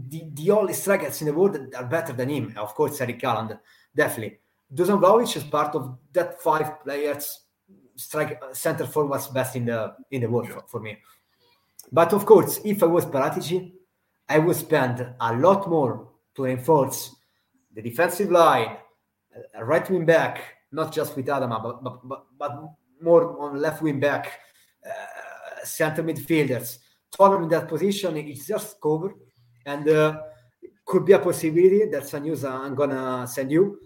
the, 0.08 0.24
the 0.34 0.50
only 0.50 0.72
strikers 0.72 1.20
in 1.20 1.26
the 1.26 1.32
world 1.34 1.54
that 1.54 1.74
are 1.74 1.86
better 1.86 2.12
than 2.12 2.28
him. 2.28 2.54
Of 2.56 2.74
course, 2.74 3.00
Eric 3.00 3.20
Haaland, 3.20 3.58
definitely. 3.94 4.38
Dusan 4.72 5.00
Vlahovic 5.00 5.36
is 5.36 5.44
part 5.44 5.74
of 5.74 5.98
that 6.12 6.40
five 6.40 6.82
players, 6.84 7.40
strike 7.96 8.40
center 8.52 8.86
forwards 8.86 9.26
best 9.28 9.56
in 9.56 9.66
the 9.66 9.94
in 10.10 10.20
the 10.22 10.28
world 10.28 10.48
for, 10.48 10.64
for, 10.68 10.80
me. 10.80 10.98
But 11.90 12.12
of 12.12 12.24
course, 12.24 12.60
if 12.64 12.82
I 12.82 12.86
was 12.86 13.04
Paratici, 13.04 13.72
I 14.28 14.38
would 14.38 14.56
spend 14.56 15.14
a 15.20 15.36
lot 15.36 15.68
more 15.68 16.08
to 16.36 16.44
reinforce 16.44 17.16
the 17.74 17.82
defensive 17.82 18.30
line, 18.30 18.76
right 19.60 19.88
wing 19.90 20.06
back, 20.06 20.40
not 20.70 20.92
just 20.92 21.16
with 21.16 21.26
Adama, 21.26 21.62
but, 21.62 21.82
but, 21.82 22.08
but, 22.08 22.26
but 22.38 22.62
more 23.02 23.40
on 23.40 23.60
left 23.60 23.82
wing 23.82 23.98
back, 23.98 24.38
uh, 24.86 25.64
center 25.64 26.02
midfielders. 26.02 26.78
Tottenham 27.10 27.44
in 27.44 27.48
that 27.48 27.68
position 27.68 28.16
is 28.16 28.46
just 28.46 28.80
covered, 28.80 29.14
and 29.66 29.89
uh, 29.89 30.20
could 30.85 31.05
be 31.05 31.12
a 31.12 31.19
possibility. 31.19 31.87
That's 31.87 32.15
a 32.15 32.20
news 32.20 32.45
I'm 32.45 32.74
gonna 32.74 33.27
send 33.27 33.51
you. 33.51 33.81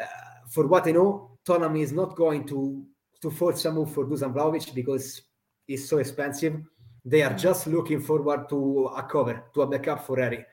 Uh, 0.00 0.04
for 0.48 0.66
what 0.66 0.86
I 0.86 0.92
know, 0.92 1.38
Tottenham 1.44 1.76
is 1.76 1.92
not 1.92 2.16
going 2.16 2.46
to 2.48 2.84
to 3.22 3.30
force 3.30 3.64
a 3.64 3.72
move 3.72 3.92
for 3.92 4.04
Dusan 4.04 4.34
Vlahovic 4.34 4.74
because 4.74 5.22
it's 5.68 5.88
so 5.88 5.98
expensive. 5.98 6.60
They 7.04 7.22
are 7.22 7.34
just 7.34 7.66
looking 7.66 8.00
forward 8.00 8.48
to 8.50 8.86
a 8.96 9.02
cover, 9.02 9.44
to 9.54 9.62
a 9.62 9.66
backup 9.66 10.06
for 10.06 10.18
Harry, 10.18 10.44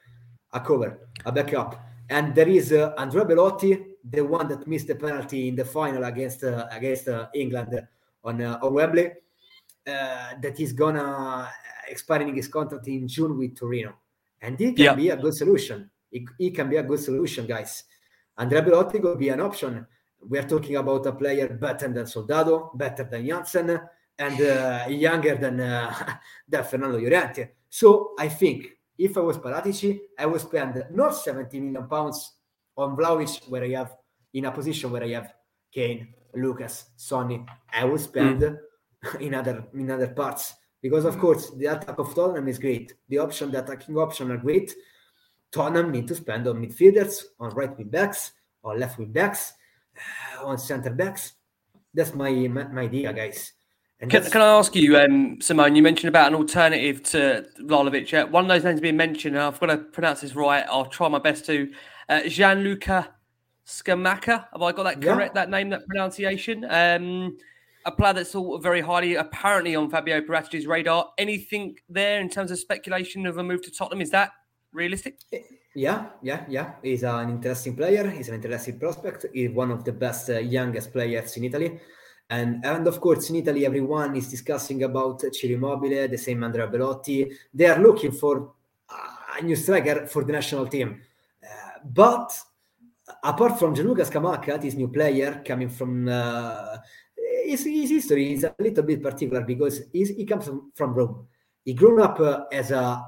a 0.53 0.59
cover, 0.59 1.09
a 1.25 1.31
backup. 1.31 1.79
And 2.09 2.33
there 2.33 2.47
is 2.47 2.71
uh, 2.71 2.93
Andrea 2.97 3.25
Belotti, 3.25 3.85
the 4.03 4.21
one 4.21 4.47
that 4.47 4.67
missed 4.67 4.87
the 4.87 4.95
penalty 4.95 5.47
in 5.47 5.55
the 5.55 5.65
final 5.65 6.03
against 6.03 6.43
uh, 6.43 6.67
against 6.71 7.07
uh, 7.07 7.27
England 7.35 7.87
on 8.23 8.41
uh, 8.41 8.59
on 8.61 8.73
Wembley, 8.73 9.11
uh, 9.87 10.33
that 10.41 10.59
is 10.59 10.73
gonna 10.73 11.49
expiring 11.87 12.35
his 12.35 12.47
contract 12.47 12.87
in 12.87 13.07
June 13.07 13.37
with 13.37 13.55
Torino, 13.55 13.93
and 14.41 14.59
he 14.59 14.73
can 14.73 14.85
yeah. 14.85 14.95
be 14.95 15.09
a 15.09 15.17
good 15.17 15.33
solution. 15.33 15.89
He, 16.37 16.51
can 16.51 16.69
be 16.69 16.77
a 16.77 16.83
good 16.83 16.99
solution, 16.99 17.45
guys. 17.45 17.83
Andrea 18.37 18.61
Belotti 18.63 18.99
could 18.99 19.19
be 19.19 19.29
an 19.29 19.41
option. 19.41 19.85
We 20.27 20.39
are 20.39 20.47
talking 20.47 20.75
about 20.75 21.05
a 21.05 21.11
player 21.11 21.47
better 21.49 21.87
than 21.87 22.07
Soldado, 22.07 22.71
better 22.73 23.03
than 23.03 23.25
Janssen, 23.25 23.79
and 24.17 24.41
uh, 24.41 24.85
younger 24.89 25.35
than 25.35 25.59
uh, 25.61 26.17
than 26.47 26.63
Fernando 26.63 26.97
Llorente. 26.97 27.51
So 27.69 28.15
I 28.17 28.27
think 28.27 28.65
if 28.97 29.17
I 29.17 29.21
was 29.21 29.37
Paratici, 29.37 29.99
I 30.17 30.25
would 30.25 30.41
spend 30.41 30.83
not 30.91 31.15
70 31.15 31.59
million 31.59 31.87
pounds 31.87 32.33
on 32.75 32.97
Vlahovic, 32.97 33.47
where 33.47 33.63
I 33.63 33.69
have 33.69 33.95
in 34.33 34.45
a 34.45 34.51
position 34.51 34.91
where 34.91 35.03
I 35.03 35.09
have 35.11 35.33
Kane, 35.71 36.13
Lucas, 36.33 36.85
Sonny. 36.95 37.45
I 37.71 37.85
would 37.85 38.01
spend 38.01 38.41
mm. 38.41 38.57
in 39.19 39.33
other 39.35 39.67
in 39.73 39.91
other 39.91 40.09
parts 40.09 40.55
because 40.81 41.05
of 41.05 41.17
course 41.17 41.51
the 41.51 41.65
attack 41.65 41.97
of 41.97 42.13
Tottenham 42.15 42.47
is 42.47 42.59
great. 42.59 42.93
The 43.09 43.19
option, 43.19 43.51
the 43.51 43.63
attacking 43.63 43.97
option 43.97 44.31
are 44.31 44.37
great. 44.37 44.73
Tottenham 45.51 45.91
need 45.91 46.07
to 46.07 46.15
spend 46.15 46.47
on 46.47 46.63
midfielders, 46.63 47.23
on 47.39 47.49
right 47.55 47.75
wing 47.77 47.89
backs, 47.89 48.33
on 48.63 48.79
left 48.79 48.97
wing 48.99 49.11
backs, 49.11 49.53
on 50.43 50.57
center 50.57 50.91
backs. 50.91 51.33
That's 51.93 52.13
my 52.13 52.31
my, 52.31 52.65
my 52.67 52.81
idea, 52.81 53.13
guys. 53.13 53.53
Can, 54.07 54.23
can, 54.23 54.41
I 54.41 54.57
ask 54.57 54.73
you, 54.77 54.97
um, 54.97 55.41
Simone? 55.41 55.75
You 55.75 55.83
mentioned 55.83 56.07
about 56.07 56.29
an 56.31 56.35
alternative 56.35 57.03
to 57.03 57.45
Vlahovic. 57.59 58.13
Uh, 58.13 58.27
one 58.27 58.45
of 58.45 58.47
those 58.47 58.63
names 58.63 58.79
being 58.79 58.95
mentioned, 58.95 59.35
and 59.35 59.43
I've 59.43 59.59
got 59.59 59.65
to 59.65 59.77
pronounce 59.77 60.21
this 60.21 60.35
right. 60.35 60.65
I'll 60.69 60.85
try 60.85 61.09
my 61.09 61.19
best 61.19 61.45
to. 61.47 61.69
Uh, 62.07 62.21
Gianluca 62.23 63.09
Scamacca. 63.67 64.47
Have 64.53 64.61
I 64.61 64.71
got 64.71 64.83
that 64.83 65.01
correct? 65.01 65.35
Yeah. 65.35 65.41
That 65.41 65.49
name, 65.49 65.69
that 65.71 65.85
pronunciation. 65.85 66.65
Um, 66.69 67.37
a 67.89 67.95
player 67.95 68.13
that's 68.13 68.35
all 68.35 68.57
very 68.59 68.81
highly 68.81 69.15
apparently 69.15 69.75
on 69.75 69.89
Fabio 69.89 70.21
Paratici's 70.21 70.67
radar. 70.67 71.11
Anything 71.17 71.75
there 71.89 72.21
in 72.21 72.29
terms 72.29 72.51
of 72.51 72.59
speculation 72.59 73.25
of 73.25 73.37
a 73.37 73.43
move 73.43 73.61
to 73.63 73.71
Tottenham? 73.71 74.01
Is 74.01 74.11
that 74.11 74.31
realistic? 74.71 75.19
Yeah, 75.75 76.07
yeah, 76.21 76.45
yeah. 76.47 76.73
He's 76.83 77.03
an 77.03 77.29
interesting 77.29 77.75
player. 77.75 78.09
He's 78.09 78.29
an 78.29 78.35
interesting 78.35 78.79
prospect. 78.79 79.25
He's 79.33 79.51
one 79.51 79.71
of 79.71 79.83
the 79.83 79.91
best, 79.91 80.29
uh, 80.29 80.39
youngest 80.39 80.93
players 80.93 81.35
in 81.37 81.43
Italy. 81.45 81.79
And, 82.29 82.63
and 82.63 82.87
of 82.87 83.01
course, 83.01 83.29
in 83.31 83.37
Italy, 83.37 83.65
everyone 83.65 84.15
is 84.15 84.29
discussing 84.29 84.83
about 84.83 85.23
Ciro 85.33 85.55
Immobile, 85.55 86.07
the 86.07 86.17
same 86.17 86.43
Andrea 86.43 86.67
Belotti. 86.67 87.31
They 87.51 87.65
are 87.65 87.79
looking 87.79 88.11
for 88.11 88.53
a 89.37 89.43
new 89.43 89.55
striker 89.55 90.05
for 90.05 90.23
the 90.23 90.33
national 90.33 90.67
team. 90.67 91.01
Uh, 91.43 91.79
but 91.83 92.37
apart 93.23 93.57
from 93.57 93.73
Gianluca 93.73 94.03
Scamacca, 94.03 94.61
this 94.61 94.75
new 94.75 94.89
player 94.89 95.41
coming 95.45 95.69
from 95.69 96.07
uh, 96.07 96.77
his, 97.49 97.65
his 97.65 97.89
history 97.89 98.33
is 98.33 98.43
a 98.43 98.55
little 98.59 98.83
bit 98.83 99.01
particular 99.01 99.41
because 99.41 99.81
he 99.91 100.25
comes 100.25 100.45
from, 100.45 100.71
from 100.75 100.93
Rome. 100.93 101.27
He 101.65 101.73
grew 101.73 102.01
up 102.01 102.19
uh, 102.19 102.45
as 102.51 102.71
a 102.71 103.03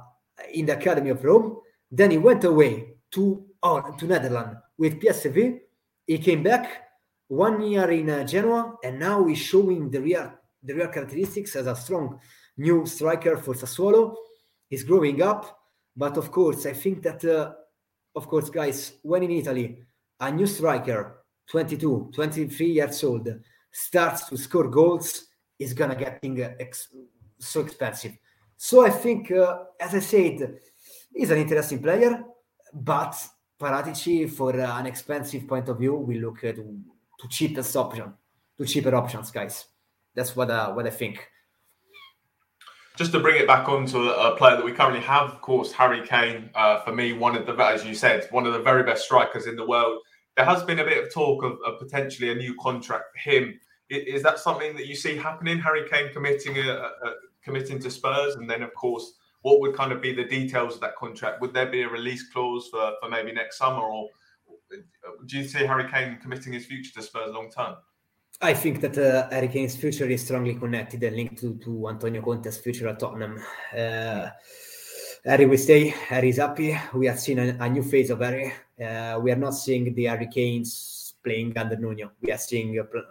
in 0.53 0.65
the 0.65 0.77
academy 0.77 1.09
of 1.11 1.23
Rome. 1.23 1.57
Then 1.89 2.11
he 2.11 2.17
went 2.17 2.43
away 2.43 2.95
to 3.11 3.45
oh, 3.63 3.81
to 3.97 4.05
Netherlands 4.05 4.57
with 4.77 4.99
PSV. 4.99 5.59
He 6.07 6.17
came 6.17 6.43
back 6.43 6.89
one 7.27 7.61
year 7.61 7.89
in 7.91 8.09
uh, 8.09 8.23
Genoa, 8.23 8.75
and 8.83 8.99
now 8.99 9.25
he's 9.25 9.37
showing 9.37 9.89
the 9.89 10.01
real 10.01 10.31
the 10.63 10.73
real 10.73 10.87
characteristics 10.87 11.55
as 11.55 11.67
a 11.67 11.75
strong 11.75 12.19
new 12.57 12.85
striker 12.85 13.37
for 13.37 13.53
Sassuolo. 13.53 14.15
He's 14.69 14.83
growing 14.83 15.21
up, 15.21 15.59
but 15.95 16.17
of 16.17 16.31
course, 16.31 16.65
I 16.65 16.73
think 16.73 17.03
that, 17.03 17.25
uh, 17.25 17.53
of 18.15 18.27
course, 18.27 18.49
guys, 18.49 18.93
when 19.01 19.23
in 19.23 19.31
Italy, 19.31 19.83
a 20.19 20.31
new 20.31 20.45
striker, 20.45 21.23
22, 21.49 22.11
23 22.13 22.65
years 22.67 23.03
old, 23.03 23.27
starts 23.71 24.27
to 24.29 24.37
score 24.37 24.67
goals, 24.67 25.27
is 25.57 25.73
gonna 25.73 25.95
get 25.95 26.19
uh, 26.23 26.55
ex- 26.59 26.89
so 27.39 27.61
expensive. 27.61 28.17
So 28.57 28.85
I 28.85 28.89
think, 28.89 29.31
uh, 29.31 29.63
as 29.79 29.95
I 29.95 29.99
said, 29.99 30.59
he's 31.13 31.31
an 31.31 31.39
interesting 31.39 31.81
player, 31.81 32.23
but 32.73 33.15
Paratici, 33.59 34.29
for 34.29 34.55
an 34.59 34.85
expensive 34.85 35.47
point 35.47 35.69
of 35.69 35.77
view, 35.77 35.95
we 35.95 36.19
look 36.19 36.43
at 36.43 36.55
to 36.55 37.27
cheapest 37.29 37.75
option, 37.75 38.13
to 38.57 38.65
cheaper 38.65 38.95
options, 38.95 39.29
guys. 39.31 39.65
That's 40.15 40.35
what 40.35 40.49
uh, 40.49 40.71
what 40.73 40.87
I 40.87 40.89
think. 40.89 41.27
Just 42.97 43.13
to 43.13 43.19
bring 43.19 43.41
it 43.41 43.47
back 43.47 43.69
onto 43.69 44.09
a 44.09 44.35
player 44.35 44.57
that 44.57 44.65
we 44.65 44.73
currently 44.73 44.99
have, 45.01 45.29
of 45.29 45.41
course, 45.41 45.71
Harry 45.71 46.05
Kane. 46.05 46.49
Uh, 46.53 46.81
for 46.81 46.93
me, 46.93 47.13
one 47.13 47.37
of 47.37 47.45
the, 47.45 47.53
as 47.63 47.85
you 47.85 47.95
said, 47.95 48.27
one 48.31 48.45
of 48.45 48.53
the 48.53 48.59
very 48.59 48.83
best 48.83 49.05
strikers 49.05 49.47
in 49.47 49.55
the 49.55 49.65
world. 49.65 50.01
There 50.37 50.45
has 50.45 50.63
been 50.63 50.79
a 50.79 50.83
bit 50.83 51.03
of 51.03 51.13
talk 51.13 51.43
of, 51.43 51.57
of 51.65 51.79
potentially 51.79 52.31
a 52.31 52.35
new 52.35 52.55
contract 52.59 53.05
for 53.13 53.29
him. 53.29 53.59
Is, 53.89 54.15
is, 54.15 54.23
that 54.23 54.39
something 54.39 54.75
that 54.75 54.87
you 54.87 54.95
see 54.95 55.17
happening? 55.17 55.59
Harry 55.59 55.87
Kane 55.89 56.11
committing 56.13 56.57
a, 56.57 56.71
a, 56.71 57.13
committing 57.43 57.79
to 57.79 57.91
Spurs, 57.91 58.35
and 58.35 58.49
then 58.49 58.63
of 58.63 58.73
course, 58.73 59.13
what 59.41 59.59
would 59.59 59.75
kind 59.75 59.91
of 59.91 60.01
be 60.01 60.13
the 60.13 60.23
details 60.23 60.75
of 60.75 60.81
that 60.81 60.95
contract? 60.95 61.41
Would 61.41 61.53
there 61.53 61.65
be 61.65 61.81
a 61.81 61.89
release 61.89 62.29
clause 62.31 62.67
for, 62.69 62.93
for 63.01 63.09
maybe 63.09 63.31
next 63.31 63.57
summer, 63.57 63.81
or 63.81 64.09
do 65.25 65.37
you 65.37 65.47
see 65.47 65.65
Harry 65.65 65.89
Kane 65.89 66.17
committing 66.21 66.53
his 66.53 66.65
future 66.65 66.93
to 66.93 67.01
Spurs 67.01 67.31
long 67.33 67.49
term? 67.49 67.75
I 68.41 68.53
think 68.53 68.81
that 68.81 68.97
uh, 68.97 69.29
Harry 69.29 69.49
Kane's 69.49 69.75
future 69.75 70.05
is 70.05 70.23
strongly 70.23 70.55
connected 70.55 71.03
and 71.03 71.15
linked 71.15 71.39
to, 71.41 71.55
to 71.63 71.89
Antonio 71.89 72.21
Conte's 72.21 72.57
future 72.57 72.87
at 72.87 72.99
Tottenham. 72.99 73.39
Uh, 73.77 74.29
Harry 75.23 75.45
will 75.45 75.57
stay. 75.57 75.89
Harry 75.89 76.29
is 76.29 76.37
happy. 76.37 76.75
We 76.93 77.05
have 77.05 77.19
seen 77.19 77.37
a, 77.37 77.55
a 77.59 77.69
new 77.69 77.83
phase 77.83 78.09
of 78.09 78.21
Harry. 78.21 78.51
Uh, 78.83 79.19
we 79.21 79.31
are 79.31 79.35
not 79.35 79.51
seeing 79.51 79.93
the 79.93 80.05
Harry 80.05 80.27
Kanes 80.27 81.13
playing 81.23 81.55
under 81.57 81.75
Nuno. 81.77 82.11
We 82.21 82.31
are 82.31 82.39
seeing 82.39 82.79
uh, 82.79 82.83
uh, 82.83 83.01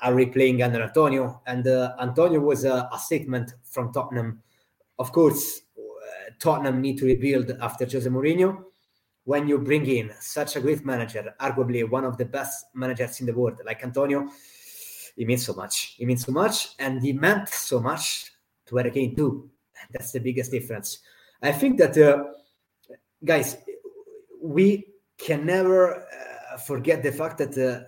Harry 0.00 0.26
playing 0.26 0.62
under 0.62 0.82
Antonio. 0.82 1.42
And 1.46 1.66
uh, 1.66 1.94
Antonio 2.00 2.40
was 2.40 2.64
a, 2.64 2.88
a, 2.90 2.98
statement 2.98 3.52
from 3.64 3.92
Tottenham. 3.92 4.42
Of 4.98 5.12
course, 5.12 5.60
Tottenham 6.38 6.80
need 6.80 6.96
to 6.98 7.04
rebuild 7.04 7.50
after 7.60 7.84
Jose 7.84 8.08
Mourinho 8.08 8.64
when 9.24 9.48
you 9.48 9.58
bring 9.58 9.84
in 9.86 10.12
such 10.20 10.56
a 10.56 10.60
great 10.60 10.86
manager, 10.86 11.34
arguably 11.40 11.88
one 11.88 12.04
of 12.04 12.16
the 12.16 12.24
best 12.24 12.66
managers 12.74 13.20
in 13.20 13.26
the 13.26 13.34
world, 13.34 13.60
like 13.66 13.82
Antonio, 13.82 14.28
it 15.16 15.26
means 15.26 15.44
so 15.44 15.52
much. 15.52 15.96
It 15.98 16.06
means 16.06 16.24
so 16.24 16.30
much, 16.30 16.68
and 16.78 17.02
he 17.02 17.12
meant 17.12 17.48
so 17.48 17.80
much 17.80 18.30
to 18.66 18.76
Harry 18.76 18.92
Kane 18.92 19.16
too. 19.16 19.50
That's 19.90 20.12
the 20.12 20.20
biggest 20.20 20.50
difference. 20.50 20.98
I 21.42 21.52
think 21.52 21.78
that, 21.78 21.96
uh, 21.98 22.24
guys, 23.24 23.56
we 24.42 24.86
can 25.18 25.46
never 25.46 25.96
uh, 25.96 26.56
forget 26.58 27.02
the 27.02 27.12
fact 27.12 27.38
that 27.38 27.56
uh, 27.56 27.84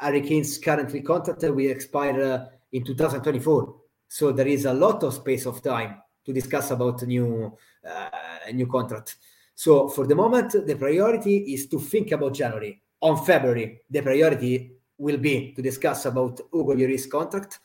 Harry 0.00 0.20
Kane's 0.20 0.58
currently 0.58 1.00
contract 1.00 1.42
will 1.42 1.70
expire 1.70 2.22
uh, 2.22 2.46
in 2.72 2.84
2024. 2.84 3.74
So 4.08 4.32
there 4.32 4.46
is 4.46 4.64
a 4.64 4.72
lot 4.72 5.02
of 5.02 5.14
space 5.14 5.46
of 5.46 5.62
time 5.62 5.96
to 6.24 6.32
discuss 6.32 6.70
about 6.70 7.02
new, 7.02 7.56
uh, 7.88 8.08
new 8.52 8.66
contract. 8.66 9.16
So 9.54 9.88
for 9.88 10.06
the 10.06 10.14
moment, 10.14 10.66
the 10.66 10.76
priority 10.76 11.54
is 11.54 11.68
to 11.68 11.78
think 11.78 12.12
about 12.12 12.34
January. 12.34 12.82
On 13.00 13.24
February, 13.24 13.82
the 13.88 14.02
priority 14.02 14.72
will 14.98 15.18
be 15.18 15.52
to 15.52 15.62
discuss 15.62 16.06
about 16.06 16.40
Hugo 16.52 16.74
Lloris 16.74 17.08
contract, 17.08 17.60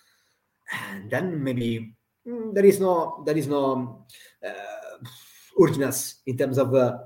and 0.71 1.09
then 1.09 1.41
maybe 1.41 1.95
there 2.53 2.65
is 2.65 2.79
no 2.79 3.23
there 3.25 3.37
is 3.37 3.47
no 3.47 4.05
uh, 4.45 4.97
urgency 5.61 6.15
in 6.27 6.37
terms 6.37 6.57
of 6.57 6.73
uh, 6.73 6.97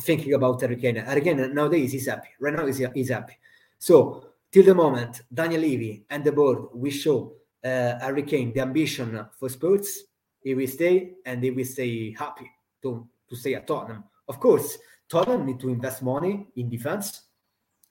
thinking 0.00 0.34
about 0.34 0.60
Harry 0.60 0.76
Kane. 0.76 0.98
Again, 0.98 1.54
nowadays 1.54 1.92
he's 1.92 2.06
happy. 2.06 2.28
Right 2.40 2.54
now 2.54 2.66
he's, 2.66 2.78
he's 2.94 3.10
happy. 3.10 3.36
So 3.78 4.26
till 4.50 4.64
the 4.64 4.74
moment, 4.74 5.22
Daniel 5.32 5.60
Levy 5.60 6.04
and 6.10 6.24
the 6.24 6.32
board 6.32 6.68
we 6.74 6.90
show 6.90 7.34
uh, 7.64 7.98
Harry 8.00 8.22
the 8.22 8.60
ambition 8.60 9.26
for 9.38 9.48
sports. 9.48 10.02
He 10.42 10.54
will 10.54 10.66
stay 10.66 11.12
and 11.24 11.42
he 11.42 11.50
will 11.50 11.64
stay 11.64 12.12
happy 12.12 12.50
to 12.82 13.06
to 13.28 13.36
stay 13.36 13.54
at 13.54 13.66
Tottenham. 13.66 14.04
Of 14.28 14.40
course, 14.40 14.78
Tottenham 15.08 15.46
need 15.46 15.60
to 15.60 15.68
invest 15.68 16.02
money 16.02 16.46
in 16.56 16.68
defense 16.68 17.22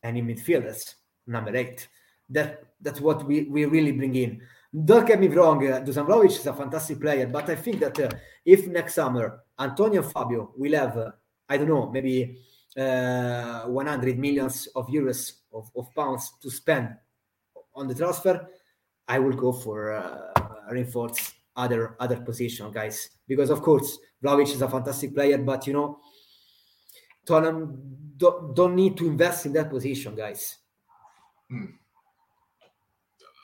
and 0.04 0.18
in 0.18 0.28
midfielders. 0.28 0.96
Number 1.28 1.56
eight. 1.56 1.88
That 2.30 2.64
that's 2.82 3.02
what 3.02 3.26
we, 3.28 3.44
we 3.44 3.66
really 3.66 3.92
bring 3.92 4.16
in. 4.16 4.42
Don't 4.74 5.06
get 5.06 5.20
me 5.20 5.28
wrong, 5.28 5.68
uh, 5.68 5.82
Dusan 5.82 6.26
is 6.26 6.48
a 6.48 6.54
fantastic 6.54 7.00
player, 7.00 7.28
but 7.28 7.50
I 7.50 7.56
think 7.56 7.80
that 7.82 8.00
uh, 8.00 8.10
if 8.46 8.68
next 8.68 8.94
summer 8.94 9.44
Antonio 9.60 10.02
Fabio 10.02 10.54
will 10.56 10.74
have, 10.74 10.98
uh, 10.98 11.12
I 11.50 11.58
don't 11.58 11.68
know, 11.68 11.90
maybe 11.90 12.38
uh, 12.78 13.64
100 13.64 14.18
millions 14.18 14.68
of 14.74 14.88
euros 14.88 15.34
of, 15.54 15.70
of 15.76 15.94
pounds 15.94 16.34
to 16.42 16.50
spend 16.50 16.96
on 17.76 17.90
the 17.90 17.96
transfer, 17.96 18.48
I 19.08 19.20
will 19.20 19.34
go 19.34 19.52
for 19.52 19.92
uh, 19.92 20.32
reinforce 20.70 21.34
other 21.56 21.98
other 22.00 22.22
position, 22.22 22.72
guys. 22.72 23.10
Because 23.28 23.50
of 23.50 23.62
course, 23.62 24.00
Vlahovic 24.24 24.54
is 24.54 24.62
a 24.62 24.70
fantastic 24.70 25.14
player, 25.14 25.38
but 25.38 25.68
you 25.68 25.74
know, 25.74 26.00
Tottenham 27.26 27.78
don't, 28.16 28.56
don't 28.56 28.76
need 28.76 28.96
to 28.98 29.06
invest 29.06 29.46
in 29.46 29.54
that 29.54 29.70
position, 29.70 30.16
guys. 30.16 30.60
Hmm. 31.50 31.66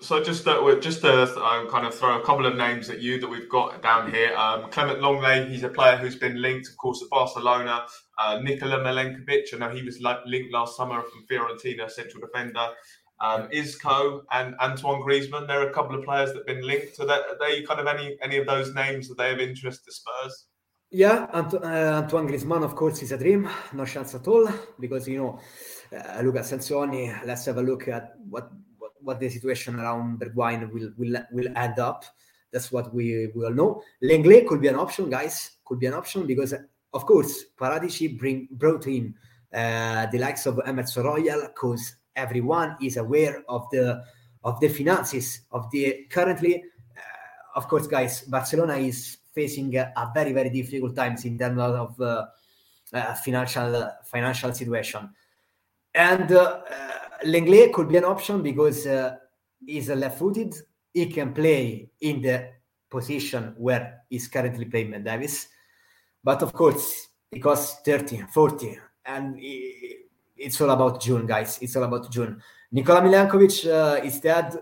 So 0.01 0.23
just 0.23 0.47
uh, 0.47 0.75
just 0.79 1.01
to 1.01 1.23
uh, 1.23 1.69
kind 1.69 1.87
of 1.87 1.93
throw 1.93 2.19
a 2.19 2.23
couple 2.23 2.45
of 2.45 2.55
names 2.55 2.89
at 2.89 3.01
you 3.01 3.19
that 3.19 3.27
we've 3.27 3.49
got 3.49 3.81
down 3.81 4.11
here. 4.11 4.35
Um, 4.37 4.69
Clement 4.69 4.99
Lenglet, 4.99 5.49
he's 5.49 5.63
a 5.63 5.69
player 5.69 5.97
who's 5.97 6.15
been 6.15 6.39
linked, 6.39 6.69
of 6.69 6.77
course, 6.77 6.99
to 6.99 7.07
Barcelona. 7.09 7.85
Uh, 8.19 8.39
Nikola 8.43 8.77
Milenkovic, 8.77 9.53
I 9.53 9.57
know 9.57 9.69
he 9.69 9.81
was 9.81 9.99
linked 9.99 10.53
last 10.53 10.77
summer 10.77 11.01
from 11.01 11.25
Fiorentina, 11.29 11.89
central 11.89 12.21
defender. 12.21 12.69
Um, 13.19 13.47
Isco 13.51 14.23
and 14.31 14.55
Antoine 14.59 15.01
Griezmann, 15.01 15.47
there 15.47 15.61
are 15.61 15.69
a 15.69 15.73
couple 15.73 15.97
of 15.97 16.05
players 16.05 16.31
that 16.31 16.37
have 16.37 16.45
been 16.45 16.65
linked. 16.65 16.95
So 16.95 17.05
that 17.07 17.21
are 17.21 17.37
they 17.39 17.63
kind 17.63 17.79
of 17.79 17.87
any 17.87 18.17
any 18.21 18.37
of 18.37 18.45
those 18.45 18.75
names 18.75 19.07
that 19.07 19.17
they 19.17 19.29
have 19.29 19.39
interest 19.39 19.85
to 19.85 19.91
Spurs? 19.91 20.45
Yeah, 20.89 21.25
uh, 21.33 22.01
Antoine 22.03 22.27
Griezmann, 22.27 22.63
of 22.63 22.75
course, 22.75 23.01
is 23.01 23.11
a 23.11 23.17
dream. 23.17 23.49
No 23.73 23.83
chance 23.85 24.15
at 24.15 24.27
all 24.27 24.47
because 24.79 25.07
you 25.07 25.17
know, 25.17 25.39
uh, 25.91 26.21
Luca 26.21 26.39
Sansoni. 26.39 27.25
Let's 27.25 27.45
have 27.45 27.57
a 27.57 27.61
look 27.61 27.87
at 27.87 28.13
what, 28.29 28.51
what, 29.01 29.19
the 29.19 29.29
situation 29.29 29.79
around 29.79 30.19
Bergwijn 30.19 30.71
will 30.71 30.91
will 30.97 31.21
will 31.31 31.57
end 31.57 31.79
up. 31.79 32.05
That's 32.51 32.71
what 32.71 32.93
we 32.93 33.27
will 33.35 33.53
know. 33.53 33.83
Lenglet 34.01 34.47
could 34.47 34.61
be 34.61 34.67
an 34.67 34.75
option, 34.75 35.09
guys. 35.09 35.57
Could 35.65 35.79
be 35.79 35.87
an 35.87 35.93
option 35.93 36.25
because, 36.25 36.53
of 36.93 37.05
course, 37.05 37.45
Paratici 37.59 38.17
bring 38.17 38.47
brought 38.51 38.87
in 38.87 39.13
uh, 39.53 40.05
the 40.07 40.17
likes 40.17 40.45
of 40.45 40.59
Emerson 40.65 41.03
Royal 41.03 41.41
because 41.47 41.95
everyone 42.15 42.77
is 42.81 42.97
aware 42.97 43.43
of 43.47 43.67
the 43.71 44.03
of 44.43 44.59
the 44.59 44.69
finances 44.69 45.41
of 45.51 45.69
the 45.71 46.07
currently. 46.09 46.63
Uh, 46.95 47.57
of 47.57 47.67
course, 47.67 47.87
guys, 47.87 48.21
Barcelona 48.21 48.75
is 48.75 49.17
facing 49.33 49.75
a 49.75 50.11
very 50.13 50.31
very 50.33 50.49
difficult 50.49 50.95
times 50.95 51.25
in 51.25 51.37
terms 51.37 51.59
of 51.59 51.99
uh, 52.01 52.25
uh, 52.93 53.13
financial 53.15 53.91
financial 54.05 54.53
situation. 54.53 55.09
And 55.93 56.31
uh, 56.31 56.61
Lenglet 57.25 57.73
could 57.73 57.89
be 57.89 57.97
an 57.97 58.05
option 58.05 58.41
because 58.41 58.87
he's 59.65 59.89
left-footed. 59.89 60.55
He 60.93 61.05
can 61.07 61.33
play 61.33 61.89
in 62.01 62.21
the 62.21 62.49
position 62.89 63.53
where 63.57 64.01
he's 64.09 64.27
currently 64.27 64.65
playing 64.65 64.91
Ben 64.91 65.03
Davies. 65.03 65.47
But 66.23 66.41
of 66.41 66.53
course, 66.53 67.07
it 67.31 67.39
costs 67.39 67.81
30, 67.85 68.25
40, 68.33 68.79
and 69.05 69.37
it's 69.39 70.59
all 70.61 70.69
about 70.69 71.01
June, 71.01 71.25
guys. 71.25 71.59
It's 71.61 71.75
all 71.75 71.83
about 71.83 72.11
June. 72.11 72.41
Nikola 72.71 73.01
Milenkovic 73.01 73.65
uh, 73.71 74.03
is 74.03 74.19
dead. 74.19 74.57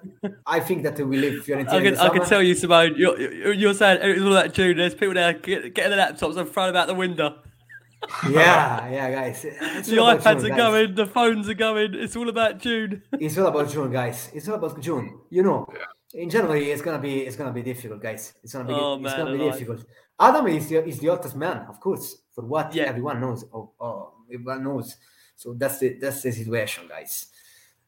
I 0.45 0.59
think 0.59 0.83
that 0.83 0.99
we 0.99 1.17
leave 1.17 1.43
Fiorentina. 1.43 1.69
I 1.69 1.81
can, 1.81 1.97
I 1.97 2.09
can 2.09 2.25
tell 2.25 2.43
you, 2.43 2.53
Simone. 2.53 2.93
You're, 2.95 3.53
you're 3.53 3.73
saying 3.73 3.99
it's 4.01 4.21
all 4.21 4.33
that 4.33 4.53
June. 4.53 4.77
There's 4.77 4.93
people 4.93 5.15
there 5.15 5.33
getting 5.33 5.73
the 5.73 5.97
laptops 5.97 6.37
and 6.37 6.47
throwing 6.47 6.73
them 6.73 6.81
out 6.81 6.87
the 6.87 6.93
window. 6.93 7.39
Yeah, 8.29 8.89
yeah, 8.89 9.11
guys. 9.11 9.41
The 9.41 9.49
iPads 9.49 9.85
June, 9.85 9.99
are 9.99 10.49
guys. 10.49 10.57
going, 10.57 10.95
the 10.95 11.05
phones 11.05 11.49
are 11.49 11.53
going. 11.53 11.93
It's 11.93 12.15
all 12.15 12.29
about 12.29 12.59
June. 12.59 13.03
it's 13.13 13.37
all 13.37 13.47
about 13.47 13.69
June, 13.69 13.91
guys. 13.91 14.29
It's 14.33 14.47
all 14.47 14.55
about 14.55 14.79
June. 14.81 15.19
You 15.29 15.43
know, 15.43 15.67
in 16.13 16.29
January 16.29 16.71
it's 16.71 16.81
gonna 16.81 16.99
be 16.99 17.21
it's 17.21 17.35
gonna 17.35 17.51
be 17.51 17.61
difficult, 17.61 18.01
guys. 18.01 18.33
It's 18.43 18.53
gonna 18.53 18.65
be 18.65 18.73
oh, 18.73 18.95
it's 18.95 19.03
man, 19.03 19.17
gonna 19.17 19.37
be 19.37 19.43
alive. 19.43 19.53
difficult. 19.53 19.85
Adam 20.19 20.47
is 20.47 20.69
the, 20.69 20.87
is 20.87 20.99
the 20.99 21.07
hottest 21.07 21.35
man, 21.35 21.65
of 21.69 21.79
course, 21.79 22.21
for 22.33 22.45
what 22.45 22.73
yeah. 22.73 22.83
everyone 22.83 23.19
knows. 23.19 23.43
Oh, 23.53 23.71
oh, 23.79 24.13
everyone 24.33 24.63
knows. 24.63 24.95
So 25.35 25.53
that's 25.53 25.79
the 25.79 25.97
that's 25.99 26.21
the 26.21 26.31
situation, 26.31 26.87
guys. 26.87 27.27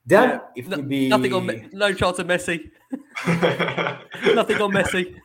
Then 0.05 0.29
yeah. 0.29 0.39
it 0.55 0.67
would 0.67 0.89
be 0.89 1.09
nothing 1.09 1.33
on 1.33 1.69
no 1.73 1.93
chance 1.93 2.19
of 2.19 2.27
Messi. 2.27 2.69
nothing 4.35 4.61
on 4.61 4.71
Messi. 4.71 5.15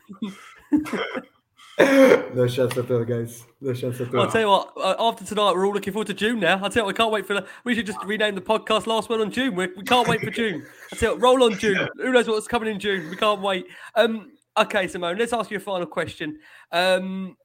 No 1.79 2.47
chance 2.47 2.77
at 2.77 2.91
all, 2.91 3.03
guys. 3.03 3.45
No 3.59 3.73
chance 3.73 3.99
at 3.99 4.13
all. 4.13 4.21
I'll 4.21 4.31
tell 4.31 4.41
you 4.41 4.47
what. 4.47 4.73
Uh, 4.77 4.95
after 4.99 5.25
tonight, 5.25 5.53
we're 5.53 5.65
all 5.65 5.73
looking 5.73 5.93
forward 5.93 6.07
to 6.07 6.13
June 6.13 6.39
now. 6.39 6.57
I 6.63 6.69
tell 6.69 6.81
you, 6.81 6.85
what, 6.85 6.87
we 6.87 6.93
can't 6.93 7.11
wait 7.11 7.25
for 7.25 7.33
the. 7.33 7.47
We 7.63 7.73
should 7.73 7.85
just 7.85 8.03
rename 8.03 8.35
the 8.35 8.41
podcast 8.41 8.85
"Last 8.85 9.09
One 9.09 9.21
on 9.21 9.31
June." 9.31 9.55
We're, 9.55 9.69
we 9.69 9.83
can 9.83 9.97
not 9.97 10.07
wait 10.07 10.21
for 10.21 10.29
June. 10.29 10.65
I 10.91 10.95
tell 10.95 11.09
you, 11.09 11.15
what, 11.15 11.23
roll 11.23 11.43
on 11.43 11.57
June. 11.57 11.87
Who 11.97 12.11
knows 12.11 12.27
what's 12.27 12.47
coming 12.47 12.69
in 12.69 12.79
June? 12.79 13.09
We 13.09 13.15
can't 13.15 13.41
wait. 13.41 13.65
Um, 13.95 14.31
okay, 14.57 14.87
Simone. 14.87 15.17
Let's 15.17 15.33
ask 15.33 15.49
you 15.49 15.57
a 15.57 15.59
final 15.59 15.87
question. 15.87 16.39
Um, 16.71 17.37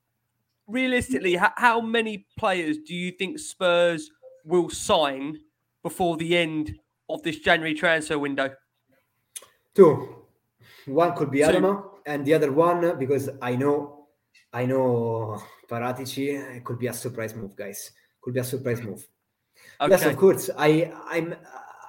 realistically, 0.67 1.37
how, 1.37 1.53
how 1.57 1.81
many 1.81 2.27
players 2.39 2.79
do 2.87 2.95
you 2.95 3.13
think 3.13 3.39
Spurs 3.39 4.11
will 4.45 4.69
sign 4.69 5.39
before 5.83 6.17
the 6.17 6.37
end 6.37 6.79
of 7.09 7.23
this 7.23 7.39
January 7.39 7.75
transfer 7.75 8.19
window? 8.19 8.51
Two. 9.75 10.17
One 10.87 11.15
could 11.15 11.31
be 11.31 11.41
Adama, 11.41 11.83
and 12.07 12.25
the 12.25 12.35
other 12.35 12.53
one 12.53 12.99
because 12.99 13.29
I 13.43 13.57
know, 13.57 13.98
I 14.59 14.67
know 14.67 15.41
Paratici. 15.71 16.57
It 16.57 16.65
could 16.65 16.81
be 16.81 16.89
a 16.89 16.93
surprise 16.93 17.33
move, 17.33 17.55
guys. 17.55 17.93
Could 18.21 18.35
be 18.35 18.41
a 18.41 18.45
surprise 18.45 18.83
move. 18.83 19.07
Okay. 19.81 19.91
Yes, 19.93 20.05
of 20.05 20.17
course. 20.17 20.51
I 20.59 20.93
I'm 21.09 21.37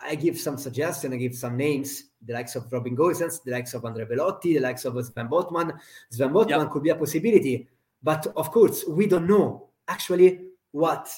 I 0.03 0.13
give 0.13 0.39
some 0.39 0.57
suggestion. 0.57 1.11
I 1.13 1.17
give 1.17 1.35
some 1.35 1.57
names. 1.57 2.03
The 2.21 2.33
likes 2.33 2.55
of 2.55 2.71
Robin 2.71 2.95
Gosens, 2.95 3.43
the 3.43 3.51
likes 3.51 3.73
of 3.73 3.85
Andrea 3.85 4.05
Belotti, 4.05 4.53
the 4.53 4.59
likes 4.59 4.85
of 4.85 4.93
Sven 5.03 5.27
Botman. 5.27 5.79
Sven 6.11 6.29
Botman 6.29 6.63
Yep. 6.65 6.71
could 6.71 6.83
be 6.83 6.89
a 6.89 6.95
possibility, 6.95 7.67
but 8.03 8.27
of 8.35 8.51
course 8.51 8.85
we 8.87 9.07
don't 9.07 9.27
know 9.27 9.69
actually 9.87 10.29
what 10.71 11.09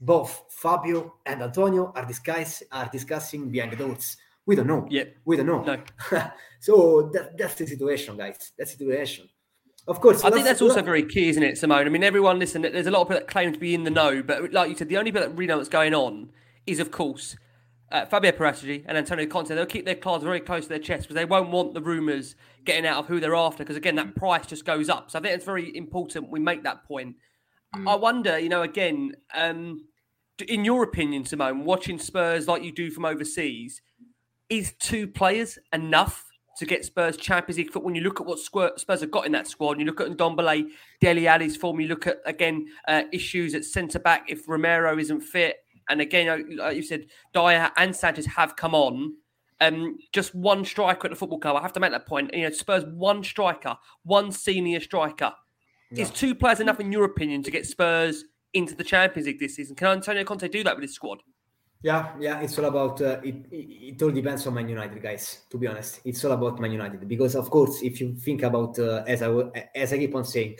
both 0.00 0.44
Fabio 0.48 1.14
and 1.26 1.42
Antonio 1.42 1.92
are 1.94 2.06
discuss 2.06 2.62
are 2.72 2.88
discussing 2.90 3.50
behind 3.50 3.72
the 3.72 3.76
doors. 3.76 4.16
We 4.46 4.56
don't 4.56 4.68
know. 4.68 4.86
Yep. 4.88 5.16
We 5.26 5.36
don't 5.36 5.46
know. 5.52 5.62
No. 5.62 5.76
so 6.60 7.10
that, 7.12 7.36
that's 7.36 7.56
the 7.56 7.66
situation, 7.66 8.16
guys. 8.16 8.52
That's 8.56 8.72
the 8.72 8.78
situation. 8.78 9.28
Of 9.88 10.00
course, 10.00 10.24
I 10.24 10.30
think 10.30 10.44
that's 10.44 10.62
also 10.62 10.82
very 10.82 11.04
key, 11.04 11.28
isn't 11.28 11.42
it, 11.42 11.58
Simone? 11.58 11.86
I 11.86 11.90
mean, 11.90 12.02
everyone, 12.02 12.40
listen, 12.40 12.62
there's 12.62 12.88
a 12.88 12.90
lot 12.90 13.02
of 13.02 13.08
people 13.08 13.20
that 13.20 13.28
claim 13.28 13.52
to 13.52 13.58
be 13.58 13.72
in 13.72 13.84
the 13.84 13.90
know, 13.90 14.20
but 14.22 14.52
like 14.52 14.68
you 14.68 14.76
said, 14.76 14.88
the 14.88 14.96
only 14.96 15.12
people 15.12 15.28
that 15.28 15.36
really 15.36 15.46
know 15.46 15.58
what's 15.58 15.68
going 15.68 15.94
on 15.94 16.30
is, 16.66 16.80
of 16.80 16.90
course, 16.90 17.36
uh, 17.92 18.04
Fabio 18.04 18.32
Paratici 18.32 18.84
and 18.86 18.98
Antonio 18.98 19.26
Conte. 19.26 19.54
They'll 19.54 19.64
keep 19.64 19.84
their 19.84 19.94
cards 19.94 20.24
very 20.24 20.40
close 20.40 20.64
to 20.64 20.68
their 20.70 20.80
chest 20.80 21.02
because 21.02 21.14
they 21.14 21.24
won't 21.24 21.50
want 21.50 21.74
the 21.74 21.80
rumours 21.80 22.34
getting 22.64 22.84
out 22.84 22.98
of 22.98 23.06
who 23.06 23.20
they're 23.20 23.36
after 23.36 23.62
because, 23.62 23.76
again, 23.76 23.94
that 23.94 24.16
price 24.16 24.44
just 24.44 24.64
goes 24.64 24.88
up. 24.88 25.10
So 25.10 25.20
I 25.20 25.22
think 25.22 25.34
it's 25.34 25.44
very 25.44 25.76
important 25.76 26.30
we 26.30 26.40
make 26.40 26.64
that 26.64 26.84
point. 26.84 27.16
I 27.86 27.94
wonder, 27.94 28.38
you 28.38 28.48
know, 28.48 28.62
again, 28.62 29.16
um, 29.34 29.84
in 30.48 30.64
your 30.64 30.82
opinion, 30.82 31.26
Simone, 31.26 31.64
watching 31.64 31.98
Spurs 31.98 32.48
like 32.48 32.62
you 32.62 32.72
do 32.72 32.90
from 32.90 33.04
overseas, 33.04 33.82
is 34.48 34.72
two 34.78 35.06
players 35.06 35.58
enough 35.72 36.25
to 36.58 36.66
get 36.66 36.84
Spurs 36.84 37.16
Champions 37.16 37.58
League 37.58 37.70
foot? 37.70 37.84
When 37.84 37.94
you 37.94 38.02
look 38.02 38.20
at 38.20 38.26
what 38.26 38.38
Spurs 38.38 39.00
have 39.00 39.10
got 39.10 39.26
in 39.26 39.32
that 39.32 39.46
squad, 39.46 39.72
and 39.72 39.80
you 39.80 39.86
look 39.86 40.00
at 40.00 40.08
Ndombele, 40.08 40.68
Dele 41.00 41.26
Alli's 41.26 41.56
form, 41.56 41.80
you 41.80 41.88
look 41.88 42.06
at 42.06 42.18
again 42.24 42.66
uh, 42.88 43.02
issues 43.12 43.54
at 43.54 43.64
centre 43.64 43.98
back 43.98 44.26
if 44.28 44.48
Romero 44.48 44.98
isn't 44.98 45.20
fit, 45.20 45.56
and 45.88 46.00
again, 46.00 46.56
like 46.56 46.76
you 46.76 46.82
said, 46.82 47.06
Dier 47.32 47.70
and 47.76 47.94
Sanchez 47.94 48.26
have 48.26 48.56
come 48.56 48.74
on. 48.74 49.14
Um, 49.60 49.96
just 50.12 50.34
one 50.34 50.64
striker 50.64 51.06
at 51.06 51.10
the 51.10 51.16
football 51.16 51.40
club. 51.40 51.56
I 51.56 51.62
have 51.62 51.72
to 51.74 51.80
make 51.80 51.92
that 51.92 52.06
point. 52.06 52.34
You 52.34 52.42
know, 52.42 52.50
Spurs 52.50 52.84
one 52.84 53.24
striker, 53.24 53.76
one 54.02 54.30
senior 54.30 54.80
striker. 54.80 55.32
Is 55.92 56.10
two 56.10 56.34
players 56.34 56.60
enough, 56.60 56.80
in 56.80 56.90
your 56.90 57.04
opinion, 57.04 57.42
to 57.44 57.50
get 57.50 57.64
Spurs 57.64 58.24
into 58.52 58.74
the 58.74 58.84
Champions 58.84 59.26
League 59.26 59.38
this 59.38 59.54
season? 59.54 59.76
Can 59.76 59.88
Antonio 59.88 60.24
Conte 60.24 60.48
do 60.48 60.64
that 60.64 60.74
with 60.74 60.82
his 60.82 60.94
squad? 60.94 61.22
Yeah, 61.82 62.14
yeah, 62.18 62.40
it's 62.40 62.58
all 62.58 62.64
about 62.64 63.00
uh, 63.00 63.20
it, 63.22 63.46
it. 63.52 64.02
All 64.02 64.10
depends 64.10 64.46
on 64.46 64.54
Man 64.54 64.68
United, 64.68 65.00
guys. 65.00 65.42
To 65.50 65.58
be 65.58 65.66
honest, 65.66 66.00
it's 66.04 66.24
all 66.24 66.32
about 66.32 66.58
Man 66.58 66.72
United 66.72 67.06
because, 67.06 67.36
of 67.36 67.50
course, 67.50 67.82
if 67.82 68.00
you 68.00 68.14
think 68.16 68.42
about 68.42 68.78
uh, 68.78 69.04
as 69.06 69.22
I 69.22 69.28
as 69.74 69.92
I 69.92 69.98
keep 69.98 70.14
on 70.14 70.24
saying, 70.24 70.56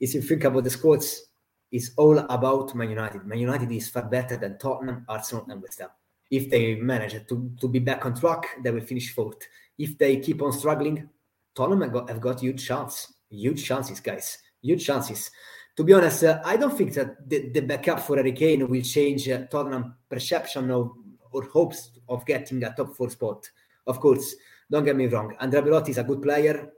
if 0.00 0.14
you 0.14 0.22
think 0.22 0.44
about 0.44 0.64
the 0.64 0.70
squads, 0.70 1.26
it's 1.70 1.90
all 1.96 2.18
about 2.18 2.74
Man 2.74 2.90
United. 2.90 3.26
Man 3.26 3.38
United 3.38 3.70
is 3.72 3.90
far 3.90 4.04
better 4.04 4.36
than 4.36 4.56
Tottenham, 4.58 5.04
Arsenal, 5.08 5.46
and 5.48 5.60
West 5.60 5.80
Ham. 5.80 5.90
If 6.30 6.48
they 6.48 6.76
manage 6.76 7.26
to 7.26 7.52
to 7.60 7.68
be 7.68 7.80
back 7.80 8.06
on 8.06 8.14
track, 8.14 8.56
they 8.62 8.70
will 8.70 8.80
finish 8.86 9.12
fourth. 9.12 9.38
If 9.76 9.98
they 9.98 10.20
keep 10.20 10.40
on 10.42 10.52
struggling, 10.52 11.08
Tottenham 11.54 11.82
have 11.82 11.92
got, 11.92 12.08
have 12.08 12.20
got 12.20 12.40
huge 12.40 12.64
chance, 12.66 13.12
huge 13.28 13.64
chances, 13.64 14.00
guys, 14.00 14.38
huge 14.62 14.86
chances. 14.86 15.30
To 15.76 15.84
be 15.84 15.94
honest, 15.94 16.24
uh, 16.24 16.40
I 16.44 16.56
don't 16.56 16.76
think 16.76 16.92
that 16.94 17.28
the, 17.28 17.48
the 17.48 17.60
backup 17.60 18.00
for 18.00 18.16
Harry 18.16 18.32
Kane 18.32 18.68
will 18.68 18.82
change 18.82 19.28
uh, 19.28 19.46
Tottenham 19.46 19.94
perception 20.08 20.70
of 20.70 20.92
or 21.32 21.44
hopes 21.44 21.90
of 22.08 22.26
getting 22.26 22.62
a 22.62 22.74
top 22.74 22.94
four 22.94 23.08
spot. 23.08 23.48
Of 23.86 24.00
course, 24.00 24.34
don't 24.70 24.84
get 24.84 24.96
me 24.96 25.06
wrong. 25.06 25.34
Andrea 25.40 25.62
Belotti 25.62 25.90
is 25.90 25.98
a 25.98 26.04
good 26.04 26.20
player. 26.20 26.70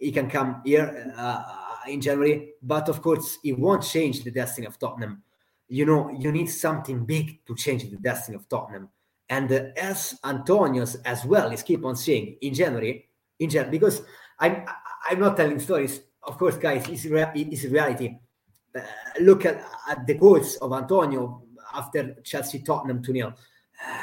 He 0.00 0.12
can 0.12 0.30
come 0.30 0.62
here 0.64 1.12
uh, 1.16 1.42
in 1.88 2.00
January, 2.00 2.52
but 2.62 2.88
of 2.88 3.02
course, 3.02 3.38
it 3.44 3.58
won't 3.58 3.82
change 3.82 4.22
the 4.22 4.30
destiny 4.30 4.66
of 4.66 4.78
Tottenham. 4.78 5.22
You 5.68 5.86
know, 5.86 6.10
you 6.16 6.30
need 6.30 6.46
something 6.46 7.04
big 7.04 7.44
to 7.46 7.56
change 7.56 7.90
the 7.90 7.96
destiny 7.96 8.36
of 8.36 8.48
Tottenham. 8.48 8.90
And 9.28 9.50
uh, 9.50 9.64
as 9.76 10.18
Antonios 10.22 10.96
as 11.04 11.24
well 11.24 11.50
is 11.50 11.62
keep 11.62 11.84
on 11.84 11.96
saying 11.96 12.36
in 12.42 12.54
January, 12.54 13.08
in 13.40 13.50
January, 13.50 13.70
because 13.70 14.02
I'm 14.38 14.64
I'm 15.08 15.20
not 15.20 15.36
telling 15.36 15.58
stories. 15.58 16.00
Of 16.26 16.38
course, 16.38 16.56
guys, 16.56 16.88
it's, 16.88 17.04
rea- 17.06 17.32
it's 17.34 17.64
reality. 17.64 18.16
Uh, 18.74 18.80
look 19.20 19.44
at, 19.44 19.64
at 19.88 20.06
the 20.06 20.14
quotes 20.14 20.56
of 20.56 20.72
Antonio 20.72 21.42
after 21.74 22.14
Chelsea 22.24 22.60
Tottenham 22.60 23.02
2 23.02 23.12
0. 23.12 23.28
Uh, 23.28 23.34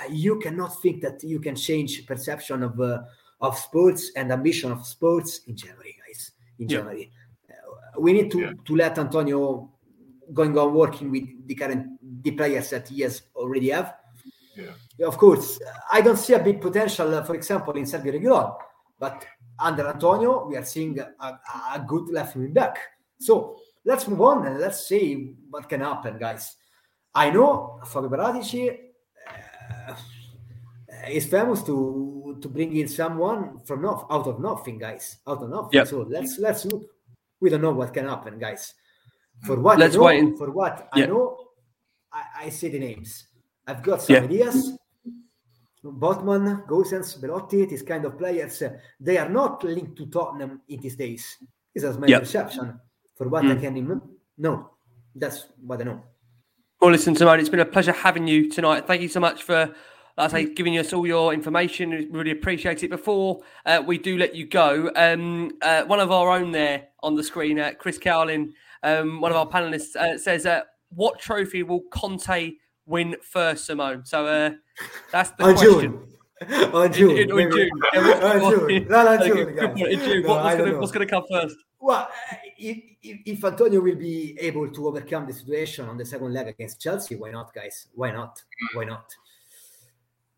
you 0.09 0.39
cannot 0.39 0.81
think 0.81 1.01
that 1.01 1.23
you 1.23 1.39
can 1.39 1.55
change 1.55 2.05
perception 2.05 2.63
of 2.63 2.79
uh, 2.79 2.99
of 3.39 3.57
sports 3.57 4.11
and 4.15 4.31
ambition 4.31 4.71
of 4.71 4.85
sports 4.85 5.41
in 5.47 5.55
January, 5.55 5.95
guys. 6.05 6.31
In 6.59 6.69
Yeah. 6.69 6.77
January, 6.77 7.11
uh, 7.49 7.99
we 7.99 8.13
need 8.13 8.29
to, 8.31 8.39
Yeah. 8.39 8.51
to 8.65 8.75
let 8.75 8.97
Antonio 8.99 9.71
going 10.33 10.55
on 10.57 10.73
working 10.73 11.09
with 11.11 11.25
the 11.47 11.55
current 11.55 11.87
the 12.23 12.31
players 12.31 12.69
that 12.69 12.87
he 12.87 13.01
has 13.01 13.23
already 13.35 13.69
have. 13.71 13.95
Yeah. 14.55 15.07
Of 15.07 15.17
course, 15.17 15.59
I 15.91 16.01
don't 16.01 16.17
see 16.17 16.33
a 16.33 16.39
big 16.39 16.61
potential, 16.61 17.15
uh, 17.15 17.23
for 17.23 17.33
example, 17.35 17.73
in 17.73 17.85
Sergio 17.85 18.13
Reguilon, 18.13 18.55
but 18.99 19.25
under 19.61 19.87
Antonio, 19.87 20.47
we 20.47 20.57
are 20.57 20.65
seeing 20.65 20.99
a, 20.99 21.39
a 21.73 21.79
good 21.87 22.09
left 22.09 22.35
wing 22.35 22.53
back. 22.53 22.77
So 23.19 23.57
let's 23.85 24.07
move 24.07 24.21
on 24.21 24.45
and 24.47 24.59
let's 24.59 24.87
see 24.87 25.35
what 25.49 25.69
can 25.69 25.81
happen, 25.81 26.17
guys. 26.17 26.55
I 27.13 27.29
know 27.29 27.79
Fabio 27.85 28.09
Paratici 28.09 28.77
uh, 29.87 29.93
is 31.09 31.25
famous 31.27 31.61
to 31.63 32.37
to 32.41 32.47
bring 32.49 32.75
in 32.75 32.87
someone 32.87 33.59
from 33.65 33.85
out 33.85 34.27
of 34.27 34.39
nothing, 34.39 34.79
guys, 34.79 35.17
out 35.27 35.43
of 35.43 35.49
nothing. 35.49 35.73
Yep. 35.73 35.87
So 35.87 36.01
let's 36.09 36.39
let's 36.39 36.65
look. 36.65 36.83
We 37.39 37.49
don't 37.49 37.61
know 37.61 37.73
what 37.73 37.93
can 37.93 38.07
happen, 38.07 38.39
guys. 38.39 38.73
For 39.43 39.59
what 39.59 39.79
Let's 39.79 39.95
I 39.95 39.97
know, 39.97 40.03
wait 40.05 40.37
for 40.37 40.51
what 40.51 40.87
Yeah. 40.95 41.03
I 41.03 41.07
know, 41.07 41.37
I, 42.13 42.45
I 42.45 42.49
say 42.49 42.69
the 42.69 42.79
names. 42.79 43.25
I've 43.65 43.81
got 43.81 44.01
some 44.01 44.15
Yeah. 44.15 44.21
ideas. 44.23 44.77
Botman, 45.83 46.67
Gosens, 46.67 47.19
Belotti, 47.19 47.65
these 47.65 47.81
kind 47.81 48.05
of 48.05 48.17
players, 48.17 48.61
uh, 48.61 48.77
they 48.99 49.17
are 49.17 49.29
not 49.29 49.63
linked 49.63 49.97
to 49.97 50.05
Tottenham 50.07 50.61
in 50.69 50.79
these 50.79 50.95
days. 50.95 51.37
This 51.73 51.83
is 51.83 51.97
my 51.97 52.07
Yep. 52.07 52.21
perception. 52.21 52.79
For 53.15 53.27
what 53.29 53.45
I 53.45 53.55
can 53.55 54.01
know, 54.37 54.69
that's 55.15 55.47
what 55.65 55.81
I 55.81 55.85
know. 55.85 56.01
Well, 56.81 56.91
listen, 56.91 57.15
Simone, 57.15 57.39
it's 57.39 57.49
been 57.49 57.59
a 57.59 57.65
pleasure 57.65 57.91
having 57.91 58.27
you 58.27 58.49
tonight. 58.49 58.87
Thank 58.87 59.01
you 59.03 59.07
so 59.07 59.19
much 59.19 59.43
for, 59.43 59.67
like 60.17 60.17
I 60.17 60.27
say, 60.27 60.53
giving 60.53 60.77
us 60.79 60.93
all 60.93 61.05
your 61.05 61.33
information. 61.33 61.91
We 61.91 62.05
Really 62.07 62.31
appreciate 62.31 62.83
it. 62.83 62.89
Before 62.89 63.41
uh, 63.65 63.83
we 63.85 63.99
do 63.99 64.17
let 64.17 64.33
you 64.35 64.47
go, 64.47 64.91
um, 64.95 65.51
uh, 65.61 65.83
one 65.83 65.99
of 65.99 66.11
our 66.11 66.31
own 66.31 66.51
there 66.51 66.87
on 67.03 67.15
the 67.15 67.23
screen, 67.23 67.59
uh, 67.59 67.73
Chris 67.77 67.99
Cowlin, 67.99 68.53
um, 68.81 69.21
one 69.21 69.31
of 69.31 69.37
our 69.37 69.47
panelists, 69.47 69.95
uh, 69.95 70.17
says, 70.17 70.47
uh, 70.47 70.61
"What 70.89 71.19
trophy 71.19 71.61
will 71.61 71.81
Conte 71.91 72.53
win 72.87 73.15
first, 73.21 73.65
Simone?" 73.65 74.03
So 74.03 74.25
uh, 74.25 74.51
that's 75.11 75.31
the 75.31 75.43
On 75.45 75.55
question. 75.55 75.81
June. 75.81 76.07
On 76.73 76.91
June. 76.91 77.11
In, 77.17 77.29
in, 77.31 77.39
in. 77.39 77.51
June. 77.51 77.69
On 77.95 78.39
June. 78.69 78.87
No, 78.89 79.03
no, 79.15 79.25
June, 79.25 79.55
guys. 79.55 79.79
In 79.79 79.99
June. 79.99 80.23
No, 80.23 80.29
What- 80.29 80.43
what's 80.43 80.55
gonna- 80.57 80.71
know. 80.71 80.79
what's 80.79 80.91
going 80.91 81.07
to 81.07 81.11
come 81.13 81.23
first? 81.31 81.55
Well, 81.79 81.97
uh, 82.31 82.35
if, 82.57 82.77
if, 83.01 83.19
if 83.25 83.43
Antonio 83.45 83.79
will 83.81 83.95
be 83.95 84.37
able 84.39 84.69
to 84.69 84.87
overcome 84.87 85.25
the 85.27 85.33
situation 85.33 85.87
on 85.89 85.97
the 85.97 86.05
second 86.05 86.31
leg 86.33 86.47
against 86.47 86.79
Chelsea, 86.81 87.15
why 87.15 87.31
not, 87.31 87.53
guys? 87.53 87.87
Why 87.95 88.11
not? 88.11 88.41
Why 88.73 88.83
not? 88.85 89.05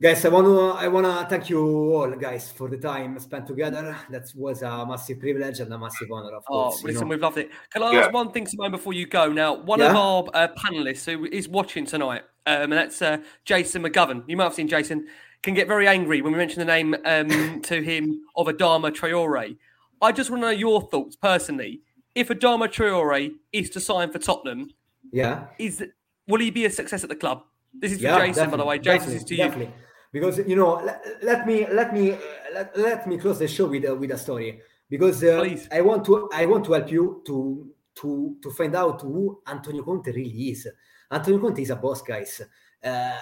Guys, 0.01 0.25
I 0.25 0.29
want 0.29 0.45
to 0.47 0.83
I 0.83 0.87
want 0.89 1.05
to 1.05 1.25
thank 1.29 1.49
you 1.49 1.61
all, 1.93 2.11
guys, 2.11 2.51
for 2.51 2.67
the 2.67 2.77
time 2.77 3.17
spent 3.19 3.47
together. 3.47 3.95
That 4.09 4.23
was 4.35 4.61
a 4.61 4.85
massive 4.85 5.19
privilege 5.19 5.59
and 5.61 5.71
a 5.73 5.77
massive 5.77 6.11
honor, 6.11 6.35
of 6.35 6.43
Oh, 6.49 6.69
course. 6.71 6.83
you 6.83 6.93
know. 6.99 7.05
we've 7.07 7.19
loved 7.21 7.37
it. 7.37 7.49
Can 7.69 7.83
I 7.83 7.91
Yeah. 7.93 7.99
ask 8.01 8.11
one 8.13 8.31
thing, 8.31 8.45
Simone, 8.47 8.71
before 8.71 8.91
you 8.93 9.05
go? 9.05 9.31
Now, 9.31 9.53
one 9.53 9.81
of 9.81 9.95
our 9.95 10.25
uh, 10.33 10.47
panelists 10.57 11.05
who 11.09 11.25
is 11.25 11.47
watching 11.47 11.85
tonight, 11.85 12.23
um, 12.45 12.63
and 12.63 12.73
that's 12.73 13.01
uh, 13.01 13.17
Jason 13.45 13.83
McGovern. 13.83 14.23
You 14.27 14.37
might 14.37 14.45
have 14.45 14.53
seen 14.53 14.67
Jason. 14.67 15.07
Can 15.41 15.53
get 15.53 15.67
very 15.67 15.89
angry 15.89 16.21
when 16.21 16.31
we 16.31 16.37
mention 16.37 16.59
the 16.59 16.65
name 16.65 16.95
um, 17.03 17.61
to 17.63 17.81
him 17.81 18.21
of 18.37 18.47
Adama 18.47 18.91
Traore. 18.91 19.57
I 20.01 20.11
just 20.11 20.29
want 20.29 20.41
to 20.41 20.47
know 20.47 20.51
your 20.51 20.81
thoughts 20.81 21.15
personally. 21.15 21.81
If 22.15 22.29
Adama 22.29 22.67
Traore 22.67 23.33
is 23.51 23.69
to 23.71 23.79
sign 23.79 24.11
for 24.11 24.19
Tottenham, 24.19 24.71
yeah, 25.11 25.47
is 25.59 25.83
will 26.27 26.39
he 26.39 26.49
be 26.49 26.65
a 26.65 26.69
success 26.69 27.03
at 27.03 27.09
the 27.09 27.15
club? 27.15 27.43
This 27.73 27.91
is 27.91 27.97
for 27.97 28.05
yeah, 28.05 28.25
Jason, 28.25 28.49
by 28.49 28.57
the 28.57 28.65
way. 28.65 28.79
Jason, 28.79 29.13
is 29.13 29.23
to 29.25 29.35
you. 29.35 29.43
definitely. 29.43 29.73
Because 30.11 30.37
you 30.47 30.55
know, 30.55 30.75
let, 30.75 31.03
let 31.23 31.47
me 31.47 31.67
let 31.71 31.93
me 31.93 32.17
let, 32.53 32.77
let 32.77 33.07
me 33.07 33.17
close 33.17 33.39
the 33.39 33.47
show 33.47 33.65
with 33.65 33.89
uh, 33.89 33.95
with 33.95 34.11
a 34.11 34.17
story 34.17 34.61
because 34.89 35.23
uh, 35.23 35.43
I 35.71 35.81
want 35.81 36.05
to 36.05 36.29
I 36.31 36.45
want 36.45 36.65
to 36.65 36.73
help 36.73 36.91
you 36.91 37.21
to 37.25 37.69
to 37.95 38.37
to 38.41 38.51
find 38.51 38.75
out 38.75 39.01
who 39.01 39.41
Antonio 39.47 39.83
Conte 39.83 40.07
really 40.11 40.51
is. 40.51 40.67
Antonio 41.13 41.39
Conte 41.39 41.61
is 41.61 41.69
a 41.69 41.75
boss, 41.75 42.01
guys. 42.01 42.41
Uh, 42.83 43.19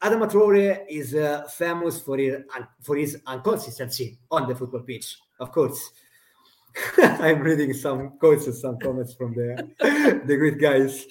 Adam 0.00 0.20
Traore 0.20 0.86
is 0.88 1.14
uh, 1.14 1.42
famous 1.48 2.00
for 2.00 2.16
his 2.16 2.36
for 2.82 2.96
his 2.96 3.20
inconsistency 3.30 4.18
on 4.30 4.48
the 4.48 4.54
football 4.54 4.80
pitch, 4.80 5.16
of 5.38 5.52
course. 5.52 5.90
I'm 6.98 7.40
reading 7.40 7.72
some 7.74 8.18
quotes 8.18 8.46
and 8.46 8.54
some 8.54 8.78
comments 8.78 9.14
from 9.14 9.34
the 9.34 9.68
the 10.24 10.36
great 10.36 10.58
guys. 10.58 11.04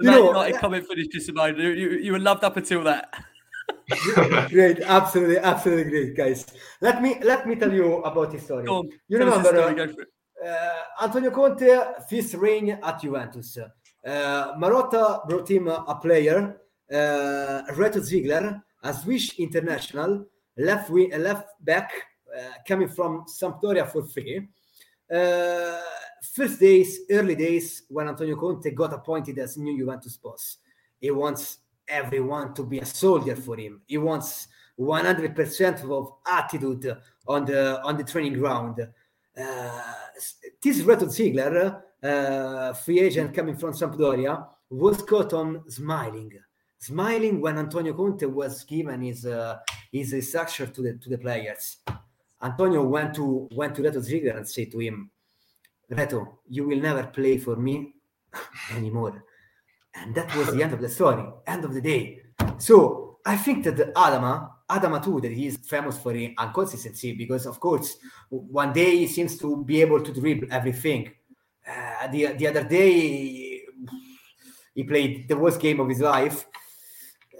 You 0.00 0.10
Man 0.10 0.14
know, 0.14 0.28
United 0.28 0.58
comment 0.58 0.86
finished, 0.86 1.12
just 1.12 1.26
Simone. 1.26 1.56
You, 1.56 1.70
you, 1.70 1.90
you 1.90 2.12
were 2.12 2.18
loved 2.18 2.42
up 2.42 2.56
until 2.56 2.82
that. 2.84 3.12
great, 4.48 4.80
absolutely, 4.80 5.38
absolutely 5.38 5.90
great, 5.90 6.16
guys. 6.16 6.46
Let 6.80 7.02
me 7.02 7.18
let 7.22 7.46
me 7.46 7.54
tell 7.56 7.72
you 7.72 7.96
about 8.02 8.32
his 8.32 8.42
story. 8.42 8.66
On, 8.66 8.88
You 9.08 9.18
tell 9.18 9.34
us 9.34 9.46
the 9.46 9.52
remember 9.52 9.88
story, 9.88 10.06
uh, 10.42 10.48
uh, 10.48 11.04
Antonio 11.04 11.30
Conte 11.30 11.68
first 12.08 12.34
reign 12.34 12.78
at 12.82 13.00
Juventus. 13.00 13.58
Uh, 14.04 14.54
Marotta 14.56 15.26
brought 15.28 15.50
him 15.50 15.68
a, 15.68 15.84
a 15.88 15.94
player, 15.96 16.60
uh, 16.90 17.62
Reto 17.74 18.00
Ziegler, 18.00 18.62
a 18.82 18.94
Swiss 18.94 19.34
international, 19.38 20.26
left 20.56 20.90
wing, 20.90 21.10
left 21.18 21.48
back, 21.60 21.92
uh, 22.36 22.54
coming 22.66 22.88
from 22.88 23.24
Sampdoria 23.26 23.86
for 23.86 24.04
free. 24.04 24.48
Uh, 25.12 25.80
first 26.22 26.60
days, 26.60 27.00
early 27.10 27.34
days, 27.34 27.82
when 27.88 28.08
Antonio 28.08 28.36
Conte 28.36 28.70
got 28.70 28.92
appointed 28.92 29.38
as 29.38 29.56
new 29.56 29.76
Juventus 29.76 30.16
boss, 30.16 30.58
he 31.00 31.10
wants 31.10 31.58
everyone 31.88 32.54
to 32.54 32.62
be 32.64 32.78
a 32.78 32.86
soldier 32.86 33.36
for 33.36 33.56
him. 33.56 33.82
He 33.86 33.98
wants 33.98 34.48
100% 34.78 35.90
of 35.90 36.12
attitude 36.26 36.96
on 37.26 37.44
the 37.44 37.82
on 37.82 37.96
the 37.96 38.04
training 38.04 38.34
ground. 38.34 38.80
Uh, 39.36 39.92
this 40.62 40.82
Reto 40.82 41.10
Ziegler, 41.10 41.84
uh, 42.02 42.72
free 42.72 43.00
agent 43.00 43.34
coming 43.34 43.56
from 43.56 43.72
Sampdoria, 43.72 44.46
was 44.70 45.02
caught 45.02 45.32
on 45.32 45.68
smiling, 45.68 46.32
smiling 46.78 47.40
when 47.40 47.58
Antonio 47.58 47.92
Conte 47.94 48.24
was 48.24 48.64
given 48.64 49.02
his 49.02 49.26
uh, 49.26 49.58
his 49.92 50.12
instruction 50.12 50.72
to 50.72 50.82
the 50.82 50.94
to 50.94 51.08
the 51.08 51.18
players. 51.18 51.78
Antonio 52.42 52.82
went 52.84 53.14
to 53.14 53.48
went 53.52 53.74
to 53.74 53.82
Reto 53.82 54.00
Ziegler 54.00 54.36
and 54.36 54.48
said 54.48 54.70
to 54.72 54.78
him, 54.78 55.10
Reto, 55.90 56.38
you 56.48 56.66
will 56.66 56.80
never 56.80 57.04
play 57.04 57.38
for 57.38 57.56
me 57.56 57.94
anymore. 58.76 59.24
And 59.94 60.14
that 60.14 60.34
was 60.36 60.52
the 60.52 60.62
end 60.62 60.72
of 60.72 60.80
the 60.80 60.88
story, 60.88 61.24
end 61.46 61.64
of 61.64 61.74
the 61.74 61.80
day. 61.80 62.22
So 62.58 63.18
I 63.26 63.36
think 63.36 63.64
that 63.64 63.94
Adama, 63.94 64.50
Adama 64.68 65.02
too, 65.02 65.20
that 65.20 65.32
he's 65.32 65.56
famous 65.58 65.98
for 65.98 66.12
inconsistency 66.12 67.12
because, 67.12 67.44
of 67.44 67.58
course, 67.58 67.96
one 68.28 68.72
day 68.72 68.98
he 68.98 69.06
seems 69.06 69.36
to 69.38 69.64
be 69.64 69.80
able 69.80 70.00
to 70.02 70.12
dribble 70.12 70.48
everything. 70.50 71.12
Uh, 71.70 72.06
the, 72.08 72.26
the 72.34 72.46
other 72.48 72.64
day, 72.64 73.62
he 74.74 74.84
played 74.84 75.28
the 75.28 75.36
worst 75.36 75.60
game 75.60 75.80
of 75.80 75.88
his 75.88 76.00
life. 76.00 76.46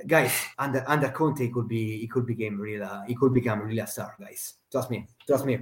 Guys, 0.06 0.32
under 0.58 0.84
under 0.86 1.08
Conte, 1.10 1.40
he 1.42 1.50
could 1.50 1.68
be 1.68 1.98
he 1.98 2.06
could 2.06 2.26
become 2.26 2.58
real 2.58 2.84
uh, 2.84 3.02
he 3.06 3.14
could 3.14 3.34
become 3.34 3.60
really 3.60 3.80
a 3.80 3.86
star, 3.86 4.14
guys. 4.18 4.54
Trust 4.70 4.90
me, 4.90 5.06
trust 5.26 5.44
me. 5.44 5.58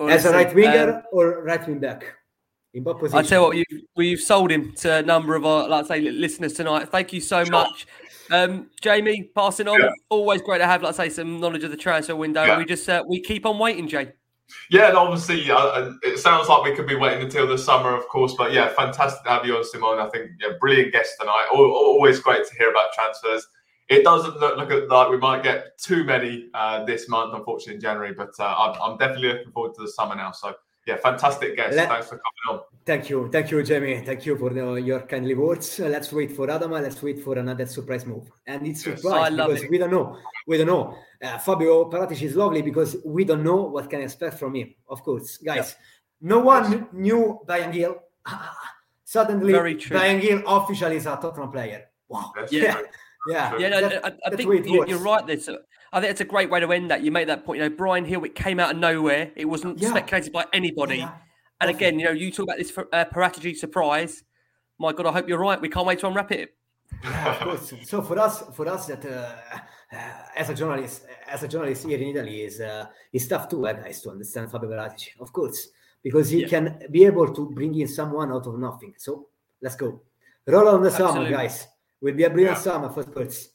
As 0.00 0.24
a 0.24 0.32
right 0.32 0.52
winger 0.54 0.94
um, 0.96 1.02
or 1.12 1.42
right 1.44 1.66
wing 1.66 1.78
back, 1.78 2.04
in 2.74 2.82
what 2.84 2.98
position? 2.98 3.18
I 3.18 3.22
tell 3.22 3.54
you 3.54 3.64
what, 3.64 3.70
you 3.70 3.82
we've 3.94 4.20
sold 4.20 4.50
him 4.50 4.72
to 4.76 4.96
a 4.96 5.02
number 5.02 5.36
of 5.36 5.46
our, 5.46 5.68
like 5.68 5.84
I 5.84 5.88
say, 5.88 6.00
listeners 6.10 6.54
tonight. 6.54 6.88
Thank 6.90 7.12
you 7.12 7.20
so 7.20 7.44
much, 7.46 7.86
um, 8.30 8.68
Jamie. 8.80 9.30
Passing 9.34 9.68
on, 9.68 9.80
Yeah. 9.80 9.90
always 10.08 10.42
great 10.42 10.58
to 10.58 10.66
have, 10.66 10.82
like 10.82 10.98
I 10.98 11.06
say, 11.06 11.08
some 11.10 11.40
knowledge 11.40 11.64
of 11.64 11.70
the 11.70 11.76
transfer 11.76 12.16
window. 12.16 12.44
Yeah. 12.44 12.58
We 12.58 12.64
just 12.64 12.88
uh, 12.88 13.04
we 13.08 13.20
keep 13.20 13.46
on 13.46 13.58
waiting, 13.58 13.88
Jay. 13.88 14.12
Yeah, 14.70 14.88
and 14.88 14.96
obviously, 14.96 15.50
uh, 15.50 15.56
uh, 15.56 15.92
it 16.02 16.18
sounds 16.18 16.48
like 16.48 16.64
we 16.64 16.74
could 16.74 16.86
be 16.86 16.94
waiting 16.96 17.22
until 17.22 17.46
the 17.46 17.58
summer, 17.58 17.94
of 17.94 18.06
course. 18.08 18.34
But 18.36 18.52
yeah, 18.52 18.68
fantastic 18.68 19.22
to 19.24 19.30
have 19.30 19.46
you 19.46 19.56
on, 19.56 19.64
Simone. 19.64 19.98
I 19.98 20.08
think 20.08 20.30
yeah, 20.40 20.50
brilliant 20.60 20.92
guest 20.92 21.14
tonight. 21.20 21.46
Al- 21.52 21.60
Always 21.60 22.20
great 22.20 22.46
to 22.46 22.54
hear 22.56 22.70
about 22.70 22.92
transfers. 22.92 23.46
It 23.88 24.02
doesn't 24.02 24.38
look, 24.40 24.56
look 24.58 24.90
like 24.90 25.10
we 25.10 25.18
might 25.18 25.44
get 25.44 25.78
too 25.78 26.02
many 26.02 26.48
uh, 26.54 26.84
this 26.84 27.08
month, 27.08 27.34
unfortunately, 27.34 27.76
in 27.76 27.80
January. 27.80 28.12
But 28.12 28.30
uh, 28.38 28.54
I'm, 28.58 28.80
I'm 28.82 28.98
definitely 28.98 29.28
looking 29.28 29.52
forward 29.52 29.74
to 29.76 29.82
the 29.82 29.88
summer 29.88 30.16
now. 30.16 30.32
So 30.32 30.54
yeah, 30.86 30.96
fantastic 30.96 31.56
guest. 31.56 31.76
Let- 31.76 31.88
Thanks 31.88 32.06
for 32.08 32.20
coming 32.24 32.60
on. 32.60 32.64
Thank 32.84 33.10
you, 33.10 33.28
thank 33.32 33.50
you, 33.50 33.62
Jamie. 33.64 34.00
Thank 34.06 34.24
you 34.26 34.38
for 34.38 34.50
the, 34.50 34.74
your 34.74 35.00
kindly 35.00 35.34
words. 35.34 35.80
Uh, 35.80 35.86
let's 35.88 36.12
wait 36.12 36.30
for 36.36 36.46
Adama. 36.46 36.80
Let's 36.80 37.02
wait 37.02 37.18
for 37.24 37.36
another 37.36 37.66
surprise 37.66 38.06
move. 38.06 38.30
And 38.46 38.64
it's 38.66 38.86
Yes. 38.86 39.02
surprise 39.02 39.24
I 39.26 39.28
love 39.34 39.48
because 39.48 39.64
it. 39.64 39.70
we 39.70 39.78
don't 39.78 39.90
know. 39.90 40.16
We 40.46 40.56
don't 40.58 40.68
know. 40.68 40.96
Uh, 41.20 41.38
Fabio 41.38 41.90
Paratici 41.90 42.22
is 42.22 42.36
lovely 42.36 42.62
because 42.62 42.96
we 43.04 43.24
don't 43.24 43.42
know 43.42 43.56
what 43.64 43.90
can 43.90 44.02
expect 44.02 44.38
from 44.38 44.54
him. 44.54 44.72
Of 44.88 45.02
course, 45.02 45.36
guys. 45.38 45.74
No 46.20 46.38
one 46.38 46.86
knew 46.92 47.40
Bryan 47.44 47.72
Gil. 47.72 47.96
Suddenly, 49.04 49.52
Very 49.52 49.74
true. 49.76 49.98
Gil 50.20 50.42
officially 50.46 50.96
is 50.96 51.06
a 51.06 51.16
Tottenham 51.20 51.50
player. 51.50 51.86
Wow. 52.08 52.32
That's 52.36 52.52
Yeah. 52.52 52.74
true. 52.74 52.86
Yeah, 53.28 53.58
Yeah, 53.58 53.68
no, 53.70 53.80
that- 53.80 54.04
I, 54.04 54.08
I 54.08 54.10
that's 54.10 54.36
think 54.36 54.38
the 54.38 54.46
way 54.46 54.58
it 54.58 54.66
you, 54.66 54.78
works. 54.78 54.90
you're 54.90 55.00
right. 55.00 55.26
There, 55.26 55.40
so 55.40 55.58
I 55.92 56.00
think 56.00 56.10
it's 56.10 56.20
a 56.20 56.24
great 56.24 56.50
way 56.50 56.60
to 56.60 56.70
end 56.72 56.90
that. 56.90 57.02
You 57.02 57.10
make 57.12 57.26
that 57.28 57.44
point. 57.44 57.60
You 57.62 57.68
know, 57.68 57.74
Bryan 57.76 58.04
Gil, 58.04 58.24
it 58.24 58.34
came 58.34 58.58
out 58.60 58.72
of 58.72 58.76
nowhere. 58.78 59.30
It 59.36 59.46
wasn't 59.46 59.78
Yeah. 59.80 59.90
speculated 59.90 60.32
by 60.32 60.44
anybody. 60.52 60.98
Yeah, 60.98 61.12
and 61.60 61.68
definitely. 61.70 61.74
again, 61.86 61.98
you 62.00 62.04
know, 62.06 62.12
you 62.12 62.30
talk 62.30 62.44
about 62.44 62.58
this 62.58 62.70
for, 62.70 62.88
uh, 62.92 63.04
Paratici 63.06 63.56
surprise. 63.56 64.24
My 64.78 64.92
God, 64.92 65.06
I 65.06 65.12
hope 65.12 65.28
you're 65.28 65.38
right. 65.38 65.60
We 65.60 65.68
can't 65.68 65.86
wait 65.86 66.00
to 66.00 66.08
unwrap 66.08 66.32
it. 66.32 66.54
Yeah, 67.02 67.32
of 67.32 67.38
course. 67.40 67.72
So 67.84 68.02
for 68.02 68.18
us, 68.18 68.42
for 68.54 68.68
us, 68.68 68.86
that 68.86 69.04
uh, 69.04 69.34
uh, 69.92 69.98
as 70.36 70.50
a 70.50 70.54
journalist, 70.54 71.06
as 71.28 71.42
a 71.42 71.48
journalist 71.48 71.84
here 71.86 71.98
in 71.98 72.08
Italy, 72.08 72.42
is 72.42 72.60
uh, 72.60 72.86
is 73.12 73.26
tough 73.28 73.48
too, 73.48 73.66
uh, 73.66 73.72
guys, 73.72 74.02
to 74.02 74.10
understand 74.10 74.50
Fabio 74.50 74.70
Paratici, 74.70 75.08
of 75.20 75.32
course, 75.32 75.68
because 76.02 76.28
he 76.30 76.40
Yeah. 76.42 76.48
can 76.48 76.78
be 76.90 77.04
able 77.06 77.32
to 77.32 77.50
bring 77.50 77.74
in 77.80 77.88
someone 77.88 78.30
out 78.32 78.46
of 78.46 78.58
nothing. 78.58 78.94
So 78.98 79.28
let's 79.62 79.76
go, 79.76 80.00
roll 80.46 80.68
on 80.68 80.82
the 80.82 80.90
summer, 80.90 81.08
Absolutely. 81.08 81.32
guys. 81.32 81.66
Will 82.00 82.14
be 82.14 82.24
a 82.24 82.30
brilliant 82.30 82.56
Yeah. 82.58 82.62
summer 82.62 82.90
for 82.90 83.02
Spurs. 83.02 83.50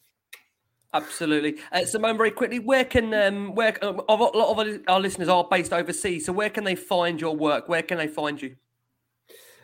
Absolutely. 0.94 1.56
Uh, 1.72 1.86
Simone, 1.86 2.18
very 2.18 2.32
quickly, 2.32 2.60
where 2.60 2.84
can 2.84 3.14
um, 3.14 3.56
where 3.56 3.78
um, 3.84 4.02
a 4.10 4.14
lot 4.14 4.60
of 4.60 4.82
our- 4.88 5.00
listeners 5.00 5.30
are 5.30 5.48
based 5.50 5.72
overseas? 5.72 6.26
So 6.26 6.34
where 6.34 6.50
can 6.50 6.66
they 6.66 6.76
find 6.76 7.20
your 7.20 7.36
work? 7.36 7.70
Where 7.70 7.82
can 7.82 7.98
they 7.98 8.08
find 8.08 8.42
you? 8.42 8.56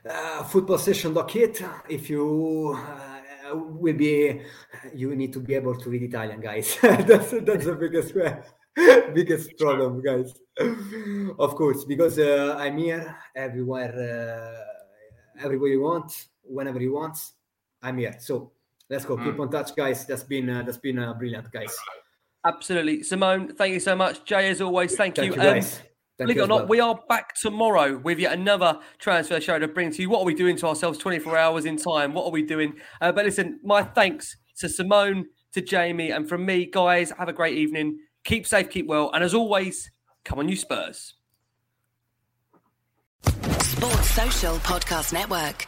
Uh, 0.10 0.44
footballsession.it. 0.44 1.62
If 1.90 2.10
you 2.10 2.78
uh, 2.80 3.56
will 3.58 3.98
be, 3.98 4.42
you 4.94 5.16
need 5.16 5.34
to 5.34 5.42
be 5.42 5.54
able 5.54 5.76
to 5.76 5.90
read 5.90 6.04
Italian, 6.04 6.40
guys. 6.40 6.78
that's 6.82 7.32
that's 7.32 7.66
the 7.66 7.76
biggest 7.78 8.14
biggest 9.14 9.58
problem, 9.58 10.02
guys. 10.02 10.34
of 11.40 11.56
course, 11.56 11.84
because 11.84 12.20
uh, 12.20 12.56
I'm 12.58 12.78
here 12.78 13.18
everywhere, 13.36 13.94
uh, 14.00 15.44
everywhere 15.44 15.72
you 15.72 15.82
want, 15.82 16.28
whenever 16.44 16.80
you 16.80 16.94
want. 16.94 17.18
I'm 17.82 17.98
here. 17.98 18.16
So 18.20 18.54
let's 18.90 19.06
go. 19.06 19.18
Keep 19.18 19.40
on 19.40 19.50
touch, 19.52 19.76
guys. 19.76 20.06
That's 20.06 20.24
been 20.24 20.50
uh, 20.50 20.64
that's 20.64 20.78
been 20.78 21.00
uh, 21.00 21.14
brilliant, 21.14 21.52
guys. 21.52 21.76
Absolutely. 22.46 23.04
Simone, 23.04 23.54
thank 23.56 23.74
you 23.74 23.80
so 23.80 23.96
much. 23.96 24.24
Jay, 24.24 24.50
as 24.50 24.62
always, 24.62 24.96
thank, 24.96 25.16
Thank 25.16 25.36
you. 25.36 25.42
you, 25.42 25.50
Um. 25.50 25.62
Thank 26.18 26.30
Believe 26.30 26.38
it 26.38 26.40
you 26.40 26.46
or 26.46 26.48
not, 26.48 26.60
well. 26.62 26.68
we 26.68 26.80
are 26.80 27.00
back 27.08 27.36
tomorrow 27.36 27.96
with 28.00 28.18
yet 28.18 28.34
another 28.34 28.80
transfer 28.98 29.40
show 29.40 29.60
to 29.60 29.68
bring 29.68 29.92
to 29.92 30.02
you. 30.02 30.10
What 30.10 30.22
are 30.22 30.26
we 30.26 30.34
doing 30.34 30.56
to 30.58 30.66
ourselves 30.68 30.98
24 30.98 31.38
hours 31.38 31.66
in 31.66 31.78
time? 31.78 32.16
What 32.16 32.26
are 32.26 32.32
we 32.32 32.42
doing? 32.42 32.74
Uh, 33.00 33.12
but 33.12 33.24
listen, 33.26 33.60
my 33.64 33.84
thanks 33.84 34.36
to 34.58 34.68
Simone, 34.68 35.26
to 35.54 35.62
Jamie, 35.62 36.10
and 36.10 36.28
from 36.28 36.44
me, 36.44 36.66
guys, 36.66 37.12
have 37.20 37.30
a 37.30 37.34
great 37.34 37.56
evening. 37.56 38.00
Keep 38.24 38.48
safe, 38.48 38.68
keep 38.72 38.88
well. 38.88 39.12
And 39.14 39.24
as 39.24 39.36
always, 39.36 39.92
come 40.26 40.40
on, 40.40 40.50
you 40.50 40.56
Spurs. 40.56 41.14
Sports 43.60 44.10
Social 44.10 44.56
Podcast 44.56 45.14
Network. 45.14 45.68